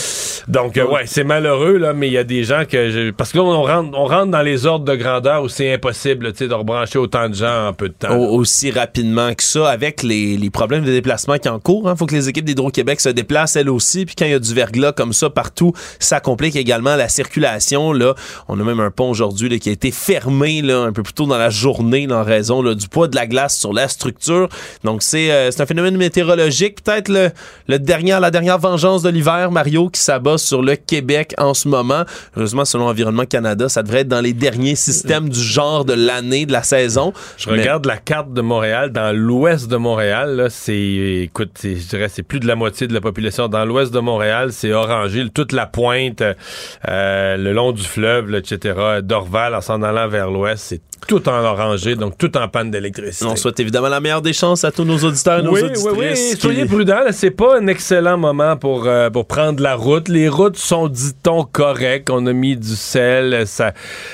Donc, 0.48 0.78
euh, 0.78 0.86
ouais, 0.86 1.04
c'est 1.06 1.24
malheureux, 1.24 1.78
là, 1.78 1.94
mais 1.94 2.08
il 2.08 2.14
y 2.14 2.18
a 2.18 2.24
des 2.24 2.44
gens 2.44 2.64
que. 2.70 2.90
je- 2.90 3.12
Parce 3.12 3.32
que 3.32 3.38
là, 3.38 3.44
on 3.44 3.64
rentre, 3.64 3.98
on 3.98 4.06
rentre 4.06 4.32
dans 4.32 4.42
les 4.42 4.66
ordres 4.66 4.86
de 4.86 4.96
grandeur 4.96 5.44
où 5.44 5.50
c'est 5.50 5.74
impossible 5.74 6.32
tu 6.32 6.40
sais, 6.40 6.48
de 6.48 6.54
rebrancher 6.54 6.98
autant 7.00 7.30
de 7.30 7.36
gens 7.36 7.68
en 7.68 7.74
peu 7.74 7.90
de 7.90 7.94
temps. 7.94 8.16
Au- 8.18 8.36
aussi 8.40 8.72
rapidement 8.72 9.34
que 9.34 9.44
ça, 9.44 9.70
avec 9.70 10.02
les, 10.04 10.38
les 10.38 10.50
problèmes 10.50 10.84
de 10.86 10.92
déplacement 10.92 11.38
qui 11.38 11.50
en 11.50 11.60
cours. 11.60 11.90
Il 11.92 11.98
faut 11.98 12.06
que 12.06 12.16
les 12.16 12.30
équipes 12.30 12.46
d'Hydro-Québec 12.46 13.00
se 13.02 13.10
déplacent 13.10 13.56
elles 13.56 13.70
aussi. 13.70 14.06
Puis 14.06 14.16
quand 14.18 14.26
il 14.26 14.32
y 14.32 14.36
a 14.36 14.40
du 14.40 14.54
verglas 14.54 14.92
comme 14.94 15.14
ça 15.14 15.30
partout, 15.30 15.74
ça 16.00 16.20
complique 16.20 16.56
également 16.56 16.96
la 16.96 17.10
circulation. 17.10 17.92
Là. 17.94 18.16
On 18.48 18.60
a 18.60 18.64
même 18.64 18.80
un 18.80 18.92
pont 18.92 19.10
aujourd'hui 19.10 19.60
qui 19.60 19.70
a 19.70 19.72
été 19.72 19.92
fermé 19.92 20.62
là, 20.62 20.82
un 20.82 20.92
peu 20.94 21.04
plus 21.04 21.14
tôt 21.14 21.26
dans 21.26 21.38
la 21.38 21.50
journée 21.50 21.59
là, 21.64 22.20
en 22.20 22.24
raison 22.24 22.64
du 22.74 22.88
poids 22.88 23.08
de 23.08 23.16
la 23.16 23.28
glace 23.28 23.58
sur 23.58 23.74
la 23.74 23.88
structure. 23.88 24.50
Donc, 24.84 25.04
c'est 25.04 25.32
euh, 25.32 25.50
un 25.58 25.66
phénomène 25.66 25.98
météorologique. 25.98 26.84
Peut-être 26.84 27.10
le, 27.10 27.80
dernier, 27.80 28.18
la 28.20 28.32
dernière 28.32 28.58
vengeance 28.58 29.02
de 29.02 29.10
l'hiver, 29.10 29.52
Mario, 29.52 29.90
qui 29.90 30.02
s'abat 30.02 30.38
sur 30.38 30.62
le 30.62 30.76
Québec 30.76 31.34
en 31.38 31.54
ce 31.54 31.68
moment. 31.68 32.04
Heureusement, 32.36 32.66
selon 32.66 32.88
Environnement 32.88 33.26
Canada, 33.26 33.70
ça 33.70 33.84
devrait 33.84 34.02
être 34.02 34.08
dans 34.08 34.22
les 34.22 34.34
derniers 34.34 34.76
systèmes 34.76 35.30
du 35.30 35.42
genre 35.42 35.86
de 35.86 35.94
l'année, 35.94 36.46
de 36.46 36.52
la 36.52 36.64
saison. 36.64 37.14
Je 37.38 37.50
regarde 37.50 37.86
la 37.86 37.98
carte 37.98 38.34
de 38.34 38.42
Montréal. 38.42 38.92
Dans 38.92 39.16
l'ouest 39.16 39.68
de 39.68 39.78
Montréal, 39.78 40.48
c'est, 40.50 41.24
écoute, 41.24 41.52
je 41.64 41.88
dirais, 41.90 42.10
c'est 42.10 42.24
plus 42.24 42.40
de 42.40 42.48
la 42.48 42.56
moitié 42.56 42.88
de 42.88 42.94
la 42.94 43.02
population. 43.02 43.48
Dans 43.48 43.66
l'ouest 43.66 43.94
de 43.94 44.00
Montréal, 44.00 44.52
c'est 44.52 44.74
orangé. 44.74 45.28
Toute 45.34 45.52
la 45.52 45.66
pointe, 45.66 46.22
euh, 46.22 47.38
le 47.38 47.54
long 47.54 47.72
du 47.72 47.84
fleuve, 47.84 48.34
etc. 48.36 49.02
Dorval, 49.04 49.56
en 49.56 49.62
s'en 49.62 49.82
allant 49.82 50.08
vers 50.08 50.32
l'ouest, 50.32 50.64
c'est 50.64 50.82
tout 51.08 51.28
en 51.30 51.44
orangé, 51.44 51.96
donc 51.96 52.18
tout 52.18 52.36
en 52.38 52.48
panne 52.48 52.72
d'électricité. 52.72 53.26
On 53.26 53.36
souhaite 53.36 53.60
évidemment 53.60 53.88
la 53.90 54.00
meilleure 54.00 54.22
des 54.22 54.34
chances 54.34 54.64
à 54.64 54.72
tous 54.72 54.84
nos 54.84 54.98
auditeurs 55.00 55.40
et 55.40 55.44
nos 55.44 55.54
Oui, 55.54 55.62
auditrices. 55.62 55.86
oui, 55.86 56.06
oui. 56.12 56.14
qui- 56.36 56.42
Soyez 56.42 56.66
prudents. 56.66 57.02
C'est 57.12 57.32
pas 57.32 57.58
un 57.60 57.68
excellent 57.68 58.18
moment 58.18 58.58
pour, 58.58 58.86
euh, 58.88 59.10
pour 59.10 59.26
prendre 59.26 59.62
la 59.64 59.76
route. 59.76 60.08
Les 60.08 60.30
routes 60.30 60.58
sont, 60.58 60.88
dit-on, 60.88 61.44
correctes. 61.44 62.10
On 62.10 62.26
a 62.28 62.34
mis 62.34 62.56
du 62.58 62.76
sel, 62.76 63.46
ça... 63.48 63.74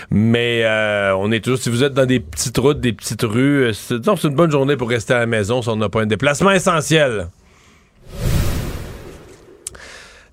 mais 0.10 0.62
euh, 0.64 1.16
on 1.18 1.32
est 1.32 1.40
toujours... 1.44 1.60
Si 1.60 1.70
vous 1.70 1.84
êtes 1.84 1.94
dans 1.94 2.06
des 2.06 2.20
petites 2.20 2.58
routes, 2.58 2.80
des 2.80 2.94
petites 2.94 3.24
rues, 3.24 3.66
euh, 3.66 3.74
c'est 3.74 3.96
une 4.24 4.36
bonne 4.36 4.52
journée 4.52 4.78
pour 4.78 4.90
rester 4.90 5.14
à 5.14 5.20
la 5.20 5.26
maison 5.26 5.62
si 5.62 5.70
on 5.70 5.76
n'a 5.76 5.90
pas 5.90 6.02
un 6.02 6.06
déplacement 6.06 6.52
essentiel. 6.52 7.28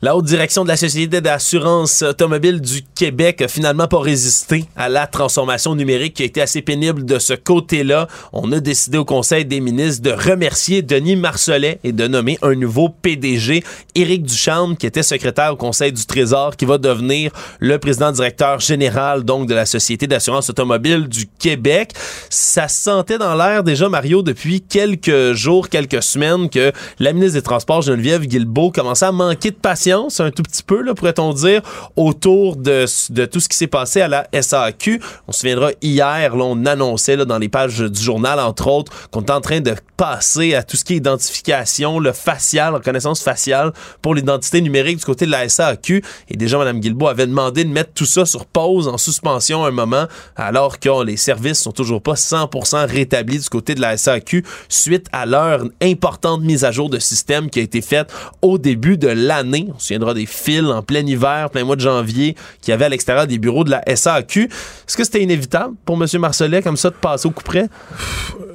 La 0.05 0.17
haute 0.17 0.25
direction 0.25 0.65
de 0.65 0.69
la 0.69 0.77
Société 0.77 1.21
d'assurance 1.21 2.03
automobile 2.03 2.61
du 2.61 2.83
Québec 2.83 3.41
a 3.41 3.47
finalement 3.47 3.87
pas 3.87 4.01
résisté 4.01 4.65
à 4.75 4.89
la 4.89 5.07
transformation 5.07 5.77
numérique 5.77 6.15
qui 6.15 6.25
a 6.25 6.27
été 6.27 6.43
assez 6.43 6.61
pénible 6.61 7.05
de 7.05 7.21
ce 7.21 7.35
côté-là. 7.35 8.09
On 8.33 8.51
a 8.51 8.59
décidé 8.59 8.99
au 8.99 9.05
Conseil 9.05 9.45
des 9.45 9.61
ministres 9.61 10.03
de 10.03 10.11
remercier 10.11 10.83
Denis 10.83 11.15
Marcelet 11.15 11.79
et 11.85 11.93
de 11.93 12.09
nommer 12.09 12.37
un 12.43 12.57
nouveau 12.57 12.89
PDG, 12.89 13.63
Éric 13.95 14.25
Ducharme, 14.25 14.77
qui 14.77 14.87
était 14.87 15.05
secrétaire 15.05 15.53
au 15.53 15.57
Conseil 15.57 15.93
du 15.93 16.05
Trésor, 16.05 16.57
qui 16.57 16.65
va 16.65 16.79
devenir 16.79 17.31
le 17.61 17.79
président 17.79 18.11
directeur 18.11 18.59
général 18.59 19.23
donc 19.23 19.47
de 19.47 19.55
la 19.55 19.67
Société 19.67 20.09
d'assurance 20.09 20.51
automobile 20.51 21.07
du 21.07 21.27
Québec. 21.39 21.93
Ça 22.29 22.67
se 22.67 22.83
sentait 22.83 23.19
dans 23.19 23.37
l'air 23.37 23.63
déjà, 23.63 23.89
Mario, 23.89 24.23
depuis 24.23 24.63
quelques 24.63 25.35
jours, 25.35 25.69
quelques 25.69 26.03
semaines, 26.03 26.51
que 26.51 26.73
la 26.99 27.13
ministre 27.13 27.35
des 27.35 27.43
Transports, 27.43 27.83
Geneviève 27.83 28.27
Guilbeault, 28.27 28.73
commençait 28.73 29.05
à 29.05 29.13
manquer 29.13 29.53
de 29.53 29.57
patience 29.57 29.92
un 29.93 30.31
tout 30.31 30.43
petit 30.43 30.63
peu, 30.63 30.83
pourrait-on 30.95 31.33
dire, 31.33 31.63
autour 31.97 32.57
de, 32.57 32.87
tout 33.27 33.41
ce 33.41 33.49
qui 33.49 33.57
s'est 33.57 33.67
passé 33.67 34.01
à 34.01 34.09
la 34.09 34.27
SAQ. 34.41 35.01
On 35.29 35.33
se 35.33 35.41
souviendra, 35.41 35.71
hier, 35.81 36.37
là, 36.37 36.45
on 36.45 36.65
annonçait 36.67 37.17
dans 37.17 37.39
les 37.39 37.49
pages 37.49 37.79
du 37.79 38.03
journal, 38.03 38.39
entre 38.41 38.69
autres, 38.69 39.11
qu'on 39.11 39.23
est 39.23 39.31
en 39.31 39.41
train 39.41 39.61
de 39.61 39.75
passer 39.97 40.55
à 40.55 40.63
tout 40.63 40.77
ce 40.77 40.85
qui 40.85 40.95
est 40.95 40.97
identification, 40.97 41.99
le 41.99 42.13
facial, 42.13 42.75
reconnaissance 42.75 43.23
faciale 43.23 43.73
pour 44.01 44.15
l'identité 44.15 44.61
numérique 44.61 44.99
du 44.99 45.05
côté 45.05 45.27
de 45.27 45.31
la 45.31 45.49
SAQ. 45.49 46.03
Et 46.29 46.37
déjà, 46.37 46.59
Mme 46.59 46.81
Guilbeault 46.81 47.09
avait 47.09 47.27
demandé 47.27 47.65
de 47.65 47.71
mettre 47.71 47.93
tout 47.93 48.07
ça 48.07 48.27
sur 48.27 48.47
pause, 48.47 48.89
en 48.89 48.99
suspension 48.99 49.65
un 49.65 49.71
moment, 49.71 50.07
alors 50.37 50.79
que 50.79 51.05
les 51.05 51.17
services 51.17 51.61
sont 51.61 51.73
toujours 51.73 52.03
pas 52.03 52.15
100% 52.15 52.91
rétablis 52.91 53.39
du 53.39 53.49
côté 53.49 53.75
de 53.75 53.81
la 53.81 53.97
SAQ 53.97 54.45
suite 54.69 55.07
à 55.13 55.27
leur 55.27 55.65
importante 55.81 56.43
mise 56.43 56.65
à 56.65 56.71
jour 56.71 56.91
de 56.91 56.99
système 56.99 57.51
qui 57.51 57.61
a 57.61 57.63
été 57.63 57.81
faite 57.81 58.13
au 58.43 58.59
début 58.59 58.97
de 58.97 59.09
l'année. 59.09 59.69
Souviendra 59.83 60.15
des 60.15 60.27
fils 60.27 60.65
en 60.65 60.83
plein 60.83 61.07
hiver, 61.07 61.51
plein 61.51 61.65
mois 61.65 61.77
de 61.77 61.81
janvier, 61.81 62.37
qu'il 62.61 62.73
y 62.73 62.75
avait 62.75 62.85
à 62.87 62.89
l'extérieur 62.89 63.27
des 63.27 63.39
bureaux 63.39 63.65
de 63.65 63.71
la 63.71 63.83
SAQ. 63.97 64.45
Est-ce 64.45 64.97
que 64.97 65.05
c'était 65.05 65.23
inévitable 65.23 65.75
pour 65.85 66.03
M. 66.03 66.07
Marcelet, 66.21 66.63
comme 66.63 66.77
ça, 66.77 66.91
de 66.91 66.95
passer 66.95 67.27
au 67.29 67.31
coup 67.31 67.45
près? 67.45 67.69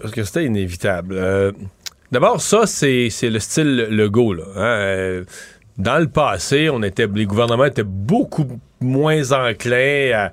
Parce 0.02 0.14
que 0.14 0.24
c'était 0.24 0.46
inévitable? 0.46 1.16
Euh, 1.18 1.52
D'abord, 2.12 2.40
ça, 2.42 2.66
c'est 2.66 3.10
c'est 3.10 3.30
le 3.30 3.40
style 3.40 3.88
Legault. 3.90 4.34
Là, 4.34 4.44
hein. 4.56 4.62
Euh, 4.62 5.24
Dans 5.78 6.00
le 6.00 6.08
passé, 6.08 6.70
on 6.72 6.82
était, 6.82 7.06
les 7.14 7.26
gouvernements 7.26 7.66
étaient 7.66 7.84
beaucoup 7.84 8.48
moins 8.80 9.32
enclins 9.32 10.12
à 10.16 10.32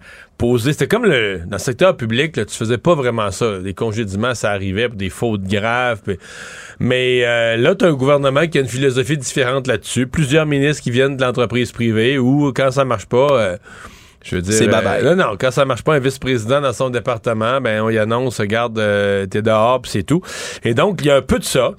C'était 0.59 0.87
comme 0.89 1.05
le, 1.05 1.39
dans 1.47 1.57
le 1.57 1.59
secteur 1.59 1.97
public, 1.97 2.37
là, 2.37 2.45
tu 2.45 2.55
faisais 2.55 2.79
pas 2.79 2.95
vraiment 2.95 3.31
ça. 3.31 3.59
Des 3.59 3.75
congédiements, 3.75 4.35
ça 4.35 4.51
arrivait 4.51 4.89
pour 4.89 4.97
des 4.97 5.11
fautes 5.11 5.43
graves. 5.45 6.01
puis- 6.05 6.19
mais 6.81 7.23
euh, 7.25 7.57
là, 7.57 7.75
tu 7.75 7.85
as 7.85 7.89
un 7.89 7.93
gouvernement 7.95 8.47
qui 8.47 8.59
a 8.59 8.61
une 8.61 8.69
philosophie 8.69 9.17
différente 9.17 9.67
là-dessus. 9.67 10.07
Plusieurs 10.07 10.47
ministres 10.47 10.83
qui 10.83 10.91
viennent 10.91 11.17
de 11.17 11.23
l'entreprise 11.25 11.73
privée 11.73 12.19
ou 12.19 12.53
quand 12.55 12.71
ça 12.71 12.85
marche 12.85 13.07
pas. 13.07 13.29
euh, 13.31 13.57
je 14.25 14.37
veux 14.37 14.43
dire, 14.43 14.55
C'est 14.55 14.69
euh, 15.03 15.15
non, 15.15 15.17
non, 15.17 15.37
quand 15.39 15.51
ça 15.51 15.67
marche 15.67 15.83
pas 15.83 15.95
un 15.97 15.99
vice-président 15.99 16.63
dans 16.63 16.73
son 16.73 16.89
département, 16.89 17.61
ben 17.61 17.83
on 17.83 17.91
y 17.91 17.99
annonce, 17.99 18.41
regarde, 18.41 18.79
euh, 18.79 19.27
t'es 19.27 19.43
dehors, 19.43 19.83
puis 19.83 19.91
c'est 19.91 20.03
tout. 20.03 20.23
Et 20.65 20.73
donc, 20.73 21.01
il 21.03 21.09
y 21.09 21.11
a 21.11 21.17
un 21.17 21.21
peu 21.23 21.39
de 21.39 21.45
ça. 21.45 21.73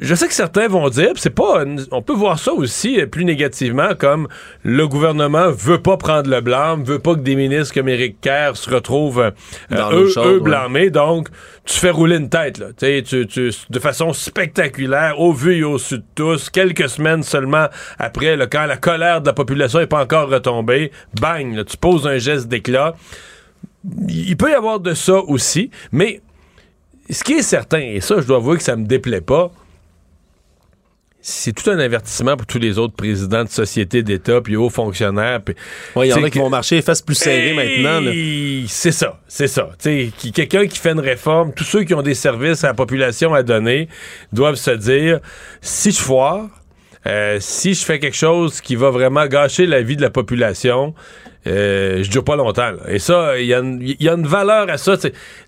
Je 0.00 0.14
sais 0.14 0.28
que 0.28 0.34
certains 0.34 0.68
vont 0.68 0.88
dire, 0.88 1.12
c'est 1.16 1.34
pas, 1.34 1.64
on 1.90 2.00
peut 2.00 2.12
voir 2.12 2.38
ça 2.38 2.52
aussi 2.52 3.00
euh, 3.00 3.06
plus 3.06 3.24
négativement, 3.24 3.94
comme 3.98 4.28
le 4.62 4.86
gouvernement 4.86 5.50
veut 5.50 5.80
pas 5.82 5.96
prendre 5.96 6.30
le 6.30 6.40
blâme, 6.40 6.84
veut 6.84 7.00
pas 7.00 7.14
que 7.14 7.20
des 7.20 7.34
ministres 7.34 7.74
comme 7.74 7.88
Éric 7.88 8.20
Kerr 8.20 8.56
se 8.56 8.70
retrouvent 8.70 9.20
euh, 9.20 9.30
Dans 9.70 9.90
eux, 9.92 10.12
ouais. 10.16 10.40
blâmés, 10.40 10.90
donc 10.90 11.28
tu 11.64 11.76
fais 11.76 11.90
rouler 11.90 12.16
une 12.16 12.28
tête, 12.28 12.58
là. 12.58 12.66
Tu 12.76 13.26
tu, 13.26 13.50
de 13.68 13.78
façon 13.80 14.12
spectaculaire, 14.12 15.18
au 15.18 15.32
vu 15.32 15.56
et 15.56 15.64
au 15.64 15.78
su 15.78 15.98
de 15.98 16.04
tous, 16.14 16.50
quelques 16.50 16.88
semaines 16.88 17.24
seulement 17.24 17.66
après, 17.98 18.36
là, 18.36 18.46
quand 18.46 18.66
la 18.66 18.76
colère 18.76 19.22
de 19.22 19.26
la 19.26 19.32
population 19.32 19.80
n'est 19.80 19.88
pas 19.88 20.02
encore 20.02 20.28
retombée, 20.28 20.92
bang, 21.20 21.56
là, 21.56 21.64
tu 21.64 21.76
poses 21.76 22.06
un 22.06 22.18
geste 22.18 22.46
d'éclat. 22.46 22.94
Il 24.08 24.36
peut 24.36 24.50
y 24.50 24.54
avoir 24.54 24.78
de 24.78 24.94
ça 24.94 25.16
aussi, 25.16 25.70
mais 25.90 26.20
ce 27.10 27.24
qui 27.24 27.34
est 27.34 27.42
certain, 27.42 27.80
et 27.80 28.00
ça, 28.00 28.20
je 28.20 28.26
dois 28.26 28.36
avouer 28.36 28.56
que 28.56 28.62
ça 28.62 28.76
me 28.76 28.86
déplaît 28.86 29.20
pas, 29.20 29.50
c'est 31.26 31.54
tout 31.54 31.70
un 31.70 31.78
avertissement 31.78 32.36
pour 32.36 32.46
tous 32.46 32.58
les 32.58 32.78
autres 32.78 32.92
présidents 32.94 33.44
de 33.44 33.48
sociétés 33.48 34.02
d'État 34.02 34.42
puis 34.42 34.56
hauts 34.56 34.68
fonctionnaires. 34.68 35.40
puis- 35.42 35.54
Ouais, 35.96 36.08
il 36.08 36.10
y 36.10 36.12
en 36.12 36.22
a 36.22 36.28
qui 36.28 36.36
vont 36.38 36.50
marcher 36.50 36.76
les 36.76 36.82
fesses 36.82 37.00
plus 37.00 37.14
serrées 37.14 37.56
Hey, 37.56 37.82
maintenant. 37.82 38.12
C'est 38.68 38.92
ça, 38.92 39.20
c'est 39.26 39.46
ça. 39.48 39.70
Tu 39.78 39.84
sais, 39.84 40.10
qui- 40.18 40.32
Quelqu'un 40.32 40.66
qui 40.66 40.78
fait 40.78 40.90
une 40.92 41.00
réforme, 41.00 41.54
tous 41.54 41.64
ceux 41.64 41.84
qui 41.84 41.94
ont 41.94 42.02
des 42.02 42.12
services 42.14 42.62
à 42.62 42.68
la 42.68 42.74
population 42.74 43.32
à 43.32 43.42
donner 43.42 43.88
doivent 44.34 44.56
se 44.56 44.72
dire, 44.72 45.20
si 45.62 45.92
je 45.92 45.98
foire, 45.98 46.50
euh, 47.06 47.38
si 47.40 47.72
je 47.72 47.84
fais 47.86 47.98
quelque 47.98 48.16
chose 48.16 48.60
qui 48.60 48.76
va 48.76 48.90
vraiment 48.90 49.26
gâcher 49.26 49.64
la 49.64 49.80
vie 49.80 49.96
de 49.96 50.02
la 50.02 50.10
population, 50.10 50.94
euh, 51.46 52.02
je 52.02 52.10
dure 52.10 52.24
pas 52.24 52.36
longtemps. 52.36 52.70
là. 52.70 52.78
Et 52.88 52.98
ça, 52.98 53.38
il 53.38 53.46
y, 53.46 54.04
y 54.04 54.08
a 54.08 54.12
une 54.14 54.26
valeur 54.26 54.68
à 54.70 54.78
ça. 54.78 54.96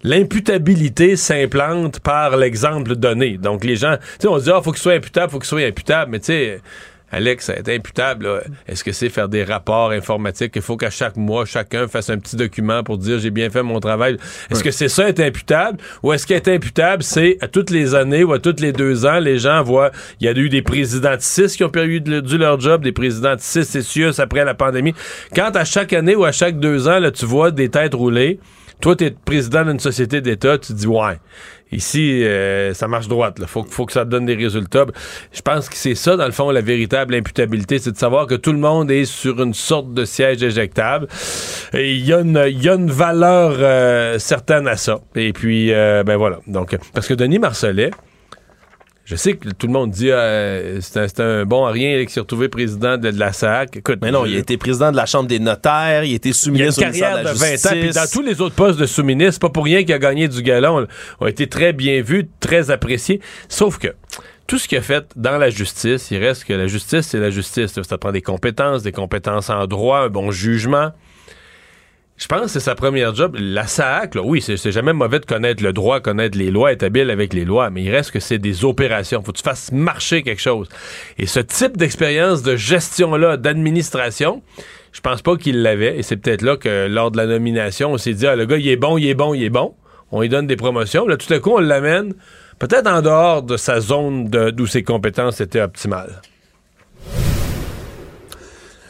L'imputabilité 0.03 1.17
s'implante 1.17 2.01
par 2.01 2.37
l'exemple 2.37 2.97
donné. 2.97 3.39
Donc 3.39 3.65
les 3.65 3.77
gens, 3.77 3.97
tu 3.97 4.05
sais, 4.21 4.29
on 4.29 4.39
se 4.39 4.45
dit, 4.45 4.51
ah, 4.53 4.61
faut 4.63 4.73
qu'il 4.73 4.83
soit 4.83 4.95
imputable, 4.95 5.33
faut 5.33 5.39
qu'il 5.39 5.49
soit 5.49 5.61
imputable, 5.63 6.11
mais 6.11 6.21
tu 6.21 6.27
sais, 6.27 6.61
Alex, 7.17 7.49
être 7.49 7.71
imputable, 7.71 8.27
là, 8.27 8.41
est-ce 8.69 8.85
que 8.85 8.93
c'est 8.93 9.09
faire 9.09 9.31
des 9.31 9.43
rapports 9.43 9.91
informatiques? 9.91 10.53
Il 10.55 10.61
faut 10.61 10.77
qu'à 10.77 10.91
chaque 10.91 11.17
mois, 11.17 11.47
chacun 11.47 11.89
fasse 11.89 12.11
un 12.11 12.19
petit 12.19 12.37
document 12.37 12.83
pour 12.83 12.99
dire 12.99 13.19
j'ai 13.19 13.31
bien 13.31 13.49
fait 13.49 13.63
mon 13.63 13.81
travail. 13.81 14.19
Est-ce 14.51 14.63
que 14.63 14.71
c'est 14.71 14.91
ça 14.91 15.09
être 15.09 15.21
imputable? 15.21 15.79
Ou 16.03 16.13
est-ce 16.13 16.27
qu'être 16.27 16.49
imputable, 16.49 17.03
c'est 17.03 17.39
à 17.41 17.49
toutes 17.49 17.71
les 17.71 17.95
années 17.95 18.23
ou 18.23 18.35
à 18.35 18.39
tous 18.39 18.61
les 18.61 18.73
deux 18.73 19.07
ans, 19.07 19.19
les 19.19 19.39
gens 19.39 19.63
voient, 19.63 19.93
il 20.21 20.27
y 20.27 20.29
a 20.29 20.33
eu 20.33 20.51
des 20.51 20.61
présidents 20.61 21.17
de 21.17 21.23
six 21.23 21.57
qui 21.57 21.65
ont 21.65 21.71
perdu 21.71 22.03
du 22.03 22.37
leur 22.37 22.61
job, 22.61 22.85
des 22.85 22.93
présidents 22.93 23.35
de 23.35 23.41
six 23.41 23.65
cessieux 23.65 24.11
après 24.21 24.45
la 24.45 24.53
pandémie. 24.53 24.95
Quand 25.35 25.57
à 25.57 25.65
chaque 25.65 25.95
année 25.95 26.17
ou 26.17 26.25
à 26.27 26.33
chaque 26.33 26.61
deux 26.61 26.87
ans, 26.87 26.99
là, 26.99 27.11
tu 27.11 27.25
vois 27.25 27.51
des 27.51 27.71
têtes 27.71 27.95
rouler, 27.95 28.41
toi, 28.81 28.95
tu 28.95 29.05
es 29.05 29.11
président 29.11 29.65
d'une 29.65 29.81
société 29.81 30.21
d'État, 30.21 30.59
tu 30.59 30.75
dis 30.75 30.87
ouais. 30.87 31.19
Ici, 31.73 32.23
euh, 32.25 32.73
ça 32.75 32.87
marche 32.87 33.09
droite. 33.09 33.37
Il 33.41 33.47
faut, 33.47 33.65
faut 33.69 33.87
que 33.87 33.93
ça 33.93 34.05
donne 34.05 34.25
des 34.27 34.37
résultats. 34.37 34.87
Je 35.33 35.41
pense 35.43 35.69
que 35.69 35.75
c'est 35.77 35.97
ça, 35.97 36.17
dans 36.17 36.27
le 36.27 36.31
fond, 36.33 36.51
la 36.51 36.61
véritable 36.61 37.15
imputabilité, 37.15 37.79
c'est 37.81 37.91
de 37.91 37.97
savoir 37.97 38.27
que 38.29 38.37
tout 38.37 38.53
le 38.53 38.59
monde 38.59 38.91
est 38.91 39.05
sur 39.05 39.43
une 39.43 39.53
sorte 39.55 39.93
de 39.93 40.05
siège 40.05 40.43
éjectable. 40.45 41.09
Il 41.75 42.07
y, 42.07 42.13
a 42.13 42.21
une- 42.21 42.45
il 42.49 42.63
y 42.63 42.69
a 42.69 42.75
une 42.75 42.91
valeur 42.91 43.57
euh, 43.59 44.19
certaine 44.21 44.69
à 44.69 44.77
ça. 44.77 45.01
Et 45.17 45.33
puis, 45.33 45.73
euh, 45.73 46.05
ben 46.05 46.17
voilà. 46.17 46.39
Donc, 46.47 46.77
parce 46.95 47.09
que 47.09 47.15
Denis 47.15 47.41
Marcelet, 47.41 47.91
je 49.07 49.15
sais 49.15 49.35
que 49.37 49.49
tout 49.51 49.69
le 49.69 49.73
monde 49.73 49.93
dit 49.93 50.11
euh, 50.11 50.81
c'est 50.81 51.21
un, 51.21 51.25
un 51.25 51.45
bon 51.45 51.65
à 51.65 51.71
rien 51.71 52.01
qu'il 52.01 52.11
s'est 52.11 52.19
retrouvé 52.19 52.49
président 52.49 52.99
de, 52.99 53.13
de 53.13 53.19
la 53.19 53.33
SAC. 53.33 53.77
Écoute, 53.77 54.01
Mais 54.03 54.11
non, 54.11 54.27
il 54.27 54.35
a 54.35 54.41
été 54.41 54.57
président 54.57 54.91
de 54.91 54.97
la 54.97 55.07
Chambre 55.07 55.29
des 55.29 55.39
notaires, 55.39 56.03
il 56.03 56.13
a 56.13 56.17
été 56.17 56.31
il 56.31 56.33
a 56.33 56.35
sous-ministre 56.35 56.81
de 56.81 57.01
la 57.01 57.23
de 57.23 57.39
20 57.39 57.67
ans. 57.67 57.81
Puis 57.81 57.91
dans 57.91 58.11
tous 58.13 58.23
les 58.23 58.41
autres 58.41 58.57
postes 58.57 58.81
de 58.81 58.87
sous-ministre, 58.87 59.39
pas 59.39 59.49
pour 59.49 59.65
rien 59.65 59.85
qu'il 59.85 59.95
a 59.95 60.01
gagné 60.01 60.27
du 60.27 60.43
galon. 60.43 60.89
ont 61.21 61.27
été 61.27 61.47
très 61.47 61.73
bien 61.73 62.03
vus, 62.03 62.29
très 62.41 62.73
appréciés. 62.73 63.21
Sauf 63.49 63.79
que 63.79 63.95
tout 64.49 64.59
ce 64.59 64.67
qu'il 64.67 64.79
a 64.79 64.83
fait 64.83 65.07
dans 65.15 65.39
la 65.39 65.51
justice, 65.51 66.11
il 66.11 66.19
reste 66.19 66.45
que 66.45 66.55
la 66.55 66.67
justice, 66.67 67.07
c'est 67.07 67.21
la 67.21 67.31
justice. 67.31 67.81
Ça 67.81 67.99
prend 67.99 68.11
des 68.11 68.23
compétences, 68.23 68.83
des 68.83 68.93
compétences 68.93 69.51
en 69.51 69.69
droit, 69.69 70.01
un 70.01 70.09
bon 70.09 70.33
jugement. 70.33 70.91
Je 72.17 72.27
pense 72.29 72.41
que 72.41 72.49
c'est 72.49 72.61
sa 72.61 72.75
première 72.75 73.15
job. 73.15 73.37
La 73.39 73.67
SAC, 73.67 74.17
oui, 74.23 74.41
c'est 74.41 74.73
jamais 74.73 74.95
mauvais 74.95 75.21
de 75.21 75.27
connaître 75.27 75.63
le 75.63 75.75
droit, 75.75 76.01
connaître 76.01 76.39
les 76.39 76.51
lois, 76.51 76.73
être 76.73 76.83
habile 76.83 77.11
avec 77.11 77.35
les 77.35 77.45
lois, 77.45 77.69
mais 77.69 77.83
il 77.83 77.91
reste 77.91 78.11
que 78.11 78.21
c'est 78.21 78.39
des 78.39 78.65
opérations. 78.65 79.23
Faut 79.23 79.33
que 79.33 79.37
tu 79.37 79.43
fasses 79.43 79.71
marcher 79.71 80.23
quelque 80.23 80.41
chose. 80.41 80.69
Et 81.19 81.27
ce 81.27 81.41
type 81.41 81.77
d'expérience 81.77 82.43
de 82.43 82.57
gestion-là, 82.57 83.37
d'administration, 83.37 84.43
je 84.93 85.01
pense 85.03 85.21
pas 85.21 85.37
qu'il 85.37 85.61
l'avait. 85.61 85.99
Et 85.99 86.03
c'est 86.03 86.17
peut-être 86.17 86.41
là 86.41 86.57
que 86.57 86.87
lors 86.89 87.11
de 87.11 87.19
la 87.19 87.27
nomination, 87.27 87.93
on 87.93 87.99
s'est 87.99 88.15
dit, 88.15 88.27
ah, 88.27 88.35
le 88.35 88.47
gars, 88.47 88.57
il 88.57 88.67
est 88.67 88.77
bon, 88.77 88.97
il 88.97 89.07
est 89.07 89.15
bon, 89.15 89.35
il 89.35 89.43
est 89.43 89.51
bon. 89.51 89.75
on 90.11 90.23
lui 90.23 90.31
donne 90.31 90.47
des 90.47 90.57
promotions. 90.57 91.07
Là, 91.07 91.19
tout 91.19 91.33
à 91.35 91.39
coup, 91.39 91.51
on 91.51 91.61
l'amène 91.61 92.15
peut-être 92.59 92.87
en 92.87 93.03
dehors 93.03 93.43
de 93.43 93.59
sa 93.59 93.81
zone 93.81 94.31
d'où 94.31 94.67
ses 94.67 94.83
compétences 94.83 95.43
étaient 95.43 95.61
optimales. 95.61 96.23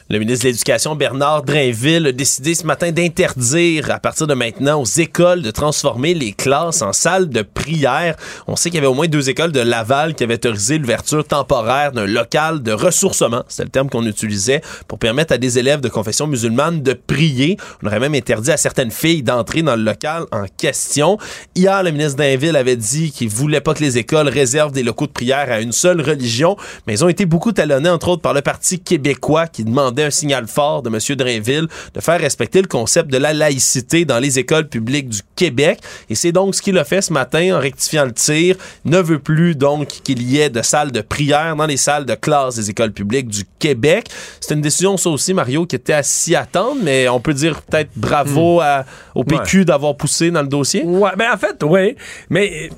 Le 0.08 0.20
ministre 0.20 0.44
de 0.44 0.50
l'Éducation, 0.50 0.94
Bernard 0.94 1.42
Drainville, 1.42 2.06
a 2.06 2.12
décidé 2.12 2.54
ce 2.54 2.64
matin 2.64 2.92
d'interdire 2.92 3.90
à 3.90 3.98
partir 3.98 4.28
de 4.28 4.34
maintenant 4.34 4.80
aux 4.80 4.84
écoles 4.84 5.42
de 5.42 5.50
transformer 5.50 6.14
les 6.14 6.30
classes 6.32 6.80
en 6.80 6.92
salles 6.92 7.28
de 7.28 7.42
prière. 7.42 8.14
On 8.46 8.54
sait 8.54 8.70
qu'il 8.70 8.76
y 8.76 8.78
avait 8.78 8.86
au 8.86 8.94
moins 8.94 9.08
deux 9.08 9.28
écoles 9.28 9.50
de 9.50 9.58
Laval 9.58 10.14
qui 10.14 10.22
avaient 10.22 10.34
autorisé 10.34 10.78
l'ouverture 10.78 11.26
temporaire 11.26 11.90
d'un 11.90 12.06
local 12.06 12.62
de 12.62 12.70
ressourcement, 12.70 13.42
c'était 13.48 13.64
le 13.64 13.70
terme 13.70 13.90
qu'on 13.90 14.06
utilisait, 14.06 14.60
pour 14.86 15.00
permettre 15.00 15.32
à 15.32 15.38
des 15.38 15.58
élèves 15.58 15.80
de 15.80 15.88
confession 15.88 16.28
musulmane 16.28 16.84
de 16.84 16.92
prier. 16.92 17.56
On 17.82 17.88
aurait 17.88 17.98
même 17.98 18.14
interdit 18.14 18.52
à 18.52 18.56
certaines 18.56 18.92
filles 18.92 19.24
d'entrer 19.24 19.62
dans 19.62 19.74
le 19.74 19.82
local 19.82 20.26
en 20.30 20.44
question. 20.56 21.18
Hier, 21.56 21.82
le 21.82 21.90
ministre 21.90 22.18
Drainville 22.18 22.54
avait 22.54 22.76
dit 22.76 23.10
qu'il 23.10 23.28
voulait 23.28 23.60
pas 23.60 23.74
que 23.74 23.82
les 23.82 23.98
écoles 23.98 24.28
réservent 24.28 24.70
des 24.70 24.84
locaux 24.84 25.08
de 25.08 25.12
prière 25.12 25.50
à 25.50 25.58
une 25.58 25.72
seule 25.72 26.00
religion, 26.00 26.56
mais 26.86 26.94
ils 26.94 27.04
ont 27.04 27.08
été 27.08 27.26
beaucoup 27.26 27.50
talonnés, 27.50 27.90
entre 27.90 28.10
autres, 28.10 28.22
par 28.22 28.34
le 28.34 28.42
Parti 28.42 28.78
québécois 28.78 29.48
qui 29.48 29.64
demandait 29.96 30.04
un 30.04 30.10
signal 30.10 30.46
fort 30.46 30.82
de 30.82 30.88
M. 30.90 31.16
Drainville 31.16 31.66
de 31.94 32.00
faire 32.00 32.20
respecter 32.20 32.60
le 32.60 32.68
concept 32.68 33.10
de 33.10 33.16
la 33.18 33.32
laïcité 33.32 34.04
dans 34.04 34.18
les 34.18 34.38
écoles 34.38 34.68
publiques 34.68 35.08
du 35.08 35.20
Québec. 35.34 35.78
Et 36.10 36.14
c'est 36.14 36.32
donc 36.32 36.54
ce 36.54 36.62
qu'il 36.62 36.76
a 36.78 36.84
fait 36.84 37.02
ce 37.02 37.12
matin 37.12 37.56
en 37.56 37.60
rectifiant 37.60 38.04
le 38.04 38.12
tir. 38.12 38.56
Il 38.84 38.90
ne 38.90 39.00
veut 39.00 39.18
plus 39.18 39.54
donc 39.54 39.88
qu'il 40.04 40.22
y 40.22 40.38
ait 40.38 40.50
de 40.50 40.62
salles 40.62 40.92
de 40.92 41.00
prière 41.00 41.56
dans 41.56 41.66
les 41.66 41.76
salles 41.76 42.04
de 42.04 42.14
classe 42.14 42.56
des 42.56 42.70
écoles 42.70 42.92
publiques 42.92 43.28
du 43.28 43.42
Québec. 43.58 44.08
C'est 44.40 44.54
une 44.54 44.60
décision, 44.60 44.96
ça 44.96 45.10
aussi, 45.10 45.32
Mario, 45.34 45.66
qui 45.66 45.76
était 45.76 45.92
à 45.94 46.02
s'y 46.02 46.34
attendre, 46.34 46.76
mais 46.82 47.08
on 47.08 47.20
peut 47.20 47.34
dire 47.34 47.62
peut-être 47.62 47.90
bravo 47.96 48.60
à- 48.60 48.84
au 49.14 49.24
PQ 49.24 49.64
d'avoir 49.64 49.96
poussé 49.96 50.30
dans 50.30 50.42
le 50.42 50.48
dossier. 50.48 50.84
Ouais, 50.84 51.10
ben 51.16 51.30
en 51.32 51.36
fait, 51.38 51.56
oui. 51.62 51.96
Mais 52.30 52.70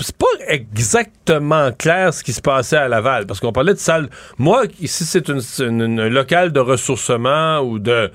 c'est 0.00 0.16
pas 0.16 0.26
exactement 0.48 1.72
clair 1.72 2.14
ce 2.14 2.24
qui 2.24 2.32
se 2.32 2.40
passait 2.40 2.76
à 2.76 2.88
Laval, 2.88 3.26
parce 3.26 3.38
qu'on 3.40 3.52
parlait 3.52 3.74
de 3.74 3.78
salle. 3.78 4.08
Moi, 4.38 4.64
ici, 4.80 5.04
c'est 5.04 5.28
une, 5.28 5.40
une- 5.60 6.00
un 6.00 6.08
local 6.08 6.52
de 6.52 6.60
ressourcement 6.60 7.60
ou 7.60 7.78
euh, 7.86 8.08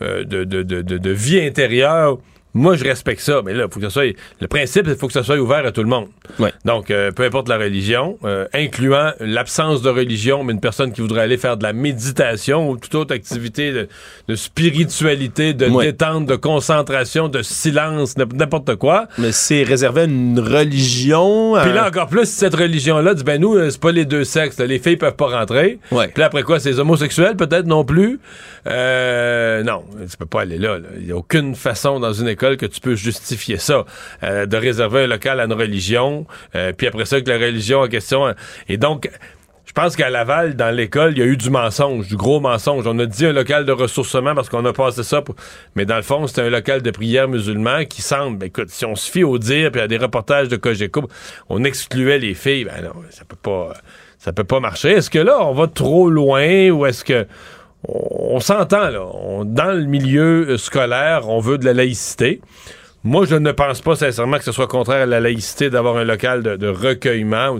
de, 0.00 0.44
de, 0.44 0.62
de, 0.62 0.82
de- 0.82 0.98
de 0.98 1.10
vie 1.10 1.40
intérieure. 1.40 2.18
Moi, 2.54 2.76
je 2.76 2.84
respecte 2.84 3.20
ça, 3.20 3.42
mais 3.44 3.52
là, 3.52 3.66
faut 3.70 3.80
que 3.80 3.86
ça 3.86 3.90
soit. 3.90 4.14
Le 4.40 4.46
principe, 4.46 4.86
il 4.86 4.94
faut 4.94 5.08
que 5.08 5.12
ça 5.12 5.22
soit 5.24 5.36
ouvert 5.38 5.66
à 5.66 5.72
tout 5.72 5.82
le 5.82 5.88
monde. 5.88 6.06
Donc, 6.64 6.90
euh, 6.90 7.10
peu 7.10 7.24
importe 7.24 7.48
la 7.48 7.58
religion, 7.58 8.16
euh, 8.24 8.46
incluant 8.54 9.10
l'absence 9.20 9.82
de 9.82 9.90
religion, 9.90 10.44
mais 10.44 10.52
une 10.52 10.60
personne 10.60 10.92
qui 10.92 11.00
voudrait 11.00 11.22
aller 11.22 11.36
faire 11.36 11.56
de 11.56 11.64
la 11.64 11.72
méditation 11.72 12.70
ou 12.70 12.76
toute 12.76 12.94
autre 12.94 13.14
activité 13.14 13.72
de, 13.72 13.88
de 14.28 14.34
spiritualité, 14.36 15.52
de 15.52 15.66
Ouais. 15.66 15.86
détente, 15.86 16.26
de 16.26 16.36
concentration, 16.36 17.28
de 17.28 17.42
silence, 17.42 18.16
n'im- 18.16 18.28
n'importe 18.32 18.76
quoi. 18.76 19.08
Mais 19.18 19.32
c'est 19.32 19.62
réservé 19.64 20.02
à 20.02 20.04
une 20.04 20.38
religion. 20.38 21.54
Puis 21.60 21.70
euh, 21.70 21.74
là, 21.74 21.88
encore 21.88 22.06
plus, 22.06 22.26
cette 22.26 22.54
religion-là 22.54 23.14
dit, 23.14 23.24
ben 23.24 23.40
nous, 23.40 23.58
c'est 23.70 23.80
pas 23.80 23.90
les 23.92 24.04
deux 24.04 24.24
sexes, 24.24 24.58
là, 24.58 24.66
les 24.66 24.78
filles 24.78 24.96
peuvent 24.96 25.16
pas 25.16 25.26
rentrer. 25.38 25.78
Puis 26.12 26.20
là, 26.20 26.26
après 26.26 26.42
quoi, 26.44 26.60
c'est 26.60 26.70
les 26.70 26.78
homosexuels, 26.78 27.36
peut-être 27.36 27.66
non 27.66 27.84
plus? 27.84 28.20
Euh, 28.66 29.62
non, 29.62 29.82
tu 30.10 30.16
peux 30.16 30.26
pas 30.26 30.42
aller 30.42 30.58
là. 30.58 30.78
Il 31.00 31.06
y 31.06 31.12
a 31.12 31.16
aucune 31.16 31.54
façon 31.54 31.98
dans 32.00 32.12
une 32.12 32.28
école 32.28 32.43
que 32.56 32.66
tu 32.66 32.80
peux 32.80 32.94
justifier 32.94 33.58
ça, 33.58 33.84
euh, 34.22 34.46
de 34.46 34.56
réserver 34.56 35.04
un 35.04 35.06
local 35.06 35.40
à 35.40 35.44
une 35.44 35.52
religion, 35.52 36.26
euh, 36.54 36.72
puis 36.72 36.86
après 36.86 37.04
ça, 37.04 37.20
que 37.20 37.28
la 37.28 37.38
religion 37.38 37.80
en 37.80 37.88
question... 37.88 38.26
euh, 38.26 38.32
Et 38.68 38.76
donc... 38.76 39.10
Je 39.66 39.82
pense 39.82 39.96
qu'à 39.96 40.08
Laval, 40.08 40.54
dans 40.54 40.70
l'école, 40.72 41.12
il 41.12 41.18
y 41.18 41.22
a 41.22 41.24
eu 41.24 41.36
du 41.36 41.50
mensonge, 41.50 42.06
du 42.06 42.16
gros 42.16 42.38
mensonge. 42.38 42.86
On 42.86 42.96
a 43.00 43.06
dit 43.06 43.26
un 43.26 43.32
local 43.32 43.64
de 43.64 43.72
ressourcement 43.72 44.32
parce 44.32 44.48
qu'on 44.48 44.64
a 44.66 44.72
passé 44.72 45.02
ça, 45.02 45.20
mais 45.74 45.84
dans 45.84 45.96
le 45.96 46.02
fond, 46.02 46.28
c'était 46.28 46.42
un 46.42 46.50
local 46.50 46.80
de 46.80 46.90
prière 46.92 47.26
musulman 47.26 47.84
qui 47.84 48.00
semble, 48.00 48.38
ben, 48.38 48.46
écoute, 48.46 48.68
si 48.68 48.84
on 48.84 48.94
se 48.94 49.10
fie 49.10 49.24
au 49.24 49.36
dire, 49.36 49.72
puis 49.72 49.80
à 49.80 49.88
des 49.88 49.96
reportages 49.96 50.46
de 50.46 50.56
Cogeco, 50.56 51.08
on 51.48 51.64
excluait 51.64 52.20
les 52.20 52.34
filles, 52.34 52.66
ben 52.66 52.84
non, 52.84 52.92
ça 53.10 53.24
peut 53.24 53.34
pas, 53.42 53.72
ça 54.18 54.32
peut 54.32 54.44
pas 54.44 54.60
marcher. 54.60 54.90
Est-ce 54.92 55.10
que 55.10 55.18
là, 55.18 55.38
on 55.40 55.54
va 55.54 55.66
trop 55.66 56.08
loin 56.08 56.70
ou 56.70 56.86
est-ce 56.86 57.04
que 57.04 57.26
on, 57.88 58.40
s'entend 58.40 58.88
là, 58.90 59.06
dans 59.44 59.72
le 59.72 59.84
milieu 59.84 60.46
euh, 60.48 60.58
scolaire, 60.58 61.28
on 61.28 61.40
veut 61.40 61.58
de 61.58 61.64
la 61.64 61.72
laïcité. 61.72 62.40
Moi, 63.06 63.26
je 63.26 63.34
ne 63.34 63.52
pense 63.52 63.82
pas 63.82 63.96
sincèrement 63.96 64.38
que 64.38 64.44
ce 64.44 64.52
soit 64.52 64.66
contraire 64.66 65.02
à 65.02 65.06
la 65.06 65.20
laïcité 65.20 65.68
d'avoir 65.68 65.98
un 65.98 66.04
local 66.04 66.42
de, 66.42 66.68
recueillement, 66.68 67.58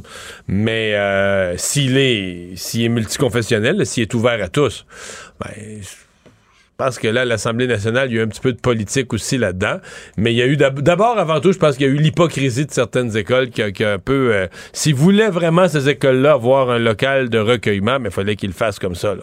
mais 0.48 0.94
euh, 0.94 1.54
s'il 1.58 1.98
est, 1.98 2.54
est 2.54 2.88
multiconfessionnel, 2.88 3.84
s'il 3.84 4.04
est 4.04 4.14
ouvert 4.14 4.42
à 4.42 4.48
tous, 4.48 4.86
ben, 5.40 5.50
je 5.82 5.88
pense 6.78 6.98
que 6.98 7.08
là, 7.08 7.26
l'Assemblée 7.26 7.66
nationale, 7.66 8.10
il 8.10 8.16
y 8.16 8.18
a 8.18 8.22
eu 8.22 8.24
un 8.24 8.28
petit 8.28 8.40
peu 8.40 8.52
de 8.52 8.58
politique 8.60 9.12
aussi 9.12 9.36
là-dedans. 9.36 9.76
Mais 10.16 10.32
il 10.32 10.36
y 10.36 10.42
a 10.42 10.46
eu 10.46 10.56
d'ab- 10.56 10.80
d'abord, 10.80 11.18
avant 11.18 11.40
tout, 11.40 11.52
je 11.52 11.58
pense 11.58 11.76
qu'il 11.76 11.86
y 11.86 11.88
a 11.90 11.92
eu 11.92 11.98
l'hypocrisie 11.98 12.64
de 12.66 12.72
certaines 12.72 13.14
écoles 13.16 13.50
qui 13.50 13.70
qui 13.72 13.84
un 13.84 13.98
peu. 13.98 14.30
euh, 14.34 14.46
S'ils 14.72 14.94
voulaient 14.94 15.30
vraiment 15.30 15.68
ces 15.68 15.88
écoles-là 15.90 16.32
avoir 16.32 16.70
un 16.70 16.78
local 16.78 17.28
de 17.28 17.38
recueillement, 17.38 18.00
mais 18.00 18.08
il 18.08 18.12
fallait 18.12 18.34
qu'ils 18.34 18.48
le 18.50 18.54
fassent 18.54 18.78
comme 18.80 18.94
ça. 18.96 19.14
Là. 19.14 19.22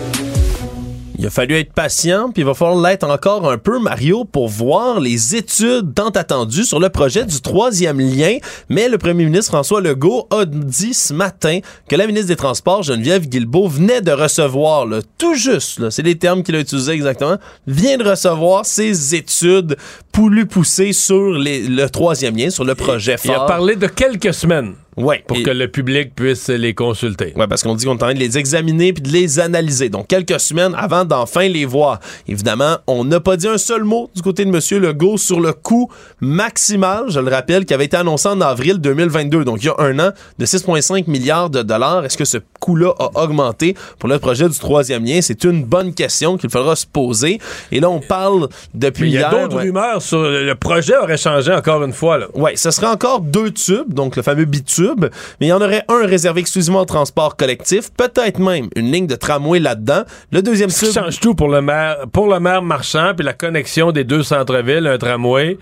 Il 1.21 1.27
a 1.27 1.29
fallu 1.29 1.55
être 1.55 1.71
patient, 1.73 2.31
puis 2.31 2.41
il 2.41 2.45
va 2.45 2.55
falloir 2.55 2.81
l'être 2.81 3.07
encore 3.07 3.47
un 3.51 3.59
peu, 3.59 3.77
Mario, 3.77 4.25
pour 4.25 4.47
voir 4.49 4.99
les 4.99 5.35
études 5.35 5.93
tant 5.93 6.09
attendues 6.09 6.63
sur 6.63 6.79
le 6.79 6.89
projet 6.89 7.25
du 7.25 7.39
troisième 7.41 7.99
lien. 7.99 8.37
Mais 8.69 8.89
le 8.89 8.97
premier 8.97 9.25
ministre 9.25 9.51
François 9.51 9.81
Legault 9.81 10.25
a 10.31 10.45
dit 10.45 10.95
ce 10.95 11.13
matin 11.13 11.59
que 11.87 11.95
la 11.95 12.07
ministre 12.07 12.27
des 12.29 12.35
Transports, 12.35 12.81
Geneviève 12.81 13.27
Guilbeault, 13.29 13.67
venait 13.67 14.01
de 14.01 14.09
recevoir, 14.11 14.87
là, 14.87 15.01
tout 15.19 15.35
juste, 15.35 15.91
c'est 15.91 16.01
les 16.01 16.17
termes 16.17 16.41
qu'il 16.41 16.55
a 16.55 16.59
utilisés 16.59 16.93
exactement, 16.93 17.37
vient 17.67 17.97
de 17.97 18.09
recevoir 18.09 18.65
ses 18.65 19.13
études 19.13 19.77
plus 20.11 20.47
poussées 20.47 20.91
sur 20.91 21.33
les- 21.33 21.67
le 21.67 21.87
troisième 21.91 22.35
lien, 22.35 22.49
sur 22.49 22.65
le 22.65 22.73
projet 22.73 23.15
Il 23.23 23.29
a 23.31 23.45
parlé 23.45 23.75
de 23.75 23.85
quelques 23.85 24.33
semaines. 24.33 24.73
Ouais, 24.97 25.23
Pour 25.25 25.37
et- 25.37 25.43
que 25.43 25.51
le 25.51 25.69
public 25.69 26.13
puisse 26.15 26.49
les 26.49 26.73
consulter. 26.73 27.33
Ouais, 27.37 27.47
parce 27.47 27.63
qu'on 27.63 27.75
dit 27.75 27.85
qu'on 27.85 27.91
est 27.91 27.95
en 27.95 27.97
train 27.97 28.13
de 28.13 28.19
les 28.19 28.37
examiner 28.37 28.91
puis 28.91 29.01
de 29.01 29.09
les 29.09 29.39
analyser. 29.39 29.87
Donc, 29.89 30.07
quelques 30.07 30.39
semaines 30.39 30.73
avant 30.77 31.05
d'enfin 31.05 31.47
les 31.47 31.63
voir. 31.65 31.99
Évidemment, 32.27 32.77
on 32.87 33.05
n'a 33.05 33.19
pas 33.21 33.37
dit 33.37 33.47
un 33.47 33.57
seul 33.57 33.83
mot 33.85 34.09
du 34.13 34.21
côté 34.21 34.43
de 34.43 34.49
M. 34.49 34.81
Legault 34.81 35.17
sur 35.17 35.39
le 35.39 35.53
coût 35.53 35.89
maximal, 36.19 37.05
je 37.09 37.19
le 37.19 37.29
rappelle, 37.29 37.65
qui 37.65 37.73
avait 37.73 37.85
été 37.85 37.95
annoncé 37.97 38.27
en 38.27 38.41
avril 38.41 38.79
2022. 38.79 39.45
Donc, 39.45 39.59
il 39.63 39.67
y 39.67 39.69
a 39.69 39.75
un 39.77 39.97
an, 39.99 40.11
de 40.37 40.45
6,5 40.45 41.07
milliards 41.07 41.49
de 41.49 41.61
dollars. 41.61 42.03
Est-ce 42.03 42.17
que 42.17 42.25
ce 42.25 42.37
coût-là 42.59 42.93
a 42.99 43.23
augmenté? 43.23 43.75
Pour 43.99 44.09
le 44.09 44.19
projet 44.19 44.49
du 44.49 44.57
troisième 44.59 45.05
lien? 45.05 45.19
C'est 45.21 45.43
une 45.43 45.63
bonne 45.63 45.93
question 45.93 46.37
qu'il 46.37 46.49
faudra 46.49 46.75
se 46.75 46.85
poser. 46.85 47.39
Et 47.71 47.79
là, 47.79 47.89
on 47.89 47.99
parle 47.99 48.49
depuis 48.73 49.07
il 49.09 49.13
y 49.13 49.23
a 49.23 49.29
d'autres 49.29 49.55
ouais. 49.55 49.63
rumeurs 49.63 50.01
sur 50.01 50.21
le 50.21 50.53
projet 50.55 50.97
aurait 50.97 51.17
changé 51.17 51.51
encore 51.53 51.83
une 51.83 51.93
fois. 51.93 52.19
Ouais, 52.33 52.55
ce 52.55 52.71
serait 52.71 52.87
encore 52.87 53.21
deux 53.21 53.51
tubes, 53.51 53.93
donc 53.93 54.15
le 54.15 54.21
fameux 54.21 54.45
bitube, 54.45 54.80
mais 54.99 55.47
il 55.47 55.47
y 55.47 55.53
en 55.53 55.61
aurait 55.61 55.83
un 55.87 56.05
réservé 56.05 56.41
exclusivement 56.41 56.81
au 56.81 56.85
transport 56.85 57.35
collectif, 57.35 57.91
peut-être 57.95 58.39
même 58.39 58.69
une 58.75 58.91
ligne 58.91 59.07
de 59.07 59.15
tramway 59.15 59.59
là-dedans. 59.59 60.03
Le 60.31 60.41
deuxième 60.41 60.71
tube, 60.71 60.91
change 60.91 61.19
tout 61.19 61.35
pour 61.35 61.49
le 61.49 61.61
maire, 61.61 61.97
pour 62.11 62.27
le 62.27 62.39
maire 62.39 62.61
marchand, 62.61 63.13
puis 63.15 63.25
la 63.25 63.33
connexion 63.33 63.91
des 63.91 64.03
deux 64.03 64.23
centres-villes, 64.23 64.87
un 64.87 64.97
tramway. 64.97 65.57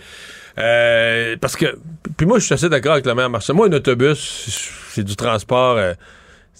Euh, 0.58 1.36
parce 1.40 1.56
que, 1.56 1.78
puis 2.18 2.26
moi, 2.26 2.40
je 2.40 2.46
suis 2.46 2.54
assez 2.54 2.70
d'accord 2.70 2.94
avec 2.94 3.06
le 3.06 3.16
maire 3.16 3.30
marchand. 3.30 3.54
Moi, 3.54 3.68
un 3.68 3.74
autobus, 3.74 4.76
c'est 4.90 5.04
du 5.04 5.16
transport. 5.16 5.78
euh, 5.78 5.94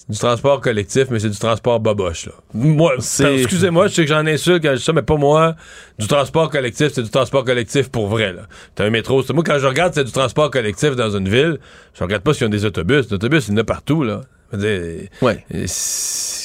du 0.08 0.18
transport 0.18 0.62
collectif, 0.62 1.06
mais 1.10 1.20
c'est 1.20 1.30
du 1.30 1.38
transport 1.38 1.80
boboche. 1.80 2.28
Là. 2.28 2.32
Moi, 2.54 2.94
C'est- 3.00 3.42
excusez-moi, 3.42 3.88
je 3.88 3.94
sais 3.96 4.02
que 4.04 4.08
j'en 4.10 4.26
insulte 4.26 4.64
quand 4.64 4.72
je 4.72 4.78
dis 4.78 4.84
ça, 4.84 4.94
mais 4.94 5.02
pas 5.02 5.18
moi. 5.18 5.56
Du 5.98 6.08
transport 6.08 6.50
collectif, 6.50 6.90
c'est 6.94 7.04
du 7.04 7.10
transport 7.10 7.44
collectif 7.44 7.90
pour 7.90 8.08
vrai. 8.08 8.34
Là. 8.34 8.44
T'as 8.76 8.86
un 8.86 8.90
métro. 8.90 9.22
c'est- 9.24 9.34
Moi, 9.34 9.44
quand 9.46 9.60
je 9.60 9.68
regarde, 9.68 9.94
c'est 9.94 10.04
du 10.04 10.12
transport 10.12 10.50
collectif 10.52 10.96
dans 10.96 11.10
une 11.16 11.28
ville. 11.28 11.58
Je 11.94 12.04
regarde 12.04 12.24
pas 12.24 12.34
s'ils 12.34 12.48
ont 12.48 12.50
des 12.50 12.66
autobus. 12.66 13.10
L'autobus, 13.12 13.48
il 13.48 13.52
y 13.52 13.54
en 13.56 13.58
a 13.58 13.64
partout. 13.64 14.04
Là. 14.04 14.22
Dire, 14.52 15.08
Ouais. 15.22 15.46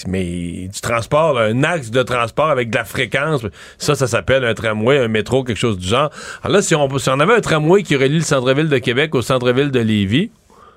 Mais 0.07 0.69
du 0.69 0.81
transport, 0.83 1.33
là, 1.35 1.43
un 1.47 1.63
axe 1.65 1.91
de 1.91 2.03
transport 2.03 2.51
avec 2.51 2.69
de 2.71 2.77
la 2.77 2.85
fréquence, 2.85 3.41
ça, 3.79 3.95
ça 3.95 4.07
s'appelle 4.07 4.45
un 4.45 4.53
tramway, 4.55 4.99
un 4.99 5.09
métro, 5.09 5.45
quelque 5.45 5.57
chose 5.57 5.79
du 5.79 5.87
genre. 5.89 6.11
Alors 6.43 6.57
là, 6.57 6.63
si 6.63 6.75
on, 6.75 6.99
si 6.99 7.09
on 7.09 7.19
avait 7.21 7.35
un 7.35 7.41
tramway 7.41 7.83
qui 7.83 7.97
relie 7.97 8.19
le 8.19 8.21
centre-ville 8.25 8.69
de 8.69 8.79
Québec 8.79 9.15
au 9.15 9.23
centre-ville 9.23 9.71
de 9.71 9.81
Lévis, 9.81 10.31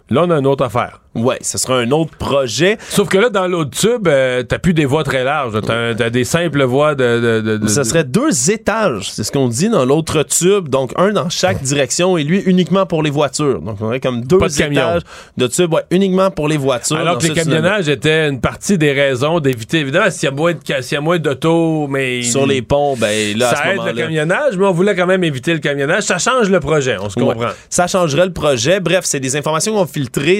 là, 0.09 0.23
on 0.25 0.31
a 0.31 0.35
une 0.39 0.47
autre 0.47 0.63
affaire. 0.65 1.01
ouais, 1.15 1.37
ce 1.41 1.57
sera 1.57 1.77
un 1.79 1.89
autre 1.91 2.15
projet. 2.17 2.77
Sauf 2.89 3.07
que 3.09 3.17
là, 3.17 3.29
dans 3.29 3.47
l'autre 3.47 3.71
tube, 3.71 4.07
euh, 4.07 4.43
t'as 4.43 4.59
plus 4.59 4.73
des 4.73 4.85
voies 4.85 5.03
très 5.03 5.23
larges. 5.23 5.59
T'as, 5.65 5.95
t'as 5.95 6.09
des 6.11 6.23
simples 6.23 6.63
voies 6.63 6.93
de... 6.95 7.19
de, 7.19 7.41
de- 7.41 7.57
de- 7.57 7.67
Ce 7.67 7.83
serait 7.83 8.03
deux 8.03 8.51
étages, 8.51 9.11
c'est 9.11 9.23
ce 9.23 9.31
qu'on 9.31 9.47
dit 9.47 9.69
dans 9.69 9.83
l'autre 9.85 10.21
tube, 10.23 10.69
donc 10.69 10.91
un 10.95 11.11
dans 11.11 11.29
chaque 11.29 11.61
direction 11.63 12.17
et 12.17 12.23
lui 12.23 12.39
uniquement 12.45 12.85
pour 12.85 13.01
les 13.03 13.09
voitures. 13.09 13.61
Donc 13.61 13.77
on 13.81 13.85
aurait 13.85 13.99
comme 13.99 14.21
deux 14.23 14.37
Pas 14.37 14.49
de 14.49 14.53
camion. 14.55 14.81
étages 14.81 15.01
de 15.37 15.47
tube, 15.47 15.73
ouais, 15.73 15.81
uniquement 15.91 16.29
pour 16.31 16.47
les 16.47 16.57
voitures. 16.57 16.97
Alors 16.97 17.17
que 17.17 17.23
les 17.27 17.33
camionnages 17.33 17.89
étaient 17.89 18.29
une 18.29 18.39
partie 18.39 18.77
des 18.77 18.91
raisons 18.93 19.39
d'éviter, 19.39 19.79
évidemment, 19.79 20.11
s'il 20.11 20.25
y 20.25 20.31
a 20.31 20.35
moins 20.35 20.53
de, 20.53 20.59
ca- 20.65 20.81
s'il 20.83 20.95
y 20.95 20.97
a 20.97 21.01
moins 21.01 21.17
d'autos, 21.19 21.87
mais... 21.87 22.21
Sur 22.21 22.45
les 22.45 22.61
ponts, 22.61 22.95
ben 22.97 23.35
là, 23.37 23.49
à 23.49 23.55
ça 23.55 23.63
ce 23.63 23.69
aide 23.69 23.95
le 23.95 24.01
camionnage, 24.01 24.57
mais 24.57 24.65
on 24.65 24.71
voulait 24.71 24.95
quand 24.95 25.07
même 25.07 25.23
éviter 25.23 25.53
le 25.53 25.59
camionnage. 25.59 26.03
Ça 26.03 26.17
change 26.19 26.49
le 26.49 26.59
projet, 26.59 26.97
on 27.01 27.09
se 27.09 27.15
comprend. 27.15 27.39
Ouais. 27.39 27.47
Ça 27.69 27.87
changerait 27.87 28.25
le 28.25 28.33
projet. 28.33 28.79
Bref, 28.79 29.01
c'est 29.05 29.19
des 29.19 29.35
informations 29.35 29.73
qu'on 29.73 29.85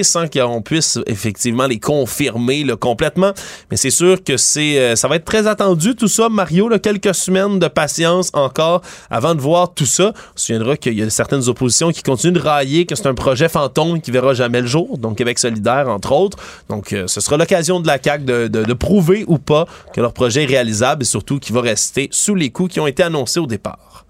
sans 0.02 0.28
qu'on 0.28 0.62
puisse 0.62 0.98
effectivement 1.06 1.66
les 1.66 1.78
confirmer 1.78 2.64
complètement. 2.80 3.32
Mais 3.70 3.76
c'est 3.76 3.90
sûr 3.90 4.22
que 4.22 4.34
euh, 4.58 4.96
ça 4.96 5.08
va 5.08 5.16
être 5.16 5.24
très 5.24 5.46
attendu 5.46 5.94
tout 5.94 6.08
ça, 6.08 6.28
Mario. 6.28 6.68
Quelques 6.82 7.14
semaines 7.14 7.58
de 7.58 7.68
patience 7.68 8.30
encore 8.32 8.82
avant 9.10 9.34
de 9.34 9.40
voir 9.40 9.74
tout 9.74 9.86
ça. 9.86 10.12
On 10.14 10.38
se 10.38 10.46
souviendra 10.46 10.76
qu'il 10.76 10.94
y 10.94 11.02
a 11.02 11.10
certaines 11.10 11.48
oppositions 11.48 11.90
qui 11.92 12.02
continuent 12.02 12.34
de 12.34 12.40
railler 12.40 12.86
que 12.86 12.94
c'est 12.94 13.06
un 13.06 13.14
projet 13.14 13.48
fantôme 13.48 14.00
qui 14.00 14.10
verra 14.10 14.34
jamais 14.34 14.60
le 14.60 14.66
jour. 14.66 14.98
Donc 14.98 15.18
Québec 15.18 15.38
solidaire, 15.38 15.88
entre 15.88 16.12
autres. 16.12 16.38
Donc 16.68 16.92
euh, 16.92 17.06
ce 17.06 17.20
sera 17.20 17.36
l'occasion 17.36 17.80
de 17.80 17.86
la 17.86 17.98
CAQ 18.02 18.24
de 18.24 18.72
prouver 18.72 19.24
ou 19.26 19.38
pas 19.38 19.66
que 19.94 20.00
leur 20.00 20.12
projet 20.12 20.44
est 20.44 20.46
réalisable 20.46 21.02
et 21.02 21.06
surtout 21.06 21.38
qu'il 21.38 21.54
va 21.54 21.60
rester 21.60 22.08
sous 22.12 22.34
les 22.34 22.50
coups 22.50 22.74
qui 22.74 22.80
ont 22.80 22.86
été 22.86 23.02
annoncés 23.02 23.40
au 23.40 23.46
départ 23.46 24.04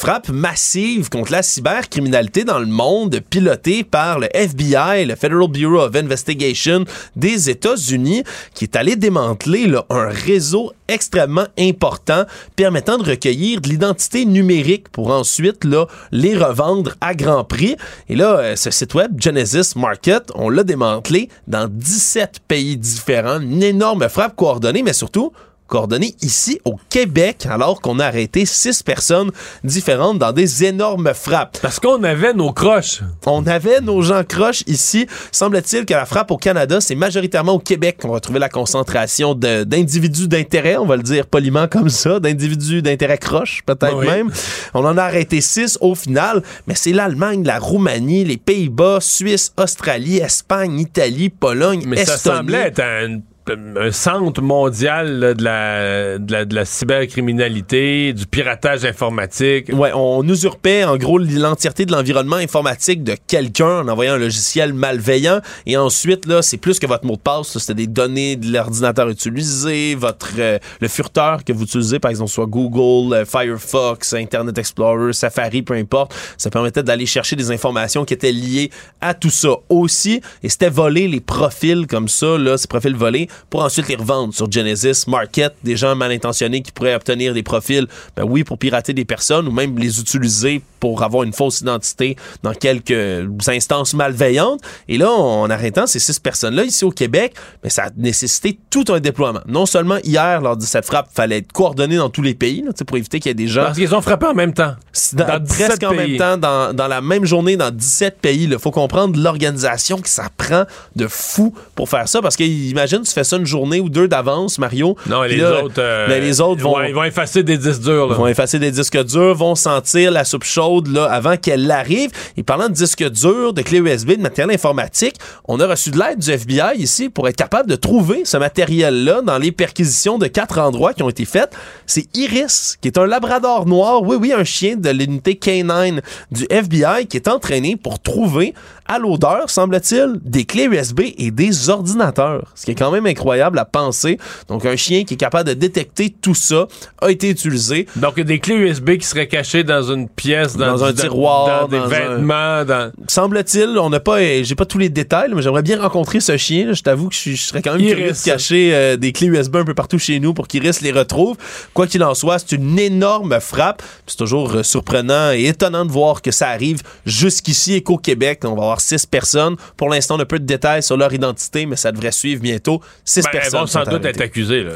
frappe 0.00 0.30
massive 0.30 1.10
contre 1.10 1.30
la 1.30 1.42
cybercriminalité 1.42 2.44
dans 2.44 2.58
le 2.58 2.64
monde 2.64 3.20
pilotée 3.28 3.84
par 3.84 4.18
le 4.18 4.34
FBI, 4.34 5.04
le 5.04 5.14
Federal 5.14 5.46
Bureau 5.48 5.80
of 5.80 5.94
Investigation 5.94 6.86
des 7.16 7.50
États-Unis, 7.50 8.24
qui 8.54 8.64
est 8.64 8.76
allé 8.76 8.96
démanteler 8.96 9.66
là, 9.66 9.84
un 9.90 10.08
réseau 10.08 10.72
extrêmement 10.88 11.44
important 11.58 12.24
permettant 12.56 12.96
de 12.96 13.10
recueillir 13.10 13.60
de 13.60 13.68
l'identité 13.68 14.24
numérique 14.24 14.88
pour 14.88 15.10
ensuite 15.10 15.64
là, 15.64 15.84
les 16.12 16.34
revendre 16.34 16.94
à 17.02 17.14
grand 17.14 17.44
prix. 17.44 17.76
Et 18.08 18.16
là, 18.16 18.38
euh, 18.38 18.56
ce 18.56 18.70
site 18.70 18.94
web, 18.94 19.20
Genesis 19.20 19.76
Market, 19.76 20.32
on 20.34 20.48
l'a 20.48 20.64
démantelé 20.64 21.28
dans 21.46 21.68
17 21.70 22.40
pays 22.48 22.78
différents. 22.78 23.38
Une 23.38 23.62
énorme 23.62 24.08
frappe 24.08 24.34
coordonnée, 24.34 24.82
mais 24.82 24.94
surtout 24.94 25.30
coordonnées 25.70 26.14
ici 26.20 26.60
au 26.64 26.76
Québec, 26.90 27.46
alors 27.48 27.80
qu'on 27.80 27.98
a 28.00 28.04
arrêté 28.06 28.44
six 28.44 28.82
personnes 28.82 29.30
différentes 29.64 30.18
dans 30.18 30.32
des 30.32 30.64
énormes 30.64 31.14
frappes. 31.14 31.58
Parce 31.62 31.78
qu'on 31.78 32.02
avait 32.02 32.34
nos 32.34 32.52
croches. 32.52 33.00
On 33.24 33.46
avait 33.46 33.80
nos 33.80 34.02
gens 34.02 34.24
croches 34.24 34.62
ici. 34.66 35.06
Semble-t-il 35.32 35.86
que 35.86 35.94
la 35.94 36.04
frappe 36.04 36.30
au 36.32 36.36
Canada, 36.36 36.80
c'est 36.80 36.96
majoritairement 36.96 37.52
au 37.52 37.58
Québec 37.60 37.98
qu'on 38.02 38.10
va 38.10 38.20
trouver 38.20 38.40
la 38.40 38.48
concentration 38.48 39.34
d'individus 39.34 40.28
d'intérêt, 40.28 40.76
on 40.76 40.86
va 40.86 40.96
le 40.96 41.02
dire 41.02 41.26
poliment 41.26 41.68
comme 41.68 41.88
ça, 41.88 42.18
d'individus 42.20 42.82
d'intérêt 42.82 43.18
croche, 43.18 43.62
peut-être 43.64 43.96
Oui. 43.96 44.06
même. 44.06 44.30
On 44.74 44.84
en 44.84 44.98
a 44.98 45.02
arrêté 45.04 45.40
six 45.40 45.78
au 45.80 45.94
final, 45.94 46.42
mais 46.66 46.74
c'est 46.74 46.92
l'Allemagne, 46.92 47.44
la 47.44 47.58
Roumanie, 47.58 48.24
les 48.24 48.36
Pays-Bas, 48.36 48.98
Suisse, 49.00 49.52
Australie, 49.56 50.18
Espagne, 50.18 50.80
Italie, 50.80 51.28
Pologne, 51.28 51.84
Mais 51.86 52.04
ça 52.04 52.16
semblait 52.18 52.68
être 52.68 52.80
un, 52.80 53.20
un 53.50 53.90
centre 53.92 54.42
mondial 54.42 55.18
là, 55.18 55.34
de, 55.34 55.44
la, 55.44 56.18
de, 56.18 56.32
la, 56.32 56.44
de 56.44 56.54
la 56.54 56.64
cybercriminalité, 56.64 58.12
du 58.12 58.26
piratage 58.26 58.84
informatique. 58.84 59.70
Ouais, 59.72 59.92
on 59.94 60.26
usurpait 60.28 60.84
en 60.84 60.96
gros 60.96 61.18
l'entièreté 61.18 61.86
de 61.86 61.92
l'environnement 61.92 62.36
informatique 62.36 63.02
de 63.02 63.16
quelqu'un 63.26 63.80
en 63.80 63.88
envoyant 63.88 64.14
un 64.14 64.18
logiciel 64.18 64.72
malveillant. 64.72 65.40
Et 65.66 65.76
ensuite, 65.76 66.26
là, 66.26 66.42
c'est 66.42 66.56
plus 66.56 66.78
que 66.78 66.86
votre 66.86 67.04
mot 67.04 67.16
de 67.16 67.20
passe. 67.20 67.58
C'était 67.58 67.74
des 67.74 67.86
données 67.86 68.36
de 68.36 68.52
l'ordinateur 68.52 69.08
utilisé, 69.08 69.94
votre 69.94 70.30
euh, 70.38 70.58
le 70.80 70.88
furteur 70.88 71.44
que 71.44 71.52
vous 71.52 71.64
utilisez, 71.64 71.98
par 71.98 72.10
exemple, 72.10 72.30
soit 72.30 72.46
Google, 72.46 73.14
euh, 73.14 73.24
Firefox, 73.24 74.14
Internet 74.14 74.58
Explorer, 74.58 75.12
Safari, 75.12 75.62
peu 75.62 75.74
importe. 75.74 76.14
Ça 76.36 76.50
permettait 76.50 76.82
d'aller 76.82 77.06
chercher 77.06 77.36
des 77.36 77.50
informations 77.50 78.04
qui 78.04 78.14
étaient 78.14 78.32
liées 78.32 78.70
à 79.00 79.14
tout 79.14 79.30
ça 79.30 79.50
aussi. 79.68 80.20
Et 80.42 80.48
c'était 80.48 80.70
voler 80.70 81.08
les 81.08 81.20
profils 81.20 81.86
comme 81.86 82.08
ça, 82.08 82.38
là, 82.38 82.56
ces 82.56 82.68
profils 82.68 82.94
volés, 82.94 83.28
pour 83.48 83.62
ensuite 83.62 83.88
les 83.88 83.96
revendre 83.96 84.34
sur 84.34 84.50
Genesis 84.50 85.04
Market. 85.08 85.54
Des 85.64 85.76
gens 85.76 85.94
mal 85.96 86.12
intentionnés 86.12 86.62
qui 86.62 86.72
pourraient 86.72 86.94
obtenir 86.94 87.34
des 87.34 87.42
profils, 87.42 87.86
ben 88.16 88.24
oui, 88.24 88.44
pour 88.44 88.58
pirater 88.58 88.92
des 88.92 89.04
personnes 89.04 89.48
ou 89.48 89.52
même 89.52 89.78
les 89.78 90.00
utiliser 90.00 90.62
pour 90.78 91.02
avoir 91.02 91.24
une 91.24 91.32
fausse 91.32 91.60
identité 91.60 92.16
dans 92.42 92.54
quelques 92.54 93.28
instances 93.48 93.92
malveillantes. 93.94 94.60
Et 94.88 94.96
là, 94.98 95.10
en 95.10 95.48
arrêtant 95.50 95.86
ces 95.86 95.98
six 95.98 96.18
personnes-là 96.18 96.64
ici 96.64 96.84
au 96.84 96.90
Québec, 96.90 97.34
ben, 97.62 97.68
ça 97.68 97.84
a 97.84 97.90
nécessité 97.96 98.58
tout 98.70 98.84
un 98.88 98.98
déploiement. 99.00 99.40
Non 99.46 99.66
seulement 99.66 99.98
hier, 100.04 100.40
lors 100.40 100.56
de 100.56 100.62
cette 100.64 100.86
frappe, 100.86 101.08
il 101.12 101.14
fallait 101.14 101.38
être 101.38 101.52
coordonné 101.52 101.96
dans 101.96 102.08
tous 102.10 102.22
les 102.22 102.34
pays 102.34 102.62
là, 102.62 102.72
tu 102.72 102.78
sais, 102.78 102.84
pour 102.84 102.96
éviter 102.96 103.20
qu'il 103.20 103.28
y 103.28 103.32
ait 103.32 103.34
des 103.34 103.46
gens 103.48 103.64
Parce 103.64 103.76
qu'ils 103.78 103.94
ont 103.94 104.00
frappé 104.00 104.26
en 104.26 104.34
même 104.34 104.54
temps. 104.54 104.74
dans, 105.12 105.26
Dans 105.26 105.38
17 105.38 105.66
presque 105.66 105.82
en 105.84 105.90
pays. 105.90 105.98
même 105.98 106.16
temps, 106.16 106.36
dans, 106.38 106.74
dans 106.74 106.88
la 106.88 107.00
même 107.00 107.24
journée, 107.26 107.56
dans 107.56 107.70
17 107.70 108.18
pays. 108.20 108.44
Il 108.50 108.58
faut 108.58 108.70
comprendre 108.70 109.18
l'organisation 109.20 110.00
que 110.00 110.08
ça 110.08 110.28
prend 110.36 110.64
de 110.96 111.06
fou 111.08 111.54
pour 111.74 111.88
faire 111.88 112.08
ça. 112.08 112.22
Parce 112.22 112.36
que 112.36 112.44
imagine, 112.44 113.02
tu 113.02 113.12
fais 113.12 113.24
ça 113.24 113.29
une 113.36 113.46
journée 113.46 113.80
ou 113.80 113.88
deux 113.88 114.08
d'avance, 114.08 114.58
Mario. 114.58 114.96
Non, 115.06 115.24
et 115.24 115.28
puis 115.28 115.36
les 115.36 115.42
là, 115.42 115.64
autres. 115.64 115.74
euh, 115.78 116.06
ben, 116.08 116.22
les 116.22 116.40
autres 116.40 116.62
vont, 116.62 116.80
Ils 116.82 116.94
vont 116.94 117.04
effacer 117.04 117.42
des 117.42 117.58
disques 117.58 117.82
durs. 117.82 118.08
Là. 118.08 118.14
vont 118.16 118.26
effacer 118.26 118.58
des 118.58 118.70
disques 118.70 119.02
durs, 119.04 119.34
vont 119.34 119.54
sentir 119.54 120.10
la 120.10 120.24
soupe 120.24 120.44
chaude 120.44 120.88
là, 120.88 121.04
avant 121.06 121.36
qu'elle 121.36 121.70
arrive. 121.70 122.10
Et 122.36 122.42
parlant 122.42 122.68
de 122.68 122.74
disques 122.74 123.08
durs, 123.10 123.52
de 123.52 123.62
clés 123.62 123.78
USB, 123.78 124.12
de 124.12 124.22
matériel 124.22 124.54
informatique, 124.54 125.16
on 125.48 125.60
a 125.60 125.66
reçu 125.66 125.90
de 125.90 125.98
l'aide 125.98 126.18
du 126.18 126.30
FBI 126.30 126.76
ici 126.76 127.08
pour 127.08 127.28
être 127.28 127.36
capable 127.36 127.68
de 127.68 127.76
trouver 127.76 128.24
ce 128.24 128.36
matériel-là 128.36 129.22
dans 129.22 129.38
les 129.38 129.52
perquisitions 129.52 130.18
de 130.18 130.26
quatre 130.26 130.58
endroits 130.58 130.92
qui 130.94 131.02
ont 131.02 131.08
été 131.10 131.24
faites. 131.24 131.52
C'est 131.86 132.06
Iris, 132.16 132.76
qui 132.80 132.88
est 132.88 132.98
un 132.98 133.06
labrador 133.06 133.66
noir, 133.66 134.02
oui, 134.02 134.16
oui, 134.20 134.32
un 134.32 134.44
chien 134.44 134.76
de 134.76 134.90
l'unité 134.90 135.34
K9 135.34 136.00
du 136.30 136.46
FBI 136.50 137.06
qui 137.06 137.16
est 137.16 137.28
entraîné 137.28 137.76
pour 137.76 138.00
trouver 138.00 138.54
à 138.92 138.98
l'odeur, 138.98 139.48
semble-t-il, 139.50 140.14
des 140.24 140.44
clés 140.44 140.64
USB 140.64 141.00
et 141.16 141.30
des 141.30 141.68
ordinateurs. 141.70 142.50
Ce 142.56 142.64
qui 142.64 142.72
est 142.72 142.74
quand 142.74 142.90
même 142.90 143.06
incroyable 143.06 143.58
à 143.60 143.64
penser. 143.64 144.18
Donc, 144.48 144.66
un 144.66 144.74
chien 144.74 145.04
qui 145.04 145.14
est 145.14 145.16
capable 145.16 145.48
de 145.48 145.54
détecter 145.54 146.10
tout 146.10 146.34
ça 146.34 146.66
a 147.00 147.08
été 147.10 147.30
utilisé. 147.30 147.86
Donc, 147.94 148.14
il 148.16 148.18
y 148.18 148.22
a 148.22 148.24
des 148.24 148.40
clés 148.40 148.56
USB 148.56 148.96
qui 148.96 149.06
seraient 149.06 149.28
cachées 149.28 149.62
dans 149.62 149.92
une 149.92 150.08
pièce, 150.08 150.56
dans, 150.56 150.72
Dans 150.72 150.84
un 150.84 150.92
du- 150.92 151.00
tiroir, 151.02 151.62
dans 151.62 151.68
des 151.68 151.78
dans 151.78 151.84
un- 151.84 151.88
vêtements. 151.88 152.64
Dans... 152.64 152.90
Semble-t-il, 153.06 153.78
on 153.78 153.90
n'a 153.90 154.00
pas, 154.00 154.42
j'ai 154.42 154.54
pas 154.56 154.66
tous 154.66 154.78
les 154.78 154.88
détails, 154.88 155.30
mais 155.34 155.40
j'aimerais 155.42 155.62
bien 155.62 155.80
rencontrer 155.80 156.18
ce 156.18 156.36
chien. 156.36 156.66
là. 156.66 156.72
Je 156.72 156.82
t'avoue 156.82 157.08
que 157.10 157.14
je, 157.14 157.36
serais 157.36 157.62
quand 157.62 157.72
même 157.72 157.80
Iris. 157.82 157.94
curieux 157.96 158.12
de 158.12 158.24
cacher 158.24 158.74
euh, 158.74 158.96
des 158.96 159.12
clés 159.12 159.28
USB 159.28 159.54
un 159.56 159.64
peu 159.64 159.74
partout 159.74 159.98
chez 160.00 160.18
nous 160.18 160.34
pour 160.34 160.48
qu'Iris 160.48 160.80
les 160.82 160.90
retrouve. 160.92 161.36
Quoi 161.74 161.86
qu'il 161.86 162.02
en 162.02 162.14
soit, 162.14 162.40
c'est 162.40 162.52
une 162.56 162.76
énorme 162.78 163.38
frappe. 163.40 163.82
C'est 164.08 164.16
toujours 164.16 164.52
euh, 164.56 164.62
surprenant 164.64 165.30
et 165.30 165.44
étonnant 165.46 165.84
de 165.84 165.92
voir 165.92 166.22
que 166.22 166.32
ça 166.32 166.48
arrive 166.48 166.80
jusqu'ici 167.06 167.74
et 167.74 167.82
qu'au 167.82 167.98
Québec, 167.98 168.40
on 168.44 168.54
va 168.54 168.62
avoir 168.62 168.79
six 168.80 169.06
personnes. 169.06 169.56
Pour 169.76 169.88
l'instant, 169.90 170.16
on 170.16 170.20
a 170.20 170.24
peu 170.24 170.38
de 170.38 170.44
détails 170.46 170.82
sur 170.82 170.96
leur 170.96 171.12
identité, 171.12 171.66
mais 171.66 171.76
ça 171.76 171.92
devrait 171.92 172.10
suivre 172.12 172.42
bientôt. 172.42 172.80
Six 173.04 173.22
Ben, 173.22 173.30
elles 173.32 173.40
personnes 173.40 173.60
vont 173.60 173.66
sans 173.66 173.84
sont 173.84 173.90
doute 173.90 174.04
arrêtées. 174.04 174.08
être 174.08 174.20
accusées. 174.22 174.64
Là. 174.64 174.72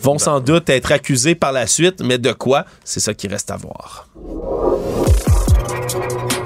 Vont 0.00 0.18
sans 0.18 0.40
doute 0.40 0.70
être 0.70 0.92
accusées 0.92 1.34
par 1.34 1.52
la 1.52 1.66
suite, 1.66 2.00
mais 2.02 2.18
de 2.18 2.32
quoi? 2.32 2.64
C'est 2.84 3.00
ça 3.00 3.12
qui 3.14 3.28
reste 3.28 3.50
à 3.50 3.56
voir. 3.56 4.08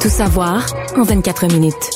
Tout 0.00 0.08
savoir 0.08 0.66
en 0.96 1.02
24 1.04 1.46
minutes. 1.52 1.90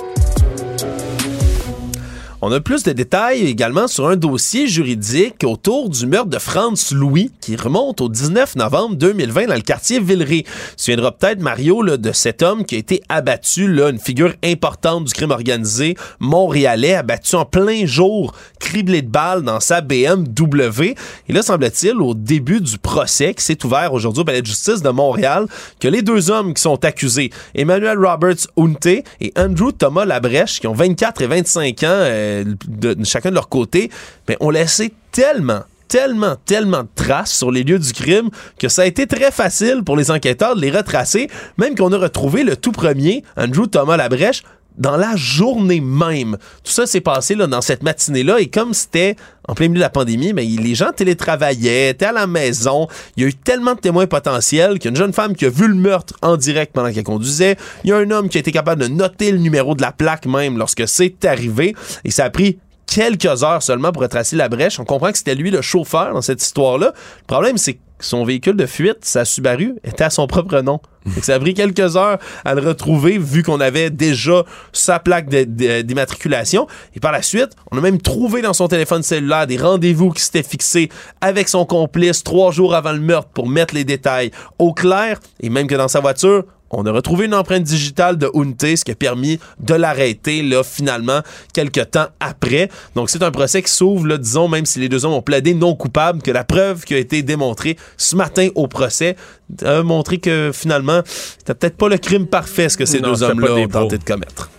On 2.42 2.52
a 2.52 2.60
plus 2.60 2.82
de 2.82 2.92
détails 2.92 3.46
également 3.46 3.88
sur 3.88 4.08
un 4.08 4.16
dossier 4.16 4.66
juridique 4.66 5.42
autour 5.42 5.88
du 5.88 6.06
meurtre 6.06 6.28
de 6.28 6.38
Franz 6.38 6.94
Louis 6.94 7.30
qui 7.40 7.56
remonte 7.56 8.02
au 8.02 8.10
19 8.10 8.56
novembre 8.56 8.94
2020 8.96 9.46
dans 9.46 9.54
le 9.54 9.62
quartier 9.62 10.00
Villeray. 10.00 10.42
Tu 10.42 10.50
souviendras 10.76 11.12
peut-être, 11.12 11.40
Mario, 11.40 11.80
là, 11.80 11.96
de 11.96 12.12
cet 12.12 12.42
homme 12.42 12.66
qui 12.66 12.74
a 12.74 12.78
été 12.78 13.00
abattu, 13.08 13.72
là, 13.72 13.88
une 13.88 13.98
figure 13.98 14.34
importante 14.44 15.04
du 15.04 15.14
crime 15.14 15.30
organisé 15.30 15.96
montréalais, 16.20 16.94
abattu 16.94 17.36
en 17.36 17.46
plein 17.46 17.86
jour, 17.86 18.34
criblé 18.60 19.00
de 19.00 19.08
balles 19.08 19.42
dans 19.42 19.60
sa 19.60 19.80
BMW. 19.80 20.94
Et 21.28 21.32
là, 21.32 21.40
semble-t-il, 21.40 22.02
au 22.02 22.12
début 22.12 22.60
du 22.60 22.76
procès 22.76 23.32
qui 23.32 23.44
s'est 23.44 23.64
ouvert 23.64 23.94
aujourd'hui 23.94 24.20
au 24.20 24.24
Palais 24.24 24.42
de 24.42 24.46
justice 24.46 24.82
de 24.82 24.90
Montréal, 24.90 25.46
que 25.80 25.88
les 25.88 26.02
deux 26.02 26.30
hommes 26.30 26.52
qui 26.52 26.60
sont 26.60 26.84
accusés, 26.84 27.30
Emmanuel 27.54 27.96
Roberts 27.98 28.46
Unte 28.58 28.86
et 28.86 29.32
Andrew 29.38 29.72
Thomas 29.72 30.04
Labrèche, 30.04 30.60
qui 30.60 30.66
ont 30.66 30.74
24 30.74 31.22
et 31.22 31.26
25 31.28 31.82
ans, 31.82 31.86
euh, 31.90 32.25
de, 32.44 32.96
chacun 33.04 33.30
de 33.30 33.34
leur 33.34 33.48
côté, 33.48 33.90
mais 34.28 34.36
ont 34.40 34.50
laissé 34.50 34.92
tellement 35.12 35.62
tellement, 35.88 36.34
tellement 36.44 36.82
de 36.82 36.88
traces 36.94 37.32
sur 37.32 37.52
les 37.52 37.62
lieux 37.62 37.78
du 37.78 37.92
crime 37.92 38.28
que 38.58 38.68
ça 38.68 38.82
a 38.82 38.86
été 38.86 39.06
très 39.06 39.30
facile 39.30 39.82
pour 39.84 39.96
les 39.96 40.10
enquêteurs 40.10 40.56
de 40.56 40.60
les 40.60 40.70
retracer, 40.70 41.28
même 41.58 41.76
qu'on 41.76 41.92
a 41.92 41.98
retrouvé 41.98 42.42
le 42.42 42.56
tout 42.56 42.72
premier, 42.72 43.22
Andrew 43.36 43.66
Thomas 43.66 43.96
Labrèche, 43.96 44.42
dans 44.78 44.96
la 44.96 45.16
journée 45.16 45.80
même. 45.80 46.36
Tout 46.64 46.72
ça 46.72 46.86
s'est 46.86 47.00
passé 47.00 47.34
là, 47.34 47.46
dans 47.46 47.60
cette 47.60 47.82
matinée-là 47.82 48.40
et 48.40 48.48
comme 48.48 48.74
c'était 48.74 49.16
en 49.48 49.54
plein 49.54 49.68
milieu 49.68 49.78
de 49.78 49.84
la 49.84 49.90
pandémie, 49.90 50.32
mais 50.32 50.44
les 50.44 50.74
gens 50.74 50.92
télétravaillaient, 50.92 51.90
étaient 51.90 52.06
à 52.06 52.12
la 52.12 52.26
maison. 52.26 52.88
Il 53.16 53.22
y 53.22 53.26
a 53.26 53.28
eu 53.28 53.34
tellement 53.34 53.74
de 53.74 53.80
témoins 53.80 54.06
potentiels 54.06 54.78
qu'il 54.78 54.86
y 54.86 54.88
a 54.88 54.90
une 54.90 54.96
jeune 54.96 55.12
femme 55.12 55.36
qui 55.36 55.44
a 55.44 55.50
vu 55.50 55.68
le 55.68 55.74
meurtre 55.74 56.14
en 56.22 56.36
direct 56.36 56.72
pendant 56.72 56.92
qu'elle 56.92 57.04
conduisait. 57.04 57.56
Il 57.84 57.90
y 57.90 57.92
a 57.92 57.96
un 57.96 58.10
homme 58.10 58.28
qui 58.28 58.38
a 58.38 58.40
été 58.40 58.52
capable 58.52 58.82
de 58.82 58.88
noter 58.88 59.30
le 59.30 59.38
numéro 59.38 59.74
de 59.74 59.82
la 59.82 59.92
plaque 59.92 60.26
même 60.26 60.58
lorsque 60.58 60.86
c'est 60.88 61.24
arrivé 61.24 61.74
et 62.04 62.10
ça 62.10 62.24
a 62.24 62.30
pris 62.30 62.58
quelques 62.86 63.42
heures 63.42 63.62
seulement 63.62 63.92
pour 63.92 64.02
retracer 64.02 64.36
la 64.36 64.48
brèche. 64.48 64.80
On 64.80 64.84
comprend 64.84 65.12
que 65.12 65.18
c'était 65.18 65.34
lui 65.34 65.50
le 65.50 65.60
chauffeur 65.60 66.12
dans 66.12 66.22
cette 66.22 66.42
histoire-là. 66.42 66.92
Le 66.94 67.26
problème, 67.26 67.58
c'est 67.58 67.74
que 67.74 67.80
son 67.98 68.24
véhicule 68.24 68.56
de 68.56 68.66
fuite, 68.66 68.98
sa 69.02 69.24
Subaru, 69.24 69.74
était 69.84 70.04
à 70.04 70.10
son 70.10 70.26
propre 70.26 70.60
nom. 70.60 70.80
Que 71.14 71.24
ça 71.24 71.34
a 71.34 71.38
pris 71.38 71.54
quelques 71.54 71.96
heures 71.96 72.18
à 72.44 72.54
le 72.54 72.60
retrouver 72.60 73.16
vu 73.16 73.44
qu'on 73.44 73.60
avait 73.60 73.90
déjà 73.90 74.42
sa 74.72 74.98
plaque 74.98 75.28
d'immatriculation. 75.28 76.66
Et 76.96 77.00
par 77.00 77.12
la 77.12 77.22
suite, 77.22 77.50
on 77.70 77.78
a 77.78 77.80
même 77.80 78.00
trouvé 78.00 78.42
dans 78.42 78.52
son 78.52 78.66
téléphone 78.66 79.04
cellulaire 79.04 79.46
des 79.46 79.56
rendez-vous 79.56 80.10
qui 80.10 80.22
s'étaient 80.22 80.42
fixés 80.42 80.88
avec 81.20 81.48
son 81.48 81.64
complice 81.64 82.24
trois 82.24 82.50
jours 82.50 82.74
avant 82.74 82.92
le 82.92 82.98
meurtre 82.98 83.28
pour 83.28 83.48
mettre 83.48 83.74
les 83.74 83.84
détails 83.84 84.32
au 84.58 84.72
clair. 84.72 85.20
Et 85.38 85.48
même 85.48 85.68
que 85.68 85.76
dans 85.76 85.86
sa 85.86 86.00
voiture, 86.00 86.44
On 86.70 86.84
a 86.84 86.90
retrouvé 86.90 87.26
une 87.26 87.34
empreinte 87.34 87.62
digitale 87.62 88.18
de 88.18 88.28
Unte, 88.34 88.76
ce 88.76 88.84
qui 88.84 88.90
a 88.90 88.94
permis 88.96 89.38
de 89.60 89.74
l'arrêter, 89.74 90.42
là, 90.42 90.64
finalement, 90.64 91.20
quelques 91.54 91.90
temps 91.92 92.06
après. 92.18 92.68
Donc, 92.96 93.08
c'est 93.08 93.22
un 93.22 93.30
procès 93.30 93.62
qui 93.62 93.70
s'ouvre, 93.70 94.06
là, 94.06 94.18
disons, 94.18 94.48
même 94.48 94.66
si 94.66 94.80
les 94.80 94.88
deux 94.88 95.04
hommes 95.04 95.12
ont 95.12 95.22
plaidé 95.22 95.54
non 95.54 95.76
coupables, 95.76 96.22
que 96.22 96.32
la 96.32 96.42
preuve 96.42 96.84
qui 96.84 96.94
a 96.94 96.98
été 96.98 97.22
démontrée 97.22 97.76
ce 97.96 98.16
matin 98.16 98.48
au 98.56 98.66
procès 98.66 99.16
a 99.64 99.82
montré 99.82 100.18
que, 100.18 100.50
finalement, 100.52 101.02
c'était 101.38 101.54
peut-être 101.54 101.76
pas 101.76 101.88
le 101.88 101.98
crime 101.98 102.26
parfait, 102.26 102.68
ce 102.68 102.76
que 102.76 102.84
ces 102.84 103.00
Non, 103.00 103.12
deux 103.12 103.22
hommes-là 103.22 103.54
ont 103.54 103.68
tenté 103.68 103.98
de 103.98 104.04
commettre. 104.04 104.50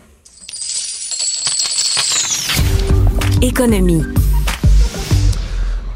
Économie. 3.41 4.03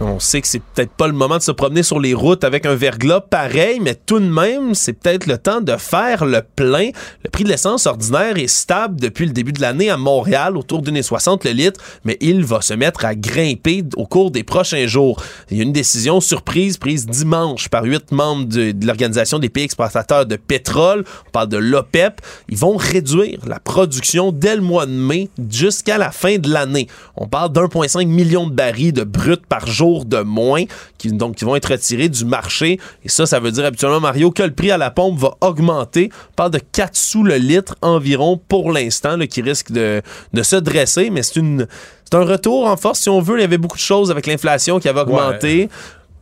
On 0.04 0.20
sait 0.20 0.42
que 0.42 0.48
c'est 0.48 0.64
peut-être 0.64 0.94
pas 0.94 1.06
le 1.06 1.14
moment 1.14 1.38
de 1.38 1.44
se 1.44 1.52
promener 1.52 1.84
sur 1.84 2.00
les 2.00 2.16
routes 2.16 2.44
avec 2.44 2.66
un 2.66 2.74
verglas 2.74 3.22
pareil, 3.22 3.80
mais 3.80 3.94
tout 3.94 4.20
de 4.20 4.26
même, 4.26 4.74
c'est 4.74 4.94
peut-être 4.94 5.28
le 5.28 5.38
temps 5.38 5.62
de 5.62 5.78
faire 5.78 6.26
le 6.26 6.42
plein. 6.42 6.90
Le 7.24 7.30
prix 7.30 7.44
de 7.44 7.50
l'essence 7.50 7.86
ordinaire 7.86 8.36
est 8.38 8.48
stable 8.48 9.00
depuis 9.00 9.28
le 9.28 9.32
début 9.32 9.54
de 9.54 9.62
l'année 9.62 9.92
à 9.92 9.98
Montréal, 9.98 10.58
autour 10.58 10.82
d'une 10.82 10.98
et 10.98 11.04
60 11.04 11.46
le 11.46 11.52
litre, 11.52 11.80
mais 12.04 12.18
il 12.20 12.44
va 12.44 12.62
se 12.62 12.74
mettre 12.74 13.06
à 13.06 13.14
grimper 13.14 13.84
au 13.96 14.08
cours 14.08 14.32
des 14.32 14.44
prochains 14.44 14.88
jours. 14.88 15.22
Il 15.52 15.58
y 15.58 15.60
a 15.60 15.64
une 15.64 15.72
décision 15.72 16.20
surprise 16.20 16.78
prise 16.78 17.06
dimanche 17.06 17.70
par 17.70 17.84
huit 17.84 18.12
membres 18.12 18.46
de, 18.46 18.74
l'Organisation 18.84 19.38
des 19.38 19.50
pays 19.50 19.66
exportateurs 19.66 20.26
de 20.26 20.36
pétrole. 20.36 21.06
On 21.28 21.32
parle 21.32 21.50
de 21.50 21.58
l'OPEP. 21.58 22.22
Ils 22.50 22.58
vont 22.58 22.76
réduire 22.76 23.40
la 23.46 23.60
production 23.60 24.32
dès 24.32 24.56
le 24.56 24.64
mois 24.64 24.88
de 24.88 24.92
mai 24.92 25.30
jusqu'à 25.50 26.00
la 26.00 26.10
fin 26.10 26.40
de 26.40 26.50
l'année. 26.50 26.88
On 27.16 27.28
parle 27.28 27.54
d'1,5 27.54 28.08
million 28.08 28.48
de 28.48 28.54
barils 28.54 28.94
de 28.94 29.04
brut 29.04 29.46
par 29.46 29.68
jour 29.68 29.91
de 30.06 30.20
moins 30.22 30.64
qui, 30.98 31.12
donc, 31.12 31.36
qui 31.36 31.46
vont 31.46 31.56
être 31.56 31.72
retirés 31.72 32.10
du 32.10 32.26
marché. 32.26 32.80
Et 33.04 33.10
ça, 33.10 33.26
ça 33.26 33.40
veut 33.40 33.52
dire 33.52 33.66
habituellement, 33.66 34.00
Mario, 34.00 34.32
que 34.32 34.44
le 34.44 34.52
prix 34.52 34.72
à 34.72 34.78
la 34.78 34.92
pompe 34.92 35.20
va 35.20 35.36
augmenter. 35.42 36.10
On 36.32 36.34
parle 36.36 36.52
de 36.52 36.60
4 36.60 36.96
sous 36.96 37.24
le 37.24 37.36
litre 37.36 37.76
environ 37.82 38.40
pour 38.48 38.72
l'instant, 38.72 39.18
qui 39.30 39.42
risque 39.42 39.72
de, 39.72 40.02
de 40.34 40.44
se 40.44 40.56
dresser, 40.56 41.10
mais 41.10 41.24
c'est 41.24 41.40
une... 41.40 41.68
C'est 42.06 42.18
un 42.18 42.26
retour 42.26 42.66
en 42.68 42.76
force, 42.76 43.00
si 43.00 43.10
on 43.10 43.22
veut. 43.22 43.38
Il 43.38 43.42
y 43.42 43.46
avait 43.46 43.58
beaucoup 43.58 43.78
de 43.78 43.82
choses 43.82 44.12
avec 44.12 44.28
l'inflation 44.28 44.80
qui 44.82 44.90
avait 44.90 45.00
augmenté. 45.00 45.70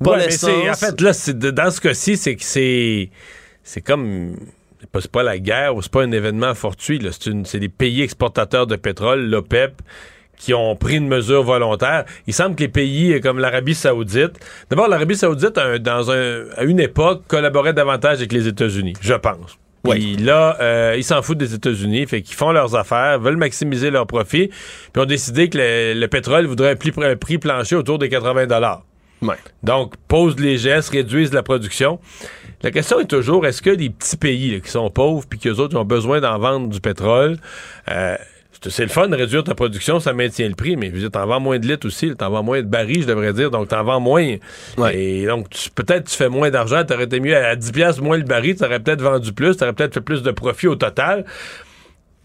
Pas 0.04 0.12
Ouais, 0.12 0.18
mais 0.18 0.26
l'essence. 0.28 0.50
c'est- 0.52 0.70
en 0.70 0.74
fait, 0.76 1.02
là, 1.02 1.12
de- 1.34 1.50
dans 1.52 1.72
ce 1.72 1.82
cas-ci, 1.82 2.16
c'est 2.16 2.36
que 2.36 2.44
c'est. 2.44 3.10
C'est 3.64 3.82
comme. 3.82 4.36
C'est 5.02 5.12
pas, 5.12 5.24
la 5.24 5.40
guerre 5.40 5.76
ou 5.76 5.82
c'est 5.82 5.92
pas 5.92 6.04
un 6.04 6.12
événement 6.12 6.54
fortuit. 6.54 7.02
c'est 7.44 7.60
des 7.60 7.70
pays 7.70 8.02
exportateurs 8.04 8.68
de 8.68 8.76
pétrole, 8.76 9.26
l'OPEP, 9.30 9.82
qui 10.40 10.56
ont 10.56 10.76
pris 10.76 10.96
une 10.96 11.08
mesure 11.08 11.44
volontaire. 11.44 12.06
Il 12.26 12.34
semble 12.34 12.56
que 12.56 12.62
les 12.64 12.68
pays 12.70 13.14
euh, 13.14 13.20
comme 13.20 13.38
l'Arabie 13.38 13.76
Saoudite. 13.76 14.40
D'abord, 14.72 14.88
l'Arabie 14.88 15.16
Saoudite, 15.16 15.58
un- 15.60 15.78
dans 15.78 16.10
un, 16.10 16.46
à 16.58 16.64
une 16.64 16.80
époque, 16.80 17.24
collaborait 17.28 17.74
davantage 17.74 18.18
avec 18.18 18.32
les 18.32 18.48
États-Unis, 18.48 18.94
je 19.02 19.14
pense. 19.14 19.58
Puis 19.84 20.18
là, 20.18 20.58
euh, 20.60 20.96
ils 20.98 21.04
s'en 21.04 21.22
foutent 21.22 21.38
des 21.38 21.54
États-Unis, 21.54 22.06
fait 22.08 22.22
qu'ils 22.22 22.36
font 22.36 22.52
leurs 22.52 22.76
affaires, 22.76 23.20
veulent 23.20 23.38
maximiser 23.38 23.92
leurs 23.92 24.08
profits, 24.08 24.50
puis 24.92 25.02
ont 25.02 25.06
décidé 25.06 25.50
que 25.50 25.58
le, 25.58 25.94
le 26.00 26.08
pétrole 26.08 26.46
voudrait 26.48 26.72
un 26.72 26.76
prix, 26.76 26.92
un 26.98 27.16
prix 27.16 27.38
plancher 27.38 27.76
autour 27.76 27.98
des 28.00 28.10
80 28.10 28.48
dollars. 28.48 28.84
Donc, 29.64 29.96
posent 30.08 30.40
les 30.40 30.58
gestes, 30.58 30.90
réduisent 30.92 31.34
la 31.34 31.44
production. 31.44 32.00
La 32.62 32.72
question 32.72 33.00
est 33.00 33.06
toujours, 33.06 33.46
est-ce 33.46 33.62
que 33.62 33.70
les 33.70 33.90
petits 33.90 34.18
pays 34.18 34.52
là, 34.52 34.60
qui 34.60 34.70
sont 34.70 34.90
pauvres 34.90 35.26
puis 35.30 35.40
qu'eux 35.40 35.56
autres 35.56 35.78
ont 35.78 35.86
besoin 35.86 36.20
d'en 36.20 36.38
vendre 36.40 36.68
du 36.68 36.80
pétrole, 36.82 37.38
euh, 37.90 38.16
c'est 38.68 38.84
le 38.84 38.90
fun 38.90 39.08
de 39.08 39.16
réduire 39.16 39.44
ta 39.44 39.56
production, 39.56 40.00
ça 40.00 40.12
maintient 40.14 40.50
le 40.50 40.56
prix, 40.56 40.76
mais 40.76 40.90
dire, 40.90 41.10
t'en 41.12 41.26
vends 41.26 41.40
moins 41.40 41.60
de 41.60 41.68
litres 41.68 41.88
aussi, 41.88 42.14
t'en 42.16 42.30
vends 42.30 42.44
moins 42.44 42.62
de 42.62 42.68
barils, 42.68 43.04
je 43.04 43.08
devrais 43.08 43.32
dire, 43.34 43.52
donc 43.52 43.70
t'en 43.70 43.84
vends 43.84 44.00
moins. 44.02 44.36
Et 44.94 45.26
donc, 45.26 45.50
tu- 45.50 45.70
peut-être 45.70 46.10
tu 46.10 46.16
fais 46.18 46.30
moins 46.30 46.50
d'argent, 46.50 46.84
t'aurais 46.84 47.06
été 47.06 47.20
mieux 47.20 47.38
à 47.38 47.56
10 47.56 47.72
piastres 47.72 48.02
moins 48.04 48.18
le 48.18 48.24
baril, 48.24 48.56
t'aurais 48.56 48.80
peut-être 48.80 49.02
vendu 49.02 49.32
plus, 49.32 49.56
t'aurais 49.56 49.74
peut-être 49.74 49.94
fait 49.94 50.02
plus 50.02 50.24
de 50.24 50.32
profit 50.32 50.68
au 50.68 50.76
total. 50.76 51.26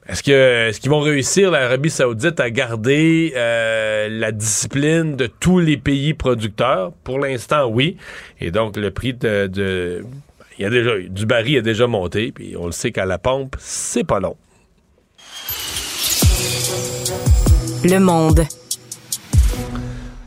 Est-ce 0.07 0.23
que 0.23 0.69
est-ce 0.69 0.81
qu'ils 0.81 0.91
vont 0.91 1.01
réussir 1.01 1.51
l'Arabie 1.51 1.89
Saoudite 1.89 2.39
à 2.39 2.51
garder 2.51 3.33
euh, 3.37 4.09
la 4.11 4.33
discipline 4.33 5.17
de 5.17 5.27
tous 5.27 5.61
les 5.61 5.79
pays 5.79 6.13
producteurs? 6.13 6.93
Pour 7.05 7.19
l'instant, 7.19 7.69
oui. 7.69 7.97
Et 8.39 8.51
donc 8.51 8.77
le 8.77 8.91
prix 8.91 9.15
de, 9.15 9.47
de- 9.47 10.05
il 10.59 10.63
y 10.63 10.67
a 10.67 10.71
déjà 10.71 10.99
du 11.09 11.25
baril 11.25 11.57
a 11.59 11.63
déjà 11.63 11.87
monté, 11.87 12.33
puis 12.33 12.55
on 12.59 12.67
le 12.67 12.73
sait 12.73 12.93
qu'à 12.93 13.07
la 13.07 13.17
pompe, 13.17 13.57
c'est 13.59 14.05
pas 14.05 14.21
long. 14.21 14.37
Le 17.85 17.99
monde. 18.01 18.45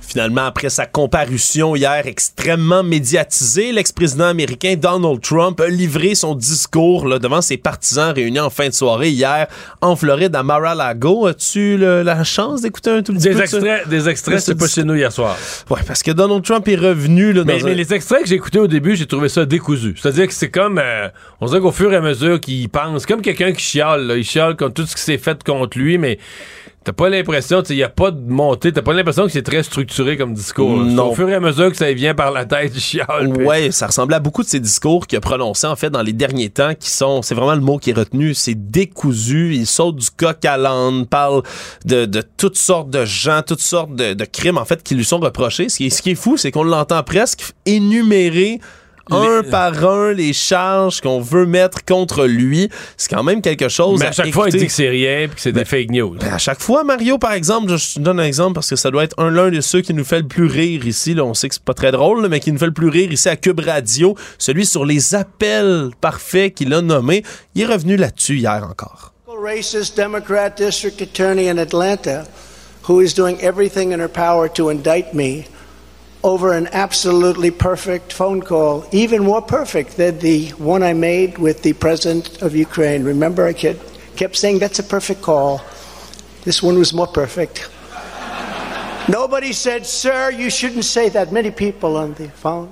Finalement, 0.01 0.45
après 0.45 0.69
sa 0.69 0.85
comparution 0.85 1.75
hier 1.75 2.07
extrêmement 2.07 2.81
médiatisée, 2.81 3.71
l'ex-président 3.71 4.25
américain 4.25 4.75
Donald 4.77 5.19
Trump 5.21 5.59
a 5.59 5.67
livré 5.67 6.15
son 6.15 6.33
discours 6.33 7.05
là, 7.07 7.19
devant 7.19 7.41
ses 7.41 7.57
partisans 7.57 8.13
réunis 8.13 8.39
en 8.39 8.49
fin 8.49 8.69
de 8.69 8.73
soirée 8.73 9.09
hier 9.09 9.47
en 9.81 9.95
Floride 9.95 10.35
à 10.35 10.43
Mar-a-Lago. 10.43 11.27
As-tu 11.27 11.77
le- 11.77 12.03
la 12.03 12.23
chance 12.23 12.61
d'écouter 12.61 12.89
un 12.91 13.01
tout 13.03 13.13
petit 13.13 13.23
Des 13.25 13.29
peu 13.35 13.41
de 13.41 13.45
ça? 13.47 13.57
extraits, 13.57 13.87
des 13.89 14.09
extraits, 14.09 14.39
c'est 14.39 14.55
pas 14.55 14.67
chez 14.67 14.83
nous 14.83 14.95
hier 14.95 15.11
soir. 15.11 15.35
Ouais, 15.69 15.81
parce 15.85 16.01
que 16.01 16.11
Donald 16.11 16.43
Trump 16.43 16.67
est 16.67 16.75
revenu 16.77 17.33
là, 17.33 17.43
dans 17.43 17.53
Mais, 17.53 17.61
un- 17.61 17.65
mais 17.65 17.75
les 17.75 17.93
extraits 17.93 18.21
que 18.23 18.29
j'ai 18.29 18.35
écoutés 18.35 18.59
au 18.59 18.67
début, 18.67 18.95
j'ai 18.95 19.05
trouvé 19.07 19.29
ça 19.29 19.45
décousu. 19.45 19.95
C'est-à-dire 20.01 20.27
que 20.27 20.33
c'est 20.33 20.49
comme, 20.49 20.79
euh, 20.81 21.09
on 21.41 21.47
dirait 21.47 21.59
qu'au 21.59 21.71
fur 21.71 21.91
et 21.91 21.97
à 21.97 22.01
mesure 22.01 22.39
qu'il 22.39 22.69
pense, 22.69 23.05
comme 23.05 23.21
quelqu'un 23.21 23.51
qui 23.51 23.61
chiale, 23.63 24.07
là. 24.07 24.15
il 24.15 24.23
chiale 24.23 24.55
contre 24.55 24.73
tout 24.75 24.85
ce 24.87 24.95
qui 24.95 25.01
s'est 25.01 25.17
fait 25.17 25.43
contre 25.43 25.77
lui, 25.77 25.97
mais 25.97 26.17
t'as 26.87 26.93
pas 26.93 27.09
l'impression, 27.09 27.61
il 27.69 27.75
y 27.75 27.83
a 27.83 27.89
pas 27.89 28.11
de 28.11 28.31
montée, 28.31 28.71
t'as 28.71 28.81
pas 28.81 28.93
l'impression 28.93 29.25
que 29.25 29.31
c'est 29.33 29.41
très 29.41 29.61
structuré 29.61 30.15
comme 30.15 30.33
discours. 30.33 30.77
Non. 30.77 31.09
Au 31.11 31.13
fur 31.15 31.27
et 31.27 31.33
à 31.35 31.41
mesure 31.41 31.69
que 31.69 31.75
ça 31.75 31.91
vient 31.91 32.15
par 32.15 32.31
la 32.31 32.45
tête, 32.45 32.79
chiale. 32.79 33.29
puis- 33.33 33.45
Ouais, 33.45 33.71
ça 33.71 33.87
ressemblait 33.87 34.15
à 34.15 34.19
beaucoup 34.21 34.41
de 34.41 34.47
ces 34.47 34.61
discours 34.61 35.05
qu'il 35.05 35.17
a 35.17 35.19
prononcés 35.19 35.67
en 35.67 35.75
fait 35.75 35.89
dans 35.89 36.01
les 36.01 36.13
derniers 36.13 36.49
temps 36.49 36.73
qui 36.79 36.89
sont, 36.89 37.21
c'est 37.21 37.35
vraiment 37.35 37.55
le 37.55 37.59
mot 37.61 37.77
qui 37.77 37.89
est 37.89 37.93
retenu, 37.93 38.33
c'est 38.33 38.55
décousu. 38.55 39.53
Il 39.53 39.67
saute 39.67 39.97
du 39.97 40.09
coq 40.09 40.45
à 40.45 40.55
l'âne, 40.55 41.05
parle 41.07 41.43
de, 41.83 42.05
de 42.05 42.23
toutes 42.37 42.57
sortes 42.57 42.89
de 42.89 43.03
gens, 43.03 43.41
toutes 43.45 43.59
sortes 43.59 43.93
de, 43.93 44.13
de 44.13 44.23
crimes 44.23 44.57
en 44.57 44.63
fait 44.63 44.81
qui 44.81 44.95
lui 44.95 45.03
sont 45.03 45.19
reprochés. 45.19 45.67
Ce 45.67 45.75
qui 45.75 45.91
ce 45.91 46.01
qui 46.01 46.11
est 46.11 46.15
fou, 46.15 46.37
c'est 46.37 46.51
qu'on 46.51 46.63
l'entend 46.63 47.03
presque 47.03 47.51
énumérer 47.65 48.61
un 49.11 49.43
par 49.43 49.85
un 49.85 50.11
les 50.11 50.33
charges 50.33 51.01
qu'on 51.01 51.19
veut 51.19 51.45
mettre 51.45 51.83
contre 51.85 52.25
lui. 52.25 52.69
C'est 52.97 53.09
quand 53.09 53.23
même 53.23 53.41
quelque 53.41 53.69
chose. 53.69 53.99
Mais 53.99 54.07
à 54.07 54.11
chaque 54.11 54.33
fois, 54.33 54.49
il 54.49 54.57
dit 54.57 54.67
que 54.67 54.71
c'est 54.71 54.89
rien 54.89 55.27
puis 55.27 55.35
que 55.35 55.41
c'est 55.41 55.51
des 55.51 55.65
fake 55.65 55.91
news. 55.91 56.15
Ben, 56.19 56.33
à 56.33 56.37
chaque 56.37 56.61
fois, 56.61 56.83
Mario, 56.83 57.17
par 57.17 57.33
exemple, 57.33 57.75
je 57.75 57.95
te 57.95 57.99
donne 57.99 58.19
un 58.19 58.25
exemple 58.25 58.53
parce 58.53 58.69
que 58.69 58.75
ça 58.75 58.91
doit 58.91 59.03
être 59.03 59.19
un 59.19 59.29
l'un 59.29 59.49
de 59.49 59.61
ceux 59.61 59.81
qui 59.81 59.93
nous 59.93 60.05
fait 60.05 60.19
le 60.19 60.27
plus 60.27 60.47
rire 60.47 60.85
ici. 60.85 61.13
Là, 61.13 61.23
on 61.23 61.33
sait 61.33 61.49
que 61.49 61.55
c'est 61.55 61.63
pas 61.63 61.73
très 61.73 61.91
drôle, 61.91 62.21
là, 62.21 62.29
mais 62.29 62.39
qui 62.39 62.51
nous 62.51 62.59
fait 62.59 62.65
le 62.65 62.73
plus 62.73 62.89
rire 62.89 63.11
ici 63.11 63.29
à 63.29 63.35
Cube 63.35 63.59
Radio, 63.59 64.15
celui 64.37 64.65
sur 64.65 64.85
les 64.85 65.15
appels 65.15 65.91
parfaits 66.01 66.53
qu'il 66.53 66.73
a 66.73 66.81
nommé. 66.81 67.23
Il 67.55 67.63
est 67.63 67.65
revenu 67.65 67.95
là-dessus 67.97 68.37
hier 68.37 68.67
encore. 68.69 69.13
racist 69.37 69.95
Democrat 69.95 70.57
district 70.57 70.99
attorney 70.99 71.47
in 71.47 71.59
Atlanta 71.59 72.27
who 72.83 72.99
is 72.99 73.13
doing 73.13 73.39
everything 73.39 73.91
in 73.91 73.99
her 73.99 74.09
power 74.09 74.49
to 74.49 74.69
indict 74.69 75.13
me 75.13 75.45
over 76.23 76.53
an 76.53 76.67
absolutely 76.71 77.51
perfect 77.51 78.11
phone 78.11 78.41
call, 78.41 78.85
even 78.91 79.23
more 79.23 79.41
perfect 79.41 79.97
than 79.97 80.19
the 80.19 80.49
one 80.57 80.83
I 80.83 80.93
made 80.93 81.37
with 81.37 81.61
the 81.63 81.73
president 81.73 82.41
of 82.41 82.55
Ukraine. 82.55 83.03
Remember, 83.03 83.45
I 83.45 83.53
kept, 83.53 83.79
kept 84.15 84.35
saying 84.35 84.59
that's 84.59 84.79
a 84.79 84.83
perfect 84.83 85.21
call. 85.21 85.61
This 86.43 86.61
one 86.63 86.77
was 86.77 86.93
more 86.93 87.07
perfect. 87.07 87.69
Nobody 89.09 89.53
said, 89.53 89.85
Sir, 89.85 90.31
you 90.31 90.49
shouldn't 90.49 90.85
say 90.85 91.09
that. 91.09 91.31
Many 91.31 91.51
people 91.51 91.95
on 91.97 92.13
the 92.15 92.29
phone. 92.29 92.69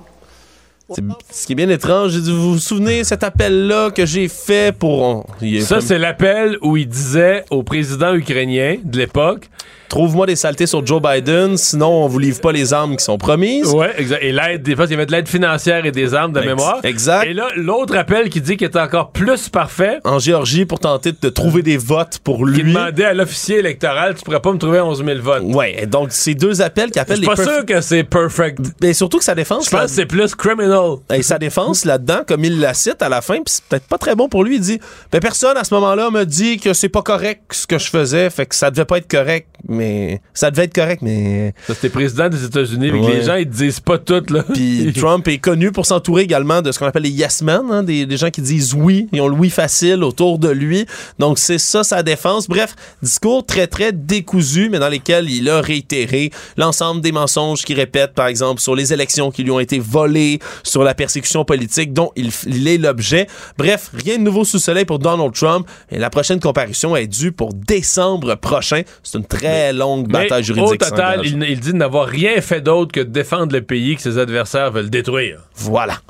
C'est- 0.88 1.02
Ce 1.32 1.46
qui 1.46 1.52
est 1.52 1.56
bien 1.56 1.68
étrange, 1.68 2.12
j'ai 2.12 2.20
dit, 2.20 2.30
vous 2.32 2.52
vous 2.52 2.58
souvenez 2.60 3.02
cet 3.02 3.24
appel-là 3.24 3.90
que 3.90 4.06
j'ai 4.06 4.28
fait 4.28 4.72
pour... 4.76 5.26
Ça, 5.62 5.80
c'est 5.80 5.98
l'appel 5.98 6.58
où 6.62 6.76
il 6.76 6.86
disait 6.88 7.44
au 7.50 7.64
président 7.64 8.14
ukrainien 8.14 8.76
de 8.84 8.98
l'époque 8.98 9.48
Trouve-moi 9.88 10.26
des 10.26 10.36
saletés 10.36 10.66
sur 10.66 10.84
Joe 10.84 11.00
Biden, 11.00 11.56
sinon 11.56 12.04
on 12.04 12.08
vous 12.08 12.18
livre 12.18 12.40
pas 12.40 12.52
les 12.52 12.72
armes 12.72 12.96
qui 12.96 13.04
sont 13.04 13.18
promises. 13.18 13.68
Ouais, 13.72 13.92
exact. 13.98 14.22
Et 14.22 14.32
l'aide, 14.32 14.62
des 14.62 14.74
fois, 14.74 14.86
il 14.86 14.90
y 14.90 14.94
avait 14.94 15.06
de 15.06 15.12
l'aide 15.12 15.28
financière 15.28 15.86
et 15.86 15.92
des 15.92 16.12
armes 16.14 16.32
de 16.32 16.40
Ex- 16.40 16.46
mémoire. 16.48 16.80
exact. 16.82 17.26
Et 17.26 17.32
là, 17.34 17.48
l'autre 17.56 17.96
appel 17.96 18.28
qui 18.28 18.40
dit 18.40 18.56
qu'il 18.56 18.66
est 18.66 18.76
encore 18.76 19.10
plus 19.12 19.48
parfait. 19.48 19.98
En 20.04 20.18
Géorgie 20.18 20.64
pour 20.64 20.80
tenter 20.80 21.12
de 21.20 21.28
trouver 21.28 21.62
des 21.62 21.76
votes 21.76 22.18
pour 22.24 22.44
lui. 22.44 22.58
Qui 22.58 22.64
demandait 22.64 23.04
à 23.04 23.14
l'officier 23.14 23.58
électoral, 23.58 24.14
tu 24.14 24.22
pourrais 24.24 24.40
pas 24.40 24.52
me 24.52 24.58
trouver 24.58 24.80
11 24.80 25.04
000 25.04 25.20
votes. 25.20 25.42
Ouais, 25.44 25.76
et 25.82 25.86
donc 25.86 26.08
ces 26.10 26.34
deux 26.34 26.60
appels 26.62 26.90
qui 26.90 26.98
Je 26.98 27.02
appellent 27.02 27.16
suis 27.16 27.26
les 27.26 27.34
pas 27.34 27.42
perf- 27.42 27.54
sûr 27.56 27.66
que 27.66 27.80
c'est 27.80 28.04
perfect. 28.04 28.58
Mais 28.82 28.92
surtout 28.92 29.18
que 29.18 29.24
sa 29.24 29.34
défense. 29.34 29.66
Je 29.66 29.70
pense 29.70 29.82
que 29.82 29.88
c'est 29.90 30.06
plus 30.06 30.34
criminal. 30.34 30.96
Et 31.14 31.22
sa 31.22 31.38
défense 31.38 31.84
là-dedans, 31.84 32.20
comme 32.26 32.44
il 32.44 32.60
la 32.60 32.74
cite 32.74 33.02
à 33.02 33.08
la 33.08 33.20
fin, 33.20 33.34
puis 33.36 33.44
c'est 33.46 33.64
peut-être 33.64 33.86
pas 33.86 33.98
très 33.98 34.14
bon 34.14 34.28
pour 34.28 34.42
lui, 34.44 34.56
il 34.56 34.60
dit 34.60 34.80
ben 35.12 35.20
personne 35.20 35.56
à 35.56 35.64
ce 35.64 35.72
moment-là 35.74 36.10
me 36.10 36.24
dit 36.24 36.58
que 36.58 36.72
c'est 36.74 36.88
pas 36.88 37.02
correct 37.02 37.42
ce 37.52 37.66
que 37.66 37.78
je 37.78 37.88
faisais, 37.88 38.30
fait 38.30 38.46
que 38.46 38.54
ça 38.54 38.70
devait 38.70 38.84
pas 38.84 38.98
être 38.98 39.10
correct. 39.10 39.48
Mais 39.76 40.20
ça 40.34 40.50
devait 40.50 40.64
être 40.64 40.74
correct, 40.74 41.02
mais. 41.02 41.54
Ça, 41.66 41.74
c'était 41.74 41.90
président 41.90 42.28
des 42.28 42.44
États-Unis, 42.44 42.90
mais 42.92 43.00
que 43.00 43.04
Ouais. 43.06 43.14
les 43.18 43.22
gens, 43.22 43.34
ils 43.36 43.48
disent 43.48 43.80
pas 43.80 43.98
tout, 43.98 44.22
là. 44.30 44.42
Puis 44.52 44.92
Trump 44.96 45.26
est 45.28 45.38
connu 45.38 45.70
pour 45.72 45.86
s'entourer 45.86 46.22
également 46.22 46.62
de 46.62 46.72
ce 46.72 46.78
qu'on 46.78 46.86
appelle 46.86 47.02
les 47.04 47.10
yes 47.10 47.42
men, 47.42 47.60
hein, 47.70 47.82
des, 47.82 48.06
des 48.06 48.16
gens 48.16 48.30
qui 48.30 48.40
disent 48.40 48.74
oui, 48.74 49.08
ils 49.12 49.20
ont 49.20 49.28
le 49.28 49.34
oui 49.36 49.50
facile 49.50 50.02
autour 50.02 50.38
de 50.38 50.48
lui. 50.48 50.86
Donc 51.18 51.38
c'est 51.38 51.58
ça 51.58 51.84
sa 51.84 52.02
défense. 52.02 52.48
Bref, 52.48 52.74
discours 53.02 53.44
très 53.46 53.66
très 53.66 53.92
décousu, 53.92 54.68
mais 54.70 54.78
dans 54.78 54.88
lesquels 54.88 55.30
il 55.30 55.48
a 55.50 55.60
réitéré 55.60 56.30
l'ensemble 56.56 57.00
des 57.00 57.12
mensonges 57.12 57.62
qu'il 57.64 57.76
répète, 57.76 58.12
par 58.14 58.26
exemple 58.26 58.60
sur 58.60 58.74
les 58.74 58.92
élections 58.92 59.30
qui 59.30 59.42
lui 59.44 59.50
ont 59.50 59.60
été 59.60 59.78
volées, 59.78 60.38
sur 60.62 60.82
la 60.82 60.94
persécution 60.94 61.44
politique 61.44 61.92
dont 61.92 62.10
il, 62.16 62.30
il 62.46 62.66
est 62.68 62.78
l'objet. 62.78 63.26
Bref, 63.58 63.90
rien 63.94 64.16
de 64.18 64.22
nouveau 64.22 64.44
sous 64.44 64.56
le 64.56 64.62
soleil 64.62 64.84
pour 64.84 64.98
Donald 64.98 65.32
Trump. 65.34 65.66
Et 65.90 65.98
la 65.98 66.10
prochaine 66.10 66.40
comparution 66.40 66.96
est 66.96 67.06
due 67.06 67.32
pour 67.32 67.52
décembre 67.54 68.34
prochain. 68.36 68.82
C'est 69.02 69.18
une 69.18 69.24
très 69.66 69.72
longue 69.72 70.06
Mais 70.08 70.24
bataille 70.24 70.44
juridique. 70.44 70.70
Au 70.70 70.76
total, 70.76 71.20
il, 71.24 71.42
il 71.42 71.60
dit 71.60 71.74
n'avoir 71.74 72.06
rien 72.06 72.40
fait 72.40 72.60
d'autre 72.60 72.92
que 72.92 73.00
de 73.00 73.10
défendre 73.10 73.52
le 73.52 73.62
pays 73.62 73.96
que 73.96 74.02
ses 74.02 74.18
adversaires 74.18 74.70
veulent 74.70 74.90
détruire. 74.90 75.40
Voilà. 75.54 76.00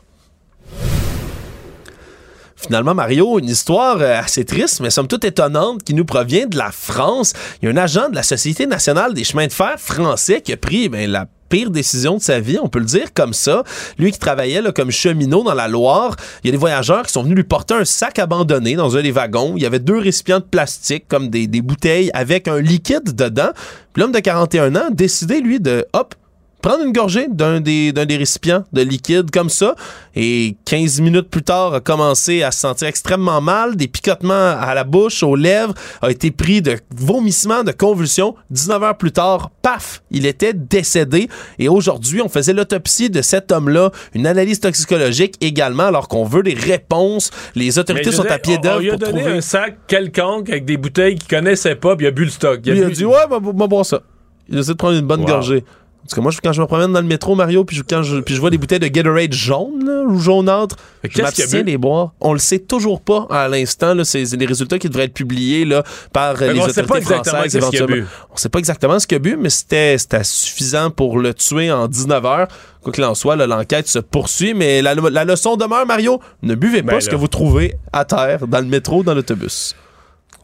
Finalement, 2.57 2.95
Mario, 2.95 3.39
une 3.39 3.49
histoire 3.49 3.99
euh, 4.01 4.19
assez 4.19 4.45
triste, 4.45 4.81
mais 4.81 4.91
somme 4.91 5.09
toute 5.09 5.25
étonnante, 5.25 5.85
qui 5.85 5.95
nous 5.95 6.07
provient 6.07 6.47
de 6.47 6.57
la 6.57 6.73
France. 6.73 7.35
Il 7.61 7.67
y 7.67 7.69
a 7.69 7.75
un 7.75 7.77
agent 7.77 8.09
de 8.09 8.15
la 8.15 8.23
Société 8.23 8.67
nationale 8.67 9.13
des 9.13 9.25
chemins 9.25 9.47
de 9.47 9.53
fer 9.53 9.75
français 9.79 10.41
qui 10.41 10.53
a 10.53 10.57
pris 10.57 10.89
ben, 10.89 11.09
la 11.11 11.27
pire 11.49 11.71
décision 11.71 12.17
de 12.17 12.23
sa 12.23 12.41
vie, 12.41 12.59
on 12.61 12.69
peut 12.69 12.79
le 12.79 12.87
dire 12.87 13.13
comme 13.15 13.33
ça. 13.33 13.63
Lui 13.99 14.11
qui 14.11 14.19
travaillait 14.19 14.63
là, 14.63 14.73
comme 14.73 14.91
cheminot 14.91 15.45
dans 15.45 15.55
la 15.55 15.69
Loire, 15.69 16.17
il 16.43 16.49
y 16.49 16.51
a 16.51 16.53
des 16.53 16.59
voyageurs 16.59 17.07
qui 17.07 17.13
sont 17.13 17.23
venus 17.23 17.37
lui 17.37 17.45
porter 17.45 17.75
un 17.75 17.85
sac 17.85 18.19
abandonné 18.19 18.75
dans 18.75 18.97
un 18.97 19.03
des 19.03 19.13
wagons. 19.13 19.55
Il 19.57 19.63
y 19.63 19.67
avait 19.67 19.79
deux 19.79 19.99
récipients 19.99 20.41
de 20.41 20.45
plastique, 20.45 21.05
comme 21.09 21.29
des, 21.29 21.47
des 21.47 21.63
bouteilles 21.63 22.11
avec 22.15 22.49
un 22.49 22.61
liquide 22.61 23.15
dedans. 23.15 23.51
L'homme 23.97 24.13
de 24.13 24.19
41 24.19 24.75
ans 24.77 24.89
décidé, 24.91 25.41
lui, 25.41 25.61
de, 25.61 25.87
hop, 25.93 26.15
prendre 26.63 26.85
une 26.85 26.93
gorgée 26.93 27.27
d'un 27.29 27.61
des, 27.61 27.93
d'un 27.93 28.07
des 28.07 28.17
récipients 28.17 28.65
de 28.73 28.83
liquide 28.83 29.31
comme 29.31 29.49
ça. 29.51 29.75
Et 30.17 30.57
15 30.65 31.01
minutes 31.01 31.29
plus 31.31 31.43
tard, 31.43 31.75
a 31.75 31.81
commencé 31.81 32.43
à 32.43 32.51
se 32.51 32.61
sentir 32.61 32.89
extrêmement 32.89 33.41
mal, 33.41 33.77
des 33.77 33.87
picotements 33.89 34.33
à 34.59 34.75
la 34.75 34.83
bouche, 34.85 35.23
aux 35.23 35.37
lèvres, 35.37 35.75
a 36.03 36.11
été 36.11 36.31
pris 36.31 36.63
de 36.63 36.77
vomissements, 36.95 37.63
de 37.63 37.73
convulsions. 37.73 38.35
19 38.51 38.83
heures 38.83 38.97
plus 38.97 39.13
tard, 39.13 39.51
paf, 39.63 40.03
il 40.11 40.27
était 40.27 40.55
décédé. 40.55 41.29
Et 41.59 41.69
aujourd'hui, 41.69 42.21
on 42.23 42.29
faisait 42.29 42.53
l'autopsie 42.53 43.11
de 43.11 43.23
cet 43.23 43.53
homme-là, 43.53 43.91
une 44.15 44.27
analyse 44.27 44.61
toxicologique 44.61 45.35
également, 45.41 45.85
alors 45.85 46.09
qu'on 46.09 46.25
veut 46.25 46.43
des 46.43 46.55
réponses. 46.55 47.31
Les 47.55 47.79
autorités 47.79 48.11
sont 48.13 48.25
à 48.31 48.39
pied 48.39 48.59
d'œuvre 48.59 48.85
a 48.87 48.91
pour 48.91 48.99
donné 48.99 49.21
trouver... 49.21 49.37
un 49.37 49.41
sac 49.41 49.77
quelconque 49.87 50.49
avec 50.51 50.65
des 50.65 50.77
bouteilles 50.77 51.17
qu'il 51.17 51.29
connaissait 51.29 51.77
pas, 51.77 51.95
puis 51.97 52.07
il 52.07 52.09
a 52.09 52.13
bu 52.13 52.25
le 52.25 52.31
stock. 52.31 52.61
Il 52.65 52.83
a 52.83 52.87
bu- 52.87 52.93
dit, 52.93 53.05
ouais, 53.05 53.27
va, 53.31 53.39
boire 53.39 53.85
ça. 53.87 54.01
Il 54.49 54.59
essaie 54.59 54.73
de 54.73 54.77
prendre 54.77 54.97
une 54.97 55.07
bonne 55.07 55.21
Wow. 55.21 55.27
gorgée. 55.27 55.65
Parce 56.07 56.15
que 56.15 56.21
moi, 56.21 56.31
je- 56.31 56.39
quand 56.43 56.53
je 56.53 56.61
me 56.61 56.67
promène 56.67 56.93
dans 56.93 57.01
le 57.01 57.07
métro, 57.07 57.35
Mario, 57.35 57.65
puis 57.65 57.77
je, 57.77 57.83
quand 57.83 58.03
je, 58.03 58.19
puis 58.21 58.35
je 58.35 58.41
vois 58.41 58.51
des 58.51 58.59
bouteilles 58.59 58.79
de 58.79 58.87
Gatorade 58.89 59.33
jaune, 59.33 59.85
là, 59.85 60.03
ou 60.05 60.19
jaunâtre, 60.19 60.77
je 61.03 61.21
m'abstiens 61.23 61.63
des 61.63 61.77
boire. 61.79 62.13
On 62.21 62.33
le 62.33 62.39
sait 62.39 62.61
toujours 62.61 63.01
pas 63.01 63.27
à 63.31 63.49
l'instant. 63.49 63.95
C'est 64.05 64.25
des 64.37 64.47
résultats 64.47 64.79
qui 64.79 64.89
devraient 64.89 65.05
être 65.05 65.15
publiés 65.15 65.65
là, 65.65 65.83
par 66.13 66.35
euh, 66.35 66.47
Mais 66.47 66.53
les 66.55 66.61
on 66.61 66.69
sait 66.69 66.81
autorités 66.83 66.87
pas 66.89 66.99
exactement 66.99 67.35
françaises 67.39 67.57
éventuellement. 67.57 67.97
bu. 67.97 68.07
On 68.33 68.37
sait 68.37 68.49
pas 68.49 68.59
exactement 68.59 68.99
ce 68.99 69.07
qu'il 69.07 69.17
a 69.17 69.19
bu, 69.19 69.37
mais 69.39 69.51
c'était 69.51 69.99
c'était 69.99 70.25
suffisant 70.25 70.91
pour 70.91 71.19
le 71.19 71.35
tuer 71.35 71.71
en 71.73 71.89
19 71.89 72.25
heures. 72.25 72.49
Quoi 72.83 72.93
qu'il 72.93 73.05
en 73.05 73.15
soit, 73.17 73.35
l'enquête 73.35 73.89
se 73.89 73.99
poursuit, 73.99 74.55
mais 74.55 74.81
la, 74.83 74.95
la 74.95 75.25
leçon 75.25 75.57
demeure, 75.57 75.87
Mario, 75.87 76.21
ne 76.43 76.55
buvez 76.55 76.83
pas 76.85 76.93
Ben 76.93 77.01
ce 77.01 77.11
que 77.11 77.17
vous 77.17 77.27
trouvez 77.29 77.75
à 77.93 78.05
terre, 78.05 78.47
dans 78.47 78.61
le 78.61 78.67
métro, 78.67 79.03
dans 79.03 79.15
l'autobus. 79.15 79.75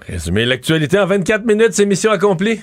Résumer 0.09 0.45
l'actualité 0.45 0.99
en 0.99 1.07
24 1.07 1.45
minutes, 1.47 1.73
c'est 1.73 1.87
mission 1.87 2.11
accomplie. 2.11 2.61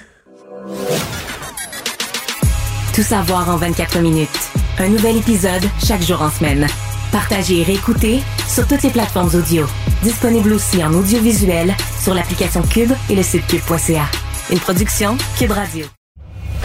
Tout 2.99 3.05
savoir 3.05 3.47
en 3.47 3.55
24 3.55 3.99
minutes. 3.99 4.51
Un 4.77 4.89
nouvel 4.89 5.15
épisode 5.15 5.63
chaque 5.81 6.01
jour 6.01 6.21
en 6.21 6.29
semaine. 6.29 6.67
Partagez 7.13 7.61
et 7.61 7.63
réécoutez 7.63 8.19
sur 8.45 8.67
toutes 8.67 8.83
les 8.83 8.89
plateformes 8.89 9.33
audio. 9.35 9.65
Disponible 10.03 10.51
aussi 10.51 10.83
en 10.83 10.93
audiovisuel 10.93 11.73
sur 12.03 12.13
l'application 12.13 12.61
Cube 12.61 12.91
et 13.09 13.15
le 13.15 13.23
site 13.23 13.47
cube.ca. 13.47 14.03
Une 14.51 14.59
production 14.59 15.15
Cube 15.37 15.51
Radio. 15.51 15.85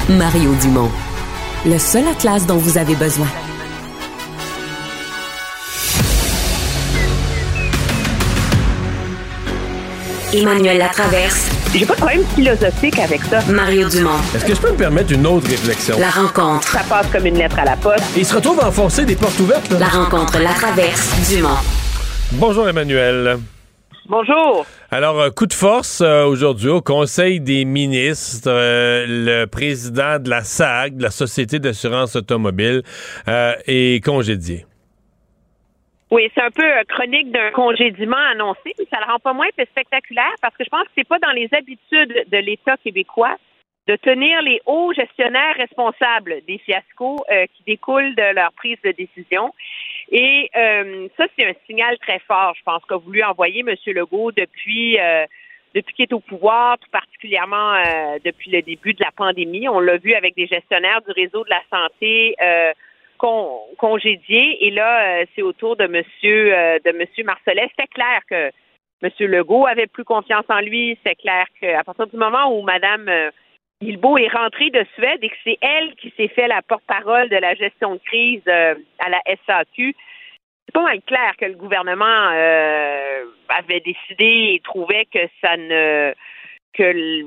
Mario 0.09 0.53
Dumont. 0.61 0.91
Le 1.67 1.79
seul 1.79 2.09
atlas 2.09 2.45
dont 2.47 2.59
vous 2.59 2.79
avez 2.79 2.97
besoin. 2.97 3.29
Emmanuel 10.33 10.79
Latraverse. 10.79 11.54
J'ai 11.77 11.87
pas 11.87 11.95
de 11.95 11.99
problème 11.99 12.25
philosophique 12.37 12.99
avec 13.01 13.21
ça. 13.25 13.41
Mario 13.51 13.89
Dumont. 13.89 14.11
Est-ce 14.35 14.45
que 14.45 14.55
je 14.55 14.61
peux 14.61 14.71
me 14.71 14.77
permettre 14.77 15.13
une 15.13 15.27
autre 15.27 15.49
réflexion? 15.49 15.99
La 15.99 16.09
rencontre. 16.11 16.69
Ça 16.69 16.83
passe 16.89 17.09
comme 17.11 17.27
une 17.27 17.37
lettre 17.37 17.59
à 17.59 17.65
la 17.65 17.77
poste. 17.77 18.05
Et 18.17 18.21
il 18.21 18.25
se 18.27 18.35
retrouve 18.37 18.61
à 18.61 18.69
enfoncer 18.69 19.05
des 19.05 19.17
portes 19.17 19.39
ouvertes. 19.41 19.69
là. 19.73 19.79
La 19.81 19.89
rencontre 19.89 20.39
La 20.39 20.51
Traverse 20.53 21.29
Dumont. 21.29 21.49
Bonjour 22.33 22.69
Emmanuel. 22.69 23.39
Bonjour. 24.09 24.65
Alors, 24.93 25.19
euh, 25.21 25.31
coup 25.31 25.47
de 25.47 25.53
force 25.53 26.01
euh, 26.01 26.25
aujourd'hui 26.25 26.69
au 26.69 26.81
Conseil 26.81 27.41
des 27.41 27.65
ministres, 27.65 28.49
euh, 28.49 29.05
le 29.09 29.47
président 29.47 30.19
de 30.21 30.31
la 30.31 30.45
SAG, 30.45 30.97
de 30.97 31.03
la 31.03 31.11
Société 31.11 31.59
d'assurance 31.59 32.15
automobile, 32.15 32.83
euh, 33.27 33.53
est 33.67 34.05
congédié. 34.05 34.67
Oui, 36.15 36.31
c'est 36.33 36.43
un 36.45 36.51
peu 36.53 36.63
euh, 36.63 36.85
chronique 36.89 37.33
d'un 37.33 37.51
congédiement 37.51 38.25
annoncé, 38.31 38.73
mais 38.79 38.85
ça 38.89 39.01
le 39.01 39.11
rend 39.11 39.19
pas 39.19 39.33
moins 39.33 39.49
spectaculaire 39.49 40.33
parce 40.41 40.57
que 40.57 40.63
je 40.63 40.71
pense 40.71 40.85
que 40.85 40.93
c'est 40.97 41.09
pas 41.09 41.19
dans 41.19 41.33
les 41.33 41.49
habitudes 41.51 42.27
de 42.31 42.39
l'État 42.39 42.77
québécois 42.77 43.37
de 43.89 43.97
tenir 43.97 44.41
les 44.43 44.61
hauts 44.65 44.93
gestionnaires 44.93 45.57
responsables 45.57 46.37
des 46.47 46.59
fiascos 46.59 47.19
euh, 47.33 47.47
qui 47.57 47.65
découlent 47.67 48.15
de 48.15 48.33
leur 48.33 48.53
prise 48.53 48.79
de 48.85 48.93
décision. 48.93 49.53
Et 50.13 50.49
euh, 50.55 51.09
ça, 51.17 51.25
c'est 51.37 51.49
un 51.49 51.55
signal 51.67 51.99
très 51.99 52.21
fort, 52.21 52.55
je 52.57 52.63
pense, 52.63 52.85
qu'a 52.89 52.97
voulu 52.97 53.25
envoyer 53.25 53.65
M. 53.67 53.75
Legault 53.87 54.31
depuis 54.31 55.01
euh, 55.01 55.27
depuis 55.75 55.95
qu'il 55.95 56.05
est 56.05 56.13
au 56.13 56.21
pouvoir, 56.21 56.79
tout 56.79 56.91
particulièrement 56.93 57.75
euh, 57.75 58.19
depuis 58.25 58.53
le 58.53 58.63
début 58.63 58.95
de 58.95 59.03
la 59.03 59.11
pandémie. 59.11 59.69
On 59.69 59.81
l'a 59.81 59.97
vu 59.97 60.15
avec 60.15 60.37
des 60.37 60.47
gestionnaires 60.47 61.03
du 61.03 61.11
réseau 61.11 61.43
de 61.43 61.51
la 61.51 61.63
santé 61.69 62.37
con- 63.25 63.61
congédiés. 63.79 64.67
Et 64.67 64.71
là, 64.71 65.21
euh, 65.21 65.25
c'est 65.35 65.43
au 65.43 65.53
tour 65.53 65.77
de 65.77 65.87
Monsieur 65.87 66.55
euh, 66.55 66.79
de 66.85 66.93
Monsieur 66.93 67.25
Marcellet. 67.25 67.69
C'était 67.71 67.89
clair 67.89 68.21
que 68.29 68.51
M. 69.03 69.11
Legault 69.21 69.67
avait 69.67 69.87
plus 69.87 70.05
confiance 70.05 70.45
en 70.49 70.61
lui. 70.61 70.99
C'est 71.05 71.15
clair 71.15 71.47
qu'à 71.59 71.83
partir 71.85 72.07
du 72.07 72.17
moment 72.17 72.55
où 72.55 72.63
Mme 72.63 73.09
euh, 73.09 73.31
Guilbeault 73.83 74.19
est 74.19 74.29
rentrée 74.29 74.71
de 74.71 74.85
Suède 74.95 75.21
et 75.23 75.31
que 75.31 75.37
c'est 75.43 75.59
elle 75.63 75.95
qui 75.97 76.13
s'est 76.17 76.29
fait 76.29 76.49
la 76.49 76.61
porte-parole 76.63 77.29
de 77.31 77.37
la 77.37 77.55
gestion 77.55 77.95
de 77.95 78.01
crise 78.01 78.47
à 78.47 79.09
la 79.09 79.21
SAQ, 79.47 79.95
c'est 80.65 80.73
pas 80.73 80.83
mal 80.83 81.03
clair 81.03 81.33
que 81.39 81.45
le 81.47 81.55
gouvernement 81.55 82.29
avait 83.49 83.81
décidé 83.81 84.55
et 84.55 84.61
trouvait 84.65 85.07
que 85.13 85.19
ça 85.43 85.57
ne 85.57 86.15
que 86.73 87.25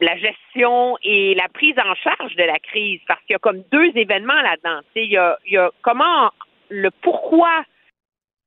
la 0.00 0.16
gestion 0.16 0.96
et 1.02 1.34
la 1.34 1.48
prise 1.48 1.78
en 1.78 1.94
charge 1.94 2.34
de 2.36 2.44
la 2.44 2.58
crise, 2.58 3.00
parce 3.06 3.20
qu'il 3.22 3.34
y 3.34 3.36
a 3.36 3.38
comme 3.38 3.62
deux 3.70 3.90
événements 3.96 4.40
là-dedans. 4.40 4.80
Il 4.94 5.10
y 5.10 5.16
a, 5.16 5.38
il 5.46 5.52
y 5.52 5.58
a 5.58 5.70
comment 5.82 6.30
le 6.68 6.90
pourquoi 7.02 7.64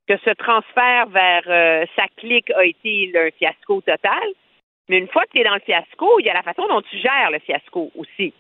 que 0.08 0.18
ce 0.18 0.32
transfert 0.32 1.08
vers 1.08 1.44
euh, 1.48 1.86
sa 1.96 2.08
clique 2.18 2.52
a 2.52 2.66
été 2.66 3.12
un 3.16 3.32
fiasco 3.32 3.82
total. 3.82 4.24
Mais 4.90 4.98
une 4.98 5.08
fois 5.08 5.24
que 5.24 5.32
tu 5.32 5.40
es 5.40 5.44
dans 5.44 5.54
le 5.54 5.62
fiasco, 5.62 6.20
il 6.20 6.26
y 6.26 6.30
a 6.30 6.34
la 6.34 6.44
façon 6.44 6.68
dont 6.68 6.82
tu 6.82 6.98
gères 6.98 7.32
le 7.32 7.40
fiasco 7.40 7.90
aussi. 7.96 8.34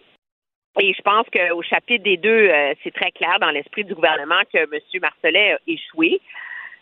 Et 0.79 0.93
je 0.93 1.01
pense 1.01 1.27
qu'au 1.29 1.61
chapitre 1.61 2.03
des 2.03 2.17
deux, 2.17 2.49
euh, 2.49 2.73
c'est 2.83 2.93
très 2.93 3.11
clair 3.11 3.37
dans 3.39 3.51
l'esprit 3.51 3.85
du 3.85 3.93
gouvernement 3.93 4.41
que 4.51 4.57
M. 4.57 4.79
Marcellet 5.01 5.53
a 5.53 5.57
échoué. 5.67 6.19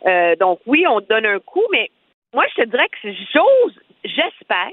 Euh, 0.05 0.35
donc 0.37 0.61
oui, 0.65 0.85
on 0.87 1.01
donne 1.01 1.25
un 1.25 1.39
coup, 1.39 1.65
mais 1.71 1.91
moi, 2.33 2.45
je 2.55 2.63
te 2.63 2.67
dirais 2.69 2.87
que 2.89 3.11
j'ose, 3.33 3.79
j'espère 4.05 4.71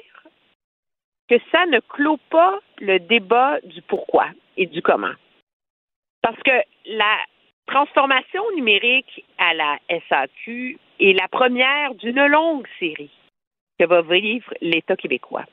que 1.29 1.37
ça 1.53 1.67
ne 1.67 1.81
clôt 1.81 2.19
pas 2.31 2.59
le 2.81 2.99
débat 2.99 3.61
du 3.63 3.83
pourquoi 3.83 4.27
et 4.57 4.67
du 4.67 4.83
comment. 4.83 5.15
Parce 6.23 6.43
que 6.43 6.63
la 6.87 7.19
transformation 7.67 8.43
numérique 8.55 9.25
à 9.39 9.55
la 9.55 9.79
SAQ 10.09 10.79
est 11.01 11.13
la 11.13 11.29
première 11.29 11.95
d'une 11.95 12.27
longue 12.27 12.67
série 12.79 13.11
que 13.79 13.85
va 13.85 14.03
vivre 14.03 14.53
l'État 14.61 14.97
québécois. 14.97 15.45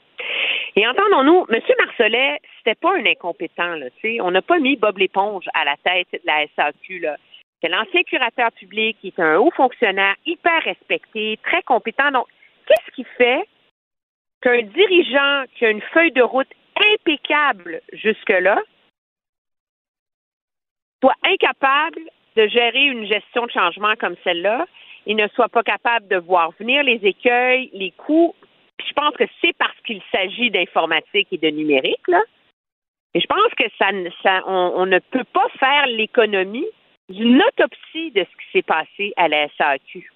Et 0.78 0.86
entendons-nous, 0.88 1.46
M. 1.50 1.62
Marcellet, 1.86 2.40
c'était 2.58 2.76
pas 2.76 2.96
un 2.96 3.06
incompétent, 3.06 3.76
là, 3.76 3.90
tu 3.92 4.02
sais. 4.02 4.22
On 4.22 4.32
n'a 4.32 4.42
pas 4.42 4.60
mis 4.60 4.76
Bob 4.76 4.98
l'éponge 4.98 5.46
à 5.54 5.64
la 5.64 5.76
tête 5.78 6.08
de 6.12 6.20
la 6.26 6.46
SAQ, 6.56 7.00
là. 7.00 7.18
C'est 7.62 7.70
l'ancien 7.70 8.04
curateur 8.04 8.52
public, 8.52 8.98
qui 9.00 9.08
est 9.08 9.20
un 9.20 9.38
haut 9.38 9.52
fonctionnaire, 9.52 10.16
hyper 10.26 10.62
respecté, 10.64 11.40
très 11.44 11.64
compétent. 11.64 12.12
Donc, 12.12 12.28
qu'est-ce 12.68 12.92
qui 12.92 13.06
fait 13.18 13.48
qu'un 14.42 14.62
dirigeant 14.62 15.44
qui 15.56 15.66
a 15.66 15.70
une 15.70 15.82
feuille 15.82 16.12
de 16.12 16.22
route 16.22 16.52
impeccable 16.94 17.82
jusque-là 17.94 18.62
soit 21.02 21.16
incapable 21.24 22.02
de 22.36 22.48
gérer 22.48 22.86
une 22.86 23.06
gestion 23.06 23.46
de 23.46 23.52
changement 23.52 23.96
comme 24.00 24.16
celle-là 24.24 24.66
et 25.06 25.14
ne 25.14 25.28
soit 25.30 25.50
pas 25.50 25.64
capable 25.64 26.08
de 26.08 26.18
voir 26.18 26.52
venir 26.60 26.84
les 26.84 27.00
écueils, 27.04 27.70
les 27.74 27.92
coûts, 27.92 28.34
puis 28.78 28.88
je 28.90 28.94
pense 28.94 29.16
que 29.16 29.24
c'est 29.42 29.56
parce 29.58 29.80
qu'il 29.86 30.02
s'agit 30.12 30.50
d'informatique 30.50 31.28
et 31.32 31.38
de 31.38 31.50
numérique, 31.50 32.08
là. 32.08 32.22
Et 33.14 33.22
je 33.22 33.28
pense 33.28 33.54
que 33.58 33.64
ça, 33.78 34.42
on 34.46 34.86
ne 34.86 35.00
peut 35.00 35.24
pas 35.24 35.48
faire 35.58 35.88
l'économie 35.88 36.68
d'une 37.08 37.42
autopsie 37.42 38.12
de 38.12 38.26
ce 38.26 38.38
qui 38.38 38.52
s'est 38.52 38.62
passé 38.62 39.14
à 39.16 39.30
la 39.30 39.48
SAQ 39.58 40.12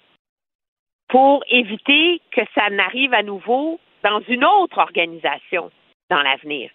pour 1.08 1.42
éviter 1.48 2.20
que 2.30 2.42
ça 2.54 2.68
n'arrive 2.68 3.14
à 3.14 3.22
nouveau 3.22 3.80
dans 4.02 4.20
une 4.28 4.44
autre 4.44 4.78
organisation 4.78 5.70
dans 6.10 6.22
l'avenir. 6.22 6.70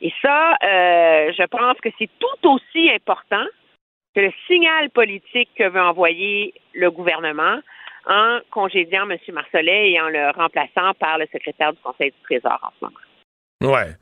Et 0.00 0.12
ça, 0.20 0.52
euh, 0.64 1.32
je 1.36 1.46
pense 1.46 1.78
que 1.80 1.88
c'est 1.98 2.10
tout 2.18 2.48
aussi 2.48 2.90
important 2.90 3.44
que 4.14 4.20
le 4.20 4.32
signal 4.46 4.90
politique 4.90 5.50
que 5.56 5.68
veut 5.68 5.80
envoyer 5.80 6.54
le 6.74 6.90
gouvernement 6.90 7.60
en 8.06 8.40
congédiant 8.50 9.08
M. 9.08 9.16
Marcelet 9.32 9.92
et 9.92 10.00
en 10.00 10.08
le 10.08 10.30
remplaçant 10.30 10.94
par 10.98 11.18
le 11.18 11.26
secrétaire 11.32 11.72
du 11.72 11.78
Conseil 11.80 12.10
du 12.10 12.16
Trésor 12.24 12.58
en 12.62 12.70
ce 12.78 12.84
moment. 12.84 13.76
Ouais. 13.76 13.92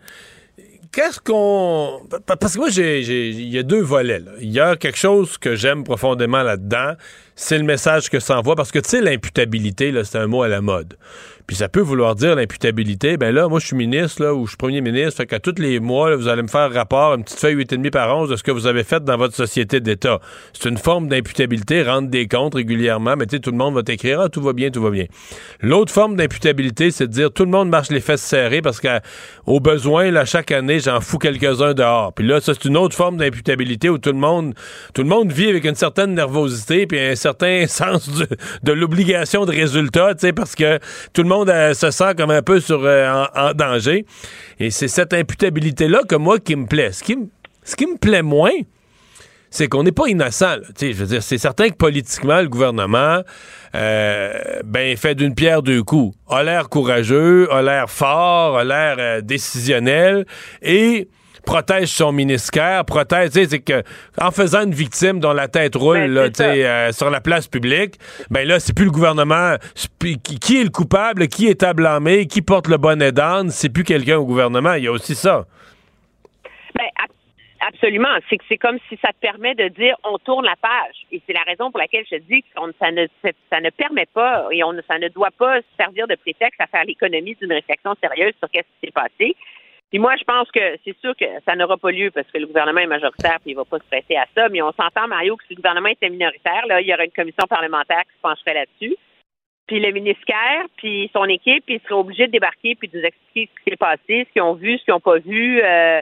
Qu'est-ce 0.92 1.20
qu'on. 1.20 2.00
Parce 2.26 2.54
que 2.54 2.58
moi, 2.58 2.68
il 2.70 3.50
y 3.50 3.58
a 3.58 3.62
deux 3.62 3.82
volets. 3.82 4.20
Il 4.40 4.50
y 4.50 4.60
a 4.60 4.76
quelque 4.76 4.96
chose 4.96 5.36
que 5.36 5.54
j'aime 5.54 5.84
profondément 5.84 6.42
là-dedans. 6.42 6.94
C'est 7.40 7.56
le 7.56 7.62
message 7.62 8.10
que 8.10 8.18
ça 8.18 8.36
envoie. 8.36 8.56
Parce 8.56 8.72
que, 8.72 8.80
tu 8.80 8.88
sais, 8.88 9.00
l'imputabilité, 9.00 9.94
c'est 10.02 10.18
un 10.18 10.26
mot 10.26 10.42
à 10.42 10.48
la 10.48 10.60
mode. 10.60 10.96
Puis 11.46 11.56
ça 11.56 11.68
peut 11.68 11.80
vouloir 11.80 12.16
dire 12.16 12.34
l'imputabilité. 12.34 13.16
Ben 13.16 13.32
là, 13.32 13.48
moi, 13.48 13.60
je 13.60 13.68
suis 13.68 13.76
ministre, 13.76 14.22
là, 14.22 14.34
ou 14.34 14.44
je 14.44 14.50
suis 14.50 14.56
premier 14.58 14.80
ministre. 14.80 15.18
Fait 15.18 15.26
qu'à 15.26 15.38
tous 15.38 15.54
les 15.58 15.78
mois, 15.78 16.14
vous 16.16 16.28
allez 16.28 16.42
me 16.42 16.48
faire 16.48 16.70
rapport, 16.70 17.14
une 17.14 17.22
petite 17.22 17.38
feuille 17.38 17.54
8,5 17.54 17.90
par 17.90 18.14
11 18.14 18.28
de 18.28 18.36
ce 18.36 18.42
que 18.42 18.50
vous 18.50 18.66
avez 18.66 18.82
fait 18.82 19.02
dans 19.02 19.16
votre 19.16 19.34
société 19.34 19.80
d'État. 19.80 20.18
C'est 20.52 20.68
une 20.68 20.76
forme 20.76 21.08
d'imputabilité, 21.08 21.82
rendre 21.84 22.08
des 22.08 22.26
comptes 22.26 22.56
régulièrement. 22.56 23.14
Mais 23.16 23.24
tu 23.24 23.36
sais, 23.36 23.40
tout 23.40 23.52
le 23.52 23.56
monde 23.56 23.74
va 23.74 23.84
t'écrire, 23.84 24.20
ah, 24.20 24.28
tout 24.28 24.42
va 24.42 24.52
bien, 24.52 24.70
tout 24.70 24.82
va 24.82 24.90
bien. 24.90 25.06
L'autre 25.60 25.92
forme 25.92 26.16
d'imputabilité, 26.16 26.90
c'est 26.90 27.06
de 27.06 27.12
dire 27.12 27.30
tout 27.30 27.44
le 27.44 27.50
monde 27.50 27.70
marche 27.70 27.88
les 27.90 28.00
fesses 28.00 28.20
serrées 28.20 28.60
parce 28.60 28.80
qu'au 28.80 29.60
besoin, 29.60 30.10
là, 30.10 30.24
chaque 30.26 30.50
année, 30.50 30.80
j'en 30.80 31.00
fous 31.00 31.18
quelques-uns 31.18 31.72
dehors. 31.72 32.12
Puis 32.12 32.26
là, 32.26 32.40
ça, 32.40 32.52
c'est 32.52 32.68
une 32.68 32.76
autre 32.76 32.96
forme 32.96 33.16
d'imputabilité 33.16 33.88
où 33.88 33.96
tout 33.96 34.12
le 34.12 34.18
monde, 34.18 34.54
tout 34.92 35.02
le 35.02 35.08
monde 35.08 35.32
vit 35.32 35.48
avec 35.48 35.64
une 35.64 35.76
certaine 35.76 36.14
nervosité 36.14 36.86
puis 36.86 36.98
un 36.98 37.14
certain 37.14 37.27
sens 37.68 38.10
de 38.62 38.72
l'obligation 38.72 39.44
de 39.44 39.52
résultat, 39.52 40.14
parce 40.34 40.54
que 40.54 40.78
tout 41.12 41.22
le 41.22 41.28
monde 41.28 41.50
euh, 41.50 41.74
se 41.74 41.90
sent 41.90 42.14
comme 42.16 42.30
un 42.30 42.42
peu 42.42 42.60
sur, 42.60 42.84
euh, 42.84 43.24
en, 43.34 43.52
danger. 43.52 44.04
Et 44.58 44.70
c'est 44.70 44.88
cette 44.88 45.12
imputabilité-là 45.12 46.02
que 46.08 46.16
moi 46.16 46.38
qui 46.38 46.56
me 46.56 46.66
plaît. 46.66 46.92
Ce 46.92 47.02
qui, 47.02 47.16
ce 47.62 47.76
qui 47.76 47.86
me 47.86 47.96
plaît 47.96 48.22
moins, 48.22 48.52
c'est 49.50 49.68
qu'on 49.68 49.82
n'est 49.82 49.92
pas 49.92 50.08
innocent. 50.08 50.56
Je 50.80 50.92
veux 50.92 51.06
dire, 51.06 51.22
c'est 51.22 51.38
certain 51.38 51.70
que 51.70 51.76
politiquement, 51.76 52.40
le 52.40 52.48
gouvernement 52.48 53.22
euh, 53.74 54.32
ben, 54.64 54.96
fait 54.96 55.14
d'une 55.14 55.34
pierre 55.34 55.62
deux 55.62 55.82
coups. 55.82 56.16
A 56.28 56.42
l'air 56.42 56.68
courageux, 56.68 57.50
a 57.52 57.62
l'air 57.62 57.88
fort, 57.88 58.58
a 58.58 58.64
l'air 58.64 59.22
décisionnel 59.22 60.26
et 60.62 61.08
protège 61.48 61.88
son 61.88 62.12
ministère, 62.12 62.84
protège, 62.84 63.30
tu 63.30 63.40
sais, 63.40 63.46
c'est 63.46 63.60
que 63.60 63.82
en 64.20 64.30
faisant 64.30 64.64
une 64.64 64.74
victime 64.74 65.18
dont 65.18 65.32
la 65.32 65.48
tête 65.48 65.76
roule 65.76 65.96
ben, 65.96 66.12
là, 66.12 66.28
euh, 66.40 66.92
sur 66.92 67.08
la 67.08 67.22
place 67.22 67.48
publique, 67.48 67.94
ben 68.28 68.46
là, 68.46 68.60
c'est 68.60 68.76
plus 68.76 68.84
le 68.84 68.90
gouvernement. 68.90 69.54
Qui 69.98 70.60
est 70.60 70.64
le 70.64 70.68
coupable, 70.68 71.26
qui 71.28 71.46
est 71.46 71.62
à 71.62 71.72
blâmer, 71.72 72.26
qui 72.26 72.42
porte 72.42 72.68
le 72.68 72.76
bonnet 72.76 73.12
d'âne, 73.12 73.48
c'est 73.48 73.72
plus 73.72 73.84
quelqu'un 73.84 74.18
au 74.18 74.26
gouvernement. 74.26 74.74
Il 74.74 74.84
y 74.84 74.88
a 74.88 74.92
aussi 74.92 75.14
ça. 75.14 75.46
Ben, 76.74 76.88
absolument. 77.66 78.14
C'est 78.28 78.36
que 78.36 78.44
c'est 78.46 78.58
comme 78.58 78.78
si 78.90 78.98
ça 79.00 79.08
te 79.08 79.18
permet 79.18 79.54
de 79.54 79.68
dire 79.68 79.96
on 80.04 80.18
tourne 80.18 80.44
la 80.44 80.56
page. 80.60 80.96
Et 81.12 81.22
c'est 81.26 81.32
la 81.32 81.44
raison 81.46 81.70
pour 81.70 81.80
laquelle 81.80 82.04
je 82.12 82.18
dis 82.28 82.42
que 82.42 82.48
ça 82.78 82.90
ne, 82.90 83.06
ça 83.50 83.60
ne 83.60 83.70
permet 83.70 84.06
pas 84.12 84.48
et 84.50 84.62
on, 84.62 84.74
ça 84.86 84.98
ne 84.98 85.08
doit 85.08 85.32
pas 85.38 85.60
servir 85.78 86.06
de 86.08 86.14
prétexte 86.16 86.60
à 86.60 86.66
faire 86.66 86.84
l'économie 86.84 87.36
d'une 87.40 87.54
réflexion 87.54 87.94
sérieuse 88.02 88.34
sur 88.38 88.48
ce 88.52 88.60
qui 88.60 88.66
s'est 88.84 88.92
passé. 88.92 89.34
Puis 89.90 89.98
moi, 89.98 90.14
je 90.16 90.24
pense 90.24 90.50
que 90.50 90.76
c'est 90.84 90.96
sûr 90.98 91.16
que 91.16 91.24
ça 91.46 91.56
n'aura 91.56 91.78
pas 91.78 91.90
lieu 91.90 92.10
parce 92.10 92.26
que 92.30 92.38
le 92.38 92.46
gouvernement 92.46 92.80
est 92.80 92.86
majoritaire 92.86 93.38
puis 93.40 93.52
il 93.52 93.54
va 93.54 93.64
pas 93.64 93.78
se 93.78 93.84
prêter 93.84 94.18
à 94.18 94.26
ça. 94.34 94.48
Mais 94.50 94.60
on 94.60 94.72
s'entend, 94.72 95.08
Mario, 95.08 95.36
que 95.36 95.44
si 95.46 95.54
le 95.54 95.56
gouvernement 95.56 95.88
était 95.88 96.10
minoritaire, 96.10 96.66
là, 96.66 96.80
il 96.80 96.86
y 96.86 96.92
aurait 96.92 97.06
une 97.06 97.12
commission 97.12 97.46
parlementaire 97.48 98.02
qui 98.02 98.16
se 98.16 98.20
pencherait 98.20 98.54
là-dessus. 98.54 98.96
Puis 99.66 99.80
le 99.80 99.90
ministère, 99.92 100.64
puis 100.76 101.10
son 101.12 101.24
équipe, 101.24 101.64
ils 101.68 101.80
seraient 101.80 102.00
obligés 102.00 102.26
de 102.26 102.32
débarquer 102.32 102.74
puis 102.74 102.88
de 102.88 102.98
nous 102.98 103.04
expliquer 103.04 103.50
ce 103.52 103.64
qui 103.64 103.70
s'est 103.70 103.76
passé, 103.76 104.26
ce 104.26 104.32
qu'ils 104.32 104.42
ont 104.42 104.54
vu, 104.54 104.78
ce 104.78 104.84
qu'ils 104.84 104.94
n'ont 104.94 105.00
pas 105.00 105.18
vu. 105.18 105.60
Euh, 105.62 106.00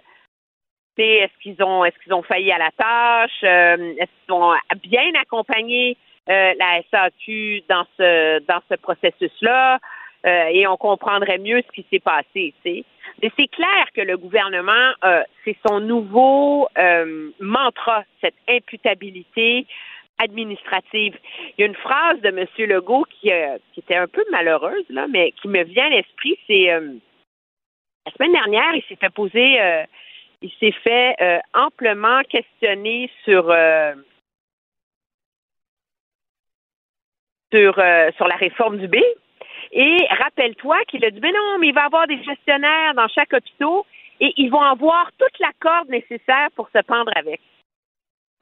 est-ce 0.99 1.43
qu'ils 1.43 1.63
ont 1.63 1.85
est-ce 1.85 1.99
qu'ils 2.03 2.15
ont 2.15 2.23
failli 2.23 2.51
à 2.53 2.59
la 2.59 2.71
tâche? 2.71 3.43
Euh, 3.45 3.95
est-ce 3.99 4.11
qu'ils 4.25 4.35
ont 4.35 4.55
bien 4.83 5.13
accompagné 5.21 5.97
euh, 6.29 6.55
la 6.59 6.81
SAQ 6.91 7.63
dans 7.69 7.85
ce 7.99 8.39
dans 8.47 8.61
ce 8.71 8.77
processus-là? 8.77 9.79
Euh, 10.27 10.49
et 10.51 10.67
on 10.67 10.77
comprendrait 10.77 11.39
mieux 11.39 11.63
ce 11.63 11.73
qui 11.73 11.87
s'est 11.91 12.01
passé. 12.01 12.53
Mais 12.65 13.31
c'est 13.39 13.49
clair 13.49 13.87
que 13.95 14.01
le 14.01 14.17
gouvernement, 14.17 14.93
euh, 15.05 15.23
c'est 15.45 15.57
son 15.67 15.79
nouveau 15.79 16.69
euh, 16.77 17.31
mantra, 17.39 18.03
cette 18.21 18.35
imputabilité 18.49 19.67
administrative. 20.19 21.17
Il 21.57 21.61
y 21.61 21.63
a 21.63 21.67
une 21.67 21.77
phrase 21.77 22.21
de 22.23 22.29
M. 22.29 22.47
Legault 22.59 23.05
qui, 23.05 23.31
qui 23.73 23.81
était 23.81 23.97
un 23.97 24.09
peu 24.09 24.25
malheureuse, 24.31 24.87
là, 24.89 25.07
mais 25.09 25.33
qui 25.33 25.47
me 25.49 25.63
vient 25.63 25.87
à 25.87 25.91
l'esprit, 25.91 26.39
c'est 26.47 26.69
la 26.71 28.13
semaine 28.13 28.33
dernière, 28.33 28.75
il 28.75 28.83
s'est 28.89 28.97
fait 28.97 29.13
poser, 29.13 29.59
il 30.41 30.51
s'est 30.59 30.73
fait 30.73 31.17
amplement 31.53 32.23
questionner 32.31 33.11
sur, 33.25 33.55
sur 37.53 38.27
la 38.27 38.37
réforme 38.39 38.79
du 38.79 38.89
B. 38.89 38.97
Et 39.73 40.07
rappelle-toi 40.11 40.79
qu'il 40.89 41.05
a 41.05 41.11
dit, 41.11 41.21
mais 41.21 41.33
non, 41.33 41.59
mais 41.59 41.69
il 41.69 41.75
va 41.75 41.83
y 41.83 41.87
avoir 41.87 42.07
des 42.07 42.23
gestionnaires 42.23 42.95
dans 42.95 43.09
chaque 43.09 43.33
hôpital 43.33 43.83
et 44.21 44.33
ils 44.37 44.51
vont 44.51 44.63
avoir 44.63 45.11
toute 45.19 45.39
la 45.41 45.51
corde 45.61 45.89
nécessaire 45.89 46.49
pour 46.55 46.69
se 46.75 46.83
pendre 46.83 47.13
avec. 47.17 47.41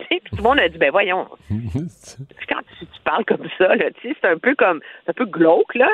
Puis 0.09 0.21
tout 0.21 0.37
le 0.37 0.43
monde 0.43 0.59
a 0.59 0.69
dit, 0.69 0.79
ben 0.79 0.91
voyons, 0.91 1.29
quand 2.49 2.61
tu, 2.79 2.87
parles 3.05 3.25
comme 3.25 3.49
ça, 3.59 3.75
là, 3.77 3.87
c'est 4.03 4.25
un 4.25 4.39
peu 4.39 4.55
comme, 4.55 4.81
c'est 5.05 5.11
un 5.11 5.15
peu 5.15 5.27
glauque, 5.27 5.75
là. 5.75 5.91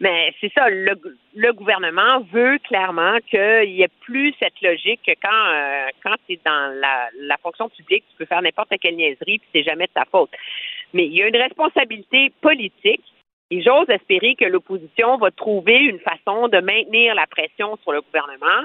Mais 0.00 0.34
c'est 0.40 0.52
ça, 0.52 0.68
le, 0.68 0.94
le, 1.36 1.52
gouvernement 1.52 2.20
veut 2.32 2.58
clairement 2.64 3.18
qu'il 3.28 3.70
n'y 3.70 3.82
ait 3.82 3.90
plus 4.00 4.34
cette 4.40 4.60
logique 4.60 5.00
que 5.06 5.12
quand, 5.22 5.46
euh, 5.52 5.86
quand 6.02 6.16
tu 6.26 6.32
es 6.32 6.40
dans 6.44 6.74
la, 6.80 7.08
la, 7.20 7.36
fonction 7.36 7.68
publique, 7.68 8.04
tu 8.10 8.16
peux 8.18 8.24
faire 8.24 8.42
n'importe 8.42 8.72
quelle 8.80 8.96
niaiserie, 8.96 9.38
puis 9.38 9.48
c'est 9.52 9.62
jamais 9.62 9.86
de 9.86 9.92
ta 9.92 10.04
faute. 10.04 10.30
Mais 10.92 11.06
il 11.06 11.12
y 11.12 11.22
a 11.22 11.28
une 11.28 11.36
responsabilité 11.36 12.32
politique 12.40 13.04
et 13.52 13.60
j'ose 13.60 13.90
espérer 13.90 14.34
que 14.34 14.46
l'opposition 14.46 15.18
va 15.18 15.30
trouver 15.30 15.76
une 15.76 15.98
façon 15.98 16.48
de 16.48 16.58
maintenir 16.60 17.14
la 17.14 17.26
pression 17.26 17.76
sur 17.82 17.92
le 17.92 18.00
gouvernement, 18.00 18.64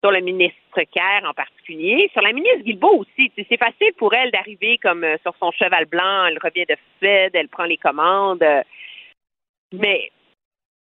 sur 0.00 0.12
le 0.12 0.20
ministre 0.20 0.80
Kerr 0.94 1.28
en 1.28 1.34
particulier, 1.34 2.08
sur 2.12 2.22
la 2.22 2.32
ministre 2.32 2.60
Guilbeault 2.60 3.00
aussi. 3.00 3.32
C'est 3.36 3.56
facile 3.56 3.92
pour 3.96 4.14
elle 4.14 4.30
d'arriver 4.30 4.78
comme 4.78 5.02
euh, 5.02 5.16
sur 5.22 5.34
son 5.40 5.50
cheval 5.50 5.86
blanc, 5.86 6.26
elle 6.26 6.38
revient 6.38 6.66
de 6.68 6.76
Suède, 6.98 7.32
elle 7.34 7.48
prend 7.48 7.64
les 7.64 7.78
commandes. 7.78 8.44
Mais 9.72 10.12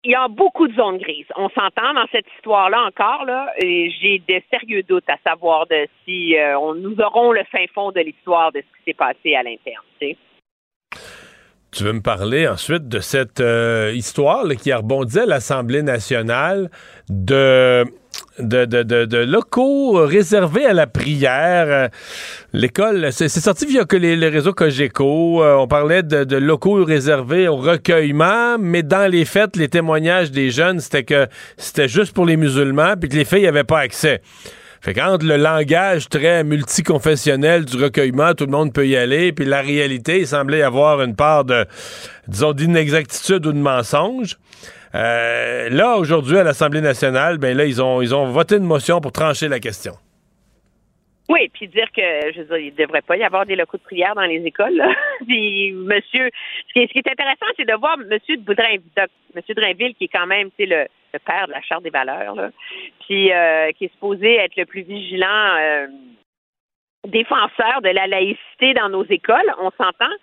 il 0.04 0.10
y 0.10 0.14
a 0.14 0.28
beaucoup 0.28 0.68
de 0.68 0.74
zones 0.74 0.98
grises. 0.98 1.32
On 1.34 1.48
s'entend 1.48 1.94
dans 1.94 2.06
cette 2.12 2.26
histoire-là 2.36 2.82
encore, 2.82 3.24
là, 3.24 3.54
et 3.56 3.90
j'ai 3.90 4.18
de 4.18 4.42
sérieux 4.50 4.82
doutes 4.82 5.08
à 5.08 5.16
savoir 5.24 5.66
de 5.66 5.88
si 6.04 6.36
euh, 6.36 6.58
on, 6.58 6.74
nous 6.74 7.00
aurons 7.00 7.32
le 7.32 7.42
fin 7.44 7.64
fond 7.74 7.90
de 7.90 8.00
l'histoire 8.00 8.52
de 8.52 8.60
ce 8.60 8.76
qui 8.76 8.84
s'est 8.84 8.94
passé 8.94 9.34
à 9.34 9.42
l'interne. 9.42 9.82
Tu 11.76 11.84
veux 11.84 11.92
me 11.92 12.00
parler 12.00 12.48
ensuite 12.48 12.88
de 12.88 13.00
cette 13.00 13.40
euh, 13.40 13.92
histoire 13.94 14.46
qui 14.56 14.72
a 14.72 14.78
rebondi 14.78 15.18
à 15.18 15.26
l'Assemblée 15.26 15.82
nationale 15.82 16.70
de 17.10 17.84
de, 18.38 18.64
de, 18.64 18.82
de, 18.82 19.16
locaux 19.18 20.06
réservés 20.06 20.64
à 20.64 20.72
la 20.72 20.86
prière. 20.86 21.90
L'école, 22.54 23.12
c'est 23.12 23.28
sorti 23.28 23.66
via 23.66 23.84
que 23.84 23.96
les, 23.96 24.14
réseaux 24.28 24.54
Cogeco. 24.54 25.42
Euh, 25.42 25.56
on 25.56 25.68
parlait 25.68 26.02
de, 26.02 26.36
locaux 26.36 26.82
réservés 26.82 27.46
au 27.46 27.56
recueillement, 27.56 28.56
mais 28.58 28.82
dans 28.82 29.10
les 29.10 29.26
fêtes, 29.26 29.56
les 29.56 29.68
témoignages 29.68 30.30
des 30.30 30.50
jeunes, 30.50 30.80
c'était 30.80 31.04
que 31.04 31.26
c'était 31.58 31.88
juste 31.88 32.14
pour 32.14 32.24
les 32.24 32.38
musulmans, 32.38 32.94
puis 32.98 33.10
que 33.10 33.16
les 33.16 33.26
filles 33.26 33.44
n'avaient 33.44 33.64
pas 33.64 33.80
accès. 33.80 34.22
Fait 34.80 34.94
qu'entre 34.94 35.24
le 35.24 35.36
langage 35.36 36.08
très 36.08 36.44
multiconfessionnel 36.44 37.64
du 37.64 37.82
recueillement, 37.82 38.34
tout 38.34 38.46
le 38.46 38.52
monde 38.52 38.72
peut 38.72 38.86
y 38.86 38.96
aller, 38.96 39.32
puis 39.32 39.44
la 39.44 39.60
réalité, 39.60 40.20
il 40.20 40.26
semblait 40.26 40.58
y 40.58 40.62
avoir 40.62 41.02
une 41.02 41.16
part 41.16 41.44
de, 41.44 41.66
disons, 42.28 42.52
d'inexactitude 42.52 43.46
ou 43.46 43.52
de 43.52 43.58
mensonge. 43.58 44.36
Euh, 44.94 45.68
là, 45.70 45.96
aujourd'hui, 45.96 46.38
à 46.38 46.44
l'Assemblée 46.44 46.80
nationale, 46.80 47.38
ben 47.38 47.56
là, 47.56 47.64
ils 47.64 47.82
ont, 47.82 48.00
ils 48.00 48.14
ont 48.14 48.30
voté 48.30 48.56
une 48.56 48.64
motion 48.64 49.00
pour 49.00 49.12
trancher 49.12 49.48
la 49.48 49.60
question. 49.60 49.94
Oui, 51.28 51.48
puis 51.52 51.66
dire 51.66 51.90
que, 51.90 52.32
je 52.32 52.42
veux 52.42 52.44
dire, 52.44 52.58
il 52.58 52.72
ne 52.72 52.76
devrait 52.76 53.02
pas 53.02 53.16
y 53.16 53.24
avoir 53.24 53.46
des 53.46 53.56
locaux 53.56 53.78
de 53.78 53.82
prière 53.82 54.14
dans 54.14 54.22
les 54.22 54.44
écoles. 54.44 54.80
puis, 55.26 55.72
monsieur, 55.72 56.30
ce 56.68 56.72
qui, 56.72 56.98
est, 56.98 57.08
intéressant, 57.08 57.46
c'est 57.56 57.68
de 57.68 57.74
voir 57.74 57.98
monsieur 57.98 58.36
de 58.36 58.42
Boudrin, 58.42 58.76
monsieur 59.34 59.54
Drainville, 59.54 59.94
qui 59.96 60.04
est 60.04 60.12
quand 60.12 60.26
même, 60.26 60.50
tu 60.56 60.66
le, 60.66 60.86
le, 61.12 61.18
père 61.18 61.48
de 61.48 61.52
la 61.52 61.62
Charte 61.62 61.82
des 61.82 61.90
valeurs, 61.90 62.34
là, 62.36 62.50
puis 63.06 63.32
euh, 63.32 63.72
qui 63.72 63.86
est 63.86 63.92
supposé 63.92 64.36
être 64.36 64.56
le 64.56 64.66
plus 64.66 64.82
vigilant 64.82 65.56
euh, 65.58 65.86
défenseur 67.06 67.80
de 67.82 67.88
la 67.88 68.06
laïcité 68.06 68.74
dans 68.74 68.88
nos 68.88 69.04
écoles, 69.04 69.52
on 69.58 69.70
s'entend. 69.70 70.14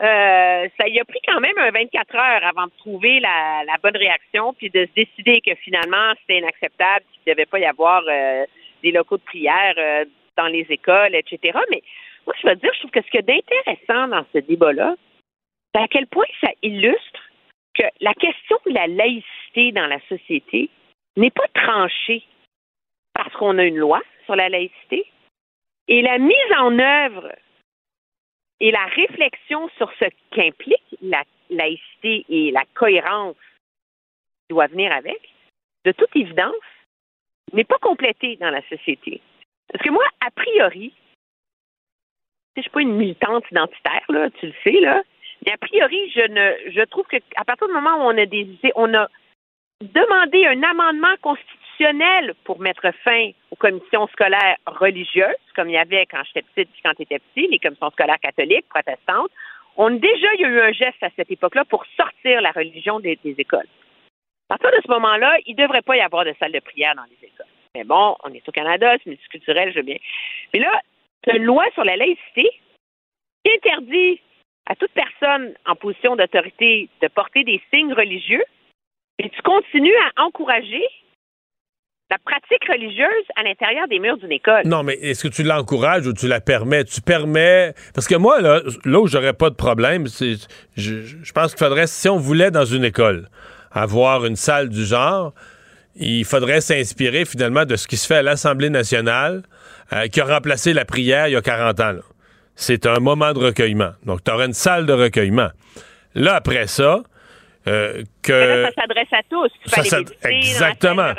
Euh, 0.00 0.68
ça 0.78 0.86
y 0.86 1.00
a 1.00 1.04
pris 1.04 1.18
quand 1.26 1.40
même 1.40 1.58
un 1.58 1.70
24 1.70 2.14
heures 2.14 2.44
avant 2.44 2.66
de 2.66 2.72
trouver 2.78 3.18
la, 3.18 3.64
la 3.66 3.76
bonne 3.82 3.96
réaction, 3.96 4.54
puis 4.54 4.70
de 4.70 4.86
se 4.86 4.92
décider 4.94 5.40
que 5.40 5.54
finalement 5.56 6.12
c'était 6.20 6.38
inacceptable, 6.38 7.04
qu'il 7.12 7.22
ne 7.26 7.32
devait 7.32 7.46
pas 7.46 7.58
y 7.58 7.64
avoir 7.64 8.02
euh, 8.08 8.44
des 8.82 8.92
locaux 8.92 9.16
de 9.16 9.22
prière 9.22 9.74
euh, 9.76 10.04
dans 10.38 10.46
les 10.46 10.66
écoles, 10.70 11.14
etc. 11.14 11.58
Mais 11.70 11.82
moi, 12.26 12.34
je 12.40 12.48
veux 12.48 12.54
dire, 12.54 12.72
je 12.72 12.78
trouve 12.78 12.90
que 12.92 13.02
ce 13.02 13.10
qu'il 13.10 13.20
y 13.20 13.30
a 13.30 13.34
d'intéressant 13.34 14.08
dans 14.08 14.24
ce 14.32 14.38
débat-là, 14.38 14.94
c'est 15.74 15.82
à 15.82 15.88
quel 15.88 16.06
point 16.06 16.24
ça 16.40 16.50
illustre 16.62 17.22
que 17.74 17.82
la 18.00 18.14
question 18.14 18.56
de 18.66 18.72
la 18.72 18.86
laïcité 18.86 19.72
dans 19.72 19.86
la 19.86 20.00
société 20.08 20.70
n'est 21.16 21.30
pas 21.30 21.48
tranchée 21.54 22.24
parce 23.12 23.34
qu'on 23.34 23.58
a 23.58 23.64
une 23.64 23.76
loi 23.76 24.00
sur 24.24 24.36
la 24.36 24.48
laïcité 24.48 25.06
et 25.88 26.02
la 26.02 26.18
mise 26.18 26.52
en 26.58 26.78
œuvre 26.78 27.32
et 28.60 28.70
la 28.70 28.84
réflexion 28.86 29.68
sur 29.76 29.90
ce 29.98 30.04
qu'implique 30.30 30.96
la 31.02 31.22
laïcité 31.50 32.24
et 32.28 32.50
la 32.50 32.64
cohérence 32.74 33.36
qui 34.42 34.54
doit 34.54 34.66
venir 34.66 34.92
avec, 34.92 35.20
de 35.84 35.92
toute 35.92 36.14
évidence, 36.14 36.54
n'est 37.52 37.64
pas 37.64 37.78
complétée 37.78 38.36
dans 38.36 38.50
la 38.50 38.62
société. 38.68 39.20
Parce 39.72 39.84
que 39.84 39.90
moi, 39.90 40.04
a 40.20 40.30
priori, 40.30 40.92
je 42.56 42.62
suis 42.62 42.70
pas 42.70 42.80
une 42.80 42.96
militante 42.96 43.44
identitaire, 43.50 44.04
là, 44.08 44.30
tu 44.30 44.46
le 44.46 44.54
sais, 44.64 44.80
là, 44.80 45.02
mais 45.44 45.52
a 45.52 45.58
priori, 45.58 46.10
je 46.10 46.26
ne 46.26 46.70
je 46.72 46.84
trouve 46.86 47.06
qu'à 47.06 47.44
partir 47.44 47.68
du 47.68 47.72
moment 47.72 47.96
où 47.96 48.10
on 48.10 48.18
a 48.18 48.26
des 48.26 48.48
on 48.74 48.92
a 48.94 49.08
demandé 49.80 50.46
un 50.46 50.62
amendement 50.62 51.14
constitutionnel 51.22 52.34
pour 52.44 52.58
mettre 52.58 52.90
fin 53.04 53.30
aux 53.52 53.56
commissions 53.56 54.08
scolaires 54.08 54.56
religieuses, 54.66 55.36
comme 55.54 55.68
il 55.68 55.74
y 55.74 55.78
avait 55.78 56.06
quand 56.06 56.22
j'étais 56.24 56.42
petite 56.42 56.72
puis 56.72 56.82
quand 56.82 56.94
tu 56.94 57.06
petit, 57.06 57.46
les 57.46 57.58
commissions 57.58 57.90
scolaires 57.90 58.18
catholiques, 58.20 58.68
protestantes. 58.68 59.30
On 59.76 59.90
déjà 59.90 60.34
il 60.34 60.40
y 60.40 60.44
a 60.44 60.48
eu 60.48 60.60
un 60.60 60.72
geste 60.72 61.02
à 61.02 61.10
cette 61.14 61.30
époque-là 61.30 61.64
pour 61.64 61.84
sortir 61.96 62.40
la 62.40 62.50
religion 62.50 62.98
des, 62.98 63.16
des 63.22 63.36
écoles. 63.38 63.68
À 64.50 64.58
partir 64.58 64.76
de 64.76 64.82
ce 64.84 64.90
moment-là, 64.90 65.36
il 65.46 65.54
ne 65.54 65.62
devrait 65.62 65.82
pas 65.82 65.96
y 65.96 66.00
avoir 66.00 66.24
de 66.24 66.34
salle 66.40 66.52
de 66.52 66.58
prière 66.58 66.96
dans 66.96 67.04
les 67.04 67.28
écoles. 67.28 67.46
Mais 67.78 67.84
bon, 67.84 68.16
on 68.24 68.34
est 68.34 68.48
au 68.48 68.50
Canada, 68.50 68.96
c'est 68.98 69.10
multiculturel, 69.10 69.70
je 69.70 69.76
veux 69.76 69.84
bien. 69.84 69.98
Mais 70.52 70.58
là, 70.58 70.82
une 71.32 71.44
loi 71.44 71.64
sur 71.74 71.84
la 71.84 71.96
laïcité 71.96 72.50
qui 73.44 73.52
interdit 73.54 74.20
à 74.66 74.74
toute 74.74 74.90
personne 74.90 75.54
en 75.64 75.76
position 75.76 76.16
d'autorité 76.16 76.88
de 77.00 77.06
porter 77.06 77.44
des 77.44 77.62
signes 77.72 77.92
religieux, 77.92 78.42
et 79.20 79.30
tu 79.30 79.42
continues 79.42 79.94
à 80.16 80.24
encourager 80.24 80.82
la 82.10 82.18
pratique 82.18 82.66
religieuse 82.68 83.24
à 83.36 83.44
l'intérieur 83.44 83.86
des 83.86 84.00
murs 84.00 84.16
d'une 84.16 84.32
école. 84.32 84.62
Non, 84.64 84.82
mais 84.82 84.94
est-ce 84.94 85.28
que 85.28 85.32
tu 85.32 85.44
l'encourages 85.44 86.06
ou 86.08 86.12
tu 86.12 86.26
la 86.26 86.40
permets? 86.40 86.82
Tu 86.82 87.00
permets? 87.00 87.74
Parce 87.94 88.08
que 88.08 88.16
moi, 88.16 88.40
là, 88.40 88.60
là 88.84 89.00
où 89.00 89.06
j'aurais 89.06 89.34
pas 89.34 89.50
de 89.50 89.54
problème, 89.54 90.08
c'est. 90.08 90.34
Je, 90.76 91.02
je 91.02 91.32
pense 91.32 91.54
qu'il 91.54 91.64
faudrait, 91.64 91.86
si 91.86 92.08
on 92.08 92.16
voulait 92.16 92.50
dans 92.50 92.64
une 92.64 92.84
école 92.84 93.28
avoir 93.70 94.26
une 94.26 94.36
salle 94.36 94.68
du 94.68 94.84
genre, 94.84 95.32
il 95.96 96.24
faudrait 96.24 96.60
s'inspirer 96.60 97.24
finalement 97.24 97.64
de 97.64 97.76
ce 97.76 97.86
qui 97.86 97.96
se 97.96 98.06
fait 98.06 98.16
à 98.16 98.22
l'Assemblée 98.22 98.70
nationale, 98.70 99.42
euh, 99.92 100.06
qui 100.08 100.20
a 100.20 100.24
remplacé 100.24 100.72
la 100.72 100.84
prière 100.84 101.28
il 101.28 101.32
y 101.32 101.36
a 101.36 101.42
40 101.42 101.80
ans. 101.80 101.94
C'est 102.56 102.86
un 102.86 102.98
moment 103.00 103.32
de 103.32 103.38
recueillement. 103.38 103.92
Donc, 104.04 104.24
tu 104.24 104.30
aurais 104.30 104.46
une 104.46 104.52
salle 104.52 104.86
de 104.86 104.92
recueillement. 104.92 105.50
Là, 106.14 106.34
après 106.34 106.66
ça, 106.66 107.02
euh, 107.68 108.02
que 108.22 108.32
là, 108.32 108.70
ça 108.70 108.82
s'adresse 108.82 109.08
à 109.12 109.22
tous. 109.28 109.50
Ça, 109.66 109.98
exactement. 110.24 111.12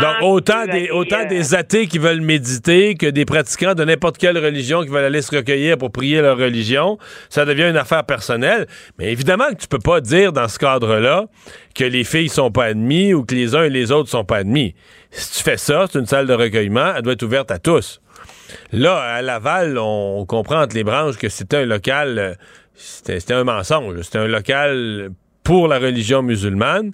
Donc, 0.00 0.22
autant, 0.22 0.66
des, 0.66 0.90
autant 0.90 1.20
euh, 1.20 1.28
des 1.28 1.54
athées 1.54 1.86
qui 1.86 1.98
veulent 1.98 2.20
méditer 2.20 2.94
que 2.94 3.06
des 3.06 3.24
pratiquants 3.24 3.74
de 3.74 3.84
n'importe 3.84 4.16
quelle 4.18 4.38
religion 4.38 4.82
qui 4.82 4.88
veulent 4.88 5.04
aller 5.04 5.22
se 5.22 5.34
recueillir 5.34 5.78
pour 5.78 5.90
prier 5.90 6.20
leur 6.20 6.38
religion, 6.38 6.98
ça 7.28 7.44
devient 7.44 7.68
une 7.70 7.76
affaire 7.76 8.04
personnelle. 8.04 8.66
Mais 8.98 9.10
évidemment 9.10 9.48
que 9.50 9.56
tu 9.56 9.68
peux 9.68 9.80
pas 9.80 10.00
dire 10.00 10.32
dans 10.32 10.48
ce 10.48 10.58
cadre-là 10.58 11.26
que 11.74 11.84
les 11.84 12.04
filles 12.04 12.28
sont 12.28 12.50
pas 12.50 12.66
admis 12.66 13.12
ou 13.12 13.24
que 13.24 13.34
les 13.34 13.54
uns 13.54 13.64
et 13.64 13.70
les 13.70 13.90
autres 13.90 14.08
sont 14.08 14.24
pas 14.24 14.38
admis. 14.38 14.74
Si 15.10 15.38
tu 15.38 15.42
fais 15.42 15.56
ça, 15.56 15.86
c'est 15.90 15.98
une 15.98 16.06
salle 16.06 16.26
de 16.26 16.34
recueillement, 16.34 16.92
elle 16.96 17.02
doit 17.02 17.14
être 17.14 17.22
ouverte 17.24 17.50
à 17.50 17.58
tous. 17.58 18.00
Là, 18.72 18.96
à 18.96 19.22
Laval, 19.22 19.76
on 19.78 20.24
comprend 20.24 20.62
entre 20.62 20.76
les 20.76 20.84
branches 20.84 21.16
que 21.16 21.28
c'était 21.28 21.58
un 21.58 21.64
local, 21.64 22.18
euh, 22.18 22.34
c'était 22.74 23.34
un 23.34 23.44
mensonge. 23.44 24.00
C'était 24.02 24.18
un 24.18 24.28
local 24.28 25.10
pour 25.46 25.68
la 25.68 25.78
religion 25.78 26.22
musulmane. 26.22 26.92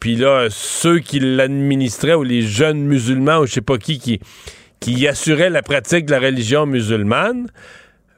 Puis 0.00 0.16
là, 0.16 0.46
ceux 0.50 0.98
qui 0.98 1.20
l'administraient 1.20 2.14
ou 2.14 2.22
les 2.24 2.40
jeunes 2.40 2.80
musulmans 2.80 3.38
ou 3.40 3.46
je 3.46 3.52
sais 3.52 3.60
pas 3.60 3.76
qui 3.76 3.98
qui, 3.98 4.18
qui 4.80 5.06
assuraient 5.06 5.50
la 5.50 5.62
pratique 5.62 6.06
de 6.06 6.10
la 6.10 6.18
religion 6.18 6.64
musulmane, 6.66 7.48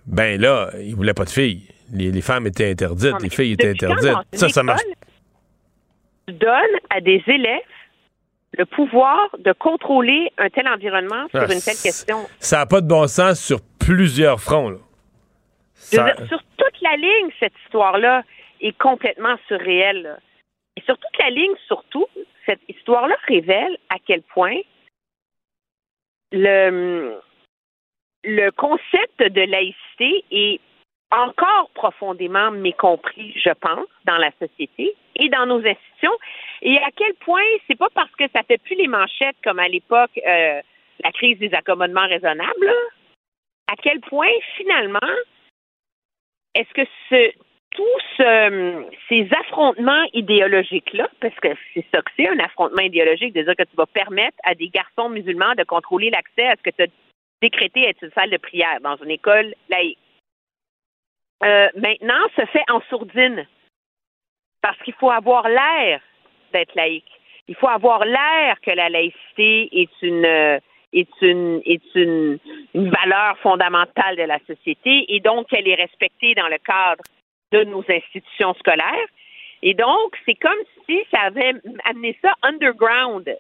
ben 0.07 0.41
là, 0.41 0.71
ils 0.81 0.95
voulaient 0.95 1.13
pas 1.13 1.25
de 1.25 1.31
filles. 1.31 1.63
Les, 1.93 2.13
les 2.13 2.21
femmes 2.23 2.47
étaient 2.47 2.71
interdites, 2.71 3.13
Non, 3.13 3.19
les 3.19 3.29
filles 3.31 3.53
étaient 3.53 3.71
interdites. 3.71 4.17
Ça, 4.33 4.49
ça 4.49 4.63
marche. 4.63 4.81
Tu 6.29 6.35
donnes 6.35 6.77
à 6.91 7.01
des 7.01 7.23
élèves 7.27 7.61
le 8.57 8.65
pouvoir 8.67 9.19
de 9.41 9.53
contrôler 9.53 10.31
un 10.39 10.49
tel 10.51 10.69
environnement 10.69 11.27
sur 11.31 11.41
Ah, 11.41 11.53
une 11.53 11.61
telle 11.61 11.77
question? 11.83 12.19
Ça 12.39 12.59
n'a 12.59 12.67
pas 12.67 12.81
de 12.81 12.87
bon 12.87 13.09
sens 13.09 13.41
sur 13.41 13.61
plusieurs 13.81 14.41
fronts. 14.41 14.71
là. 14.71 14.79
Ça- 15.75 16.05
dire, 16.05 16.29
sur 16.29 16.39
toute 16.57 16.81
la 16.81 16.97
ligne, 16.97 17.31
cette 17.41 17.53
histoire-là 17.67 18.23
est 18.65 18.77
complètement 18.79 19.37
surréelle. 19.47 20.03
là. 20.03 20.19
Et 20.77 20.81
sur 20.83 20.99
toute 20.99 21.19
la 21.19 21.31
ligne, 21.31 21.55
surtout, 21.69 22.07
cette 22.47 22.63
histoire-là 22.69 23.17
révèle 23.29 23.77
à 23.91 23.97
quel 24.05 24.23
point 24.23 24.59
le, 26.33 27.21
le 28.25 28.51
concept 28.51 29.23
de 29.23 29.43
laïcité 29.43 30.25
est 30.33 30.61
encore 31.13 31.71
profondément 31.75 32.51
mécompris, 32.51 33.33
je 33.37 33.51
pense, 33.51 33.87
dans 34.05 34.17
la 34.17 34.33
société 34.41 34.95
et 35.15 35.29
dans 35.29 35.47
nos 35.47 35.65
institutions. 35.65 36.17
Et 36.63 36.77
à 36.79 36.91
quel 36.97 37.15
point 37.15 37.45
c'est 37.69 37.79
pas 37.79 37.91
parce 37.95 38.11
que 38.17 38.25
ça 38.35 38.43
fait 38.43 38.59
plus 38.59 38.75
les 38.75 38.89
manchettes 38.89 39.37
comme 39.45 39.61
à 39.61 39.69
l'époque 39.69 40.19
euh, 40.27 40.61
la 41.05 41.13
crise 41.13 41.39
des 41.39 41.55
accommodements 41.55 42.09
raisonnables, 42.09 42.75
à 43.69 43.77
quel 43.77 44.01
point 44.01 44.33
finalement 44.57 44.99
est-ce 46.55 46.73
que 46.73 46.89
ce, 47.09 47.33
tous 47.75 48.01
ce- 48.17 48.87
ces 49.09 49.29
affrontements 49.41 50.05
idéologiques-là, 50.15 51.09
parce 51.21 51.35
que 51.41 51.49
c'est 51.75 51.85
ça 51.93 52.01
que 52.03 52.11
c'est, 52.17 52.29
un 52.29 52.39
affrontement 52.39 52.83
idéologique, 52.83 53.35
de 53.35 53.43
dire 53.43 53.57
que 53.57 53.65
tu 53.65 53.77
vas 53.77 53.87
permettre 53.87 54.39
à 54.45 54.55
des 54.55 54.69
garçons 54.69 55.09
musulmans 55.11 55.55
de 55.57 55.65
contrôler 55.65 56.11
l'accès 56.11 56.47
à 56.47 56.57
ce 56.57 56.63
que 56.63 56.71
tu 56.71 56.83
as 56.85 56.87
décrété 57.43 57.89
être 57.89 58.03
une 58.03 58.13
salle 58.13 58.31
de 58.31 58.37
prière 58.39 58.81
dans 58.81 58.97
une 58.97 59.11
école 59.11 59.55
laïque. 59.69 59.99
Euh, 61.43 61.69
maintenant, 61.77 62.27
se 62.37 62.47
fait 62.47 62.65
en 62.71 62.81
sourdine. 62.89 63.47
Parce 64.63 64.79
qu'il 64.79 64.95
faut 64.95 65.11
avoir 65.11 65.47
l'air 65.47 66.01
d'être 66.55 66.75
laïque. 66.75 67.11
Il 67.49 67.55
faut 67.57 67.69
avoir 67.69 68.07
l'air 68.07 68.59
que 68.63 68.71
la 68.71 68.89
laïcité 68.89 69.69
est 69.73 69.91
une 70.01 70.25
euh, 70.25 70.59
est 70.95 71.11
une 71.21 71.61
est 71.67 71.95
une, 71.95 72.39
une 72.73 72.89
valeur 72.89 73.37
fondamentale 73.41 74.17
de 74.17 74.23
la 74.23 74.39
société 74.47 75.05
et 75.15 75.21
donc 75.21 75.49
qu'elle 75.49 75.69
est 75.69 75.75
respectée 75.75 76.35
dans 76.35 76.49
le 76.49 76.57
cadre 76.59 77.03
de 77.53 77.65
nos 77.65 77.85
institutions 77.89 78.55
scolaires. 78.55 79.09
Et 79.63 79.75
donc, 79.75 80.17
c'est 80.27 80.35
comme 80.35 80.59
si 80.87 81.03
ça 81.11 81.23
avait 81.23 81.55
amené 81.85 82.19
ça 82.21 82.35
underground. 82.43 83.35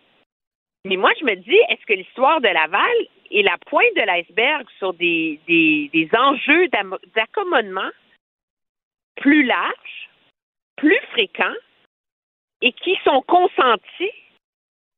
Mais 0.86 0.96
moi, 0.96 1.12
je 1.18 1.24
me 1.24 1.34
dis, 1.34 1.58
est-ce 1.68 1.84
que 1.86 1.94
l'histoire 1.94 2.40
de 2.40 2.48
Laval 2.48 2.94
est 3.30 3.42
la 3.42 3.56
pointe 3.66 3.94
de 3.96 4.02
l'iceberg 4.02 4.66
sur 4.78 4.94
des, 4.94 5.40
des, 5.46 6.08
enjeux 6.16 6.68
d'accommodement 7.14 7.90
plus 9.16 9.44
larges, 9.44 10.10
plus 10.76 11.00
fréquents 11.12 11.56
et 12.60 12.72
qui 12.72 12.96
sont 13.04 13.22
consentis 13.22 14.12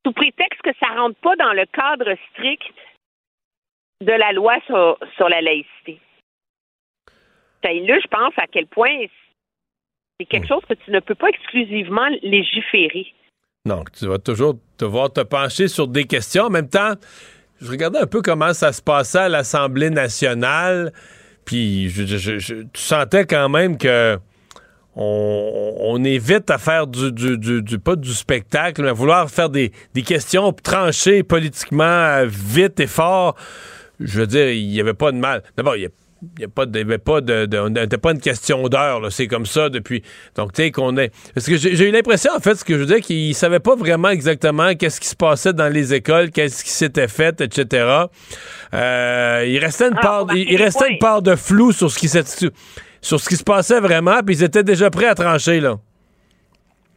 sous 0.05 0.13
prétexte 0.13 0.63
que 0.63 0.75
ça 0.81 0.93
ne 0.95 1.01
rentre 1.01 1.21
pas 1.21 1.37
dans 1.37 1.53
le 1.53 1.67
cadre 1.67 2.17
strict 2.31 2.75
de 4.01 4.13
la 4.13 4.33
loi 4.33 4.59
sur, 4.67 4.99
sur 5.17 5.29
la 5.29 5.41
laïcité? 5.41 6.01
Ça 7.67 7.73
illustre, 7.73 8.05
je 8.05 8.17
pense, 8.17 8.33
à 8.37 8.47
quel 8.51 8.67
point 8.69 9.07
c'est 10.21 10.27
quelque 10.27 10.47
chose 10.47 10.63
que 10.69 10.75
tu 10.75 10.91
ne 10.93 11.01
peux 11.01 11.17
pas 11.17 11.29
exclusivement 11.29 12.07
légiférer. 12.23 13.07
Donc, 13.67 13.91
tu 13.91 14.07
vas 14.07 14.19
toujours 14.19 14.55
devoir 14.79 15.13
te 15.13 15.21
pencher 15.23 15.67
sur 15.67 15.89
des 15.89 16.05
questions. 16.05 16.45
En 16.45 16.51
même 16.51 16.69
temps, 16.69 16.93
je 17.61 17.69
regardais 17.69 17.99
un 17.99 18.07
peu 18.07 18.23
comment 18.23 18.53
ça 18.55 18.73
se 18.73 18.81
passait 18.81 19.19
à 19.19 19.29
l'Assemblée 19.29 19.91
nationale, 19.91 20.93
puis 21.45 21.89
je, 21.89 22.07
je- 22.07 22.17
je- 22.19 22.39
je- 22.39 22.55
tu 22.73 22.81
sentais 22.81 23.27
quand 23.27 23.49
même 23.49 23.77
que 23.79 24.17
on, 24.95 25.75
on 25.81 26.05
est 26.05 26.19
vite 26.19 26.51
à 26.51 26.59
faire 26.59 26.87
du, 26.87 27.11
du- 27.13 27.37
du- 27.37 27.63
du- 27.63 27.79
pas 27.79 27.97
du 27.97 28.13
spectacle, 28.15 28.83
mais 28.83 28.91
à 28.91 28.93
vouloir 28.93 29.29
faire 29.29 29.51
des, 29.51 29.73
des 29.93 30.03
questions 30.03 30.53
tranchées 30.53 31.23
politiquement 31.25 31.83
euh, 31.85 32.27
vite 32.27 32.79
et 32.81 32.87
fort. 32.87 33.35
Je 33.99 34.21
veux 34.21 34.27
dire, 34.27 34.49
il 34.51 34.69
n'y 34.69 34.81
avait 34.81 34.95
pas 34.95 35.11
de 35.13 35.19
mal. 35.19 35.43
D'abord, 35.57 35.77
il 35.77 35.83
y 35.83 35.87
a 35.87 35.91
il 36.23 36.39
n'y 36.39 36.45
a 36.45 36.49
pas 36.49 36.65
de, 36.67 36.79
il 36.79 36.83
y 36.83 36.85
avait 36.85 36.99
pas 36.99 37.21
de, 37.21 37.47
de- 37.47 37.59
on 37.59 37.69
n'était 37.69 37.99
pas 37.99 38.13
une 38.13 38.21
question 38.21 38.69
d'heure, 38.69 39.13
c'est 39.13 39.27
comme 39.27 39.45
ça 39.47 39.69
depuis. 39.69 40.03
Donc, 40.35 40.53
tu 40.53 40.63
sais, 40.63 40.71
qu'on 40.71 40.97
est. 40.97 41.13
Parce 41.35 41.47
que 41.47 41.57
j'ai 41.57 41.89
eu 41.89 41.91
l'impression, 41.91 42.33
en 42.35 42.41
fait, 42.41 42.55
ce 42.55 42.65
que 42.65 42.75
je 42.75 42.79
veux 42.81 42.87
dire, 42.87 43.01
qu'ils 43.01 43.29
ne 43.29 43.35
savaient 43.35 43.61
pas 43.61 43.77
vraiment 43.77 44.09
exactement 44.09 44.75
qu'est-ce 44.75 45.01
qui 45.01 45.09
se 45.09 45.17
passait 45.17 45.53
dans 45.53 45.73
les 45.73 45.93
écoles, 45.95 46.31
qu'est-ce 46.31 46.65
qui 46.65 46.71
s'était 46.71 47.09
fait, 47.09 47.41
etc. 47.41 47.87
Euh, 48.75 49.45
il 49.47 49.59
restait 49.59 49.89
une 49.89 49.95
Ah, 49.99 50.01
part, 50.03 50.27
il, 50.35 50.51
il 50.51 50.63
restait 50.63 50.91
une 50.91 50.99
part 50.99 51.23
de 51.23 51.37
flou 51.37 51.73
sur 51.73 51.91
ce 51.91 51.99
qui 51.99 52.09
sur 52.09 53.21
ce 53.21 53.29
qui 53.29 53.37
se 53.37 53.45
passait 53.45 53.81
vraiment, 53.81 54.21
puis 54.25 54.37
ils 54.37 54.43
étaient 54.45 54.65
déjà 54.65 54.91
prêts 54.91 55.07
à 55.07 55.15
trancher, 55.15 55.61
là. 55.61 55.77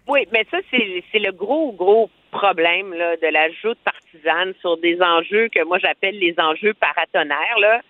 Oui, 0.07 0.21
mais 0.31 0.45
ça, 0.49 0.57
c'est 0.71 1.03
c'est 1.11 1.19
le 1.19 1.31
gros, 1.31 1.71
gros 1.73 2.09
problème 2.31 2.93
là, 2.93 3.15
de 3.17 3.31
la 3.31 3.49
joute 3.61 3.77
partisane 3.83 4.53
sur 4.61 4.77
des 4.77 4.97
enjeux 5.01 5.49
que 5.53 5.63
moi 5.65 5.77
j'appelle 5.79 6.17
les 6.17 6.33
enjeux 6.37 6.73
paratonnerres. 6.79 7.59
Là. 7.59 7.81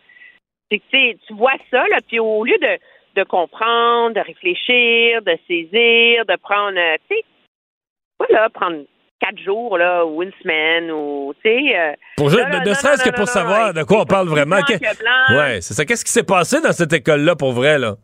C'est 0.71 0.79
que 0.79 1.13
tu 1.27 1.33
vois 1.33 1.57
ça, 1.71 1.83
là, 1.89 1.97
puis 2.07 2.19
au 2.19 2.43
lieu 2.43 2.57
de, 2.59 2.77
de 3.15 3.23
comprendre, 3.23 4.13
de 4.13 4.19
réfléchir, 4.19 5.21
de 5.23 5.37
saisir, 5.47 6.25
de 6.25 6.35
prendre, 6.41 6.77
euh, 6.77 6.95
tu 7.09 7.17
sais, 7.17 7.23
voilà, 8.19 8.49
prendre 8.49 8.83
quatre 9.19 9.39
jours 9.39 9.77
là, 9.77 10.05
ou 10.05 10.21
une 10.23 10.31
semaine, 10.41 10.91
ou 10.91 11.33
tu 11.43 11.49
sais. 11.49 11.77
euh, 11.77 11.91
ne 12.19 12.65
non, 12.67 12.73
serait-ce 12.73 13.03
que 13.03 13.09
pour 13.09 13.21
non, 13.21 13.25
savoir 13.25 13.73
non, 13.73 13.81
de 13.81 13.83
quoi 13.85 14.01
on 14.01 14.05
parle 14.05 14.27
vraiment. 14.27 14.61
Que-. 14.61 14.73
Ouais, 15.35 15.61
c'est 15.61 15.73
ça. 15.73 15.85
Qu'est-ce 15.85 16.05
qui 16.05 16.11
s'est 16.11 16.23
passé 16.23 16.61
dans 16.61 16.71
cette 16.71 16.93
école-là 16.93 17.35
pour 17.35 17.51
vrai, 17.51 17.79
là? 17.79 17.95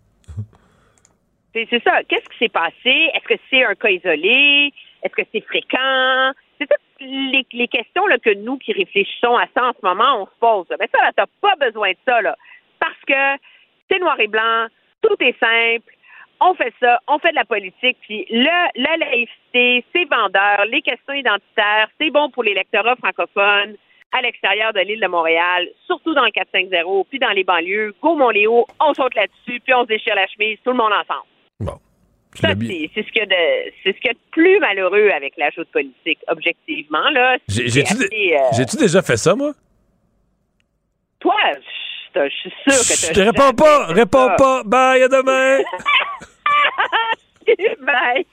C'est 1.54 1.84
ça. 1.84 2.04
Qu'est-ce 2.10 2.28
qui 2.30 2.38
s'est 2.38 2.50
passé? 2.50 2.90
Est-ce 3.14 3.34
que 3.34 3.40
c'est 3.50 3.64
un 3.64 3.76
cas 3.76 3.90
isolé? 3.90 4.74
Est-ce 5.04 5.16
que 5.16 5.22
c'est 5.32 5.42
fréquent? 5.46 6.32
C'est 6.60 6.68
toutes 6.68 6.82
les, 7.00 7.46
les 7.54 7.68
questions 7.70 8.06
là, 8.08 8.18
que 8.18 8.34
nous 8.34 8.58
qui 8.58 8.74
réfléchissons 8.74 9.38
à 9.38 9.46
ça 9.56 9.68
en 9.68 9.72
ce 9.72 9.86
moment, 9.86 10.22
on 10.22 10.26
se 10.26 10.38
pose. 10.40 10.66
Mais 10.80 10.90
ça, 10.94 11.02
là, 11.02 11.12
t'as 11.16 11.28
pas 11.40 11.56
besoin 11.56 11.92
de 11.92 11.98
ça, 12.06 12.22
là. 12.22 12.36
Parce 12.86 13.02
que 13.08 13.44
c'est 13.90 14.00
noir 14.00 14.20
et 14.20 14.28
blanc, 14.28 14.68
tout 15.02 15.16
est 15.20 15.38
simple. 15.40 15.92
On 16.42 16.54
fait 16.54 16.74
ça, 16.82 17.00
on 17.08 17.18
fait 17.20 17.32
de 17.32 17.36
la 17.36 17.46
politique, 17.46 17.98
puis 18.02 18.26
le, 18.30 18.82
la 18.84 18.98
laïcité, 18.98 19.86
c'est 19.94 20.06
vendeur, 20.06 20.66
les 20.70 20.82
questions 20.82 21.14
identitaires, 21.14 21.88
c'est 22.00 22.12
bon 22.12 22.30
pour 22.30 22.44
l'électorat 22.44 22.96
francophone 22.98 23.76
à 24.12 24.22
l'extérieur 24.22 24.72
de 24.74 24.82
l'île 24.82 25.00
de 25.00 25.08
Montréal, 25.08 25.68
surtout 25.88 26.14
dans 26.14 26.26
le 26.26 26.32
450, 26.32 27.08
puis 27.10 27.20
dans 27.20 27.32
les 27.32 27.44
banlieues. 27.44 27.96
Go 28.02 28.16
Montléo, 28.16 28.66
on 28.82 28.94
saute 28.94 29.16
là-dessus, 29.16 29.60
puis 29.62 29.74
on 29.74 29.84
se 29.84 29.88
déchire 29.88 30.16
la 30.16 30.28
chemise, 30.28 30.58
tout 30.64 30.72
le 30.72 30.78
monde 30.78 30.94
ensemble. 30.94 31.28
Ça, 32.36 32.50
c'est 32.50 32.90
c'est 32.94 33.04
ce 33.08 33.12
qu'il 33.14 33.20
y 33.20 33.22
a 33.22 33.26
de 33.28 33.72
c'est 33.82 33.94
ce 33.96 33.98
qu'il 34.02 34.08
y 34.08 34.10
a 34.10 34.14
de 34.14 34.20
plus 34.32 34.60
malheureux 34.60 35.10
avec 35.16 35.38
l'ajout 35.38 35.64
de 35.64 35.70
politique, 35.70 36.20
objectivement. 36.28 37.10
Là, 37.12 37.38
J'ai- 37.48 37.70
C'est 37.70 37.80
J'ai-tu 37.80 37.94
assez, 37.94 38.36
euh, 38.36 38.40
j'ai-tu 38.58 38.76
déjà 38.76 39.02
fait 39.02 39.16
ça, 39.16 39.36
moi? 39.36 39.54
Toi, 41.22 41.34
je 41.54 41.60
je 42.16 42.30
suis 42.30 42.54
sûr 42.68 42.80
que 42.80 43.00
Je 43.02 43.08
tu 43.08 43.14
te 43.14 43.20
réponds 43.20 43.54
pas, 43.54 43.86
réponds 43.88 44.30
pas. 44.38 44.64
Bye, 44.64 45.04
à 45.04 45.08
demain. 45.08 45.60
Bye. 47.86 48.26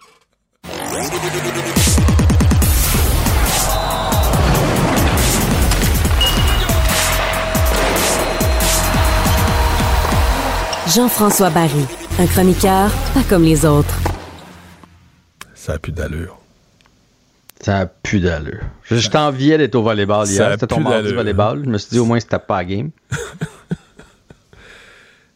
Jean-François 10.94 11.50
Barry, 11.50 11.86
un 12.18 12.26
chroniqueur 12.26 12.90
pas 13.14 13.22
comme 13.28 13.44
les 13.44 13.64
autres. 13.64 13.98
Ça 15.54 15.74
a 15.74 15.78
plus 15.78 15.92
d'allure. 15.92 16.41
Ça 17.62 17.78
a 17.78 17.86
plus 17.86 18.20
d'allure. 18.20 18.60
Je, 18.90 19.08
t'enviais 19.08 19.56
d'être 19.56 19.76
au 19.76 19.82
volleyball 19.82 20.26
hier. 20.26 20.50
C'était 20.52 20.66
ton 20.66 20.80
mardi 20.80 21.12
volleyball. 21.12 21.62
Je 21.64 21.70
me 21.70 21.78
suis 21.78 21.90
dit 21.90 21.98
au 22.00 22.04
moins 22.04 22.18
c'était 22.18 22.38
pas 22.38 22.58
la 22.58 22.64
game. 22.64 22.90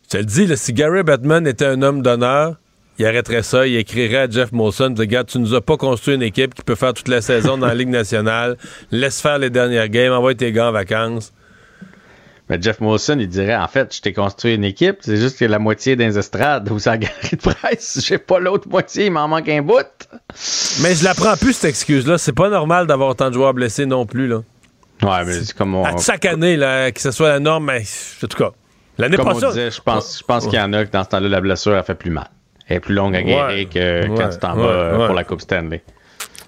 Je 0.04 0.10
te 0.10 0.16
le 0.18 0.24
dis, 0.24 0.46
là, 0.46 0.54
si 0.56 0.72
Gary 0.72 1.02
Batman 1.02 1.44
était 1.48 1.66
un 1.66 1.82
homme 1.82 2.00
d'honneur, 2.00 2.54
il 2.98 3.06
arrêterait 3.06 3.42
ça, 3.42 3.66
il 3.66 3.76
écrirait 3.76 4.18
à 4.18 4.30
Jeff 4.30 4.52
Molson, 4.52 4.94
regarde, 4.96 5.26
tu 5.26 5.40
nous 5.40 5.52
as 5.54 5.60
pas 5.60 5.76
construit 5.76 6.14
une 6.14 6.22
équipe 6.22 6.54
qui 6.54 6.62
peut 6.62 6.76
faire 6.76 6.94
toute 6.94 7.08
la 7.08 7.20
saison 7.20 7.58
dans 7.58 7.66
la 7.66 7.74
Ligue 7.74 7.88
nationale, 7.88 8.56
laisse 8.92 9.20
faire 9.20 9.38
les 9.38 9.50
dernières 9.50 9.88
games, 9.88 10.12
envoie 10.12 10.34
tes 10.34 10.52
gars 10.52 10.68
en 10.68 10.72
vacances. 10.72 11.32
Mais 12.48 12.62
Jeff 12.62 12.80
Molson, 12.80 13.16
il 13.18 13.28
dirait 13.28 13.56
en 13.56 13.66
fait, 13.66 13.94
je 13.94 14.00
t'ai 14.00 14.12
construit 14.12 14.54
une 14.54 14.62
équipe, 14.64 14.98
c'est 15.00 15.16
juste 15.16 15.38
que 15.38 15.44
la 15.44 15.58
moitié 15.58 15.96
des 15.96 16.16
estrades 16.16 16.70
ou 16.70 16.78
sa 16.78 16.96
galerie 16.96 17.36
de 17.36 17.36
presse, 17.52 18.00
j'ai 18.06 18.18
pas 18.18 18.38
l'autre 18.38 18.68
moitié, 18.68 19.06
il 19.06 19.10
m'en 19.12 19.26
manque 19.26 19.48
un 19.48 19.62
bout. 19.62 19.84
Mais 20.82 20.94
je 20.94 21.02
la 21.04 21.14
prends 21.14 21.36
plus, 21.36 21.54
cette 21.54 21.70
excuse-là. 21.70 22.18
C'est 22.18 22.32
pas 22.34 22.48
normal 22.48 22.86
d'avoir 22.86 23.08
autant 23.10 23.28
de 23.30 23.34
joueurs 23.34 23.52
blessés 23.54 23.84
non 23.86 24.06
plus, 24.06 24.28
là. 24.28 24.42
Ouais, 25.02 25.24
mais 25.24 25.32
c'est 25.32 25.52
comme 25.56 25.74
on, 25.74 25.84
À 25.84 25.96
chaque 25.98 26.24
année, 26.24 26.56
là, 26.56 26.90
que 26.92 27.00
ce 27.00 27.10
soit 27.10 27.28
la 27.30 27.40
norme, 27.40 27.66
mais 27.66 27.82
en 28.22 28.26
tout 28.28 28.36
cas, 28.38 28.50
l'année 28.96 29.16
comme 29.16 29.28
on 29.28 29.34
passée. 29.34 29.46
disait, 29.48 29.70
je 29.72 29.80
pense, 29.82 30.18
je 30.18 30.24
pense 30.24 30.44
qu'il 30.46 30.58
y 30.58 30.62
en 30.62 30.72
a 30.72 30.84
que 30.84 30.90
dans 30.92 31.02
ce 31.04 31.08
temps-là, 31.10 31.28
la 31.28 31.40
blessure 31.40 31.74
a 31.74 31.82
fait 31.82 31.94
plus 31.96 32.10
mal. 32.10 32.28
Elle 32.68 32.76
est 32.76 32.80
plus 32.80 32.94
longue 32.94 33.14
à 33.16 33.22
guérir 33.22 33.46
Ouais. 33.46 33.64
que 33.66 34.06
quand 34.16 34.28
tu 34.30 34.38
t'en 34.38 34.54
vas 34.54 35.06
pour 35.06 35.14
la 35.14 35.24
Coupe 35.24 35.40
Stanley. 35.40 35.82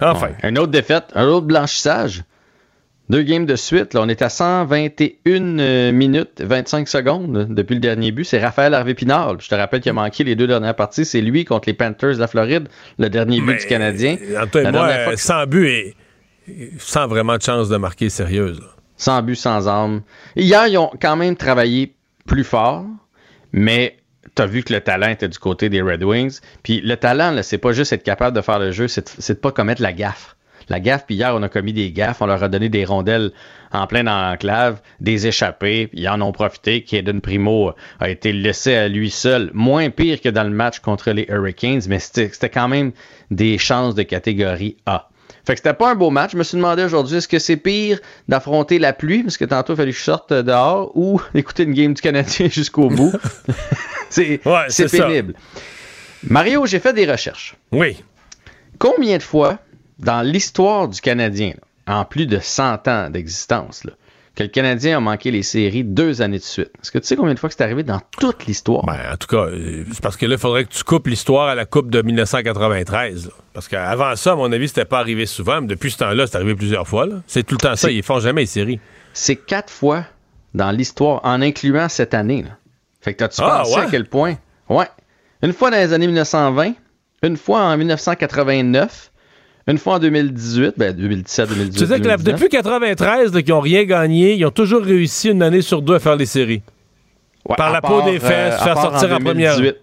Enfin. 0.01 0.29
Une 0.45 0.59
autre 0.59 0.71
défaite, 0.73 1.07
un 1.15 1.27
autre 1.27 1.47
blanchissage. 1.47 2.23
Deux 3.11 3.23
games 3.23 3.47
de 3.47 3.57
suite. 3.57 3.95
Là, 3.95 4.03
on 4.03 4.09
est 4.09 4.21
à 4.21 4.29
121 4.29 5.59
euh, 5.59 5.93
minutes 5.93 6.43
25 6.43 6.87
secondes 6.89 7.47
depuis 7.49 7.75
le 7.75 7.81
dernier 7.81 8.13
but. 8.13 8.25
C'est 8.25 8.39
Raphaël 8.39 8.75
Harvey-Pinard. 8.75 9.41
Je 9.41 9.49
te 9.49 9.55
rappelle 9.55 9.81
qu'il 9.81 9.91
a 9.91 9.95
manqué 9.95 10.25
les 10.25 10.37
deux 10.37 10.47
dernières 10.47 10.77
parties. 10.77 11.05
C'est 11.07 11.23
lui 11.23 11.45
contre 11.47 11.69
les 11.69 11.75
Panthers 11.75 12.15
de 12.15 12.21
la 12.21 12.27
Floride, 12.27 12.69
le 12.99 13.09
dernier 13.09 13.41
but 13.41 13.61
du 13.61 13.67
Canadien. 13.67 14.17
Antoine, 14.41 14.73
moi, 14.73 14.89
que- 15.13 15.17
sans 15.17 15.47
but 15.47 15.67
et 15.69 15.97
sans 16.79 17.07
vraiment 17.07 17.37
de 17.37 17.43
chance 17.43 17.69
de 17.69 17.77
marquer 17.77 18.11
sérieuse. 18.11 18.61
là. 18.61 18.67
Sans 18.97 19.23
but, 19.23 19.37
sans 19.37 19.69
arme. 19.69 20.03
Hier, 20.37 20.67
ils 20.67 20.77
ont 20.79 20.91
quand 21.01 21.17
même 21.17 21.37
travaillé 21.37 21.95
plus 22.27 22.45
fort, 22.45 22.85
mais 23.53 23.97
tu 24.35 24.43
as 24.43 24.47
vu 24.47 24.63
que 24.63 24.73
le 24.73 24.81
talent 24.81 25.09
était 25.09 25.29
du 25.29 25.39
côté 25.39 25.69
des 25.69 25.81
Red 25.83 26.03
Wings. 26.03 26.41
Puis 26.63 26.81
le 26.83 26.97
talent, 26.97 27.35
c'est 27.43 27.59
pas 27.59 27.73
juste 27.73 27.93
être 27.93 28.03
capable 28.03 28.37
de 28.37 28.43
faire 28.43 28.59
le 28.59 28.71
jeu, 28.71 28.89
c'est 28.89 29.07
de, 29.29 29.35
de 29.35 29.39
pas 29.39 29.53
commettre 29.53 29.81
la 29.83 29.93
gaffe. 29.93 30.37
La 30.69 30.81
gaffe, 30.81 31.07
puis 31.07 31.15
hier, 31.15 31.35
on 31.35 31.43
a 31.43 31.49
commis 31.49 31.73
des 31.73 31.91
gaffes, 31.91 32.21
on 32.21 32.27
leur 32.27 32.43
a 32.43 32.49
donné 32.49 32.69
des 32.69 32.85
rondelles 32.85 33.33
en 33.73 33.87
plein 33.87 34.05
dans 34.05 34.31
l'enclave, 34.31 34.81
des 35.01 35.27
échappées, 35.27 35.87
puis 35.89 36.01
ils 36.01 36.09
en 36.09 36.21
ont 36.21 36.33
profité. 36.33 36.83
Kaden 36.83 37.21
Primo 37.21 37.73
a 38.01 38.09
été 38.09 38.33
laissé 38.33 38.75
à 38.75 38.89
lui 38.89 39.11
seul, 39.11 39.51
moins 39.55 39.91
pire 39.91 40.21
que 40.21 40.29
dans 40.29 40.45
le 40.45 40.51
match 40.51 40.81
contre 40.81 41.11
les 41.11 41.27
Hurricanes, 41.29 41.83
mais 41.89 41.99
c'était 41.99 42.49
quand 42.49 42.69
même 42.69 42.93
des 43.31 43.59
chances 43.59 43.95
de 43.95 44.03
catégorie 44.03 44.77
A. 44.87 45.09
Fait 45.45 45.55
que 45.55 45.61
c'était 45.61 45.73
pas 45.73 45.93
un 45.93 45.95
beau 45.95 46.11
match. 46.11 46.33
Je 46.33 46.37
me 46.37 46.43
suis 46.43 46.57
demandé 46.57 46.85
aujourd'hui, 46.85 47.17
est-ce 47.17 47.29
que 47.29 47.39
c'est 47.39 47.57
pire 47.57 48.01
d'affronter 48.29 48.79
la 48.79 48.93
pluie, 48.93 49.23
parce 49.23 49.39
que 49.39 49.47
tantôt 49.47 49.73
il 49.73 49.77
fallait 49.77 49.93
que 49.93 49.99
je 49.99 50.03
sorte 50.03 50.33
dehors, 50.33 50.93
ou 50.95 51.21
d'écouter 51.35 51.63
une 51.63 51.73
game 51.73 51.95
du 51.95 52.03
Canadien 52.03 52.49
jusqu'au 52.49 52.89
bout? 52.89 53.13
c'est 54.11 54.41
ça. 54.69 55.07
pénible. 55.07 55.35
Mario, 56.23 56.67
j'ai 56.67 56.81
fait 56.81 56.93
des 56.93 57.11
recherches. 57.11 57.57
Oui. 57.73 58.03
Combien 58.79 59.17
de 59.17 59.23
fois, 59.23 59.59
dans 59.99 60.23
l'histoire 60.23 60.89
du 60.89 61.01
Canadien, 61.01 61.53
là, 61.87 61.99
en 62.01 62.05
plus 62.05 62.27
de 62.27 62.39
100 62.41 62.87
ans 62.89 63.11
d'existence, 63.11 63.83
que 64.35 64.43
le 64.45 64.49
Canadien 64.51 64.99
a 64.99 65.01
manqué 65.01 65.33
les 65.33 65.43
séries 65.43 65.83
deux 65.83 66.23
années 66.23 66.39
de 66.39 66.43
suite? 66.45 66.71
Est-ce 66.81 66.93
que 66.93 66.99
tu 66.99 67.07
sais 67.07 67.17
combien 67.17 67.35
de 67.35 67.39
fois 67.41 67.49
que 67.49 67.57
c'est 67.57 67.65
arrivé 67.65 67.83
dans 67.83 68.01
toute 68.21 68.47
l'histoire? 68.47 68.85
Ben, 68.87 68.99
en 69.13 69.17
tout 69.17 69.27
cas, 69.27 69.47
euh, 69.49 69.85
c'est 69.93 70.01
parce 70.01 70.17
que 70.17 70.27
là, 70.27 70.35
il 70.37 70.39
faudrait 70.41 70.65
que 70.65 70.73
tu 70.73 70.85
coupes 70.85 71.09
l'histoire 71.09 71.49
à 71.49 71.55
la 71.57 71.65
Coupe 71.67 71.91
de 71.91 72.01
1993. 72.03 73.27
là. 73.27 73.33
Parce 73.53 73.67
qu'avant 73.67 74.15
ça, 74.15 74.33
à 74.33 74.37
mon 74.37 74.53
avis, 74.53 74.69
c'était 74.69 74.85
pas 74.85 75.01
arrivé 75.01 75.27
souvent. 75.27 75.61
Mais 75.61 75.67
depuis 75.67 75.91
ce 75.91 75.97
temps-là, 75.99 76.29
c'est 76.29 76.37
arrivé 76.37 76.55
plusieurs 76.55 76.87
fois. 76.87 77.07
C'est 77.27 77.43
tout 77.45 77.57
le 77.57 77.61
temps 77.69 77.75
ça. 77.75 77.91
Ils 77.91 78.05
font 78.05 78.21
jamais 78.21 78.43
les 78.43 78.47
séries. 78.47 78.79
C'est 79.13 79.35
quatre 79.35 79.73
fois 79.73 80.05
dans 80.55 80.71
l'histoire, 80.71 81.21
en 81.25 81.43
incluant 81.43 81.89
cette 81.89 82.15
année. 82.15 82.43
là. 82.45 82.51
Fait 83.01 83.15
que 83.15 83.19
t'as-tu 83.19 83.41
Ah, 83.43 83.63
pensé 83.65 83.75
ouais? 83.75 83.87
à 83.87 83.91
quel 83.91 84.07
point? 84.09 84.37
Ouais. 84.69 84.87
Une 85.43 85.53
fois 85.53 85.71
dans 85.73 85.79
les 85.79 85.93
années 85.93 86.07
1920, 86.07 86.75
une 87.25 87.37
fois 87.37 87.63
en 87.63 87.77
1989, 87.77 89.08
une 89.69 89.79
fois 89.79 89.95
en 89.95 89.99
2018, 89.99 90.75
ben 90.77 90.93
2017, 90.97 91.49
2018. 91.51 91.79
Tu 91.79 91.87
sais 91.87 92.01
que 92.01 92.09
la- 92.09 92.17
2019. 92.17 92.35
depuis 92.41 92.49
93, 92.49 93.33
là, 93.33 93.43
qu'ils 93.43 93.53
n'ont 93.55 93.61
rien 93.61 93.85
gagné, 93.85 94.35
ils 94.35 94.45
ont 94.45 94.51
toujours 94.51 94.83
réussi 94.83 95.29
une 95.31 95.43
année 95.43 95.63
sur 95.63 95.83
deux 95.83 95.95
à 95.95 95.99
faire 96.01 96.17
les 96.17 96.27
séries. 96.27 96.63
Ouais, 97.49 97.55
Par 97.57 97.73
la 97.73 97.81
part, 97.81 97.91
peau 98.03 98.11
des 98.11 98.17
euh, 98.17 98.21
fesses, 98.21 98.55
à 98.55 98.59
faire 98.65 98.81
sortir 98.81 99.13
en, 99.13 99.21
première. 99.21 99.57
2018. 99.57 99.77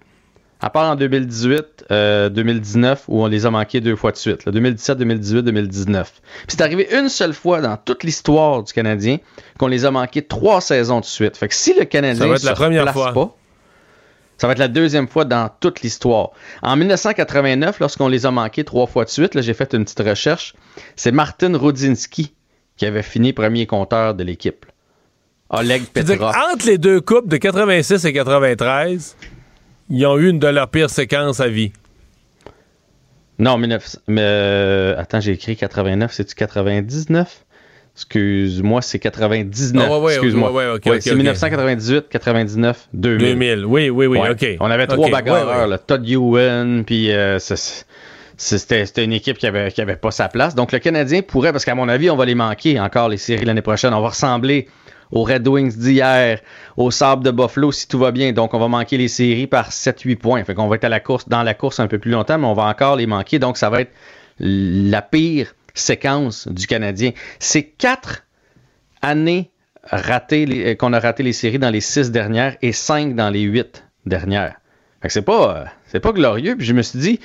À 0.62 0.70
part 0.70 0.90
en 0.92 0.96
2018, 0.96 1.86
euh, 1.92 2.30
2019, 2.30 3.04
où 3.08 3.24
on 3.24 3.28
les 3.28 3.46
a 3.46 3.52
manqués 3.52 3.82
deux 3.82 3.96
fois 3.96 4.12
de 4.12 4.18
suite. 4.18 4.46
là. 4.46 4.52
2017, 4.52 4.98
2018, 4.98 5.44
2019. 5.44 6.12
Puis 6.22 6.24
c'est 6.48 6.62
arrivé 6.62 6.88
une 6.98 7.10
seule 7.10 7.34
fois 7.34 7.62
dans 7.62 7.76
toute 7.78 8.04
l'histoire 8.04 8.64
du 8.64 8.72
Canadien 8.74 9.18
qu'on 9.60 9.68
les 9.68 9.86
a 9.86 9.92
manqués 9.92 10.22
trois 10.22 10.62
saisons 10.62 11.00
de 11.02 11.06
suite. 11.06 11.38
Fait 11.38 11.48
que 11.50 11.54
si 11.56 11.74
le 11.78 11.86
Canadien 11.86 12.22
Ça 12.24 12.28
va 12.28 12.36
être 12.36 12.44
la 12.44 12.52
se 12.52 12.56
première 12.56 12.92
fois. 12.94 13.14
pas, 13.14 13.36
ça 14.38 14.48
va 14.48 14.54
être 14.54 14.60
la 14.60 14.68
deuxième 14.68 15.08
fois 15.08 15.26
dans 15.26 15.50
toute 15.60 15.82
l'histoire. 15.82 16.32
En 16.62 16.76
1989, 16.76 17.80
lorsqu'on 17.80 18.08
les 18.08 18.26
a 18.26 18.32
manqués 18.32 18.64
trois 18.64 18.88
fois 18.88 19.06
de 19.06 19.10
suite, 19.10 19.36
là, 19.36 19.42
j'ai 19.42 19.54
fait 19.54 19.74
une 19.74 19.84
petite 19.84 20.02
recherche, 20.02 20.54
c'est 20.96 21.12
Martin 21.12 21.58
Rodzinski 21.58 22.34
qui 22.78 22.86
avait 22.86 23.04
fini 23.04 23.34
premier 23.34 23.66
compteur 23.66 24.16
de 24.16 24.24
l'équipe. 24.24 24.66
Oleg 25.50 25.86
Petrov. 25.86 26.34
Entre 26.52 26.66
les 26.66 26.78
deux 26.78 27.00
coupes 27.02 27.30
de 27.30 27.38
86 27.38 28.06
et 28.06 28.14
93, 28.14 29.16
ils 29.90 30.06
ont 30.06 30.18
eu 30.18 30.30
une 30.30 30.40
de 30.40 30.48
leurs 30.48 30.70
pires 30.70 30.90
séquences 30.90 31.40
à 31.40 31.48
vie. 31.48 31.72
Non, 33.38 33.60
19... 33.60 33.98
mais, 34.08 34.22
euh, 34.24 34.98
attends, 34.98 35.20
j'ai 35.20 35.34
écrit 35.34 35.56
89, 35.56 36.12
c'est-tu 36.12 36.36
99? 36.36 37.45
Excuse-moi, 37.96 38.82
c'est 38.82 39.00
99. 39.00 39.86
Ah 39.88 39.90
ouais, 39.90 40.04
ouais, 40.04 40.14
Excuse-moi. 40.14 40.52
ouais, 40.52 40.66
c'est 40.84 41.12
ok. 41.12 41.16
1998, 41.16 42.10
99, 42.10 42.90
2000. 42.94 43.18
2000, 43.20 43.66
oui, 43.66 43.90
oui, 43.90 44.06
oui. 44.08 44.20
OK. 44.20 44.46
On 44.60 44.70
avait 44.70 44.88
trois 44.88 45.10
bagarreurs, 45.10 45.68
là, 45.68 45.78
Todd 45.78 46.08
Ewan, 46.08 46.84
puis 46.84 47.12
euh, 47.14 47.40
c'était 48.38 49.04
une 49.04 49.14
équipe 49.14 49.38
qui 49.38 49.48
avait, 49.48 49.72
qui 49.72 49.82
avait 49.82 49.96
pas 49.96 50.12
sa 50.12 50.28
place. 50.28 50.56
Donc 50.56 50.74
le 50.74 50.80
Canadien 50.80 51.22
pourrait, 51.22 51.54
parce 51.54 51.64
qu'à 51.64 51.74
mon 51.74 51.88
avis, 51.88 52.10
on 52.10 52.18
va 52.18 52.26
les 52.26 52.36
manquer 52.36 52.80
encore 52.82 53.08
les 53.08 53.18
séries 53.18 53.46
l'année 53.46 53.62
prochaine. 53.62 53.94
On 53.94 54.02
va 54.02 54.10
ressembler 54.10 54.68
aux 55.12 55.24
Red 55.24 55.48
Wings 55.48 55.78
d'hier, 55.78 56.40
au 56.76 56.92
Sable 56.92 57.24
de 57.24 57.32
Buffalo 57.32 57.72
si 57.72 57.88
tout 57.88 58.00
va 58.00 58.12
bien. 58.12 58.34
Donc, 58.34 58.54
on 58.54 58.60
va 58.60 58.68
manquer 58.68 58.98
les 58.98 59.08
séries 59.08 59.48
par 59.48 59.70
7-8 59.70 60.18
points. 60.18 60.44
Fait 60.44 60.54
qu'on 60.54 60.68
va 60.68 60.76
être 60.76 60.84
à 60.84 60.90
la 60.90 61.00
course, 61.00 61.30
dans 61.30 61.44
la 61.44 61.54
course 61.54 61.80
un 61.80 61.88
peu 61.88 61.98
plus 61.98 62.12
longtemps, 62.12 62.38
mais 62.38 62.48
on 62.48 62.54
va 62.54 62.64
encore 62.64 62.98
les 62.98 63.08
manquer. 63.08 63.40
Donc, 63.40 63.56
ça 63.56 63.70
va 63.70 63.82
être 63.82 63.92
la 64.40 65.02
pire 65.02 65.54
séquence 65.76 66.48
du 66.48 66.66
Canadien. 66.66 67.12
C'est 67.40 67.64
quatre 67.64 68.26
années 69.02 69.52
euh, 69.94 70.76
qu'on 70.76 70.94
a 70.94 71.00
raté 71.00 71.22
les 71.22 71.34
séries 71.34 71.60
dans 71.60 71.70
les 71.70 71.82
six 71.82 72.10
dernières 72.10 72.58
et 72.64 72.72
cinq 72.72 73.16
dans 73.16 73.30
les 73.30 73.42
huit 73.42 73.84
dernières. 74.06 74.56
Euh, 75.04 75.08
c'est 75.88 76.00
pas 76.00 76.12
glorieux. 76.12 76.56
Puis 76.56 76.66
je 76.66 76.74
me 76.74 76.82
suis 76.82 77.00
dit, 77.00 77.20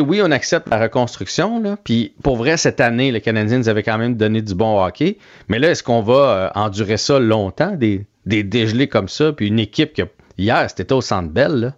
oui, 0.00 0.20
on 0.22 0.30
accepte 0.32 0.68
la 0.68 0.80
reconstruction. 0.80 1.62
Puis 1.84 2.14
pour 2.22 2.36
vrai, 2.36 2.56
cette 2.56 2.80
année, 2.80 3.12
les 3.12 3.20
Canadiens 3.20 3.58
nous 3.58 3.68
avaient 3.68 3.84
quand 3.84 3.98
même 3.98 4.16
donné 4.16 4.42
du 4.42 4.54
bon 4.54 4.82
hockey. 4.82 5.18
Mais 5.48 5.60
là, 5.60 5.70
est-ce 5.70 5.82
qu'on 5.82 6.02
va 6.02 6.14
euh, 6.14 6.50
endurer 6.54 6.96
ça 6.96 7.20
longtemps, 7.20 7.72
des, 7.72 8.06
des 8.26 8.42
dégelés 8.42 8.88
comme 8.88 9.08
ça? 9.08 9.32
Puis 9.32 9.46
une 9.46 9.60
équipe 9.60 9.94
que 9.94 10.02
hier, 10.36 10.68
c'était 10.68 10.92
au 10.92 11.00
Centre 11.00 11.30
Bell, 11.30 11.52
là. 11.52 11.74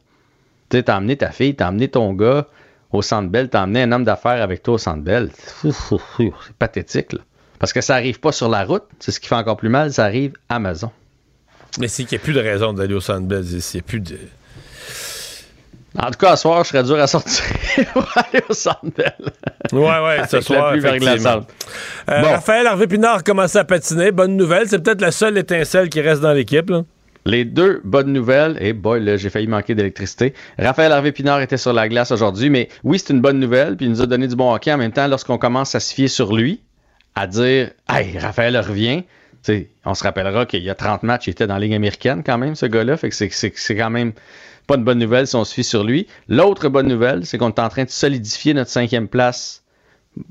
Tu 0.68 0.78
sais, 0.78 0.90
emmené 0.90 1.16
ta 1.16 1.30
fille, 1.30 1.54
t'as 1.54 1.68
emmené 1.68 1.86
ton 1.86 2.12
gars 2.12 2.48
au 2.92 3.02
Centre 3.02 3.28
Bell, 3.28 3.48
t'as 3.48 3.62
emmené 3.64 3.82
un 3.82 3.92
homme 3.92 4.04
d'affaires 4.04 4.42
avec 4.42 4.62
toi 4.62 4.74
au 4.74 4.78
Centre 4.78 5.02
Bell. 5.02 5.30
C'est 5.62 6.56
pathétique, 6.58 7.12
là. 7.12 7.20
Parce 7.58 7.72
que 7.72 7.80
ça 7.80 7.94
arrive 7.94 8.20
pas 8.20 8.32
sur 8.32 8.48
la 8.48 8.64
route. 8.64 8.84
C'est 9.00 9.10
ce 9.12 9.18
qui 9.20 9.28
fait 9.28 9.34
encore 9.34 9.56
plus 9.56 9.68
mal, 9.70 9.92
ça 9.92 10.04
arrive 10.04 10.34
à 10.48 10.56
Amazon. 10.56 10.90
Mais 11.78 11.88
c'est 11.88 12.04
qu'il 12.04 12.16
n'y 12.18 12.22
a 12.22 12.24
plus 12.24 12.32
de 12.34 12.40
raison 12.40 12.72
d'aller 12.72 12.94
au 12.94 13.00
Centre 13.00 13.26
Bell. 13.26 13.44
Il 13.50 13.56
n'y 13.56 13.80
a 13.80 13.82
plus 13.82 14.00
de... 14.00 14.18
En 15.98 16.10
tout 16.10 16.18
cas, 16.18 16.36
ce 16.36 16.42
soir, 16.42 16.62
je 16.62 16.68
serais 16.68 16.82
dur 16.82 16.98
à 17.00 17.06
sortir 17.06 17.42
pour 17.94 18.06
aller 18.16 18.42
au 18.50 18.52
Centre 18.52 18.84
Bell. 18.94 19.14
Ouais, 19.72 19.80
ouais, 19.80 20.26
ce 20.28 20.42
soir, 20.42 20.74
effectivement. 20.74 21.46
Euh, 22.10 22.20
Bon. 22.22 22.28
Raphaël 22.32 22.66
Harvey 22.66 22.86
Pinard 22.86 23.24
commence 23.24 23.56
à 23.56 23.64
patiner. 23.64 24.12
Bonne 24.12 24.36
nouvelle. 24.36 24.68
C'est 24.68 24.78
peut-être 24.78 25.00
la 25.00 25.10
seule 25.10 25.38
étincelle 25.38 25.88
qui 25.88 26.02
reste 26.02 26.20
dans 26.20 26.32
l'équipe. 26.34 26.68
là. 26.68 26.82
Les 27.26 27.44
deux 27.44 27.80
bonnes 27.84 28.12
nouvelles, 28.12 28.56
et 28.60 28.72
boy, 28.72 29.04
là, 29.04 29.16
j'ai 29.16 29.30
failli 29.30 29.48
manquer 29.48 29.74
d'électricité. 29.74 30.32
Raphaël 30.58 30.92
Harvey 30.92 31.10
Pinard 31.12 31.40
était 31.40 31.56
sur 31.56 31.72
la 31.72 31.88
glace 31.88 32.12
aujourd'hui, 32.12 32.50
mais 32.50 32.68
oui, 32.84 32.98
c'est 32.98 33.12
une 33.12 33.20
bonne 33.20 33.40
nouvelle, 33.40 33.76
puis 33.76 33.86
il 33.86 33.90
nous 33.90 34.00
a 34.00 34.06
donné 34.06 34.28
du 34.28 34.36
bon 34.36 34.54
hockey 34.54 34.72
en 34.72 34.78
même 34.78 34.92
temps 34.92 35.08
lorsqu'on 35.08 35.36
commence 35.36 35.74
à 35.74 35.80
se 35.80 35.92
fier 35.92 36.06
sur 36.08 36.34
lui, 36.34 36.60
à 37.16 37.26
dire 37.26 37.70
Hey, 37.88 38.16
Raphaël 38.18 38.56
revient. 38.56 39.02
On 39.84 39.94
se 39.94 40.02
rappellera 40.02 40.46
qu'il 40.46 40.62
y 40.62 40.70
a 40.70 40.74
30 40.74 41.02
matchs, 41.04 41.26
il 41.28 41.30
était 41.30 41.46
dans 41.46 41.54
la 41.54 41.60
Ligue 41.60 41.74
américaine 41.74 42.22
quand 42.24 42.38
même, 42.38 42.54
ce 42.56 42.66
gars-là. 42.66 42.96
Fait 42.96 43.08
que 43.10 43.14
c'est- 43.14 43.28
c'est 43.32 43.52
c'est 43.56 43.76
quand 43.76 43.90
même 43.90 44.12
pas 44.66 44.74
une 44.76 44.82
bonne 44.84 44.98
nouvelle 44.98 45.26
si 45.28 45.36
on 45.36 45.44
se 45.44 45.54
fie 45.54 45.62
sur 45.64 45.84
lui. 45.84 46.08
L'autre 46.28 46.68
bonne 46.68 46.88
nouvelle, 46.88 47.24
c'est 47.24 47.38
qu'on 47.38 47.50
est 47.50 47.60
en 47.60 47.68
train 47.68 47.84
de 47.84 47.90
solidifier 47.90 48.54
notre 48.54 48.70
cinquième 48.70 49.06
place 49.08 49.62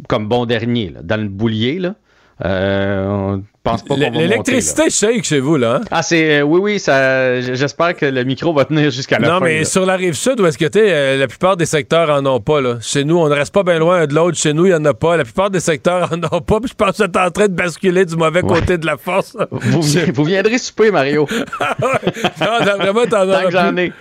comme 0.10 0.28
bon 0.28 0.46
dernier, 0.46 0.94
dans 1.02 1.16
le 1.22 1.30
boulier. 1.30 1.80
Là. 1.80 1.96
Euh, 2.44 3.38
pense 3.66 3.84
pas 3.84 3.96
qu'on. 3.96 4.12
L'électricité 4.12 4.90
shake 4.90 5.24
chez 5.26 5.40
vous, 5.42 5.58
là. 5.58 5.76
hein? 5.76 5.82
Ah, 5.92 6.02
c'est. 6.02 6.40
euh, 6.40 6.44
oui, 6.44 6.60
oui, 6.62 6.80
ça. 6.80 7.42
J'espère 7.42 7.96
que 7.96 8.06
le 8.06 8.24
micro 8.24 8.54
va 8.54 8.64
tenir 8.66 8.90
jusqu'à 8.92 9.20
la 9.20 9.28
Non, 9.28 9.40
fin. 9.40 9.46
mais 9.46 9.60
là. 9.60 9.66
sur 9.66 9.86
la 9.86 9.96
rive 9.98 10.14
sud, 10.14 10.40
où 10.40 10.46
est-ce 10.46 10.58
que 10.58 10.66
t'es, 10.66 10.86
euh, 10.92 11.18
la 11.18 11.28
plupart 11.28 11.58
des 11.58 11.66
secteurs 11.66 12.10
en 12.10 12.26
ont 12.26 12.40
pas. 12.40 12.62
Là. 12.62 12.78
Chez 12.82 13.04
nous, 13.04 13.18
on 13.18 13.28
ne 13.28 13.34
reste 13.36 13.54
pas 13.54 13.64
bien 13.64 13.80
loin 13.80 14.02
un 14.02 14.08
de 14.08 14.14
l'autre. 14.14 14.38
Chez 14.38 14.54
nous, 14.54 14.66
il 14.66 14.70
n'y 14.70 14.76
en 14.76 14.86
a 14.86 14.94
pas. 14.94 15.18
La 15.18 15.24
plupart 15.24 15.50
des 15.50 15.60
secteurs 15.60 16.10
en 16.14 16.18
ont 16.36 16.42
pas. 16.42 16.60
Puis 16.62 16.70
je 16.70 16.76
pense 16.76 16.98
que 16.98 17.04
t'es 17.06 17.20
en 17.20 17.32
train 17.32 17.48
de 17.48 17.54
basculer 17.54 18.06
du 18.06 18.16
mauvais 18.16 18.44
Ouais. 18.44 18.60
côté 18.60 18.78
de 18.78 18.86
la 18.86 18.96
force. 18.98 19.36
Vous, 19.52 19.82
vi- 19.82 20.12
vous 20.14 20.24
viendrez 20.24 20.58
souper, 20.58 20.92
Mario. 20.92 21.28
non, 21.82 22.66
d'après 22.66 22.94
moi, 22.94 23.08
t'en 23.08 23.26
Tant 23.26 23.44
que 23.46 23.52
j'en 23.52 23.76
ai. 23.78 23.92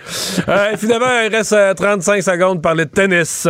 Euh, 0.47 0.77
finalement, 0.77 1.05
il 1.27 1.35
reste 1.35 1.53
euh, 1.53 1.73
35 1.73 2.21
secondes 2.21 2.53
pour 2.55 2.61
parler 2.61 2.85
de 2.85 2.89
tennis. 2.91 3.47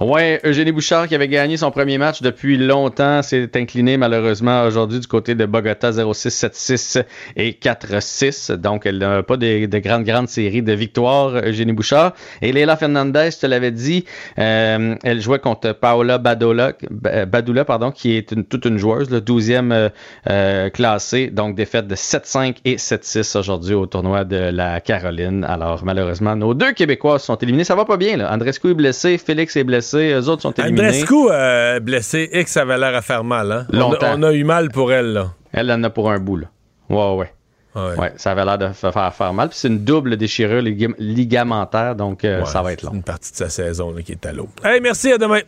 Ouais, 0.00 0.40
Eugénie 0.44 0.72
Bouchard 0.72 1.08
qui 1.08 1.14
avait 1.14 1.28
gagné 1.28 1.58
son 1.58 1.70
premier 1.70 1.98
match 1.98 2.22
depuis 2.22 2.56
longtemps 2.56 3.20
s'est 3.20 3.50
incliné 3.54 3.98
malheureusement 3.98 4.64
aujourd'hui 4.64 4.98
du 4.98 5.06
côté 5.06 5.34
de 5.34 5.44
Bogota 5.44 5.90
0-6, 5.90 6.48
7-6 6.48 7.04
et 7.36 7.50
4-6. 7.52 8.52
Donc 8.54 8.86
elle 8.86 8.96
n'a 8.96 9.22
pas 9.22 9.36
de, 9.36 9.66
de 9.66 9.78
grandes 9.78 10.04
grandes 10.04 10.30
séries 10.30 10.62
de 10.62 10.72
victoires, 10.72 11.34
Eugénie 11.44 11.74
Bouchard. 11.74 12.14
Et 12.40 12.50
Leila 12.50 12.78
Fernandez, 12.78 13.28
je 13.32 13.40
te 13.40 13.46
l'avais 13.46 13.72
dit, 13.72 14.06
euh, 14.38 14.94
elle 15.04 15.20
jouait 15.20 15.38
contre 15.38 15.72
Paola 15.72 16.16
Badola, 16.16 16.72
Ba- 16.90 17.26
Badula, 17.26 17.66
pardon, 17.66 17.90
qui 17.90 18.16
est 18.16 18.48
toute 18.48 18.64
une 18.64 18.78
joueuse, 18.78 19.10
le 19.10 19.20
12e 19.20 19.70
euh, 19.70 19.88
euh, 20.30 20.70
classée. 20.70 21.26
Donc 21.26 21.56
défaite 21.56 21.88
de 21.88 21.94
7-5 21.94 22.56
et 22.64 22.76
7-6 22.76 23.36
aujourd'hui 23.38 23.74
au 23.74 23.84
tournoi 23.84 24.24
de 24.24 24.36
la 24.50 24.80
Caroline. 24.80 25.44
Alors 25.44 25.84
malheureusement, 25.84 26.36
nos 26.36 26.54
deux 26.54 26.72
Québécois 26.72 27.18
sont 27.18 27.36
éliminés. 27.36 27.64
Ça 27.64 27.74
va 27.74 27.84
pas 27.84 27.98
bien 27.98 28.16
là. 28.16 28.32
Andrescu 28.32 28.70
est 28.70 28.74
blessé, 28.74 29.18
Félix 29.18 29.56
est 29.56 29.64
blessé, 29.64 29.89
eux 29.98 30.28
autres 30.28 30.42
sont 30.42 30.52
éliminés. 30.52 30.88
Andrescu, 30.88 31.14
euh, 31.30 31.80
blessé, 31.80 32.28
et 32.32 32.44
que 32.44 32.50
ça 32.50 32.62
avait 32.62 32.78
l'air 32.78 32.94
à 32.94 33.02
faire 33.02 33.24
mal. 33.24 33.50
Hein? 33.52 33.66
On 33.72 33.92
a-. 33.92 34.16
On, 34.16 34.22
a 34.22 34.32
eu 34.32 34.44
mal 34.44 34.70
pour 34.70 34.92
elle. 34.92 35.12
Là. 35.12 35.32
Elle 35.52 35.70
en 35.72 35.82
a 35.84 35.90
pour 35.90 36.10
un 36.10 36.18
bout, 36.18 36.36
là. 36.36 36.46
Ouais, 36.88 37.14
ouais. 37.16 37.32
Ouais, 37.76 38.12
ça 38.16 38.32
avait 38.32 38.44
l'air 38.44 38.58
de 38.58 38.68
fa- 38.72 38.90
faire, 38.90 39.14
faire 39.14 39.32
mal. 39.32 39.48
Puis 39.48 39.58
c'est 39.60 39.68
une 39.68 39.84
double 39.84 40.16
déchirure 40.16 40.60
ligam- 40.60 40.94
ligamentaire, 40.98 41.94
donc 41.94 42.24
euh, 42.24 42.40
Ouais, 42.40 42.46
ça 42.46 42.62
va 42.62 42.72
être 42.72 42.82
long. 42.82 42.92
Une 42.94 43.02
partie 43.04 43.30
de 43.30 43.36
sa 43.36 43.48
saison 43.48 43.92
là, 43.92 44.02
qui 44.02 44.10
est 44.10 44.26
à 44.26 44.32
l'eau. 44.32 44.48
Hey, 44.64 44.80
merci, 44.80 45.12
à 45.12 45.18
demain. 45.18 45.40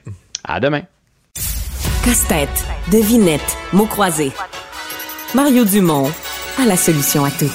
À 0.45 0.61
demain. 0.61 0.83
Casse-tête, 2.05 2.65
devinette, 2.93 3.57
mots 3.73 3.87
croisés. 3.87 4.31
Mario 5.35 5.65
Dumont 5.65 6.11
a 6.61 6.65
la 6.67 6.77
solution 6.77 7.25
à 7.25 7.31
tout. 7.31 7.51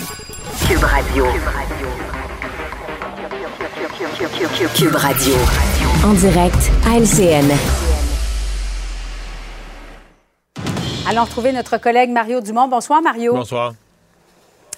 Cube 0.67 0.83
Radio. 0.83 1.25
Cube 1.25 1.43
Radio. 1.45 1.87
En 6.05 6.13
direct 6.13 6.71
à 6.85 6.99
LCN. 6.99 7.51
Allons 11.09 11.23
retrouver 11.23 11.51
notre 11.53 11.79
collègue 11.79 12.11
Mario 12.11 12.39
Dumont. 12.41 12.67
Bonsoir, 12.67 13.01
Mario. 13.01 13.33
Bonsoir. 13.33 13.73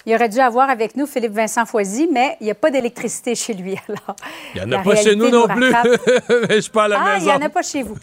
Il 0.06 0.16
aurait 0.16 0.30
dû 0.30 0.40
avoir 0.40 0.70
avec 0.70 0.96
nous 0.96 1.06
Philippe 1.06 1.34
Vincent 1.34 1.66
Foisy, 1.66 2.08
mais 2.10 2.38
il 2.40 2.46
n'y 2.46 2.52
a 2.52 2.56
pas 2.56 2.72
d'électricité 2.72 3.36
chez 3.36 3.54
lui. 3.54 3.76
Alors, 3.90 4.16
Il 4.56 4.64
n'y 4.64 4.76
en 4.76 4.80
a 4.80 4.82
pas 4.82 4.96
chez 4.96 5.16
nous 5.18 5.30
non 5.30 5.46
plus. 5.46 5.74
Je 6.50 6.62
suis 6.62 6.72
pas 6.72 6.86
à 6.86 6.88
la 6.88 6.98
ah, 6.98 7.18
il 7.18 7.26
maison. 7.26 7.26
n'y 7.26 7.44
en 7.44 7.46
a 7.46 7.50
pas 7.50 7.62
chez 7.62 7.84
vous. 7.84 7.98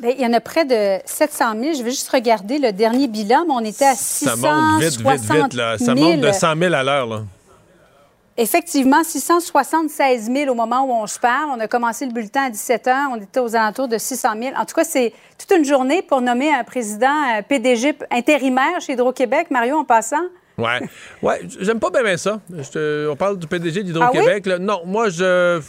Bien, 0.00 0.10
il 0.10 0.20
y 0.20 0.26
en 0.26 0.32
a 0.32 0.40
près 0.40 0.64
de 0.64 1.00
700 1.04 1.52
000. 1.60 1.74
Je 1.78 1.84
vais 1.84 1.90
juste 1.90 2.08
regarder 2.08 2.58
le 2.58 2.72
dernier 2.72 3.06
bilan, 3.06 3.44
mais 3.46 3.54
on 3.54 3.60
était 3.60 3.84
à 3.84 3.94
Ça 3.94 4.34
660 4.34 4.50
monte 4.52 4.82
vite, 4.82 5.00
vite, 5.00 5.32
vite. 5.32 5.54
Là. 5.54 5.78
Ça 5.78 5.94
000. 5.94 5.96
monte 5.96 6.20
de 6.22 6.32
100 6.32 6.58
000 6.58 6.74
à 6.74 6.82
l'heure. 6.82 7.24
Effectivement, 8.42 9.04
676 9.04 10.28
000 10.32 10.50
au 10.50 10.54
moment 10.54 10.82
où 10.84 10.90
on 10.92 11.06
se 11.06 11.16
parle. 11.18 11.50
On 11.56 11.60
a 11.60 11.68
commencé 11.68 12.04
le 12.06 12.12
bulletin 12.12 12.46
à 12.46 12.50
17 12.50 12.86
h. 12.86 12.94
On 13.12 13.16
était 13.22 13.38
aux 13.38 13.54
alentours 13.54 13.86
de 13.86 13.98
600 13.98 14.30
000. 14.42 14.54
En 14.56 14.64
tout 14.64 14.74
cas, 14.74 14.82
c'est 14.82 15.12
toute 15.38 15.56
une 15.56 15.64
journée 15.64 16.02
pour 16.02 16.20
nommer 16.20 16.52
un 16.52 16.64
président 16.64 17.06
euh, 17.38 17.42
PDG 17.48 17.94
intérimaire 18.10 18.80
chez 18.80 18.94
Hydro-Québec. 18.94 19.46
Mario, 19.52 19.76
en 19.76 19.84
passant? 19.84 20.22
Ouais. 20.58 20.80
Ouais, 21.22 21.40
j'aime 21.60 21.78
pas 21.78 21.90
bien, 21.90 22.16
ça. 22.16 22.40
Te- 22.72 23.08
On 23.08 23.16
parle 23.16 23.38
du 23.38 23.46
PDG 23.46 23.84
d'Hydro-Québec. 23.84 24.44
là. 24.46 24.58
Non, 24.58 24.80
moi, 24.86 25.08
je. 25.08 25.60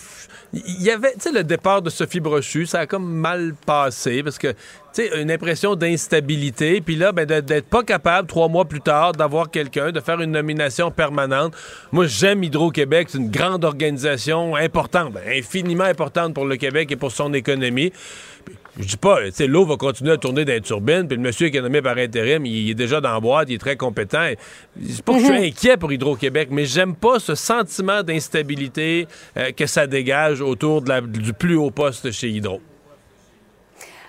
Il 0.53 0.83
y 0.83 0.91
avait, 0.91 1.13
tu 1.13 1.21
sais, 1.21 1.31
le 1.31 1.43
départ 1.43 1.81
de 1.81 1.89
Sophie 1.89 2.19
Brochu, 2.19 2.67
ça 2.67 2.81
a 2.81 2.85
comme 2.85 3.11
mal 3.11 3.55
passé 3.65 4.21
parce 4.21 4.37
que, 4.37 4.49
tu 4.49 4.55
sais, 4.93 5.19
une 5.19 5.31
impression 5.31 5.75
d'instabilité. 5.75 6.79
Puis 6.79 6.95
là, 6.95 7.11
ben, 7.11 7.25
d'être 7.25 7.65
pas 7.65 7.81
capable, 7.81 8.27
trois 8.27 8.47
mois 8.49 8.65
plus 8.65 8.81
tard, 8.81 9.13
d'avoir 9.13 9.49
quelqu'un, 9.49 9.91
de 9.91 9.99
faire 9.99 10.21
une 10.21 10.31
nomination 10.31 10.91
permanente. 10.91 11.55
Moi, 11.91 12.05
j'aime 12.05 12.43
Hydro-Québec. 12.43 13.07
C'est 13.09 13.17
une 13.17 13.31
grande 13.31 13.65
organisation 13.65 14.55
importante, 14.55 15.13
ben, 15.13 15.23
infiniment 15.27 15.85
importante 15.85 16.35
pour 16.35 16.45
le 16.45 16.55
Québec 16.55 16.91
et 16.91 16.97
pour 16.97 17.11
son 17.11 17.33
économie. 17.33 17.91
Je 18.79 18.85
dis 18.87 18.97
pas, 18.97 19.23
tu 19.25 19.31
sais, 19.33 19.45
l'eau 19.45 19.65
va 19.65 19.77
continuer 19.77 20.13
à 20.13 20.17
tourner 20.17 20.45
dans 20.45 20.51
les 20.53 20.61
turbines, 20.61 21.07
puis 21.07 21.15
le 21.15 21.21
monsieur 21.21 21.49
qui 21.49 21.57
est 21.57 21.61
nommé 21.61 21.79
par 21.83 21.95
intérim, 21.97 22.43
il 22.47 22.71
est 22.71 22.73
déjà 22.73 22.99
dans 22.99 23.13
la 23.13 23.19
boîte, 23.19 23.49
il 23.49 23.55
est 23.55 23.59
très 23.59 23.77
compétent. 23.77 24.27
C'est 24.83 25.03
pas 25.05 25.13
que 25.13 25.19
je 25.19 25.25
suis 25.25 25.47
inquiet 25.47 25.77
pour 25.77 25.91
Hydro-Québec, 25.93 26.47
mais 26.49 26.65
j'aime 26.65 26.95
pas 26.95 27.19
ce 27.19 27.35
sentiment 27.35 28.01
d'instabilité 28.01 29.07
euh, 29.37 29.51
que 29.51 29.67
ça 29.67 29.85
dégage 29.85 30.41
autour 30.41 30.81
de 30.81 30.89
la- 30.89 31.01
du 31.01 31.33
plus 31.33 31.55
haut 31.55 31.69
poste 31.69 32.11
chez 32.11 32.29
Hydro. 32.29 32.61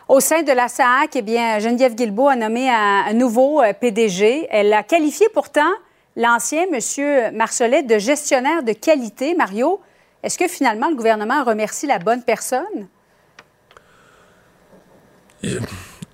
Au 0.09 0.21
sein 0.21 0.43
de 0.43 0.53
la 0.53 0.69
SAAC, 0.69 1.17
eh 1.17 1.23
bien, 1.23 1.59
Geneviève 1.59 1.95
Guilbeault 1.95 2.29
a 2.29 2.37
nommé 2.37 2.69
un, 2.71 3.05
un 3.09 3.13
nouveau 3.13 3.61
euh, 3.63 3.73
PDG. 3.75 4.47
Elle 4.51 4.73
a 4.73 4.83
qualifié 4.83 5.27
pourtant 5.35 5.61
l'ancien 6.17 6.65
M. 6.73 7.35
Marcelet 7.35 7.83
de 7.83 7.99
gestionnaire 7.99 8.63
de 8.63 8.73
qualité. 8.73 9.35
Mario, 9.35 9.81
est-ce 10.23 10.39
que 10.39 10.49
finalement 10.49 10.89
le 10.89 10.97
gouvernement 10.97 11.45
remercie 11.45 11.87
la 11.87 11.99
bonne 11.99 12.23
personne? 12.23 12.89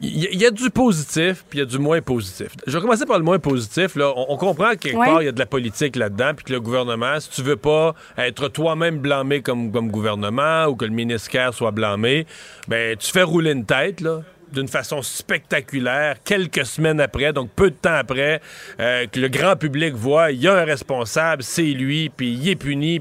Il 0.02 0.40
y, 0.40 0.47
a 0.47 0.51
du 0.51 0.70
positif, 0.70 1.44
puis 1.51 1.59
il 1.59 1.61
y 1.61 1.62
a 1.62 1.66
du 1.66 1.78
moins 1.78 2.01
positif. 2.01 2.52
Je 2.66 2.73
vais 2.73 2.81
commencer 2.81 3.05
par 3.05 3.19
le 3.19 3.24
moins 3.24 3.39
positif. 3.39 3.97
Là. 3.97 4.11
On, 4.16 4.27
on 4.31 4.36
comprend 4.39 4.70
que 4.70 4.77
quelque 4.77 4.97
Ouais. 4.97 5.07
part, 5.07 5.20
il 5.20 5.27
y 5.27 5.28
a 5.28 5.32
de 5.32 5.39
la 5.39 5.44
politique 5.44 5.94
là-dedans, 5.94 6.32
puis 6.35 6.47
que 6.47 6.52
le 6.55 6.61
gouvernement, 6.61 7.20
si 7.20 7.28
tu 7.28 7.43
veux 7.43 7.57
pas 7.57 7.94
être 8.16 8.48
toi-même 8.48 8.97
blâmé 8.98 9.43
comme, 9.43 9.70
comme 9.70 9.90
gouvernement 9.90 10.65
ou 10.69 10.74
que 10.74 10.86
le 10.86 10.93
ministère 10.93 11.52
soit 11.52 11.70
blâmé, 11.73 12.27
ben 12.66 12.97
tu 12.97 13.12
fais 13.12 13.23
rouler 13.23 13.51
une 13.52 13.66
tête, 13.66 14.01
là 14.01 14.23
d'une 14.52 14.66
façon 14.69 15.01
spectaculaire, 15.01 16.16
quelques 16.24 16.66
semaines 16.66 17.01
après, 17.01 17.32
donc 17.32 17.51
peu 17.55 17.70
de 17.70 17.77
temps 17.77 17.94
après, 17.94 18.40
euh, 18.81 19.07
que 19.07 19.20
le 19.20 19.28
grand 19.28 19.55
public 19.55 19.94
voit, 19.94 20.32
il 20.32 20.40
y 20.40 20.48
a 20.48 20.55
un 20.59 20.65
responsable, 20.65 21.44
c'est 21.44 21.62
lui, 21.62 22.09
puis 22.09 22.32
il 22.32 22.48
est 22.48 22.57
puni. 22.57 23.01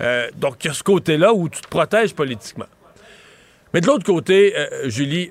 euh, 0.00 0.28
donc, 0.36 0.64
il 0.64 0.68
y 0.68 0.70
a 0.70 0.72
ce 0.72 0.82
côté-là 0.82 1.34
où 1.34 1.50
tu 1.50 1.60
te 1.60 1.68
protèges 1.68 2.14
politiquement. 2.14 2.64
Mais 3.74 3.82
de 3.82 3.86
l'autre 3.88 4.04
côté, 4.06 4.54
euh, 4.56 4.88
Julie, 4.88 5.30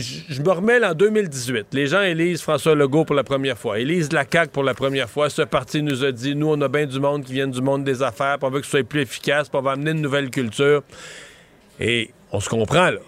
je 0.00 0.42
me 0.42 0.50
remets 0.50 0.84
en 0.84 0.94
2018. 0.94 1.68
Les 1.72 1.86
gens 1.86 2.02
élisent 2.02 2.42
François 2.42 2.74
Legault 2.74 3.04
pour 3.04 3.16
la 3.16 3.24
première 3.24 3.58
fois, 3.58 3.78
élisent 3.78 4.12
la 4.12 4.24
CAQ 4.30 4.50
pour 4.50 4.62
la 4.62 4.74
première 4.74 5.08
fois. 5.08 5.30
Ce 5.30 5.42
parti 5.42 5.82
nous 5.82 6.04
a 6.04 6.12
dit, 6.12 6.34
nous, 6.34 6.48
on 6.48 6.60
a 6.60 6.68
bien 6.68 6.86
du 6.86 7.00
monde 7.00 7.24
qui 7.24 7.32
vient 7.32 7.48
du 7.48 7.60
monde 7.60 7.84
des 7.84 8.02
affaires, 8.02 8.38
on 8.42 8.50
veut 8.50 8.60
que 8.60 8.66
ce 8.66 8.72
soit 8.72 8.84
plus 8.84 9.02
efficace, 9.02 9.48
on 9.52 9.60
va 9.60 9.72
amener 9.72 9.92
une 9.92 10.00
nouvelle 10.00 10.30
culture. 10.30 10.82
Et 11.78 12.10
on 12.32 12.40
se 12.40 12.48
comprend, 12.48 12.90
là. 12.90 13.00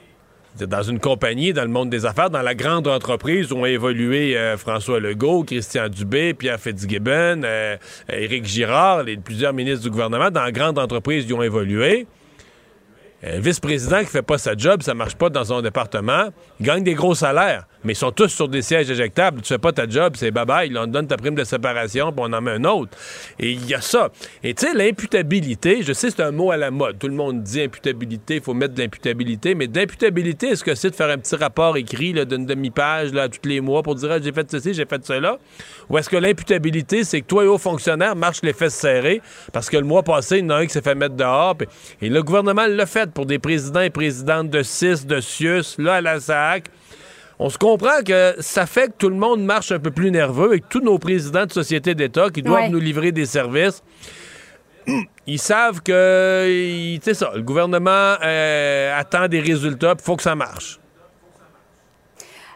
Dans 0.66 0.82
une 0.82 1.00
compagnie, 1.00 1.54
dans 1.54 1.62
le 1.62 1.70
monde 1.70 1.88
des 1.88 2.04
affaires, 2.04 2.28
dans 2.28 2.42
la 2.42 2.54
grande 2.54 2.86
entreprise 2.86 3.52
où 3.52 3.56
ont 3.56 3.64
évolué 3.64 4.36
euh, 4.36 4.58
François 4.58 5.00
Legault, 5.00 5.44
Christian 5.44 5.88
Dubé, 5.88 6.34
Pierre 6.34 6.60
Fitzgibbon, 6.60 7.40
euh, 7.42 7.78
Éric 8.10 8.44
Girard, 8.44 9.04
les 9.04 9.16
plusieurs 9.16 9.54
ministres 9.54 9.84
du 9.84 9.90
gouvernement, 9.90 10.30
dans 10.30 10.42
la 10.42 10.52
grande 10.52 10.78
entreprise, 10.78 11.24
ils 11.26 11.32
ont 11.32 11.42
évolué. 11.42 12.06
Un 13.24 13.38
vice-président 13.38 14.00
qui 14.00 14.06
fait 14.06 14.22
pas 14.22 14.38
sa 14.38 14.56
job, 14.56 14.82
ça 14.82 14.94
marche 14.94 15.14
pas 15.14 15.30
dans 15.30 15.44
son 15.44 15.62
département, 15.62 16.30
il 16.58 16.66
gagne 16.66 16.82
des 16.82 16.94
gros 16.94 17.14
salaires, 17.14 17.66
mais 17.84 17.92
ils 17.92 17.96
sont 17.96 18.12
tous 18.12 18.28
sur 18.28 18.48
des 18.48 18.62
sièges 18.62 18.90
éjectables. 18.90 19.40
Tu 19.42 19.48
fais 19.48 19.58
pas 19.58 19.72
ta 19.72 19.88
job, 19.88 20.14
c'est 20.16 20.30
bye-bye, 20.30 20.76
on 20.78 20.86
te 20.86 20.90
donne 20.90 21.06
ta 21.06 21.16
prime 21.16 21.34
de 21.34 21.44
séparation, 21.44 22.12
puis 22.12 22.24
on 22.26 22.32
en 22.32 22.40
met 22.40 22.52
un 22.52 22.64
autre. 22.64 22.96
Et 23.38 23.52
il 23.52 23.66
y 23.66 23.74
a 23.74 23.80
ça. 23.80 24.10
Et 24.42 24.54
tu 24.54 24.66
sais, 24.66 24.74
l'imputabilité, 24.74 25.82
je 25.82 25.92
sais, 25.92 26.10
c'est 26.10 26.22
un 26.22 26.30
mot 26.30 26.50
à 26.50 26.56
la 26.56 26.70
mode. 26.70 26.98
Tout 26.98 27.08
le 27.08 27.14
monde 27.14 27.42
dit 27.42 27.62
imputabilité, 27.62 28.36
il 28.36 28.42
faut 28.42 28.54
mettre 28.54 28.74
de 28.74 28.82
l'imputabilité, 28.82 29.54
mais 29.54 29.66
d'imputabilité, 29.66 30.48
est-ce 30.48 30.64
que 30.64 30.74
c'est 30.74 30.90
de 30.90 30.94
faire 30.94 31.10
un 31.10 31.18
petit 31.18 31.36
rapport 31.36 31.76
écrit 31.76 32.12
d'une 32.12 32.46
demi-page 32.46 33.10
tous 33.10 33.48
les 33.48 33.60
mois 33.60 33.82
pour 33.82 33.94
dire 33.94 34.10
Ah, 34.12 34.18
j'ai 34.22 34.32
fait 34.32 34.50
ceci, 34.50 34.74
j'ai 34.74 34.86
fait 34.86 35.04
cela? 35.04 35.38
Ou 35.88 35.98
est-ce 35.98 36.08
que 36.08 36.16
l'imputabilité, 36.16 37.04
c'est 37.04 37.20
que 37.20 37.26
toi 37.26 37.44
et 37.44 37.46
hauts 37.46 37.58
fonctionnaires 37.58 38.16
marchent 38.16 38.42
les 38.42 38.52
fesses 38.52 38.74
serrées 38.74 39.20
parce 39.52 39.68
que 39.68 39.76
le 39.76 39.84
mois 39.84 40.02
passé, 40.02 40.38
il 40.38 40.44
y 40.44 40.46
en 40.46 40.50
a 40.50 40.56
un 40.56 40.66
qui 40.66 40.72
s'est 40.72 40.82
fait 40.82 40.94
mettre 40.94 41.14
dehors, 41.14 41.56
et 42.00 42.08
le 42.08 42.22
gouvernement 42.22 42.66
l'a 42.66 42.86
fait 42.86 43.10
pour 43.10 43.26
des 43.26 43.38
présidents 43.38 43.80
et 43.80 43.90
présidentes 43.90 44.50
de 44.50 44.62
CIS, 44.62 45.06
de 45.06 45.20
CIUS, 45.20 45.76
là, 45.78 45.94
à 45.94 46.00
la 46.00 46.20
SAC. 46.20 46.70
On 47.44 47.48
se 47.50 47.58
comprend 47.58 48.04
que 48.06 48.36
ça 48.38 48.66
fait 48.66 48.86
que 48.86 48.92
tout 48.98 49.08
le 49.08 49.16
monde 49.16 49.42
marche 49.44 49.72
un 49.72 49.80
peu 49.80 49.90
plus 49.90 50.12
nerveux 50.12 50.54
et 50.54 50.60
que 50.60 50.66
tous 50.68 50.78
nos 50.80 50.96
présidents 51.00 51.44
de 51.44 51.50
sociétés 51.52 51.96
d'État 51.96 52.30
qui 52.30 52.40
doivent 52.40 52.60
Ouais. 52.62 52.68
nous 52.68 52.78
livrer 52.78 53.10
des 53.10 53.26
services, 53.26 53.82
ils 55.26 55.40
savent 55.40 55.82
que, 55.82 56.98
sais 57.02 57.14
ça, 57.14 57.32
le 57.34 57.42
gouvernement 57.42 58.14
euh, 58.22 58.96
attend 58.96 59.26
des 59.26 59.40
résultats, 59.40 59.94
il 59.98 60.04
faut 60.04 60.14
que 60.14 60.22
ça 60.22 60.36
marche. 60.36 60.78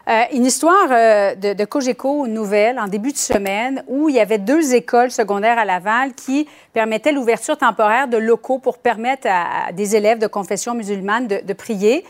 Euh, 0.07 0.21
une 0.31 0.45
histoire 0.45 0.87
euh, 0.89 1.35
de, 1.35 1.51
de 1.53 1.65
Cogeco 1.65 2.25
Nouvelle 2.27 2.79
en 2.79 2.87
début 2.87 3.11
de 3.11 3.17
semaine 3.17 3.83
où 3.87 4.07
il 4.07 4.15
y 4.15 4.21
avait 4.21 4.37
deux 4.37 4.73
écoles 4.73 5.11
secondaires 5.11 5.59
à 5.59 5.65
Laval 5.65 6.13
qui 6.13 6.47
permettaient 6.71 7.11
l'ouverture 7.11 7.57
temporaire 7.57 8.07
de 8.07 8.15
locaux 8.15 8.59
pour 8.59 8.77
permettre 8.77 9.27
à, 9.29 9.67
à 9.67 9.71
des 9.73 9.97
élèves 9.97 10.19
de 10.19 10.27
confession 10.27 10.75
musulmane 10.75 11.27
de, 11.27 11.41
de 11.45 11.53
prier. 11.53 12.05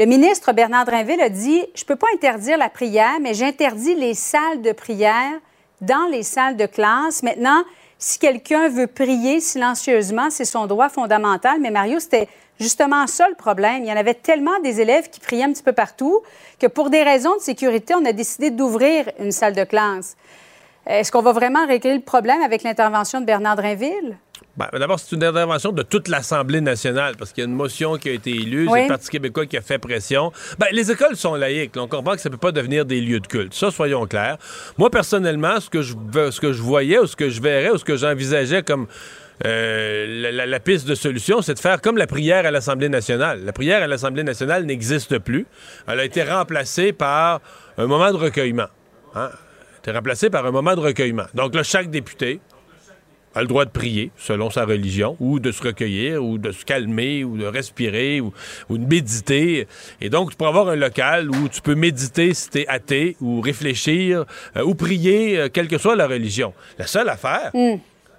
Le 0.00 0.06
ministre 0.06 0.54
Bernard 0.54 0.86
Drinville 0.86 1.20
a 1.20 1.28
dit 1.28 1.62
Je 1.74 1.82
ne 1.82 1.86
peux 1.86 1.94
pas 1.94 2.06
interdire 2.14 2.56
la 2.56 2.70
prière, 2.70 3.20
mais 3.20 3.34
j'interdis 3.34 3.94
les 3.94 4.14
salles 4.14 4.62
de 4.62 4.72
prière 4.72 5.38
dans 5.82 6.06
les 6.10 6.22
salles 6.22 6.56
de 6.56 6.64
classe. 6.64 7.22
Maintenant, 7.22 7.64
si 7.98 8.18
quelqu'un 8.18 8.70
veut 8.70 8.86
prier 8.86 9.40
silencieusement, 9.40 10.30
c'est 10.30 10.46
son 10.46 10.66
droit 10.66 10.88
fondamental. 10.88 11.60
Mais 11.60 11.70
Mario, 11.70 12.00
c'était 12.00 12.28
justement 12.58 13.06
ça 13.06 13.28
le 13.28 13.34
problème. 13.34 13.84
Il 13.84 13.90
y 13.90 13.92
en 13.92 13.96
avait 13.98 14.14
tellement 14.14 14.58
des 14.64 14.80
élèves 14.80 15.10
qui 15.10 15.20
priaient 15.20 15.44
un 15.44 15.52
petit 15.52 15.62
peu 15.62 15.74
partout 15.74 16.22
que 16.58 16.66
pour 16.66 16.88
des 16.88 17.02
raisons 17.02 17.36
de 17.36 17.42
sécurité, 17.42 17.92
on 17.94 18.06
a 18.06 18.14
décidé 18.14 18.50
d'ouvrir 18.50 19.10
une 19.18 19.32
salle 19.32 19.54
de 19.54 19.64
classe. 19.64 20.16
Est-ce 20.86 21.12
qu'on 21.12 21.20
va 21.20 21.32
vraiment 21.32 21.66
régler 21.66 21.92
le 21.92 22.00
problème 22.00 22.40
avec 22.40 22.62
l'intervention 22.62 23.20
de 23.20 23.26
Bernard 23.26 23.56
Drinville? 23.56 24.16
Ben, 24.56 24.68
D'abord, 24.78 24.98
c'est 25.00 25.14
une 25.16 25.24
intervention 25.24 25.72
de 25.72 25.82
toute 25.82 26.08
l'Assemblée 26.08 26.60
nationale 26.60 27.14
parce 27.16 27.32
qu'il 27.32 27.42
y 27.42 27.46
a 27.46 27.48
une 27.48 27.54
motion 27.56 27.96
qui 27.96 28.08
a 28.08 28.12
été 28.12 28.30
élue, 28.30 28.66
Oui. 28.68 28.72
c'est 28.74 28.82
le 28.82 28.88
Parti 28.88 29.08
québécois 29.08 29.46
qui 29.46 29.56
a 29.56 29.62
fait 29.62 29.78
pression. 29.78 30.32
Ben, 30.58 30.66
les 30.72 30.90
écoles 30.90 31.16
sont 31.16 31.34
laïques. 31.34 31.76
là. 31.76 31.82
On 31.82 31.88
comprend 31.88 32.12
que 32.14 32.20
ça 32.20 32.28
peut 32.30 32.36
pas 32.36 32.52
devenir 32.52 32.84
des 32.84 33.00
lieux 33.00 33.20
de 33.20 33.26
culte. 33.26 33.54
Ça, 33.54 33.70
soyons 33.70 34.06
clairs. 34.06 34.36
Moi, 34.76 34.90
personnellement, 34.90 35.60
ce 35.60 35.70
que 35.70 35.82
je, 35.82 35.94
veux- 36.12 36.30
ce 36.30 36.40
que 36.40 36.52
je 36.52 36.60
voyais 36.62 36.98
ou 36.98 37.06
ce 37.06 37.16
que 37.16 37.30
je 37.30 37.40
verrais 37.40 37.70
ou 37.70 37.78
ce 37.78 37.84
que 37.84 37.96
j'envisageais 37.96 38.62
comme 38.62 38.86
euh, 39.46 40.06
la, 40.22 40.32
la- 40.32 40.46
la 40.46 40.60
piste 40.60 40.86
de 40.86 40.94
solution, 40.94 41.40
c'est 41.40 41.54
de 41.54 41.58
faire 41.60 41.80
comme 41.80 41.96
la 41.96 42.06
prière 42.06 42.44
à 42.44 42.50
l'Assemblée 42.50 42.90
nationale. 42.90 43.42
La 43.44 43.52
prière 43.52 43.82
à 43.82 43.86
l'Assemblée 43.86 44.24
nationale 44.24 44.64
n'existe 44.66 45.18
plus. 45.18 45.46
Elle 45.86 46.00
a 46.00 46.04
été 46.04 46.22
remplacée 46.22 46.92
par 46.92 47.40
un 47.78 47.86
moment 47.86 48.10
de 48.10 48.16
recueillement. 48.18 48.66
Hein? 49.14 49.30
Elle 49.32 49.76
a 49.76 49.78
été 49.78 49.90
remplacée 49.92 50.28
par 50.28 50.44
un 50.44 50.50
moment 50.50 50.74
de 50.74 50.80
recueillement. 50.80 51.24
Donc 51.34 51.54
là, 51.54 51.62
chaque 51.62 51.88
député 51.88 52.40
a 53.34 53.42
le 53.42 53.46
droit 53.46 53.64
de 53.64 53.70
prier 53.70 54.10
selon 54.16 54.50
sa 54.50 54.64
religion, 54.64 55.16
ou 55.20 55.38
de 55.38 55.52
se 55.52 55.62
recueillir, 55.62 56.24
ou 56.24 56.36
de 56.38 56.50
se 56.50 56.64
calmer, 56.64 57.22
ou 57.24 57.36
de 57.38 57.46
respirer, 57.46 58.20
ou, 58.20 58.32
ou 58.68 58.76
de 58.78 58.84
méditer. 58.86 59.68
Et 60.00 60.10
donc, 60.10 60.30
tu 60.32 60.36
peux 60.36 60.46
avoir 60.46 60.68
un 60.68 60.76
local 60.76 61.30
où 61.30 61.48
tu 61.48 61.60
peux 61.60 61.74
méditer 61.76 62.34
si 62.34 62.50
tu 62.50 62.58
es 62.60 62.66
athée, 62.68 63.16
ou 63.20 63.40
réfléchir, 63.40 64.24
euh, 64.56 64.62
ou 64.62 64.74
prier, 64.74 65.38
euh, 65.38 65.48
quelle 65.52 65.68
que 65.68 65.78
soit 65.78 65.94
la 65.96 66.06
religion. 66.08 66.52
La 66.78 66.86
seule 66.86 67.08
affaire, 67.08 67.50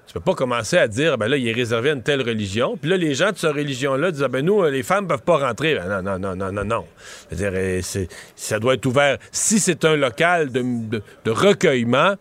tu 0.08 0.14
peux 0.14 0.20
pas 0.22 0.34
commencer 0.34 0.78
à 0.78 0.88
dire, 0.88 1.18
ben 1.18 1.28
là, 1.28 1.38
il 1.38 1.48
est 1.48 1.52
réservé 1.54 1.90
à 1.90 1.94
une 1.94 2.04
telle 2.04 2.22
religion. 2.22 2.78
Puis 2.78 2.90
là, 2.90 2.98
les 2.98 3.14
gens 3.14 3.32
de 3.32 3.38
cette 3.38 3.54
religion-là 3.54 4.12
disent, 4.12 4.24
Ah, 4.24 4.28
ben 4.30 4.46
nous, 4.46 4.62
euh, 4.64 4.70
les 4.72 4.84
femmes 4.84 5.08
peuvent 5.08 5.22
pas 5.24 5.38
rentrer. 5.38 5.76
Ben 5.76 6.02
non, 6.02 6.02
non, 6.02 6.20
non, 6.20 6.36
non, 6.36 6.52
non, 6.52 6.64
non. 6.66 6.86
Je 7.30 7.36
veux 7.36 7.42
dire, 7.50 7.52
euh, 7.54 7.80
c'est- 7.82 8.08
ça 8.36 8.60
doit 8.60 8.74
être 8.76 8.86
ouvert. 8.86 9.18
Si 9.32 9.60
c'est 9.60 9.84
un 9.86 9.96
local 9.96 10.52
de, 10.52 10.62
de- 10.62 11.02
de 11.26 11.32
recueillement, 11.32 12.16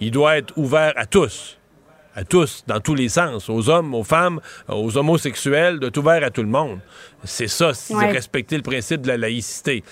il 0.00 0.10
doit 0.10 0.36
être 0.38 0.52
ouvert 0.56 0.92
à 0.96 1.06
tous. 1.06 1.58
À 2.16 2.22
tous, 2.22 2.62
dans 2.68 2.78
tous 2.78 2.94
les 2.94 3.08
sens, 3.08 3.48
aux 3.50 3.68
hommes, 3.68 3.92
aux 3.94 4.04
femmes, 4.04 4.40
aux 4.68 4.96
homosexuels, 4.96 5.80
de 5.80 5.88
tout 5.88 5.98
ouvert 6.00 6.22
à 6.22 6.30
tout 6.30 6.42
le 6.42 6.48
monde. 6.48 6.78
C'est 7.24 7.48
ça, 7.48 7.74
c'est 7.74 7.94
Ouais. 7.94 8.12
respecter 8.12 8.56
le 8.56 8.62
principe 8.62 9.00
de 9.02 9.08
la 9.08 9.16
laïcité. 9.16 9.82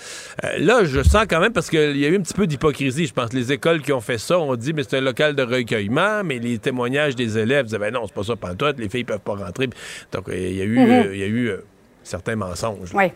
Euh, 0.45 0.57
là, 0.59 0.85
je 0.85 1.03
sens 1.03 1.25
quand 1.29 1.41
même, 1.41 1.51
parce 1.51 1.69
qu'il 1.69 1.97
y 1.97 2.05
a 2.05 2.07
eu 2.09 2.17
un 2.17 2.21
petit 2.21 2.33
peu 2.33 2.47
d'hypocrisie, 2.47 3.07
je 3.07 3.13
pense. 3.13 3.33
Les 3.33 3.51
écoles 3.51 3.81
qui 3.81 3.91
ont 3.91 3.99
fait 3.99 4.17
ça 4.19 4.39
ont 4.39 4.55
dit, 4.55 4.71
mais 4.71 4.83
c'est 4.83 4.97
un 4.97 5.01
local 5.01 5.35
de 5.35 5.43
recueillement, 5.43 6.23
mais 6.23 6.39
les 6.39 6.59
témoignages 6.59 7.15
des 7.15 7.37
élèves 7.37 7.65
disaient, 7.65 7.79
ben 7.79 7.93
non, 7.93 8.05
c'est 8.07 8.13
pas 8.15 8.23
ça 8.23 8.35
pantoute, 8.37 8.79
les 8.79 8.87
filles 8.87 9.03
peuvent 9.03 9.19
pas 9.19 9.35
rentrer. 9.35 9.69
Donc, 10.13 10.29
euh, 10.29 10.37
il 10.37 10.55
y 10.55 10.61
a 10.61 10.65
eu, 10.65 10.79
Mhm. 10.79 10.89
euh, 10.91 11.15
y 11.17 11.23
a 11.23 11.27
eu 11.27 11.47
euh, 11.49 11.65
certains 12.03 12.37
mensonges. 12.37 12.91
Oui. 12.93 13.11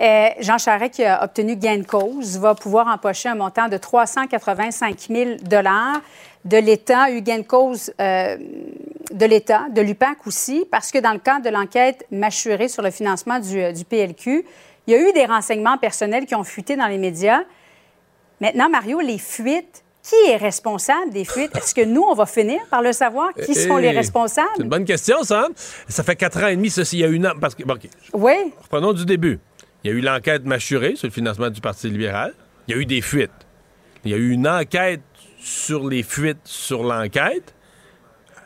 Euh, 0.00 0.28
Jean 0.40 0.58
Charest, 0.58 0.94
qui 0.94 1.04
a 1.04 1.24
obtenu 1.24 1.56
gain 1.56 1.78
de 1.78 1.84
cause, 1.86 2.38
va 2.38 2.54
pouvoir 2.54 2.86
empocher 2.86 3.30
un 3.30 3.34
montant 3.34 3.68
de 3.68 3.76
385 3.76 4.96
000 5.10 5.30
de 6.44 6.56
l'État, 6.56 7.10
eu 7.10 7.20
gain 7.20 7.38
de 7.38 7.42
cause 7.42 7.92
euh, 8.00 8.36
de 9.12 9.26
l'État, 9.26 9.66
de 9.70 9.80
l'UPAC 9.80 10.26
aussi, 10.26 10.64
parce 10.70 10.90
que 10.90 10.98
dans 10.98 11.12
le 11.12 11.18
cadre 11.18 11.44
de 11.44 11.50
l'enquête 11.50 12.06
mâchurée 12.10 12.68
sur 12.68 12.82
le 12.82 12.90
financement 12.90 13.38
du, 13.38 13.60
euh, 13.60 13.72
du 13.72 13.84
PLQ, 13.84 14.44
il 14.86 14.92
y 14.92 14.96
a 14.96 15.00
eu 15.08 15.12
des 15.12 15.26
renseignements 15.26 15.78
personnels 15.78 16.26
qui 16.26 16.34
ont 16.34 16.44
fuité 16.44 16.76
dans 16.76 16.86
les 16.86 16.98
médias. 16.98 17.40
Maintenant, 18.40 18.68
Mario, 18.70 19.00
les 19.00 19.18
fuites, 19.18 19.82
qui 20.02 20.30
est 20.30 20.36
responsable 20.36 21.10
des 21.10 21.24
fuites? 21.26 21.54
Est-ce 21.56 21.74
que 21.74 21.84
nous, 21.84 22.02
on 22.02 22.14
va 22.14 22.24
finir 22.24 22.60
par 22.70 22.80
le 22.80 22.92
savoir? 22.92 23.34
Qui 23.34 23.54
sont 23.54 23.76
les 23.76 23.88
Hey, 23.88 23.96
responsables? 23.96 24.48
C'est 24.56 24.62
une 24.62 24.68
bonne 24.70 24.84
question, 24.86 25.22
ça. 25.22 25.40
hein? 25.42 25.48
Ça 25.88 26.02
fait 26.02 26.16
quatre 26.16 26.42
ans 26.42 26.46
et 26.46 26.56
demi, 26.56 26.70
ceci, 26.70 26.96
il 26.96 27.00
y 27.00 27.04
a 27.04 27.08
une 27.08 27.26
an. 27.26 27.32
Parce 27.38 27.54
que, 27.54 27.64
bon, 27.64 27.74
OK, 27.74 27.88
Oui. 28.14 28.32
Reprenons 28.62 28.94
du 28.94 29.04
début. 29.04 29.38
Il 29.84 29.90
y 29.90 29.94
a 29.94 29.96
eu 29.96 30.00
l'enquête 30.00 30.44
mâchurée 30.46 30.96
sur 30.96 31.08
le 31.08 31.12
financement 31.12 31.50
du 31.50 31.60
Parti 31.60 31.90
libéral. 31.90 32.32
Il 32.66 32.74
y 32.74 32.78
a 32.78 32.80
eu 32.80 32.86
des 32.86 33.02
fuites. 33.02 33.30
Il 34.04 34.12
y 34.12 34.14
a 34.14 34.16
eu 34.16 34.30
une 34.30 34.48
enquête 34.48 35.02
sur 35.38 35.88
les 35.88 36.02
fuites 36.02 36.38
sur 36.44 36.82
l'enquête. 36.82 37.54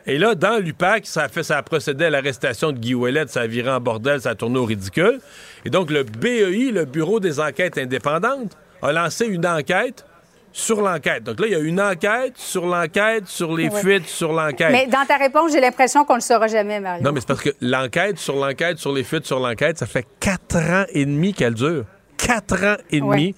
Et 0.06 0.18
là, 0.18 0.34
dans 0.34 0.58
l'UPAC, 0.58 1.06
ça 1.06 1.22
a, 1.24 1.28
fait, 1.28 1.44
ça 1.44 1.58
a 1.58 1.62
procédé 1.62 2.06
à 2.06 2.10
l'arrestation 2.10 2.72
de 2.72 2.78
Guy 2.78 2.94
Ouellet, 2.94 3.26
ça 3.28 3.42
a 3.42 3.46
viré 3.46 3.70
en 3.70 3.80
bordel, 3.80 4.20
ça 4.20 4.30
a 4.30 4.34
tourné 4.34 4.58
au 4.58 4.64
ridicule. 4.64 5.20
Et 5.64 5.70
donc, 5.70 5.90
le 5.90 6.02
BEI, 6.02 6.72
le 6.72 6.84
Bureau 6.84 7.20
des 7.20 7.38
enquêtes 7.38 7.78
indépendantes, 7.78 8.56
a 8.82 8.90
lancé 8.92 9.26
une 9.26 9.46
enquête 9.46 10.04
sur 10.50 10.82
l'enquête. 10.82 11.22
Donc 11.22 11.38
là, 11.40 11.46
il 11.46 11.52
y 11.52 11.54
a 11.54 11.60
une 11.60 11.80
enquête 11.80 12.34
sur 12.36 12.66
l'enquête, 12.66 13.26
sur 13.28 13.56
les 13.56 13.68
Ouais. 13.68 13.80
fuites, 13.80 14.06
sur 14.08 14.32
l'enquête. 14.32 14.72
Mais 14.72 14.86
dans 14.88 15.06
ta 15.06 15.16
réponse, 15.18 15.52
j'ai 15.52 15.60
l'impression 15.60 16.04
qu'on 16.04 16.14
ne 16.14 16.18
le 16.18 16.22
saura 16.22 16.48
jamais, 16.48 16.80
Mario. 16.80 17.02
Non, 17.04 17.12
mais 17.12 17.20
c'est 17.20 17.28
parce 17.28 17.40
que 17.40 17.50
l'enquête 17.60 18.18
sur 18.18 18.34
l'enquête 18.34 18.78
sur 18.78 18.92
les 18.92 19.04
fuites 19.04 19.24
sur 19.24 19.38
l'enquête, 19.38 19.78
ça 19.78 19.86
fait 19.86 20.04
quatre 20.20 20.56
ans 20.56 20.84
et 20.92 21.06
demi 21.06 21.32
qu'elle 21.32 21.54
dure. 21.54 21.84
Quatre 22.18 22.64
ans 22.64 22.76
et 22.90 23.00
demi. 23.00 23.26
Ouais. 23.28 23.34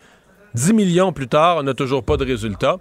10 0.55 0.73
millions 0.73 1.13
plus 1.13 1.29
tard, 1.29 1.59
on 1.59 1.63
n'a 1.63 1.75
toujours 1.75 2.05
pas 2.05 2.17
de 2.17 2.25
résultat. 2.25 2.79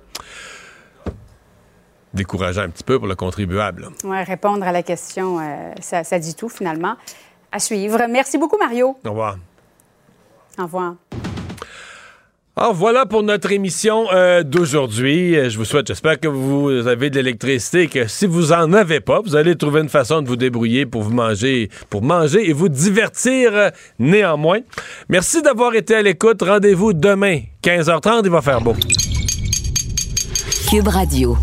Décourageant 2.14 2.62
un 2.62 2.70
petit 2.70 2.84
peu 2.84 3.00
pour 3.00 3.08
le 3.08 3.16
contribuable. 3.16 3.90
Ouais, 4.04 4.24
répondre 4.24 4.64
à 4.66 4.72
la 4.72 4.84
question, 4.84 5.40
euh, 5.40 5.72
ça, 5.82 6.04
ça 6.04 6.20
dit 6.20 6.36
tout 6.36 6.50
finalement. 6.50 6.96
À 7.52 7.60
suivre. 7.60 8.00
Merci 8.10 8.38
beaucoup, 8.38 8.58
Mario. 8.58 8.98
Au 9.06 9.10
revoir. 9.10 9.38
Au 10.60 10.64
revoir. 10.64 10.96
Alors 12.56 12.76
voilà 12.76 13.08
pour 13.08 13.24
notre 13.24 13.52
émission 13.52 14.06
euh, 14.14 14.44
d'aujourd'hui. 14.44 15.36
Euh, 15.36 15.50
Je 15.50 15.58
vous 15.58 15.66
souhaite, 15.66 15.88
j'espère 15.88 16.20
que 16.20 16.28
vous 16.28 16.70
avez 16.88 17.10
de 17.10 17.16
l'électricité 17.16 17.82
et 17.84 17.88
que 17.88 18.08
si 18.08 18.28
vous 18.28 18.54
en 18.54 18.74
avez 18.74 19.00
pas, 19.00 19.22
vous 19.22 19.36
allez 19.36 19.56
trouver 19.56 19.82
une 19.82 19.90
façon 19.90 20.22
de 20.22 20.28
vous 20.28 20.36
débrouiller 20.36 20.86
pour 20.86 21.02
vous 21.02 21.14
manger, 21.14 21.70
pour 21.90 22.04
manger 22.04 22.48
et 22.48 22.54
vous 22.54 22.70
divertir 22.70 23.56
euh, 23.56 23.70
néanmoins. 23.98 24.60
Merci 25.10 25.42
d'avoir 25.42 25.74
été 25.74 25.96
à 25.96 26.04
l'écoute. 26.04 26.44
Rendez-vous 26.44 26.94
demain, 26.94 27.40
15h30, 27.64 28.22
il 28.26 28.30
va 28.30 28.42
faire 28.44 28.62
beau. 28.62 28.76
Cube 30.70 30.88
Radio. 30.88 31.36